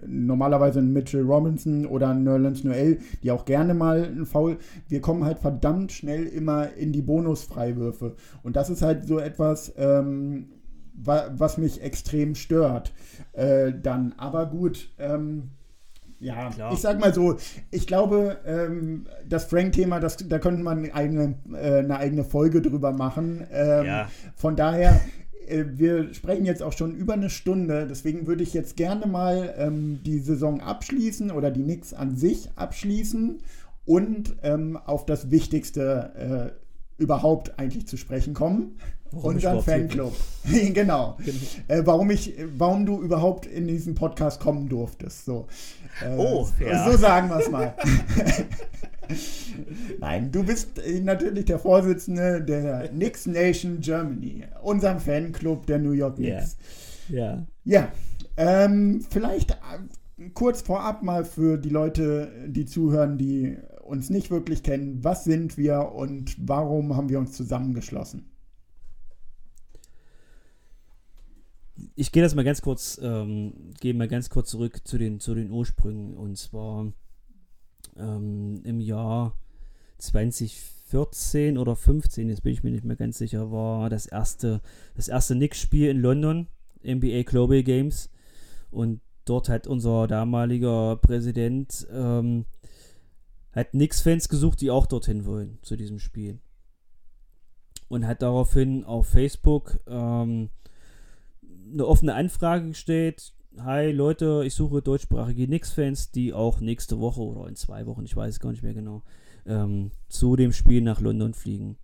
normalerweise 0.05 0.77
einen 0.77 0.93
Mitchell 0.93 1.23
Robinson 1.23 1.87
oder 1.87 2.09
einen 2.09 2.25
Nerlens 2.25 2.63
Noel, 2.63 2.99
die 3.23 3.31
auch 3.31 3.45
gerne 3.45 3.73
mal 3.73 4.03
einen 4.03 4.27
Foul. 4.27 4.59
Wir 4.87 5.01
kommen 5.01 5.25
halt 5.25 5.39
verdammt 5.39 5.91
schnell 5.93 6.27
immer 6.27 6.73
in 6.75 6.91
die 6.91 7.01
Bonusfreiwürfe. 7.01 8.15
Und 8.43 8.55
das 8.55 8.69
ist 8.69 8.83
halt 8.83 9.07
so 9.07 9.17
etwas, 9.17 9.73
ähm, 9.77 10.49
wa 11.03 11.29
was 11.35 11.57
mich 11.57 11.81
extrem 11.81 12.35
stört. 12.35 12.93
Äh, 13.33 13.73
dann, 13.81 14.13
aber 14.17 14.45
gut. 14.47 14.89
Ähm, 14.99 15.51
ja, 16.19 16.49
Klar. 16.49 16.73
ich 16.73 16.79
sag 16.79 16.99
mal 16.99 17.13
so, 17.13 17.37
ich 17.71 17.87
glaube, 17.87 18.37
ähm, 18.45 19.07
das 19.27 19.45
Frank-Thema, 19.45 20.01
das, 20.01 20.17
da 20.17 20.37
könnte 20.37 20.61
man 20.63 20.79
eine 20.79 20.93
eigene, 20.93 21.35
äh, 21.53 21.79
eine 21.79 21.97
eigene 21.97 22.25
Folge 22.25 22.61
drüber 22.61 22.91
machen. 22.91 23.47
Ähm, 23.51 23.85
Ja. 23.85 24.09
Von 24.35 24.57
daher, 24.57 24.99
äh, 25.47 25.63
wir 25.75 26.13
sprechen 26.13 26.45
jetzt 26.45 26.61
auch 26.61 26.73
schon 26.73 26.93
über 26.93 27.13
eine 27.13 27.29
Stunde, 27.29 27.87
deswegen 27.87 28.27
würde 28.27 28.43
ich 28.43 28.53
jetzt 28.53 28.75
gerne 28.75 29.07
mal 29.07 29.53
ähm, 29.57 30.01
die 30.03 30.19
Saison 30.19 30.59
abschließen 30.59 31.31
oder 31.31 31.51
die 31.51 31.63
Knicks 31.63 31.93
an 31.93 32.17
sich 32.17 32.49
abschließen 32.57 33.39
und 33.85 34.35
ähm, 34.43 34.77
auf 34.77 35.05
das 35.05 35.31
Wichtigste 35.31 36.53
äh, 36.53 36.68
überhaupt 36.99 37.57
eigentlich 37.57 37.87
zu 37.87 37.97
sprechen 37.97 38.33
kommen. 38.33 38.77
Warum 39.11 39.37
hier 39.37 39.61
Fanclub. 39.61 40.15
genau. 40.73 41.17
Äh, 41.67 41.81
warum, 41.85 42.11
ich, 42.11 42.35
warum 42.57 42.85
du 42.85 43.01
überhaupt 43.01 43.45
in 43.47 43.67
diesen 43.67 43.95
Podcast 43.95 44.39
kommen 44.39 44.69
durftest. 44.69 45.25
So, 45.25 45.47
äh, 46.05 46.15
Oh, 46.15 46.47
so, 46.59 46.65
ja. 46.65 46.89
so 46.89 46.97
sagen 46.97 47.29
wir 47.29 47.37
es 47.37 47.49
mal. 47.49 47.73
Nein, 49.99 50.31
du 50.31 50.43
bist 50.43 50.77
äh, 50.79 50.99
natürlich 50.99 51.45
der 51.45 51.57
Vorsitzende 51.57 52.41
der 52.41 52.89
Knicks 52.89 53.25
Nation 53.25 53.79
Germany, 53.79 54.43
unserem 54.61 54.99
Fanclub 54.99 55.65
der 55.65 55.79
New 55.79 55.91
York. 55.91 56.17
Knicks. 56.17 56.57
Ja. 57.09 57.43
Ja, 57.65 57.91
ähm, 58.37 59.03
vielleicht 59.09 59.51
äh, 59.51 60.29
kurz 60.33 60.61
vorab 60.61 61.01
mal 61.01 61.25
für 61.25 61.57
die 61.57 61.69
Leute, 61.69 62.31
die 62.47 62.65
zuhören, 62.65 63.17
die 63.17 63.57
uns 63.89 64.09
nicht 64.09 64.31
wirklich 64.31 64.63
kennen. 64.63 65.03
Was 65.03 65.23
sind 65.23 65.57
wir 65.57 65.91
und 65.93 66.35
warum 66.39 66.95
haben 66.95 67.09
wir 67.09 67.19
uns 67.19 67.33
zusammengeschlossen? 67.33 68.29
ich 71.95 72.11
gehe 72.11 72.23
das 72.23 72.35
mal 72.35 72.43
ganz 72.43 72.61
kurz, 72.61 72.99
ähm, 73.01 73.53
gehe 73.79 73.93
mal 73.93 74.07
ganz 74.07 74.29
kurz 74.29 74.49
zurück 74.49 74.81
zu 74.85 74.97
den, 74.97 75.19
zu 75.19 75.35
den 75.35 75.51
Ursprüngen. 75.51 76.15
Und 76.15 76.37
zwar 76.37 76.91
ähm, 77.97 78.61
im 78.63 78.79
Jahr 78.79 79.35
2014 79.97 81.57
oder 81.57 81.75
15, 81.75 82.29
jetzt 82.29 82.43
bin 82.43 82.53
ich 82.53 82.63
mir 82.63 82.71
nicht 82.71 82.85
mehr 82.85 82.95
ganz 82.95 83.17
sicher, 83.17 83.51
war 83.51 83.89
das 83.89 84.05
erste, 84.05 84.61
das 84.95 85.07
erste 85.07 85.35
Knicks-Spiel 85.35 85.89
in 85.89 86.01
London, 86.01 86.47
NBA 86.83 87.23
Global 87.23 87.63
Games. 87.63 88.09
Und 88.71 89.01
dort 89.25 89.49
hat 89.49 89.67
unser 89.67 90.07
damaliger 90.07 90.97
Präsident 90.97 91.87
ähm, 91.91 92.45
hat 93.59 93.71
Knicks-Fans 93.71 94.29
gesucht, 94.29 94.61
die 94.61 94.71
auch 94.71 94.87
dorthin 94.87 95.25
wollen, 95.25 95.59
zu 95.61 95.75
diesem 95.75 95.99
Spiel. 95.99 96.39
Und 97.87 98.05
hat 98.05 98.21
daraufhin 98.21 98.83
auf 98.83 99.07
Facebook 99.07 99.79
ähm, 99.87 100.49
eine 101.71 101.85
offene 101.85 102.13
Anfrage 102.13 102.67
gestellt. 102.67 103.33
Hi 103.57 103.91
Leute, 103.91 104.43
ich 104.45 104.53
suche 104.53 104.81
deutschsprachige 104.81 105.47
Knicks-Fans, 105.47 106.11
die 106.11 106.33
auch 106.33 106.59
nächste 106.59 106.99
Woche 106.99 107.21
oder 107.21 107.47
in 107.47 107.55
zwei 107.55 107.85
Wochen, 107.87 108.05
ich 108.05 108.15
weiß 108.15 108.39
gar 108.39 108.51
nicht 108.51 108.63
mehr 108.63 108.75
genau, 108.75 109.01
ähm, 109.45 109.91
zu 110.07 110.35
dem 110.35 110.53
Spiel 110.53 110.81
nach 110.81 111.01
London 111.01 111.33
fliegen. 111.33 111.77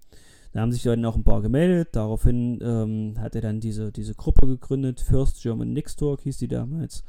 Da 0.56 0.62
haben 0.62 0.72
sich 0.72 0.84
dann 0.84 1.04
auch 1.04 1.18
ein 1.18 1.26
paar 1.26 1.42
gemeldet. 1.42 1.90
Daraufhin 1.98 2.60
ähm, 2.62 3.16
hat 3.20 3.36
er 3.36 3.42
dann 3.42 3.60
diese, 3.60 3.92
diese 3.92 4.16
Gruppe 4.16 4.48
gegründet. 4.48 5.02
First 5.02 5.42
German 5.42 5.72
Knicks 5.72 5.98
Talk 5.98 6.22
hieß 6.22 6.38
die 6.38 6.48
damals. 6.48 7.04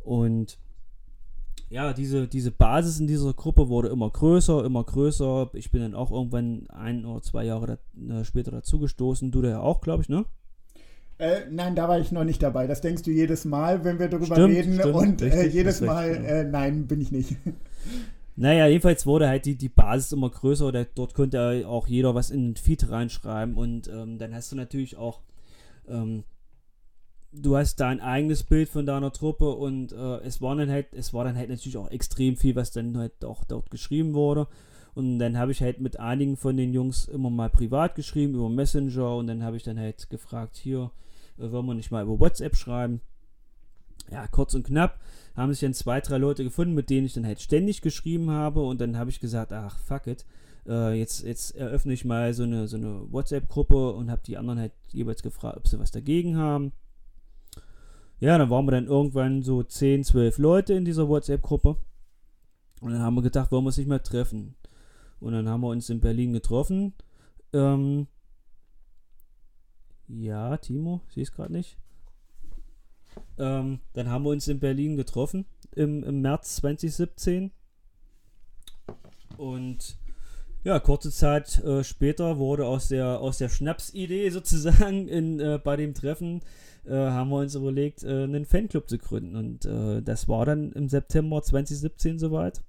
Und 0.00 0.58
ja, 1.72 1.94
diese, 1.94 2.28
diese 2.28 2.50
Basis 2.50 3.00
in 3.00 3.06
dieser 3.06 3.32
Gruppe 3.32 3.68
wurde 3.70 3.88
immer 3.88 4.10
größer, 4.10 4.62
immer 4.62 4.84
größer. 4.84 5.50
Ich 5.54 5.70
bin 5.70 5.80
dann 5.80 5.94
auch 5.94 6.10
irgendwann 6.10 6.66
ein 6.68 7.06
oder 7.06 7.22
zwei 7.22 7.44
Jahre 7.44 7.78
da, 7.94 8.20
äh, 8.20 8.24
später 8.26 8.50
dazugestoßen. 8.50 9.30
Du 9.30 9.40
da 9.40 9.48
ja 9.48 9.60
auch, 9.60 9.80
glaube 9.80 10.02
ich, 10.02 10.10
ne? 10.10 10.26
Äh, 11.16 11.46
nein, 11.50 11.74
da 11.74 11.88
war 11.88 11.98
ich 11.98 12.12
noch 12.12 12.24
nicht 12.24 12.42
dabei. 12.42 12.66
Das 12.66 12.82
denkst 12.82 13.04
du 13.04 13.10
jedes 13.10 13.46
Mal, 13.46 13.84
wenn 13.84 13.98
wir 13.98 14.08
darüber 14.08 14.34
Stimmt, 14.34 14.54
reden. 14.54 14.74
stimmt, 14.74 14.94
und 14.94 15.22
äh, 15.22 15.24
richtig, 15.24 15.54
jedes 15.54 15.76
hast 15.76 15.82
recht, 15.82 15.90
Mal, 15.90 16.14
genau. 16.14 16.28
äh, 16.28 16.44
nein, 16.44 16.86
bin 16.86 17.00
ich 17.00 17.10
nicht. 17.10 17.36
Naja, 18.34 18.66
jedenfalls 18.66 19.04
wurde 19.04 19.28
halt 19.28 19.44
die, 19.44 19.56
die 19.56 19.68
Basis 19.68 20.12
immer 20.12 20.30
größer. 20.30 20.72
Da, 20.72 20.84
dort 20.84 21.12
konnte 21.12 21.64
auch 21.68 21.86
jeder 21.86 22.14
was 22.14 22.30
in 22.30 22.54
den 22.54 22.56
Feed 22.56 22.88
reinschreiben. 22.88 23.56
Und 23.56 23.88
ähm, 23.88 24.16
dann 24.16 24.34
hast 24.34 24.50
du 24.50 24.56
natürlich 24.56 24.96
auch, 24.96 25.20
ähm, 25.86 26.24
du 27.32 27.56
hast 27.56 27.80
dein 27.80 28.00
eigenes 28.00 28.42
Bild 28.42 28.68
von 28.68 28.86
deiner 28.86 29.12
Truppe 29.12 29.50
und 29.50 29.92
äh, 29.92 30.18
es 30.18 30.40
war 30.40 30.54
dann 30.54 30.70
halt, 30.70 30.92
es 30.92 31.14
war 31.14 31.24
dann 31.24 31.36
halt 31.36 31.48
natürlich 31.48 31.76
auch 31.76 31.90
extrem 31.90 32.36
viel, 32.36 32.54
was 32.54 32.70
dann 32.70 32.96
halt 32.96 33.24
auch 33.24 33.44
dort 33.44 33.70
geschrieben 33.70 34.14
wurde. 34.14 34.46
Und 34.94 35.18
dann 35.18 35.38
habe 35.38 35.52
ich 35.52 35.62
halt 35.62 35.80
mit 35.80 35.98
einigen 35.98 36.36
von 36.36 36.56
den 36.56 36.74
Jungs 36.74 37.06
immer 37.06 37.30
mal 37.30 37.48
privat 37.48 37.94
geschrieben, 37.94 38.34
über 38.34 38.50
Messenger 38.50 39.16
und 39.16 39.26
dann 39.26 39.42
habe 39.42 39.56
ich 39.56 39.62
dann 39.62 39.78
halt 39.78 40.10
gefragt, 40.10 40.56
hier, 40.56 40.90
äh, 41.38 41.50
wollen 41.50 41.66
wir 41.66 41.74
nicht 41.74 41.90
mal 41.90 42.04
über 42.04 42.20
WhatsApp 42.20 42.56
schreiben? 42.56 43.00
Ja, 44.10 44.26
kurz 44.28 44.54
und 44.54 44.66
knapp 44.66 45.00
haben 45.34 45.50
sich 45.52 45.60
dann 45.60 45.72
zwei, 45.72 46.00
drei 46.02 46.18
Leute 46.18 46.44
gefunden, 46.44 46.74
mit 46.74 46.90
denen 46.90 47.06
ich 47.06 47.14
dann 47.14 47.24
halt 47.24 47.40
ständig 47.40 47.80
geschrieben 47.80 48.30
habe 48.30 48.62
und 48.62 48.80
dann 48.82 48.98
habe 48.98 49.08
ich 49.08 49.20
gesagt, 49.20 49.52
ach 49.52 49.78
fuck 49.78 50.06
it, 50.06 50.26
äh, 50.66 50.92
jetzt, 50.98 51.22
jetzt 51.22 51.56
eröffne 51.56 51.94
ich 51.94 52.04
mal 52.04 52.34
so 52.34 52.42
eine, 52.42 52.68
so 52.68 52.76
eine 52.76 53.10
WhatsApp-Gruppe 53.10 53.92
und 53.92 54.10
habe 54.10 54.20
die 54.26 54.36
anderen 54.36 54.58
halt 54.58 54.72
jeweils 54.88 55.22
gefragt, 55.22 55.56
ob 55.56 55.66
sie 55.66 55.78
was 55.78 55.90
dagegen 55.90 56.36
haben. 56.36 56.72
Ja, 58.22 58.38
dann 58.38 58.50
waren 58.50 58.66
wir 58.66 58.70
dann 58.70 58.86
irgendwann 58.86 59.42
so 59.42 59.64
10, 59.64 60.04
12 60.04 60.38
Leute 60.38 60.74
in 60.74 60.84
dieser 60.84 61.08
WhatsApp-Gruppe. 61.08 61.76
Und 62.80 62.92
dann 62.92 63.02
haben 63.02 63.16
wir 63.16 63.22
gedacht, 63.22 63.50
wollen 63.50 63.64
wir 63.64 63.66
uns 63.66 63.78
nicht 63.78 63.88
mehr 63.88 64.00
treffen. 64.00 64.54
Und 65.18 65.32
dann 65.32 65.48
haben 65.48 65.62
wir 65.62 65.70
uns 65.70 65.90
in 65.90 65.98
Berlin 65.98 66.32
getroffen. 66.32 66.94
Ähm, 67.52 68.06
ja, 70.06 70.56
Timo, 70.56 71.00
sieh 71.08 71.22
es 71.22 71.32
gerade 71.32 71.52
nicht. 71.52 71.76
Ähm, 73.38 73.80
dann 73.92 74.08
haben 74.08 74.24
wir 74.24 74.30
uns 74.30 74.46
in 74.46 74.60
Berlin 74.60 74.96
getroffen 74.96 75.44
im, 75.74 76.04
im 76.04 76.20
März 76.20 76.54
2017. 76.54 77.50
Und 79.36 79.98
ja, 80.62 80.78
kurze 80.78 81.10
Zeit 81.10 81.58
äh, 81.64 81.82
später 81.82 82.38
wurde 82.38 82.66
aus 82.66 82.86
der, 82.86 83.18
aus 83.18 83.38
der 83.38 83.48
Schnapsidee 83.48 84.30
sozusagen 84.30 85.08
in, 85.08 85.40
äh, 85.40 85.58
bei 85.58 85.74
dem 85.74 85.92
Treffen, 85.92 86.40
äh, 86.84 86.92
haben 86.94 87.30
wir 87.30 87.38
uns 87.38 87.54
überlegt, 87.54 88.02
äh, 88.02 88.24
einen 88.24 88.44
Fanclub 88.44 88.88
zu 88.88 88.98
gründen. 88.98 89.36
Und 89.36 89.64
äh, 89.64 90.02
das 90.02 90.28
war 90.28 90.46
dann 90.46 90.72
im 90.72 90.88
September 90.88 91.42
2017 91.42 92.18
soweit. 92.18 92.62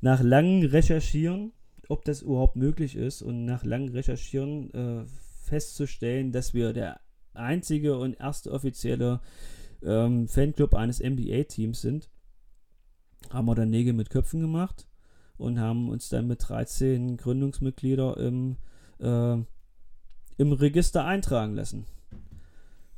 Nach 0.00 0.22
langem 0.22 0.68
Recherchieren, 0.68 1.52
ob 1.88 2.04
das 2.04 2.22
überhaupt 2.22 2.56
möglich 2.56 2.96
ist 2.96 3.22
und 3.22 3.44
nach 3.44 3.64
langem 3.64 3.92
Recherchieren 3.94 4.72
äh, 4.74 5.04
festzustellen, 5.42 6.32
dass 6.32 6.54
wir 6.54 6.72
der 6.72 7.00
einzige 7.32 7.98
und 7.98 8.18
erste 8.20 8.52
offizielle 8.52 9.20
ähm, 9.82 10.28
Fanclub 10.28 10.74
eines 10.74 11.00
NBA-Teams 11.00 11.80
sind, 11.80 12.08
haben 13.30 13.46
wir 13.46 13.54
dann 13.54 13.70
Nägel 13.70 13.92
mit 13.92 14.10
Köpfen 14.10 14.40
gemacht 14.40 14.86
und 15.36 15.58
haben 15.58 15.88
uns 15.88 16.08
dann 16.08 16.26
mit 16.26 16.48
13 16.48 17.16
Gründungsmitgliedern 17.16 18.14
im, 18.14 18.56
äh, 19.00 19.42
im 20.36 20.52
Register 20.52 21.04
eintragen 21.04 21.54
lassen. 21.54 21.86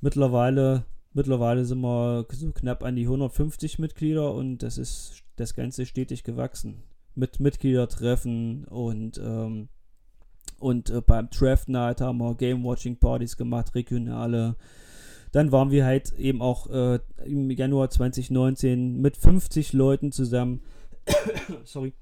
Mittlerweile, 0.07 0.85
mittlerweile 1.15 1.65
sind 1.65 1.81
wir 1.81 2.27
so 2.31 2.53
knapp 2.53 2.85
an 2.85 2.95
die 2.95 3.07
150 3.07 3.81
Mitglieder 3.81 4.33
und 4.33 4.59
das 4.59 4.79
ist 4.79 5.25
das 5.35 5.57
Ganze 5.57 5.85
stetig 5.85 6.23
gewachsen. 6.23 6.85
Mit 7.17 7.41
Mitgliedertreffen 7.41 8.67
und, 8.67 9.19
ähm, 9.19 9.69
und 10.61 10.91
äh, 10.91 11.01
beim 11.01 11.29
Draft 11.31 11.69
Night 11.69 12.01
haben 12.01 12.19
wir 12.19 12.37
Game 12.37 12.63
Watching 12.63 12.99
Partys 12.99 13.37
gemacht, 13.37 13.75
regionale. 13.75 14.55
Dann 15.33 15.51
waren 15.51 15.73
wir 15.73 15.85
halt 15.85 16.13
eben 16.13 16.41
auch 16.41 16.71
äh, 16.71 17.01
im 17.25 17.51
Januar 17.51 17.91
2019 17.91 19.01
mit 19.01 19.17
50 19.17 19.73
Leuten 19.73 20.13
zusammen. 20.13 20.61
sorry 21.65 21.95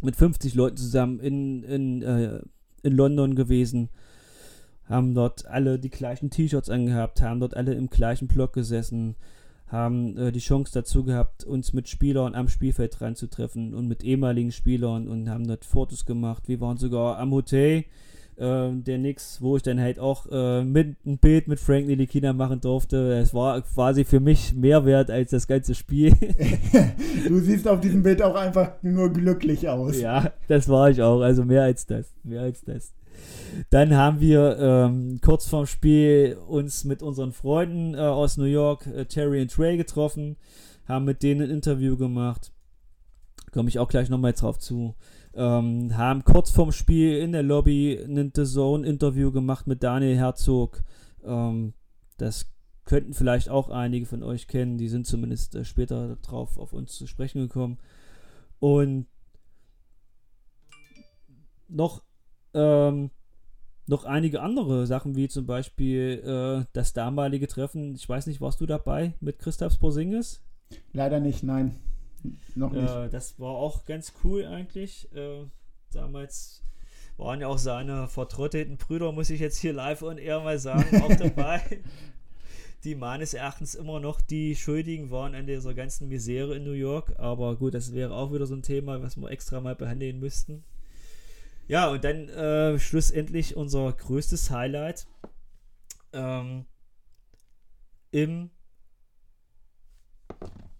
mit 0.00 0.14
50 0.14 0.54
Leuten 0.54 0.76
zusammen 0.76 1.18
in, 1.18 1.64
in, 1.64 2.02
äh, 2.02 2.42
in 2.84 2.92
London 2.92 3.34
gewesen, 3.34 3.90
haben 4.88 5.14
dort 5.14 5.46
alle 5.46 5.78
die 5.78 5.90
gleichen 5.90 6.30
T-Shirts 6.30 6.70
angehabt, 6.70 7.22
haben 7.22 7.40
dort 7.40 7.56
alle 7.56 7.74
im 7.74 7.88
gleichen 7.88 8.28
Block 8.28 8.52
gesessen, 8.52 9.16
haben 9.68 10.16
äh, 10.16 10.32
die 10.32 10.40
Chance 10.40 10.72
dazu 10.74 11.04
gehabt, 11.04 11.44
uns 11.44 11.72
mit 11.72 11.88
Spielern 11.88 12.34
am 12.34 12.48
Spielfeld 12.48 13.00
reinzutreffen 13.00 13.74
und 13.74 13.88
mit 13.88 14.04
ehemaligen 14.04 14.52
Spielern 14.52 15.08
und 15.08 15.28
haben 15.28 15.46
dort 15.46 15.64
Fotos 15.64 16.04
gemacht. 16.04 16.48
Wir 16.48 16.60
waren 16.60 16.76
sogar 16.76 17.18
am 17.18 17.32
Hotel 17.32 17.84
äh, 18.36 18.70
der 18.72 18.98
Nix, 18.98 19.40
wo 19.40 19.56
ich 19.56 19.62
dann 19.62 19.80
halt 19.80 19.98
auch 19.98 20.26
äh, 20.30 20.64
mit 20.64 20.96
ein 21.06 21.18
Bild 21.18 21.48
mit 21.48 21.60
Frank 21.60 21.86
Nilikina 21.86 22.32
machen 22.32 22.60
durfte. 22.60 23.14
Es 23.14 23.32
war 23.32 23.62
quasi 23.62 24.04
für 24.04 24.20
mich 24.20 24.54
mehr 24.54 24.84
wert 24.84 25.10
als 25.10 25.30
das 25.30 25.46
ganze 25.46 25.74
Spiel. 25.74 26.14
du 27.28 27.38
siehst 27.40 27.66
auf 27.66 27.80
diesem 27.80 28.02
Bild 28.02 28.22
auch 28.22 28.34
einfach 28.34 28.72
nur 28.82 29.12
glücklich 29.12 29.68
aus. 29.68 30.00
Ja, 30.00 30.32
das 30.48 30.68
war 30.68 30.90
ich 30.90 31.00
auch. 31.00 31.20
Also 31.20 31.44
mehr 31.44 31.62
als 31.62 31.86
das. 31.86 32.12
Mehr 32.22 32.42
als 32.42 32.62
das. 32.64 32.92
Dann 33.70 33.94
haben 33.94 34.20
wir 34.20 34.58
ähm, 34.58 35.20
kurz 35.20 35.46
vorm 35.46 35.66
Spiel 35.66 36.38
uns 36.46 36.84
mit 36.84 37.02
unseren 37.02 37.32
Freunden 37.32 37.94
äh, 37.94 37.98
aus 37.98 38.36
New 38.36 38.44
York, 38.44 38.86
äh, 38.86 39.06
Terry 39.06 39.42
und 39.42 39.50
Trey, 39.50 39.76
getroffen, 39.76 40.36
haben 40.86 41.04
mit 41.04 41.22
denen 41.22 41.42
ein 41.42 41.50
Interview 41.50 41.96
gemacht. 41.96 42.52
Komme 43.52 43.68
ich 43.68 43.78
auch 43.78 43.88
gleich 43.88 44.08
nochmal 44.08 44.32
drauf 44.32 44.58
zu. 44.58 44.94
Ähm, 45.34 45.96
haben 45.96 46.24
kurz 46.24 46.50
vorm 46.50 46.72
Spiel 46.72 47.18
in 47.18 47.32
der 47.32 47.42
Lobby 47.42 47.98
ein 47.98 48.32
The 48.34 48.44
Zone-Interview 48.44 49.32
gemacht 49.32 49.66
mit 49.66 49.82
Daniel 49.82 50.16
Herzog. 50.16 50.82
Ähm, 51.24 51.74
das 52.16 52.46
könnten 52.84 53.14
vielleicht 53.14 53.48
auch 53.48 53.70
einige 53.70 54.06
von 54.06 54.22
euch 54.22 54.46
kennen. 54.46 54.78
Die 54.78 54.88
sind 54.88 55.06
zumindest 55.06 55.54
äh, 55.54 55.64
später 55.64 56.16
darauf 56.22 56.58
auf 56.58 56.72
uns 56.72 56.96
zu 56.96 57.06
sprechen 57.06 57.40
gekommen. 57.40 57.78
Und 58.60 59.06
noch, 61.68 62.02
ähm, 62.54 63.10
noch 63.86 64.04
einige 64.04 64.40
andere 64.40 64.86
Sachen, 64.86 65.14
wie 65.16 65.28
zum 65.28 65.46
Beispiel 65.46 66.22
äh, 66.24 66.66
das 66.72 66.92
damalige 66.92 67.46
Treffen. 67.46 67.94
Ich 67.94 68.08
weiß 68.08 68.26
nicht, 68.26 68.40
warst 68.40 68.60
du 68.60 68.66
dabei 68.66 69.14
mit 69.20 69.38
Christoph 69.38 69.78
Porzingis? 69.78 70.40
Leider 70.92 71.20
nicht, 71.20 71.42
nein. 71.42 71.76
Noch 72.54 72.72
nicht. 72.72 72.88
Äh, 72.88 73.10
das 73.10 73.38
war 73.38 73.50
auch 73.50 73.84
ganz 73.84 74.14
cool 74.24 74.46
eigentlich. 74.46 75.12
Äh, 75.14 75.44
damals 75.92 76.62
waren 77.16 77.40
ja 77.40 77.48
auch 77.48 77.58
seine 77.58 78.08
vertrottelten 78.08 78.76
Brüder, 78.76 79.12
muss 79.12 79.30
ich 79.30 79.40
jetzt 79.40 79.58
hier 79.58 79.72
live 79.72 80.02
und 80.02 80.18
eher 80.18 80.40
mal 80.40 80.58
sagen, 80.58 81.02
auch 81.02 81.14
dabei. 81.18 81.60
die 82.84 82.94
meines 82.94 83.34
Erachtens 83.34 83.74
immer 83.74 84.00
noch 84.00 84.20
die 84.20 84.56
Schuldigen 84.56 85.10
waren 85.10 85.34
an 85.34 85.46
dieser 85.46 85.74
ganzen 85.74 86.08
Misere 86.08 86.56
in 86.56 86.64
New 86.64 86.72
York. 86.72 87.14
Aber 87.18 87.56
gut, 87.56 87.74
das 87.74 87.92
wäre 87.92 88.14
auch 88.14 88.32
wieder 88.32 88.46
so 88.46 88.54
ein 88.54 88.62
Thema, 88.62 89.02
was 89.02 89.16
wir 89.16 89.30
extra 89.30 89.60
mal 89.60 89.74
behandeln 89.74 90.20
müssten. 90.20 90.64
Ja, 91.66 91.88
und 91.88 92.04
dann 92.04 92.28
äh, 92.28 92.78
schlussendlich 92.78 93.56
unser 93.56 93.92
größtes 93.92 94.50
Highlight 94.50 95.06
ähm, 96.12 96.66
im 98.10 98.50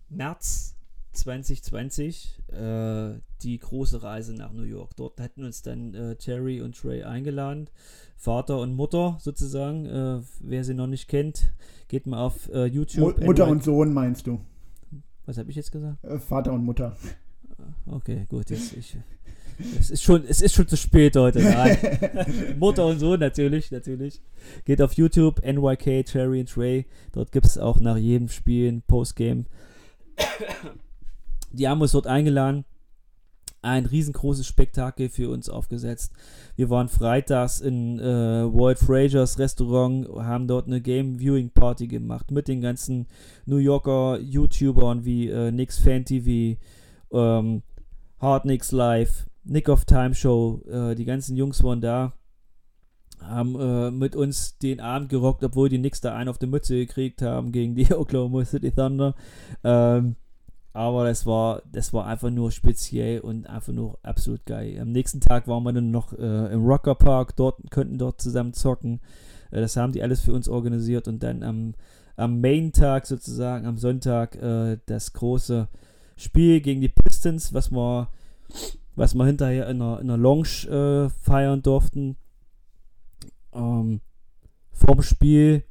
März 0.09 0.77
2020 1.13 2.39
äh, 2.53 3.15
die 3.43 3.59
große 3.59 4.03
Reise 4.03 4.35
nach 4.35 4.53
New 4.53 4.63
York. 4.63 4.97
Dort 4.97 5.21
hatten 5.21 5.45
uns 5.45 5.63
dann 5.63 5.95
äh, 5.95 6.17
Terry 6.17 6.61
und 6.61 6.77
Trey 6.77 7.03
eingeladen. 7.03 7.71
Vater 8.17 8.59
und 8.59 8.75
Mutter 8.75 9.17
sozusagen. 9.21 9.87
Äh, 9.87 10.21
wer 10.41 10.65
sie 10.65 10.75
noch 10.75 10.87
nicht 10.87 11.09
kennt, 11.09 11.53
geht 11.89 12.07
mal 12.07 12.25
auf 12.25 12.49
äh, 12.53 12.67
YouTube. 12.67 13.19
Mu 13.19 13.27
Mutter 13.27 13.47
und 13.49 13.63
Sohn 13.63 13.93
meinst 13.93 14.27
du? 14.27 14.41
Was 15.27 15.39
habe 15.39 15.51
ich 15.51 15.57
jetzt 15.57 15.73
gesagt? 15.73 16.03
Äh, 16.05 16.19
Vater 16.19 16.53
und 16.53 16.65
Mutter. 16.65 16.97
Okay, 17.87 18.27
gut. 18.29 18.51
Jetzt, 18.51 18.77
ich, 18.77 18.97
es, 19.79 19.91
ist 19.91 20.03
schon, 20.03 20.25
es 20.27 20.41
ist 20.41 20.55
schon 20.55 20.69
zu 20.69 20.77
spät 20.77 21.17
heute. 21.17 21.41
Mutter 22.59 22.87
und 22.87 22.99
Sohn 22.99 23.21
natürlich, 23.21 23.71
natürlich. 23.71 24.21
Geht 24.65 24.83
auf 24.83 24.95
YouTube, 24.95 25.45
NYK, 25.45 26.05
Terry 26.07 26.41
und 26.41 26.51
Trey. 26.51 26.87
Dort 27.13 27.33
gibt 27.33 27.47
es 27.47 27.59
auch 27.59 27.81
nach 27.81 27.97
jedem 27.97 28.29
Spiel 28.29 28.71
ein 28.71 28.83
Postgame. 28.83 29.45
Die 31.53 31.69
haben 31.69 31.81
uns 31.81 31.93
dort 31.93 32.07
eingeladen, 32.07 32.65
ein 33.63 33.87
riesengroßes 33.87 34.47
Spektakel 34.47 35.09
für 35.09 35.31
uns 35.31 35.49
aufgesetzt. 35.49 36.13
Wir 36.57 36.69
waren 36.71 36.89
freitags 36.89 37.61
in 37.61 37.99
äh, 37.99 38.45
Walt 38.45 38.79
Frasers 38.79 39.39
Restaurant, 39.39 40.09
haben 40.09 40.47
dort 40.47 40.67
eine 40.67 40.81
Game 40.81 41.19
Viewing 41.19 41.51
Party 41.51 41.87
gemacht 41.87 42.31
mit 42.31 42.47
den 42.47 42.61
ganzen 42.61 43.07
New 43.47 43.57
Yorker 43.57 44.19
YouTubern 44.21 45.05
wie 45.05 45.29
äh, 45.29 45.51
Nix 45.51 45.79
Fan 45.79 46.05
TV, 46.05 46.61
ähm, 47.13 47.63
Hard 48.21 48.45
Nix 48.45 48.71
Live, 48.71 49.27
Nick 49.45 49.69
of 49.69 49.85
Time 49.85 50.15
Show, 50.15 50.63
äh, 50.69 50.95
die 50.95 51.05
ganzen 51.05 51.37
Jungs 51.37 51.63
waren 51.63 51.81
da, 51.81 52.15
haben 53.21 53.59
äh, 53.59 53.91
mit 53.91 54.17
uns 54.17 54.59
den 54.59 54.81
Abend 54.81 55.09
gerockt, 55.09 55.45
obwohl 55.45 55.69
die 55.69 55.79
Knicks 55.79 56.01
da 56.01 56.15
einen 56.15 56.29
auf 56.29 56.39
die 56.39 56.47
Mütze 56.47 56.77
gekriegt 56.77 57.23
haben 57.23 57.53
gegen 57.53 57.75
die 57.75 57.93
Oklahoma 57.95 58.45
City 58.45 58.71
Thunder. 58.71 59.15
Ähm, 59.63 60.17
aber 60.73 61.05
das 61.05 61.25
war, 61.25 61.63
das 61.71 61.93
war 61.93 62.07
einfach 62.07 62.31
nur 62.31 62.51
speziell 62.51 63.21
und 63.21 63.47
einfach 63.47 63.73
nur 63.73 63.97
absolut 64.03 64.45
geil. 64.45 64.77
Am 64.81 64.91
nächsten 64.91 65.21
Tag 65.21 65.47
waren 65.47 65.63
wir 65.63 65.73
dann 65.73 65.93
noch 65.93 66.13
äh, 66.13 66.53
im 66.53 66.65
Rocker 66.65 66.97
Park, 66.97 67.37
dort, 67.37 67.71
könnten 67.71 67.97
dort 67.97 68.21
zusammen 68.21 68.53
zocken. 68.55 69.01
Äh, 69.53 69.61
das 69.61 69.77
haben 69.77 69.93
die 69.93 70.03
alles 70.03 70.21
für 70.21 70.33
uns 70.33 70.49
organisiert 70.49 71.07
und 71.07 71.23
dann 71.23 71.45
am, 71.45 71.75
am 72.17 72.41
Main-Tag 72.41 73.07
sozusagen, 73.07 73.67
am 73.67 73.79
Sonntag, 73.79 74.35
äh, 74.37 74.79
das 74.87 75.13
große 75.13 75.69
Spiel 76.17 76.61
gegen 76.61 76.81
die 76.81 76.89
Pistons, 76.89 77.55
was 77.55 77.71
wir, 77.71 78.09
was 78.97 79.15
wir 79.15 79.27
hinterher 79.27 79.69
in 79.69 79.81
einer, 79.81 80.01
in 80.01 80.11
einer 80.11 80.17
Lounge 80.17 80.69
äh, 80.69 81.09
feiern 81.09 81.63
durften. 81.63 82.17
Ähm, 83.53 84.01
vorm 84.73 85.03
Spiel 85.03 85.65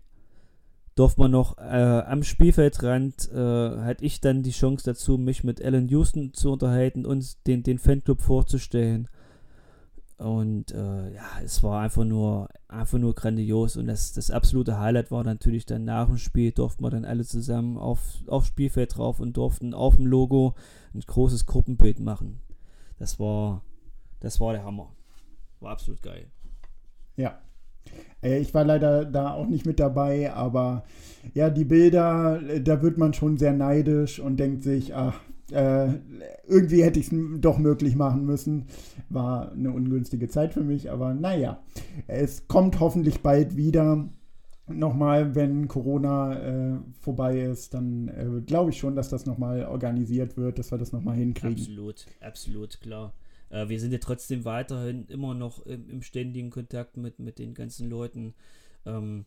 durfte 0.96 1.22
man 1.22 1.32
noch 1.32 1.58
äh, 1.58 1.62
am 2.06 2.24
Spielfeldrand, 2.24 3.32
äh, 3.32 3.38
hatte 3.38 4.06
ich 4.06 4.22
dann 4.22 4.44
die 4.44 4.52
Chance 4.52 4.86
dazu, 4.86 5.18
mich 5.18 5.44
mit 5.44 5.64
Alan 5.64 5.88
Houston 5.88 6.34
zu 6.34 6.52
unterhalten 6.52 7.06
und 7.06 7.48
den, 7.48 7.64
den 7.64 7.80
Fanclub 7.80 8.22
vorzustellen. 8.22 9.08
Und 10.18 10.72
äh, 10.72 11.14
ja, 11.14 11.26
es 11.44 11.64
war 11.64 11.82
einfach 11.82 12.06
nur, 12.06 12.48
einfach 12.68 13.00
nur 13.00 13.16
grandios. 13.16 13.76
Und 13.76 13.88
das, 13.88 14.14
das 14.14 14.30
absolute 14.30 14.80
Highlight 14.80 15.12
war 15.12 15.24
natürlich 15.24 15.66
dann 15.66 15.84
nach 15.84 16.08
dem 16.08 16.18
Spiel, 16.18 16.52
durften 16.52 16.84
wir 16.84 16.92
dann 16.92 17.06
alle 17.06 17.26
zusammen 17.26 17.78
auf, 17.78 18.00
aufs 18.28 18.48
Spielfeld 18.48 18.96
drauf 18.96 19.20
und 19.20 19.36
durften 19.36 19.74
auf 19.74 19.98
dem 19.98 20.06
Logo 20.06 20.54
ein 20.94 21.02
großes 21.02 21.48
Gruppenbild 21.48 22.00
machen. 22.00 22.40
Das 22.98 23.20
war, 23.20 23.64
das 24.20 24.40
war 24.40 24.54
der 24.54 24.64
Hammer. 24.64 24.92
War 25.60 25.72
absolut 25.72 26.02
geil. 26.02 26.28
Ja, 27.16 27.40
äh, 28.22 28.40
ich 28.40 28.54
war 28.54 28.64
leider 28.64 29.06
da 29.06 29.34
auch 29.34 29.48
nicht 29.48 29.66
mit 29.66 29.80
dabei, 29.80 30.32
aber 30.34 30.84
ja, 31.34 31.50
die 31.50 31.66
Bilder, 31.66 32.42
äh, 32.48 32.62
da 32.62 32.82
wird 32.82 32.98
man 32.98 33.14
schon 33.14 33.38
sehr 33.38 33.54
neidisch 33.54 34.20
und 34.20 34.38
denkt 34.38 34.64
sich, 34.64 34.96
ach, 34.96 35.20
äh, 35.52 35.90
irgendwie 36.48 36.84
hätte 36.84 37.00
ich 37.00 37.12
es 37.12 37.18
doch 37.40 37.58
möglich 37.58 37.96
machen 37.96 38.26
müssen. 38.26 38.68
War 39.10 39.52
eine 39.52 39.72
ungünstige 39.72 40.30
Zeit 40.30 40.54
für 40.54 40.64
mich, 40.64 40.90
aber 40.90 41.14
naja, 41.14 41.60
es 42.08 42.48
kommt 42.48 42.80
hoffentlich 42.80 43.22
bald 43.22 43.56
wieder. 43.56 44.10
Nochmal, 44.66 45.36
wenn 45.36 45.68
Corona 45.68 46.40
äh, 46.40 46.80
vorbei 47.02 47.42
ist, 47.42 47.74
dann 47.74 48.08
äh, 48.08 48.42
glaube 48.42 48.70
ich 48.70 48.78
schon, 48.78 48.96
dass 48.96 49.10
das 49.10 49.26
nochmal 49.26 49.66
organisiert 49.66 50.38
wird, 50.38 50.58
dass 50.58 50.72
wir 50.72 50.78
das 50.78 50.94
nochmal 50.94 51.18
hinkriegen. 51.18 51.58
Absolut, 51.58 52.06
absolut, 52.22 52.80
klar. 52.80 53.14
Äh, 53.50 53.68
wir 53.68 53.80
sind 53.80 53.92
ja 53.92 53.98
trotzdem 54.00 54.46
weiterhin 54.46 55.06
immer 55.08 55.34
noch 55.34 55.66
im, 55.66 55.90
im 55.90 56.02
ständigen 56.02 56.50
Kontakt 56.50 56.96
mit, 56.96 57.20
mit 57.20 57.40
den 57.40 57.54
ganzen 57.54 57.90
Leuten. 57.90 58.36
Ähm, 58.86 59.26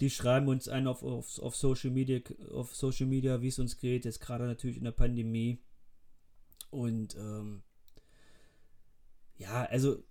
die 0.00 0.10
schreiben 0.10 0.48
uns 0.48 0.68
ein 0.68 0.86
auf, 0.86 1.02
auf, 1.02 1.38
auf 1.40 1.56
Social 1.56 1.90
Media, 1.90 2.20
auf 2.52 2.74
Social 2.76 3.06
Media, 3.06 3.40
wie 3.40 3.48
es 3.48 3.58
uns 3.58 3.78
geht, 3.78 4.04
jetzt 4.04 4.20
gerade 4.20 4.44
natürlich 4.44 4.76
in 4.76 4.84
der 4.84 4.92
Pandemie. 4.92 5.58
Und 6.70 7.16
ähm, 7.16 7.62
ja, 9.38 9.64
also 9.64 10.04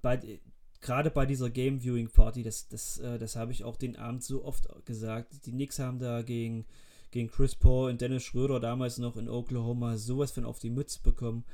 bei, 0.00 0.40
gerade 0.82 1.10
bei 1.10 1.24
dieser 1.24 1.48
Game 1.48 1.80
Viewing 1.80 2.10
Party, 2.10 2.42
das, 2.42 2.68
das, 2.68 2.98
äh, 2.98 3.18
das 3.18 3.36
habe 3.36 3.52
ich 3.52 3.64
auch 3.64 3.76
den 3.76 3.96
Abend 3.96 4.22
so 4.22 4.44
oft 4.44 4.68
gesagt. 4.84 5.46
Die 5.46 5.52
Knicks 5.52 5.78
haben 5.78 5.98
da 5.98 6.22
gegen, 6.22 6.66
gegen 7.10 7.30
Chris 7.30 7.54
Paul 7.54 7.90
und 7.90 8.00
Dennis 8.00 8.24
Schröder 8.24 8.60
damals 8.60 8.98
noch 8.98 9.16
in 9.16 9.28
Oklahoma 9.28 9.96
sowas 9.96 10.32
von 10.32 10.44
auf 10.44 10.58
die 10.58 10.70
Mütze 10.70 11.00
bekommen. 11.02 11.44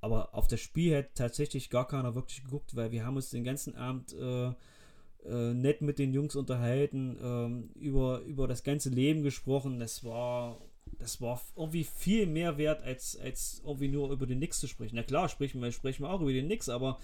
Aber 0.00 0.34
auf 0.34 0.48
das 0.48 0.60
Spiel 0.60 0.96
hat 0.96 1.14
tatsächlich 1.14 1.70
gar 1.70 1.86
keiner 1.86 2.14
wirklich 2.14 2.42
geguckt, 2.42 2.74
weil 2.74 2.90
wir 2.90 3.04
haben 3.04 3.16
uns 3.16 3.30
den 3.30 3.44
ganzen 3.44 3.74
Abend 3.76 4.14
äh, 4.14 4.52
äh, 5.26 5.54
nett 5.54 5.82
mit 5.82 5.98
den 5.98 6.12
Jungs 6.12 6.36
unterhalten, 6.36 7.18
ähm, 7.22 7.70
über, 7.74 8.20
über 8.20 8.48
das 8.48 8.62
ganze 8.62 8.90
Leben 8.90 9.22
gesprochen. 9.22 9.80
Das 9.80 10.04
war, 10.04 10.58
das 10.98 11.20
war 11.20 11.40
irgendwie 11.56 11.84
viel 11.84 12.26
mehr 12.26 12.58
wert, 12.58 12.82
als, 12.82 13.16
als 13.16 13.60
irgendwie 13.64 13.88
nur 13.88 14.10
über 14.10 14.26
den 14.26 14.38
Nix 14.38 14.60
zu 14.60 14.66
sprechen. 14.66 14.96
Na 14.96 15.02
klar, 15.02 15.28
sprechen 15.28 15.60
wir, 15.60 15.72
sprechen 15.72 16.04
wir 16.04 16.10
auch 16.10 16.20
über 16.20 16.32
den 16.32 16.46
Nix, 16.46 16.68
aber 16.68 16.98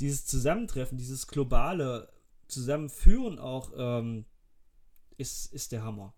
dieses 0.00 0.26
Zusammentreffen, 0.26 0.98
dieses 0.98 1.26
globale 1.26 2.08
Zusammenführen 2.48 3.38
auch, 3.38 3.72
ähm, 3.76 4.24
ist, 5.16 5.52
ist 5.52 5.72
der 5.72 5.82
Hammer. 5.82 6.14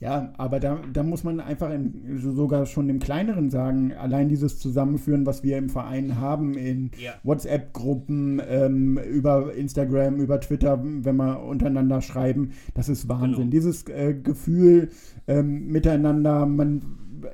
Ja, 0.00 0.32
aber 0.38 0.60
da, 0.60 0.78
da 0.92 1.02
muss 1.02 1.24
man 1.24 1.40
einfach 1.40 1.70
im, 1.72 2.18
sogar 2.18 2.66
schon 2.66 2.88
im 2.88 3.00
Kleineren 3.00 3.50
sagen, 3.50 3.92
allein 3.92 4.28
dieses 4.28 4.60
Zusammenführen, 4.60 5.26
was 5.26 5.42
wir 5.42 5.58
im 5.58 5.70
Verein 5.70 6.20
haben, 6.20 6.54
in 6.54 6.92
Ja. 7.02 7.14
WhatsApp-Gruppen, 7.24 8.40
ähm, 8.48 8.96
über 8.98 9.52
Instagram, 9.54 10.20
über 10.20 10.40
Twitter, 10.40 10.80
wenn 10.84 11.16
wir 11.16 11.42
untereinander 11.42 12.00
schreiben, 12.00 12.52
das 12.74 12.88
ist 12.88 13.08
Wahnsinn. 13.08 13.50
Genau. 13.50 13.50
Dieses 13.50 13.88
äh, 13.88 14.14
Gefühl 14.14 14.90
ähm, 15.26 15.66
miteinander, 15.66 16.46
man 16.46 16.82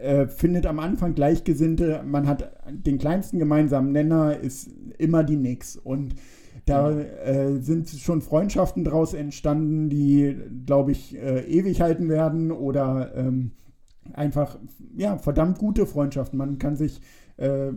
äh, 0.01 0.27
findet 0.27 0.65
am 0.65 0.79
Anfang 0.79 1.15
Gleichgesinnte, 1.15 2.03
man 2.07 2.27
hat 2.27 2.51
den 2.71 2.97
kleinsten 2.97 3.39
gemeinsamen 3.39 3.93
Nenner, 3.93 4.39
ist 4.39 4.71
immer 4.97 5.23
die 5.23 5.37
Nix. 5.37 5.77
Und 5.77 6.15
da 6.67 6.91
äh, 6.91 7.61
sind 7.61 7.89
schon 7.89 8.23
Freundschaften 8.23 8.85
draus 8.85 9.15
entstanden, 9.15 9.91
die, 9.91 10.37
glaube 10.65 10.93
ich, 10.93 11.17
äh, 11.17 11.41
ewig 11.41 11.81
halten 11.81 12.09
werden 12.09 12.51
oder 12.51 13.13
ähm, 13.15 13.53
einfach, 14.13 14.59
ja, 14.97 15.19
verdammt 15.19 15.59
gute 15.59 15.87
Freundschaften. 15.87 16.39
Man 16.39 16.59
kann 16.59 16.77
sich 16.77 17.01
äh, 17.37 17.73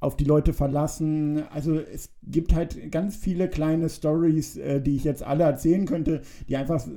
auf 0.00 0.16
die 0.16 0.24
Leute 0.24 0.52
verlassen. 0.52 1.44
Also 1.52 1.78
es 1.78 2.10
gibt 2.22 2.54
halt 2.54 2.90
ganz 2.90 3.16
viele 3.16 3.48
kleine 3.48 3.88
Stories, 3.88 4.56
äh, 4.56 4.80
die 4.80 4.96
ich 4.96 5.04
jetzt 5.04 5.22
alle 5.22 5.44
erzählen 5.44 5.86
könnte, 5.86 6.22
die 6.48 6.56
einfach 6.56 6.86
äh, 6.86 6.90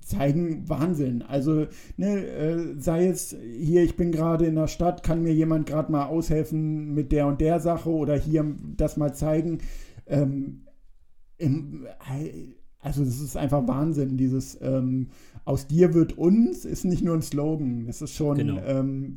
zeigen 0.00 0.68
Wahnsinn. 0.68 1.22
Also 1.22 1.66
ne, 1.96 2.24
äh, 2.26 2.74
sei 2.78 3.06
es 3.06 3.34
hier, 3.56 3.82
ich 3.82 3.96
bin 3.96 4.12
gerade 4.12 4.44
in 4.44 4.54
der 4.54 4.68
Stadt, 4.68 5.02
kann 5.02 5.22
mir 5.22 5.32
jemand 5.32 5.66
gerade 5.66 5.90
mal 5.90 6.04
aushelfen 6.04 6.92
mit 6.92 7.12
der 7.12 7.26
und 7.26 7.40
der 7.40 7.60
Sache 7.60 7.90
oder 7.90 8.14
hier 8.14 8.44
das 8.76 8.98
mal 8.98 9.14
zeigen. 9.14 9.58
Ähm, 10.12 10.66
im, 11.38 11.86
also 12.78 13.04
das 13.04 13.20
ist 13.20 13.36
einfach 13.36 13.66
Wahnsinn. 13.66 14.16
Dieses 14.16 14.58
ähm, 14.60 15.08
aus 15.44 15.66
dir 15.66 15.94
wird 15.94 16.18
uns 16.18 16.64
ist 16.64 16.84
nicht 16.84 17.02
nur 17.02 17.14
ein 17.14 17.22
Slogan. 17.22 17.86
Das 17.86 18.02
ist 18.02 18.14
schon 18.14 18.36
Genau. 18.38 18.60
ähm, 18.64 19.16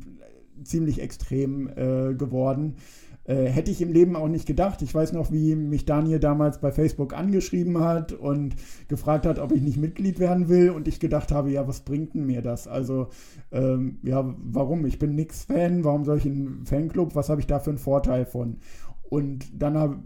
ziemlich 0.64 1.00
extrem 1.00 1.68
äh, 1.68 2.14
geworden. 2.14 2.76
Äh, 3.24 3.46
hätte 3.46 3.72
ich 3.72 3.82
im 3.82 3.92
Leben 3.92 4.14
auch 4.14 4.28
nicht 4.28 4.46
gedacht. 4.46 4.82
Ich 4.82 4.94
weiß 4.94 5.12
noch, 5.12 5.32
wie 5.32 5.56
mich 5.56 5.84
Daniel 5.84 6.20
damals 6.20 6.60
bei 6.60 6.70
Facebook 6.70 7.12
angeschrieben 7.12 7.80
hat 7.80 8.12
und 8.12 8.54
gefragt 8.86 9.26
hat, 9.26 9.40
ob 9.40 9.50
ich 9.50 9.62
nicht 9.62 9.78
Mitglied 9.78 10.20
werden 10.20 10.48
will. 10.48 10.70
Und 10.70 10.86
ich 10.86 11.00
gedacht 11.00 11.32
habe, 11.32 11.50
ja, 11.50 11.66
was 11.66 11.80
bringt 11.80 12.14
denn 12.14 12.24
mir 12.26 12.40
das? 12.40 12.68
Also, 12.68 13.08
ähm, 13.50 13.98
ja, 14.04 14.32
warum? 14.38 14.86
Ich 14.86 15.00
bin 15.00 15.16
nix 15.16 15.42
Fan. 15.44 15.82
Warum 15.82 16.04
soll 16.04 16.18
ich 16.18 16.26
in 16.26 16.46
einen 16.46 16.66
Fanclub? 16.66 17.16
Was 17.16 17.28
habe 17.28 17.40
ich 17.40 17.48
da 17.48 17.58
für 17.58 17.70
einen 17.70 17.78
Vorteil 17.78 18.26
von? 18.26 18.58
Und 19.08 19.46
dann 19.60 19.76
habe 19.76 19.98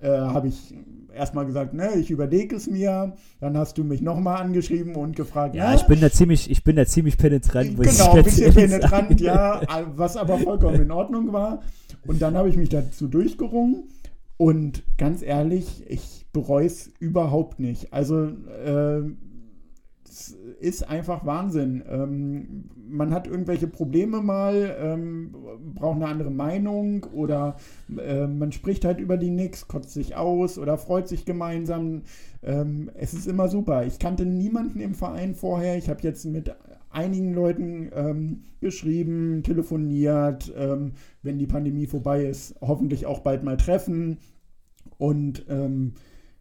äh, 0.00 0.08
habe 0.08 0.48
ich 0.48 0.74
erstmal 1.16 1.46
gesagt, 1.46 1.74
ne, 1.74 1.94
ich 1.96 2.10
überlege 2.10 2.56
es 2.56 2.66
mir. 2.66 3.14
Dann 3.40 3.56
hast 3.56 3.78
du 3.78 3.84
mich 3.84 4.02
nochmal 4.02 4.40
angeschrieben 4.42 4.94
und 4.94 5.16
gefragt, 5.16 5.54
Ja, 5.54 5.70
ne? 5.70 5.76
ich 5.76 5.86
bin 5.86 6.00
da 6.00 6.10
ziemlich, 6.10 6.50
ich 6.50 6.62
bin 6.62 6.76
da 6.76 6.86
ziemlich 6.86 7.16
penetrant. 7.16 7.70
ich 7.70 7.76
Genau, 7.76 8.10
ein 8.10 8.16
ganz 8.16 8.24
bisschen 8.24 8.54
penetrant, 8.54 9.20
ja, 9.20 9.60
was 9.96 10.16
aber 10.16 10.38
vollkommen 10.38 10.82
in 10.82 10.90
Ordnung 10.90 11.32
war. 11.32 11.62
Und 12.06 12.22
dann 12.22 12.36
habe 12.36 12.48
ich 12.48 12.56
mich 12.56 12.68
dazu 12.68 13.08
durchgerungen. 13.08 13.84
Und 14.38 14.82
ganz 14.98 15.22
ehrlich, 15.22 15.84
ich 15.88 16.26
bereue 16.32 16.66
es 16.66 16.88
überhaupt 16.98 17.58
nicht. 17.58 17.92
Also, 17.94 18.26
äh, 18.26 19.00
ist 20.58 20.88
einfach 20.88 21.26
Wahnsinn. 21.26 21.84
Ähm, 21.88 22.70
man 22.88 23.12
hat 23.12 23.26
irgendwelche 23.26 23.66
Probleme 23.66 24.22
mal, 24.22 24.76
ähm, 24.80 25.34
braucht 25.74 25.96
eine 25.96 26.06
andere 26.06 26.30
Meinung 26.30 27.04
oder 27.12 27.56
äh, 27.98 28.26
man 28.26 28.52
spricht 28.52 28.84
halt 28.84 28.98
über 29.00 29.16
die 29.16 29.30
Nix, 29.30 29.68
kotzt 29.68 29.92
sich 29.92 30.16
aus 30.16 30.58
oder 30.58 30.78
freut 30.78 31.08
sich 31.08 31.24
gemeinsam. 31.24 32.02
Ähm, 32.42 32.90
es 32.94 33.12
ist 33.12 33.26
immer 33.26 33.48
super. 33.48 33.84
Ich 33.84 33.98
kannte 33.98 34.24
niemanden 34.24 34.80
im 34.80 34.94
Verein 34.94 35.34
vorher. 35.34 35.76
Ich 35.76 35.88
habe 35.88 36.02
jetzt 36.02 36.24
mit 36.24 36.54
einigen 36.90 37.34
Leuten 37.34 37.90
ähm, 37.94 38.44
geschrieben, 38.60 39.42
telefoniert, 39.42 40.52
ähm, 40.56 40.92
wenn 41.22 41.38
die 41.38 41.46
Pandemie 41.46 41.86
vorbei 41.86 42.24
ist, 42.24 42.54
hoffentlich 42.60 43.04
auch 43.04 43.20
bald 43.20 43.44
mal 43.44 43.58
treffen. 43.58 44.18
Und 44.96 45.44
ähm, 45.48 45.92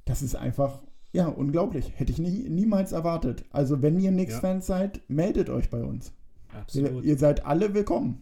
das 0.05 0.21
ist 0.21 0.35
einfach, 0.35 0.81
ja, 1.15 1.27
unglaublich. 1.27 1.91
Hätte 1.95 2.11
ich 2.11 2.19
nie, 2.19 2.49
niemals 2.49 2.91
erwartet. 2.91 3.45
Also, 3.51 3.81
wenn 3.81 3.99
ihr 3.99 4.11
Knicks-Fans 4.11 4.65
seid, 4.67 5.01
meldet 5.07 5.49
euch 5.49 5.69
bei 5.69 5.81
uns. 5.83 6.11
Ihr, 6.53 6.59
Absolut. 6.59 7.03
ihr 7.05 7.17
seid 7.17 7.45
alle 7.45 7.73
willkommen. 7.73 8.21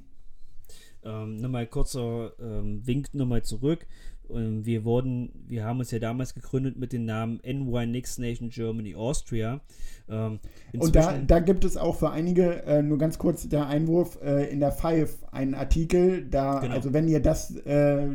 Ähm, 1.04 1.38
nochmal 1.38 1.68
kurzer 1.68 2.32
ähm, 2.40 2.86
Wink 2.86 3.14
nochmal 3.14 3.42
zurück. 3.44 3.86
Ähm, 4.30 4.66
wir 4.66 4.86
wurden, 4.86 5.32
wir 5.48 5.66
haben 5.66 5.80
uns 5.80 5.92
ja 5.92 6.00
damals 6.00 6.34
gegründet 6.34 6.78
mit 6.78 6.94
dem 6.94 7.06
Namen 7.06 7.40
NY 7.44 7.88
Nix 7.88 8.18
Nation 8.18 8.50
Germany 8.50 8.96
Austria. 8.96 9.60
Ähm, 10.10 10.40
Und 10.78 10.96
da, 10.96 11.18
da 11.18 11.40
gibt 11.40 11.66
es 11.66 11.76
auch 11.78 11.96
für 11.98 12.12
einige, 12.12 12.64
äh, 12.64 12.82
nur 12.82 12.98
ganz 12.98 13.18
kurz 13.18 13.48
der 13.50 13.68
Einwurf, 13.68 14.20
äh, 14.24 14.52
in 14.52 14.60
der 14.60 14.72
Five 14.72 15.18
einen 15.32 15.56
Artikel, 15.56 16.26
da, 16.30 16.60
Genau. 16.60 16.74
also 16.74 16.94
wenn 16.94 17.08
ihr 17.08 17.20
das 17.22 17.56
äh, 17.66 18.08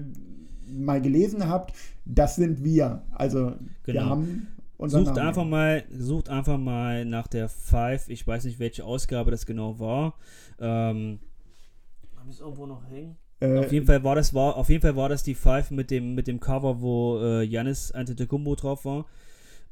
mal 0.70 1.00
gelesen 1.02 1.48
habt, 1.48 1.74
das 2.04 2.36
sind 2.36 2.64
wir. 2.64 3.02
Also 3.12 3.52
wir 3.84 3.94
Genau. 3.94 4.06
haben 4.06 4.22
unseren 4.22 4.57
Sucht 4.86 5.06
Namen. 5.06 5.18
einfach 5.18 5.44
mal, 5.44 5.84
sucht 5.90 6.28
einfach 6.28 6.56
mal 6.56 7.04
nach 7.04 7.26
der 7.26 7.48
Five. 7.48 8.08
Ich 8.08 8.24
weiß 8.24 8.44
nicht, 8.44 8.60
welche 8.60 8.84
Ausgabe 8.84 9.32
das 9.32 9.44
genau 9.44 9.80
war. 9.80 10.14
Ähm, 10.60 11.18
Haben 12.16 12.26
wir 12.26 12.32
es 12.32 12.40
irgendwo 12.40 12.66
noch 12.66 12.88
hängen? 12.88 13.16
Äh, 13.40 13.58
auf 13.58 13.72
jeden 13.72 13.86
Fall 13.86 14.02
war 14.04 14.14
das 14.14 14.34
war 14.34 14.56
auf 14.56 14.68
jeden 14.68 14.82
Fall 14.82 14.96
war 14.96 15.08
das 15.08 15.22
die 15.22 15.34
Five 15.34 15.70
mit 15.70 15.90
dem 15.90 16.14
mit 16.14 16.26
dem 16.26 16.40
Cover, 16.40 16.80
wo 16.80 17.18
äh, 17.20 17.42
Janis 17.42 17.92
Antetokounmpo 17.92 18.54
drauf 18.56 18.84
war. 18.84 19.06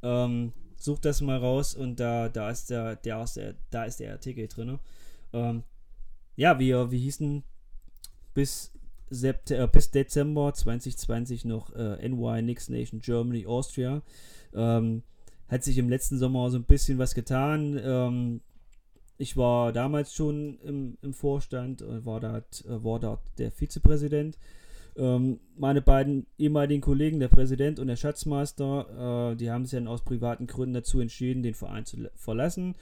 Ähm, 0.02 0.52
sucht 0.76 1.04
das 1.04 1.20
mal 1.20 1.38
raus 1.38 1.74
und 1.74 1.98
da 1.98 2.28
da 2.28 2.50
ist 2.50 2.70
der 2.70 2.96
der 2.96 3.22
ist 3.22 3.36
der 3.36 3.54
da 3.70 3.84
ist 3.84 4.00
der 4.00 4.12
Artikel 4.12 4.46
drin. 4.48 4.78
Ähm, 5.32 5.62
ja, 6.36 6.58
wir 6.58 6.90
wir 6.90 6.98
hießen 6.98 7.42
bis 8.34 8.72
Sept 9.08 9.50
äh, 9.52 9.68
bis 9.70 9.90
Dezember 9.90 10.52
2020 10.52 11.44
noch 11.44 11.74
äh, 11.74 12.08
NY 12.08 12.42
Nix 12.42 12.68
Nation 12.68 13.00
Germany 13.00 13.46
Austria. 13.46 14.02
Ähm, 14.54 15.02
hat 15.48 15.62
sich 15.62 15.78
im 15.78 15.88
letzten 15.88 16.18
Sommer 16.18 16.50
so 16.50 16.58
ein 16.58 16.64
bisschen 16.64 16.98
was 16.98 17.14
getan. 17.14 17.80
Ähm, 17.82 18.40
ich 19.18 19.36
war 19.36 19.72
damals 19.72 20.14
schon 20.14 20.58
im, 20.60 20.98
im 21.02 21.14
Vorstand, 21.14 21.82
äh, 21.82 22.04
war 22.04 22.20
dort, 22.20 22.64
äh, 22.66 22.84
war 22.84 23.00
dort 23.00 23.20
der 23.38 23.50
Vizepräsident. 23.50 24.36
Ähm, 24.96 25.40
meine 25.56 25.82
beiden 25.82 26.26
ehemaligen 26.38 26.80
Kollegen, 26.80 27.20
der 27.20 27.28
Präsident 27.28 27.78
und 27.78 27.86
der 27.86 27.96
Schatzmeister, 27.96 29.32
äh, 29.32 29.36
die 29.36 29.50
haben 29.50 29.66
sich 29.66 29.78
dann 29.78 29.88
aus 29.88 30.02
privaten 30.02 30.46
Gründen 30.46 30.74
dazu 30.74 31.00
entschieden, 31.00 31.42
den 31.42 31.54
Verein 31.54 31.84
zu 31.84 32.10
verlassen. 32.14 32.74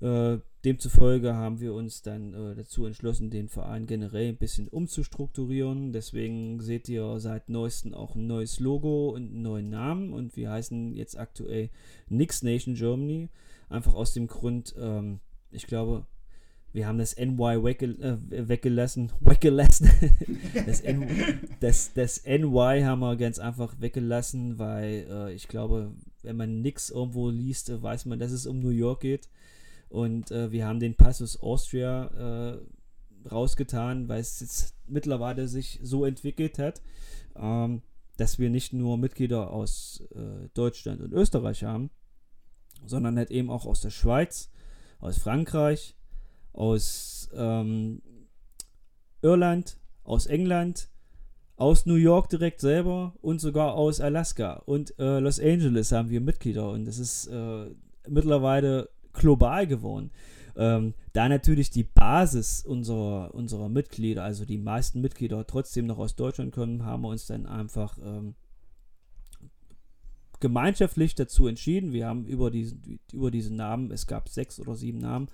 Äh, 0.00 0.38
demzufolge 0.64 1.34
haben 1.34 1.60
wir 1.60 1.74
uns 1.74 2.02
dann 2.02 2.34
äh, 2.34 2.54
dazu 2.54 2.86
entschlossen, 2.86 3.30
den 3.30 3.48
Verein 3.48 3.86
generell 3.86 4.28
ein 4.28 4.36
bisschen 4.36 4.68
umzustrukturieren. 4.68 5.92
Deswegen 5.92 6.60
seht 6.60 6.88
ihr 6.88 7.18
seit 7.18 7.48
neuestem 7.48 7.94
auch 7.94 8.14
ein 8.14 8.26
neues 8.26 8.60
Logo 8.60 9.10
und 9.10 9.32
einen 9.32 9.42
neuen 9.42 9.70
Namen 9.70 10.12
und 10.12 10.36
wir 10.36 10.50
heißen 10.50 10.94
jetzt 10.94 11.18
aktuell 11.18 11.70
Nix 12.08 12.42
Nation 12.42 12.74
Germany. 12.74 13.28
Einfach 13.68 13.94
aus 13.94 14.12
dem 14.12 14.28
Grund, 14.28 14.74
ähm, 14.78 15.20
ich 15.50 15.66
glaube, 15.66 16.06
wir 16.72 16.86
haben 16.86 16.98
das 16.98 17.16
NY 17.16 17.64
wegge 17.64 17.86
äh, 17.86 18.48
weggelassen. 18.48 19.12
Weggelassen. 19.20 19.90
das, 20.66 20.80
N 20.80 21.06
das, 21.60 21.92
das 21.92 22.24
NY 22.24 22.82
haben 22.82 23.00
wir 23.00 23.16
ganz 23.16 23.38
einfach 23.38 23.74
weggelassen, 23.80 24.58
weil 24.58 25.06
äh, 25.10 25.34
ich 25.34 25.48
glaube, 25.48 25.92
wenn 26.22 26.36
man 26.36 26.62
nichts 26.62 26.90
irgendwo 26.90 27.28
liest, 27.28 27.68
äh, 27.68 27.82
weiß 27.82 28.06
man, 28.06 28.18
dass 28.18 28.32
es 28.32 28.46
um 28.46 28.60
New 28.60 28.70
York 28.70 29.00
geht. 29.00 29.28
Und 29.92 30.30
äh, 30.30 30.50
wir 30.50 30.66
haben 30.66 30.80
den 30.80 30.94
Passus 30.94 31.38
Austria 31.42 32.06
äh, 32.54 33.28
rausgetan, 33.30 34.08
weil 34.08 34.20
es 34.20 34.40
jetzt 34.40 34.74
mittlerweile 34.86 35.48
sich 35.48 35.80
so 35.82 36.06
entwickelt 36.06 36.58
hat, 36.58 36.80
ähm, 37.36 37.82
dass 38.16 38.38
wir 38.38 38.48
nicht 38.48 38.72
nur 38.72 38.96
Mitglieder 38.96 39.50
aus 39.50 40.02
äh, 40.14 40.48
Deutschland 40.54 41.02
und 41.02 41.12
Österreich 41.12 41.64
haben, 41.64 41.90
sondern 42.86 43.18
halt 43.18 43.30
eben 43.30 43.50
auch 43.50 43.66
aus 43.66 43.82
der 43.82 43.90
Schweiz, 43.90 44.50
aus 44.98 45.18
Frankreich, 45.18 45.94
aus 46.54 47.28
ähm, 47.34 48.00
Irland, 49.20 49.76
aus 50.04 50.24
England, 50.24 50.88
aus 51.56 51.84
New 51.84 51.96
York 51.96 52.30
direkt 52.30 52.62
selber 52.62 53.14
und 53.20 53.42
sogar 53.42 53.74
aus 53.74 54.00
Alaska. 54.00 54.54
Und 54.64 54.98
äh, 54.98 55.18
Los 55.18 55.38
Angeles 55.38 55.92
haben 55.92 56.08
wir 56.08 56.22
Mitglieder. 56.22 56.70
Und 56.70 56.86
das 56.86 56.98
ist 56.98 57.26
äh, 57.26 57.66
mittlerweile 58.08 58.88
global 59.12 59.66
geworden. 59.66 60.10
Ähm, 60.56 60.94
da 61.12 61.28
natürlich 61.28 61.70
die 61.70 61.84
Basis 61.84 62.64
unserer, 62.64 63.34
unserer 63.34 63.68
Mitglieder, 63.68 64.22
also 64.22 64.44
die 64.44 64.58
meisten 64.58 65.00
Mitglieder 65.00 65.46
trotzdem 65.46 65.86
noch 65.86 65.98
aus 65.98 66.14
Deutschland 66.14 66.52
kommen, 66.52 66.84
haben 66.84 67.02
wir 67.02 67.08
uns 67.08 67.26
dann 67.26 67.46
einfach 67.46 67.98
ähm, 68.04 68.34
gemeinschaftlich 70.40 71.14
dazu 71.14 71.46
entschieden. 71.46 71.92
Wir 71.92 72.06
haben 72.06 72.26
über 72.26 72.50
diesen, 72.50 72.98
über 73.12 73.30
diesen 73.30 73.56
Namen, 73.56 73.90
es 73.92 74.06
gab 74.06 74.28
sechs 74.28 74.60
oder 74.60 74.74
sieben 74.74 74.98
Namen, 74.98 75.28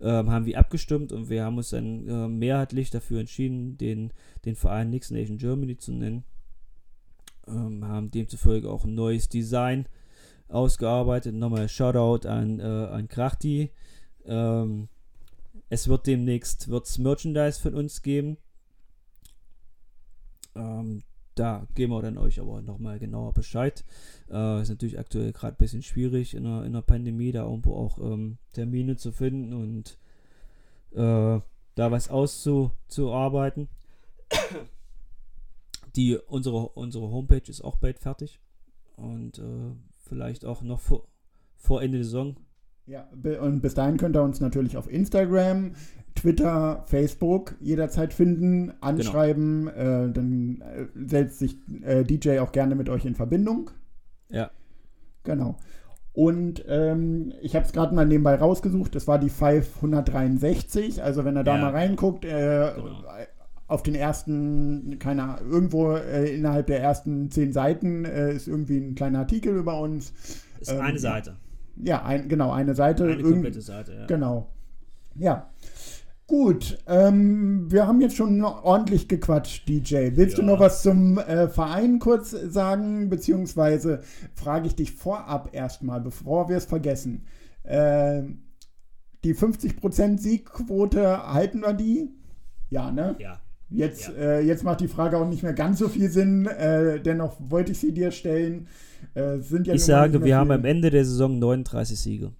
ähm, 0.00 0.30
haben 0.30 0.46
wir 0.46 0.58
abgestimmt 0.58 1.12
und 1.12 1.28
wir 1.28 1.44
haben 1.44 1.58
uns 1.58 1.70
dann 1.70 2.08
äh, 2.08 2.26
mehrheitlich 2.26 2.90
dafür 2.90 3.20
entschieden, 3.20 3.76
den, 3.76 4.12
den 4.44 4.56
Verein 4.56 4.90
Next 4.90 5.12
Nation 5.12 5.38
Germany 5.38 5.76
zu 5.76 5.92
nennen. 5.92 6.24
Ähm, 7.46 7.84
haben 7.84 8.10
demzufolge 8.10 8.68
auch 8.68 8.84
ein 8.84 8.94
neues 8.94 9.28
Design 9.28 9.86
ausgearbeitet. 10.48 11.34
Nochmal 11.34 11.68
Shoutout 11.68 12.28
an, 12.28 12.60
äh, 12.60 12.62
an 12.62 13.08
Krachti. 13.08 13.70
Ähm, 14.24 14.88
es 15.68 15.88
wird 15.88 16.06
demnächst 16.06 16.68
wird's 16.68 16.98
Merchandise 16.98 17.60
von 17.60 17.74
uns 17.74 18.02
geben. 18.02 18.36
Ähm, 20.54 21.02
da 21.34 21.66
geben 21.74 21.92
wir 21.92 22.00
dann 22.00 22.16
euch 22.16 22.40
aber 22.40 22.62
nochmal 22.62 22.98
genauer 22.98 23.34
Bescheid. 23.34 23.84
Äh, 24.30 24.62
ist 24.62 24.70
natürlich 24.70 24.98
aktuell 24.98 25.32
gerade 25.32 25.54
ein 25.54 25.58
bisschen 25.58 25.82
schwierig 25.82 26.34
in 26.34 26.44
der, 26.44 26.64
in 26.64 26.72
der 26.72 26.80
Pandemie, 26.80 27.30
da 27.30 27.42
irgendwo 27.44 27.74
auch 27.74 27.98
ähm, 27.98 28.38
Termine 28.54 28.96
zu 28.96 29.12
finden 29.12 29.52
und 29.52 29.98
äh, 30.92 31.40
da 31.74 31.90
was 31.90 32.08
auszuarbeiten. 32.08 33.68
Die, 35.94 36.16
unsere, 36.16 36.68
unsere 36.70 37.10
Homepage 37.10 37.48
ist 37.48 37.62
auch 37.62 37.76
bald 37.76 37.98
fertig. 37.98 38.40
Und 38.96 39.38
äh, 39.38 39.72
vielleicht 40.08 40.44
auch 40.44 40.62
noch 40.62 40.80
vor, 40.80 41.08
vor 41.54 41.82
Ende 41.82 41.98
der 41.98 42.04
Saison. 42.04 42.36
Ja, 42.86 43.08
und 43.40 43.62
bis 43.62 43.74
dahin 43.74 43.96
könnt 43.96 44.16
ihr 44.16 44.22
uns 44.22 44.40
natürlich 44.40 44.76
auf 44.76 44.88
Instagram, 44.88 45.72
Twitter, 46.14 46.84
Facebook 46.86 47.56
jederzeit 47.60 48.14
finden, 48.14 48.72
anschreiben. 48.80 49.66
Genau. 49.66 50.04
Äh, 50.06 50.12
dann 50.12 50.60
äh, 50.60 50.86
setzt 51.06 51.40
sich 51.40 51.56
äh, 51.82 52.04
DJ 52.04 52.38
auch 52.38 52.52
gerne 52.52 52.76
mit 52.76 52.88
euch 52.88 53.04
in 53.04 53.14
Verbindung. 53.14 53.70
Ja. 54.30 54.50
Genau. 55.24 55.56
Und 56.12 56.64
ähm, 56.68 57.34
ich 57.42 57.54
habe 57.54 57.66
es 57.66 57.72
gerade 57.72 57.94
mal 57.94 58.06
nebenbei 58.06 58.36
rausgesucht. 58.36 58.94
Das 58.94 59.06
war 59.06 59.18
die 59.18 59.28
563. 59.28 61.02
Also 61.02 61.24
wenn 61.24 61.36
ihr 61.36 61.44
da 61.44 61.56
ja. 61.56 61.60
mal 61.60 61.72
reinguckt, 61.72 62.24
äh, 62.24 62.72
genau. 62.74 63.02
Auf 63.68 63.82
den 63.82 63.94
ersten, 63.94 64.98
keine 64.98 65.38
irgendwo 65.40 65.92
äh, 65.92 66.36
innerhalb 66.36 66.66
der 66.66 66.80
ersten 66.80 67.30
zehn 67.30 67.52
Seiten 67.52 68.04
äh, 68.04 68.32
ist 68.32 68.46
irgendwie 68.46 68.78
ein 68.78 68.94
kleiner 68.94 69.20
Artikel 69.20 69.56
über 69.56 69.80
uns. 69.80 70.12
Ist 70.60 70.70
ähm, 70.70 70.80
eine 70.80 70.98
Seite. 70.98 71.36
Ja, 71.82 72.04
ein, 72.04 72.28
genau, 72.28 72.52
eine 72.52 72.74
Seite. 72.74 73.04
Eine 73.04 73.22
komplette 73.22 73.60
Seite, 73.60 73.94
ja. 73.94 74.06
Genau. 74.06 74.52
Ja. 75.16 75.50
Gut, 76.28 76.78
ähm, 76.88 77.70
wir 77.70 77.86
haben 77.86 78.00
jetzt 78.00 78.16
schon 78.16 78.42
ordentlich 78.42 79.06
gequatscht, 79.06 79.68
DJ. 79.68 80.10
Willst 80.16 80.36
ja. 80.36 80.42
du 80.42 80.50
noch 80.50 80.58
was 80.58 80.82
zum 80.82 81.18
äh, 81.18 81.48
Verein 81.48 82.00
kurz 82.00 82.30
sagen, 82.30 83.08
beziehungsweise 83.08 84.00
frage 84.34 84.66
ich 84.66 84.74
dich 84.74 84.92
vorab 84.92 85.50
erstmal, 85.52 86.00
bevor 86.00 86.48
wir 86.48 86.56
es 86.56 86.64
vergessen. 86.64 87.26
Äh, 87.62 88.22
die 89.22 89.34
50% 89.34 90.18
Siegquote, 90.18 91.32
halten 91.32 91.60
wir 91.60 91.74
die? 91.74 92.10
Ja, 92.70 92.90
ne? 92.90 93.14
Ja. 93.20 93.40
Jetzt, 93.68 94.08
ja. 94.08 94.14
Äh, 94.14 94.40
jetzt 94.46 94.62
macht 94.62 94.80
die 94.80 94.88
Frage 94.88 95.18
auch 95.18 95.28
nicht 95.28 95.42
mehr 95.42 95.52
ganz 95.52 95.78
so 95.78 95.88
viel 95.88 96.08
Sinn, 96.08 96.46
äh, 96.46 97.00
dennoch 97.00 97.36
wollte 97.40 97.72
ich 97.72 97.78
sie 97.78 97.92
dir 97.92 98.12
stellen. 98.12 98.68
Äh, 99.14 99.38
sind 99.38 99.66
ja 99.66 99.74
ich 99.74 99.84
sage, 99.84 100.22
wir 100.22 100.36
haben 100.36 100.52
am 100.52 100.64
Ende 100.64 100.90
der 100.90 101.04
Saison 101.04 101.38
39 101.38 101.98
Siege. 101.98 102.32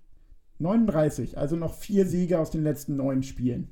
39, 0.58 1.36
also 1.36 1.56
noch 1.56 1.74
vier 1.74 2.06
Siege 2.06 2.38
aus 2.38 2.50
den 2.50 2.62
letzten 2.62 2.96
neun 2.96 3.22
Spielen. 3.22 3.68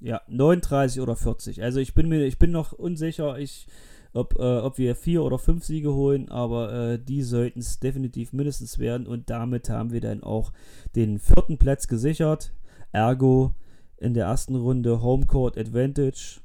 Ja, 0.00 0.22
39 0.28 1.00
oder 1.00 1.16
40. 1.16 1.62
Also 1.62 1.80
ich 1.80 1.94
bin 1.94 2.08
mir, 2.08 2.24
ich 2.24 2.38
bin 2.38 2.52
noch 2.52 2.72
unsicher, 2.72 3.38
ich, 3.38 3.66
ob, 4.12 4.38
äh, 4.38 4.58
ob 4.58 4.78
wir 4.78 4.94
vier 4.94 5.24
oder 5.24 5.38
fünf 5.38 5.64
Siege 5.64 5.92
holen, 5.92 6.28
aber 6.28 6.72
äh, 6.72 6.98
die 6.98 7.22
sollten 7.22 7.58
es 7.58 7.80
definitiv 7.80 8.32
mindestens 8.32 8.78
werden 8.78 9.06
und 9.06 9.28
damit 9.28 9.68
haben 9.68 9.92
wir 9.92 10.00
dann 10.00 10.22
auch 10.22 10.52
den 10.94 11.18
vierten 11.18 11.58
Platz 11.58 11.88
gesichert. 11.88 12.52
Ergo 12.92 13.54
in 13.96 14.14
der 14.14 14.26
ersten 14.26 14.54
Runde 14.54 15.02
Homecourt 15.02 15.58
Advantage 15.58 16.40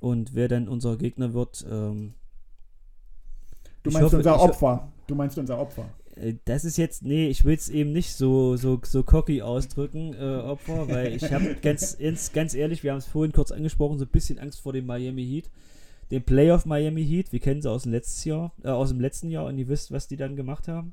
und 0.00 0.34
wer 0.34 0.48
dann 0.48 0.68
unser 0.68 0.96
Gegner 0.96 1.32
wird. 1.34 1.64
Ähm, 1.70 2.14
du 3.82 3.90
meinst 3.90 4.06
hoffe, 4.06 4.16
unser 4.16 4.40
Opfer. 4.40 4.92
Du 5.06 5.14
meinst 5.14 5.38
unser 5.38 5.58
Opfer. 5.58 5.84
Äh, 6.16 6.34
das 6.44 6.64
ist 6.64 6.76
jetzt, 6.76 7.02
nee, 7.02 7.28
ich 7.28 7.44
will 7.44 7.54
es 7.54 7.68
eben 7.68 7.92
nicht 7.92 8.14
so, 8.14 8.56
so, 8.56 8.80
so 8.82 9.02
cocky 9.02 9.42
ausdrücken, 9.42 10.14
äh, 10.14 10.38
Opfer, 10.38 10.88
weil 10.88 11.14
ich 11.14 11.32
habe 11.32 11.54
ganz, 11.62 11.96
ganz 12.32 12.54
ehrlich, 12.54 12.82
wir 12.82 12.92
haben 12.92 12.98
es 12.98 13.06
vorhin 13.06 13.32
kurz 13.32 13.52
angesprochen, 13.52 13.98
so 13.98 14.04
ein 14.04 14.10
bisschen 14.10 14.38
Angst 14.38 14.60
vor 14.60 14.72
dem 14.72 14.86
Miami 14.86 15.24
Heat. 15.24 15.50
Den 16.10 16.24
Playoff 16.24 16.66
Miami 16.66 17.04
Heat, 17.06 17.32
wir 17.32 17.38
kennen 17.38 17.62
sie 17.62 17.70
aus 17.70 17.84
dem 17.84 17.92
letzten 17.92 18.28
Jahr, 18.28 18.52
äh, 18.64 18.68
aus 18.68 18.88
dem 18.88 19.00
letzten 19.00 19.30
Jahr 19.30 19.46
und 19.46 19.58
ihr 19.58 19.68
wisst, 19.68 19.92
was 19.92 20.08
die 20.08 20.16
dann 20.16 20.34
gemacht 20.34 20.66
haben. 20.66 20.92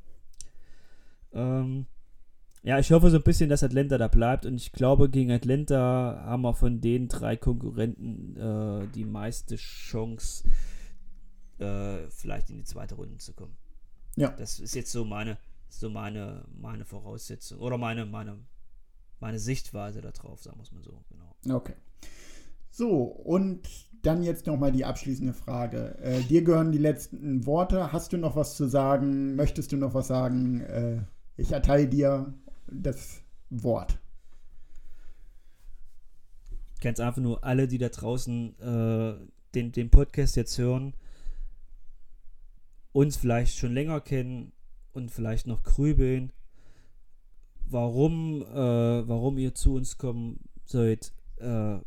Ähm, 1.33 1.87
ja, 2.67 2.79
ich 2.79 2.91
hoffe 2.91 3.09
so 3.09 3.15
ein 3.15 3.23
bisschen, 3.23 3.49
dass 3.49 3.63
Atlanta 3.63 3.97
da 3.97 4.09
bleibt 4.09 4.45
und 4.45 4.55
ich 4.55 4.73
glaube, 4.73 5.09
gegen 5.09 5.31
Atlanta 5.31 6.21
haben 6.25 6.41
wir 6.41 6.53
von 6.53 6.81
den 6.81 7.07
drei 7.07 7.37
Konkurrenten 7.37 8.35
äh, 8.35 8.87
die 8.93 9.05
meiste 9.05 9.55
Chance, 9.55 10.43
äh, 11.59 12.09
vielleicht 12.09 12.49
in 12.49 12.57
die 12.57 12.65
zweite 12.65 12.95
Runde 12.95 13.19
zu 13.19 13.31
kommen. 13.31 13.55
Ja. 14.17 14.31
Das 14.31 14.59
ist 14.59 14.75
jetzt 14.75 14.91
so 14.91 15.05
meine, 15.05 15.37
so 15.69 15.89
meine, 15.89 16.43
meine 16.59 16.83
Voraussetzung 16.83 17.59
oder 17.59 17.77
meine, 17.77 18.05
meine, 18.05 18.37
meine 19.21 19.39
Sichtweise 19.39 20.01
darauf, 20.01 20.43
sagen 20.43 20.57
wir 20.57 20.63
es 20.63 20.73
mal 20.73 20.83
so, 20.83 21.05
genau. 21.09 21.57
Okay. 21.57 21.75
So, 22.69 23.03
und 23.03 23.69
dann 24.01 24.23
jetzt 24.23 24.45
nochmal 24.45 24.73
die 24.73 24.83
abschließende 24.83 25.31
Frage. 25.31 25.97
Äh, 25.99 26.19
dir 26.23 26.43
gehören 26.43 26.73
die 26.73 26.79
letzten 26.79 27.45
Worte. 27.45 27.93
Hast 27.93 28.11
du 28.11 28.17
noch 28.17 28.35
was 28.35 28.57
zu 28.57 28.67
sagen? 28.67 29.37
Möchtest 29.37 29.71
du 29.71 29.77
noch 29.77 29.93
was 29.93 30.07
sagen? 30.07 30.59
Äh, 30.59 31.03
ich 31.37 31.53
erteile 31.53 31.87
dir 31.87 32.33
das 32.71 33.21
Wort. 33.49 33.99
Ganz 36.81 36.99
einfach 36.99 37.21
nur 37.21 37.43
alle, 37.43 37.67
die 37.67 37.77
da 37.77 37.89
draußen 37.89 38.59
äh, 38.59 39.15
den, 39.55 39.71
den 39.71 39.89
Podcast 39.89 40.35
jetzt 40.35 40.57
hören, 40.57 40.93
uns 42.91 43.17
vielleicht 43.17 43.57
schon 43.57 43.73
länger 43.73 44.01
kennen 44.01 44.51
und 44.93 45.11
vielleicht 45.11 45.47
noch 45.47 45.63
grübeln, 45.63 46.31
warum, 47.69 48.41
äh, 48.41 49.07
warum 49.07 49.37
ihr 49.37 49.53
zu 49.53 49.75
uns 49.75 49.97
kommen 49.97 50.39
sollt. 50.65 51.13
Äh, 51.37 51.77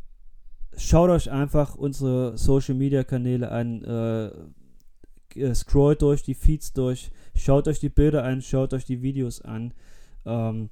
schaut 0.76 1.10
euch 1.10 1.30
einfach 1.30 1.74
unsere 1.74 2.36
Social 2.38 2.74
Media 2.74 3.04
Kanäle 3.04 3.50
an, 3.50 3.84
äh, 3.84 5.54
scrollt 5.54 6.02
durch 6.02 6.22
die 6.22 6.34
Feeds 6.34 6.72
durch, 6.72 7.10
schaut 7.36 7.68
euch 7.68 7.78
die 7.80 7.88
Bilder 7.88 8.24
an, 8.24 8.42
schaut 8.42 8.72
euch 8.74 8.84
die 8.84 9.02
Videos 9.02 9.40
an. 9.40 9.72
Ähm, 10.24 10.70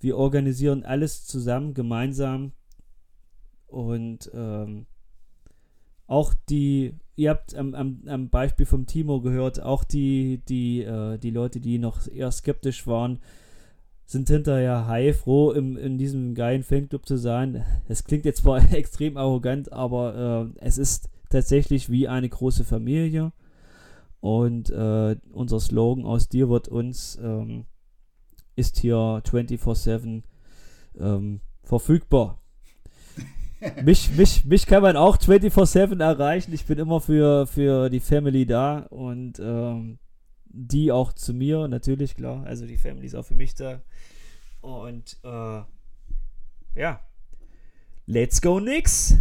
wir 0.00 0.16
organisieren 0.16 0.84
alles 0.84 1.26
zusammen, 1.26 1.74
gemeinsam. 1.74 2.52
Und 3.66 4.30
ähm, 4.34 4.86
auch 6.06 6.34
die 6.48 6.94
ihr 7.16 7.30
habt 7.30 7.54
am, 7.54 7.74
am, 7.74 8.02
am, 8.06 8.28
Beispiel 8.28 8.66
vom 8.66 8.86
Timo 8.86 9.20
gehört, 9.20 9.60
auch 9.60 9.84
die, 9.84 10.42
die, 10.48 10.82
äh, 10.82 11.18
die 11.18 11.30
Leute, 11.30 11.60
die 11.60 11.78
noch 11.78 12.06
eher 12.06 12.30
skeptisch 12.30 12.86
waren, 12.86 13.18
sind 14.04 14.28
hinterher 14.28 14.86
heilfroh, 14.86 15.50
im, 15.50 15.76
in 15.76 15.98
diesem 15.98 16.34
geilen 16.34 16.62
Fanclub 16.62 17.06
zu 17.06 17.16
sein. 17.16 17.64
Es 17.88 18.04
klingt 18.04 18.24
jetzt 18.24 18.42
zwar 18.42 18.72
extrem 18.72 19.16
arrogant, 19.16 19.72
aber 19.72 20.52
äh, 20.60 20.64
es 20.64 20.78
ist 20.78 21.08
tatsächlich 21.30 21.90
wie 21.90 22.06
eine 22.06 22.28
große 22.28 22.64
Familie. 22.64 23.32
Und 24.20 24.70
äh, 24.70 25.16
unser 25.32 25.60
Slogan 25.60 26.04
aus 26.04 26.28
dir 26.28 26.48
wird 26.48 26.68
uns 26.68 27.18
ähm, 27.22 27.64
ist 28.56 28.78
hier 28.78 28.96
24-7 28.96 30.22
ähm, 30.98 31.40
verfügbar. 31.62 32.40
mich, 33.84 34.10
mich, 34.16 34.44
mich 34.44 34.66
kann 34.66 34.82
man 34.82 34.96
auch 34.96 35.18
24-7 35.18 36.02
erreichen. 36.02 36.52
Ich 36.52 36.66
bin 36.66 36.78
immer 36.78 37.00
für, 37.00 37.46
für 37.46 37.90
die 37.90 38.00
Family 38.00 38.46
da 38.46 38.80
und 38.90 39.38
ähm, 39.38 39.98
die 40.46 40.90
auch 40.90 41.12
zu 41.12 41.34
mir, 41.34 41.68
natürlich, 41.68 42.16
klar. 42.16 42.44
Also 42.46 42.66
die 42.66 42.78
Family 42.78 43.06
ist 43.06 43.14
auch 43.14 43.24
für 43.24 43.34
mich 43.34 43.54
da. 43.54 43.82
Und 44.62 45.18
äh, 45.22 45.62
ja, 46.74 47.00
let's 48.06 48.40
go 48.40 48.58
nix. 48.58 49.16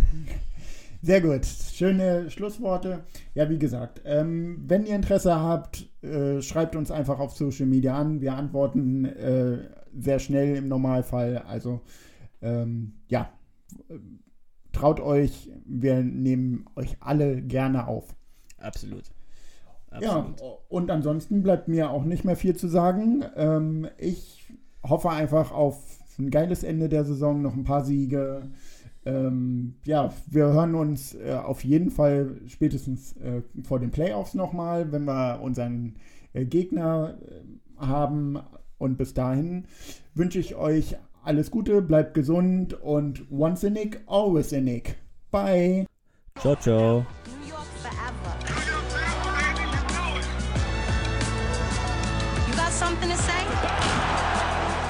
Sehr 1.06 1.22
gut, 1.22 1.46
schöne 1.46 2.32
Schlussworte. 2.32 3.04
Ja, 3.36 3.48
wie 3.48 3.60
gesagt, 3.60 4.02
ähm, 4.06 4.64
wenn 4.66 4.88
ihr 4.88 4.96
Interesse 4.96 5.36
habt, 5.40 5.88
äh, 6.02 6.42
schreibt 6.42 6.76
uns 6.76 6.90
einfach 6.90 7.20
auf 7.20 7.36
Social 7.36 7.68
Media 7.68 7.96
an. 7.96 8.22
Wir 8.22 8.34
antworten 8.34 9.06
äh, 9.06 9.60
sehr 9.96 10.18
schnell 10.18 10.56
im 10.56 10.68
Normalfall. 10.68 11.44
Also 11.48 11.82
ähm, 12.42 12.94
ja, 13.08 13.30
traut 14.72 15.00
euch, 15.00 15.52
wir 15.64 16.02
nehmen 16.02 16.66
euch 16.76 16.98
alle 17.02 17.40
gerne 17.40 17.88
auf. 17.88 18.16
Absolut. 18.58 19.04
Absolut. 19.92 20.40
Ja, 20.40 20.48
und 20.70 20.90
ansonsten 20.90 21.44
bleibt 21.44 21.68
mir 21.68 21.92
auch 21.92 22.04
nicht 22.04 22.26
mehr 22.26 22.36
viel 22.36 22.56
zu 22.56 22.68
sagen. 22.68 23.24
Ähm, 23.36 23.88
ich 24.00 24.52
hoffe 24.82 25.12
einfach 25.12 25.52
auf 25.52 26.00
ein 26.18 26.32
geiles 26.32 26.64
Ende 26.64 26.90
der 26.90 27.06
Saison, 27.06 27.44
noch 27.44 27.54
ein 27.54 27.64
paar 27.64 27.86
Siege. 27.86 28.50
Ähm, 29.06 29.76
ja, 29.84 30.12
wir 30.26 30.46
hören 30.46 30.74
uns 30.74 31.14
äh, 31.14 31.34
auf 31.34 31.64
jeden 31.64 31.92
Fall 31.92 32.42
spätestens 32.48 33.16
äh, 33.18 33.44
vor 33.64 33.80
den 33.80 33.92
Playoffs 33.92 34.34
nochmal, 34.34 34.92
wenn 34.92 35.06
wir 35.06 35.42
unseren 35.42 35.96
äh, 36.34 36.46
Gegner 36.46 37.18
äh, 37.22 37.86
haben. 37.86 38.40
Und 38.78 38.98
bis 38.98 39.14
dahin 39.14 39.66
wünsche 40.16 40.40
ich 40.40 40.56
euch 40.56 40.98
alles 41.24 41.50
Gute, 41.50 41.82
bleibt 41.82 42.14
gesund 42.14 42.74
und 42.82 43.26
once 43.32 43.64
a 43.64 43.70
Nick, 43.70 44.02
always 44.08 44.54
a 44.54 44.60
Nick. 44.60 44.96
Bye. 45.32 45.86
Ciao, 46.40 46.56
ciao. 46.56 47.06
New 47.26 47.48
York 47.48 47.66
forever. 47.82 48.36
You 52.48 52.56
got 52.56 52.72
something 52.72 53.10
to 53.10 53.18
say? 53.18 53.46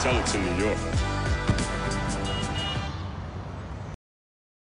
Tell 0.01 0.17
it 0.17 0.25
to 0.25 0.37
New 0.37 0.65
York. 0.65 0.94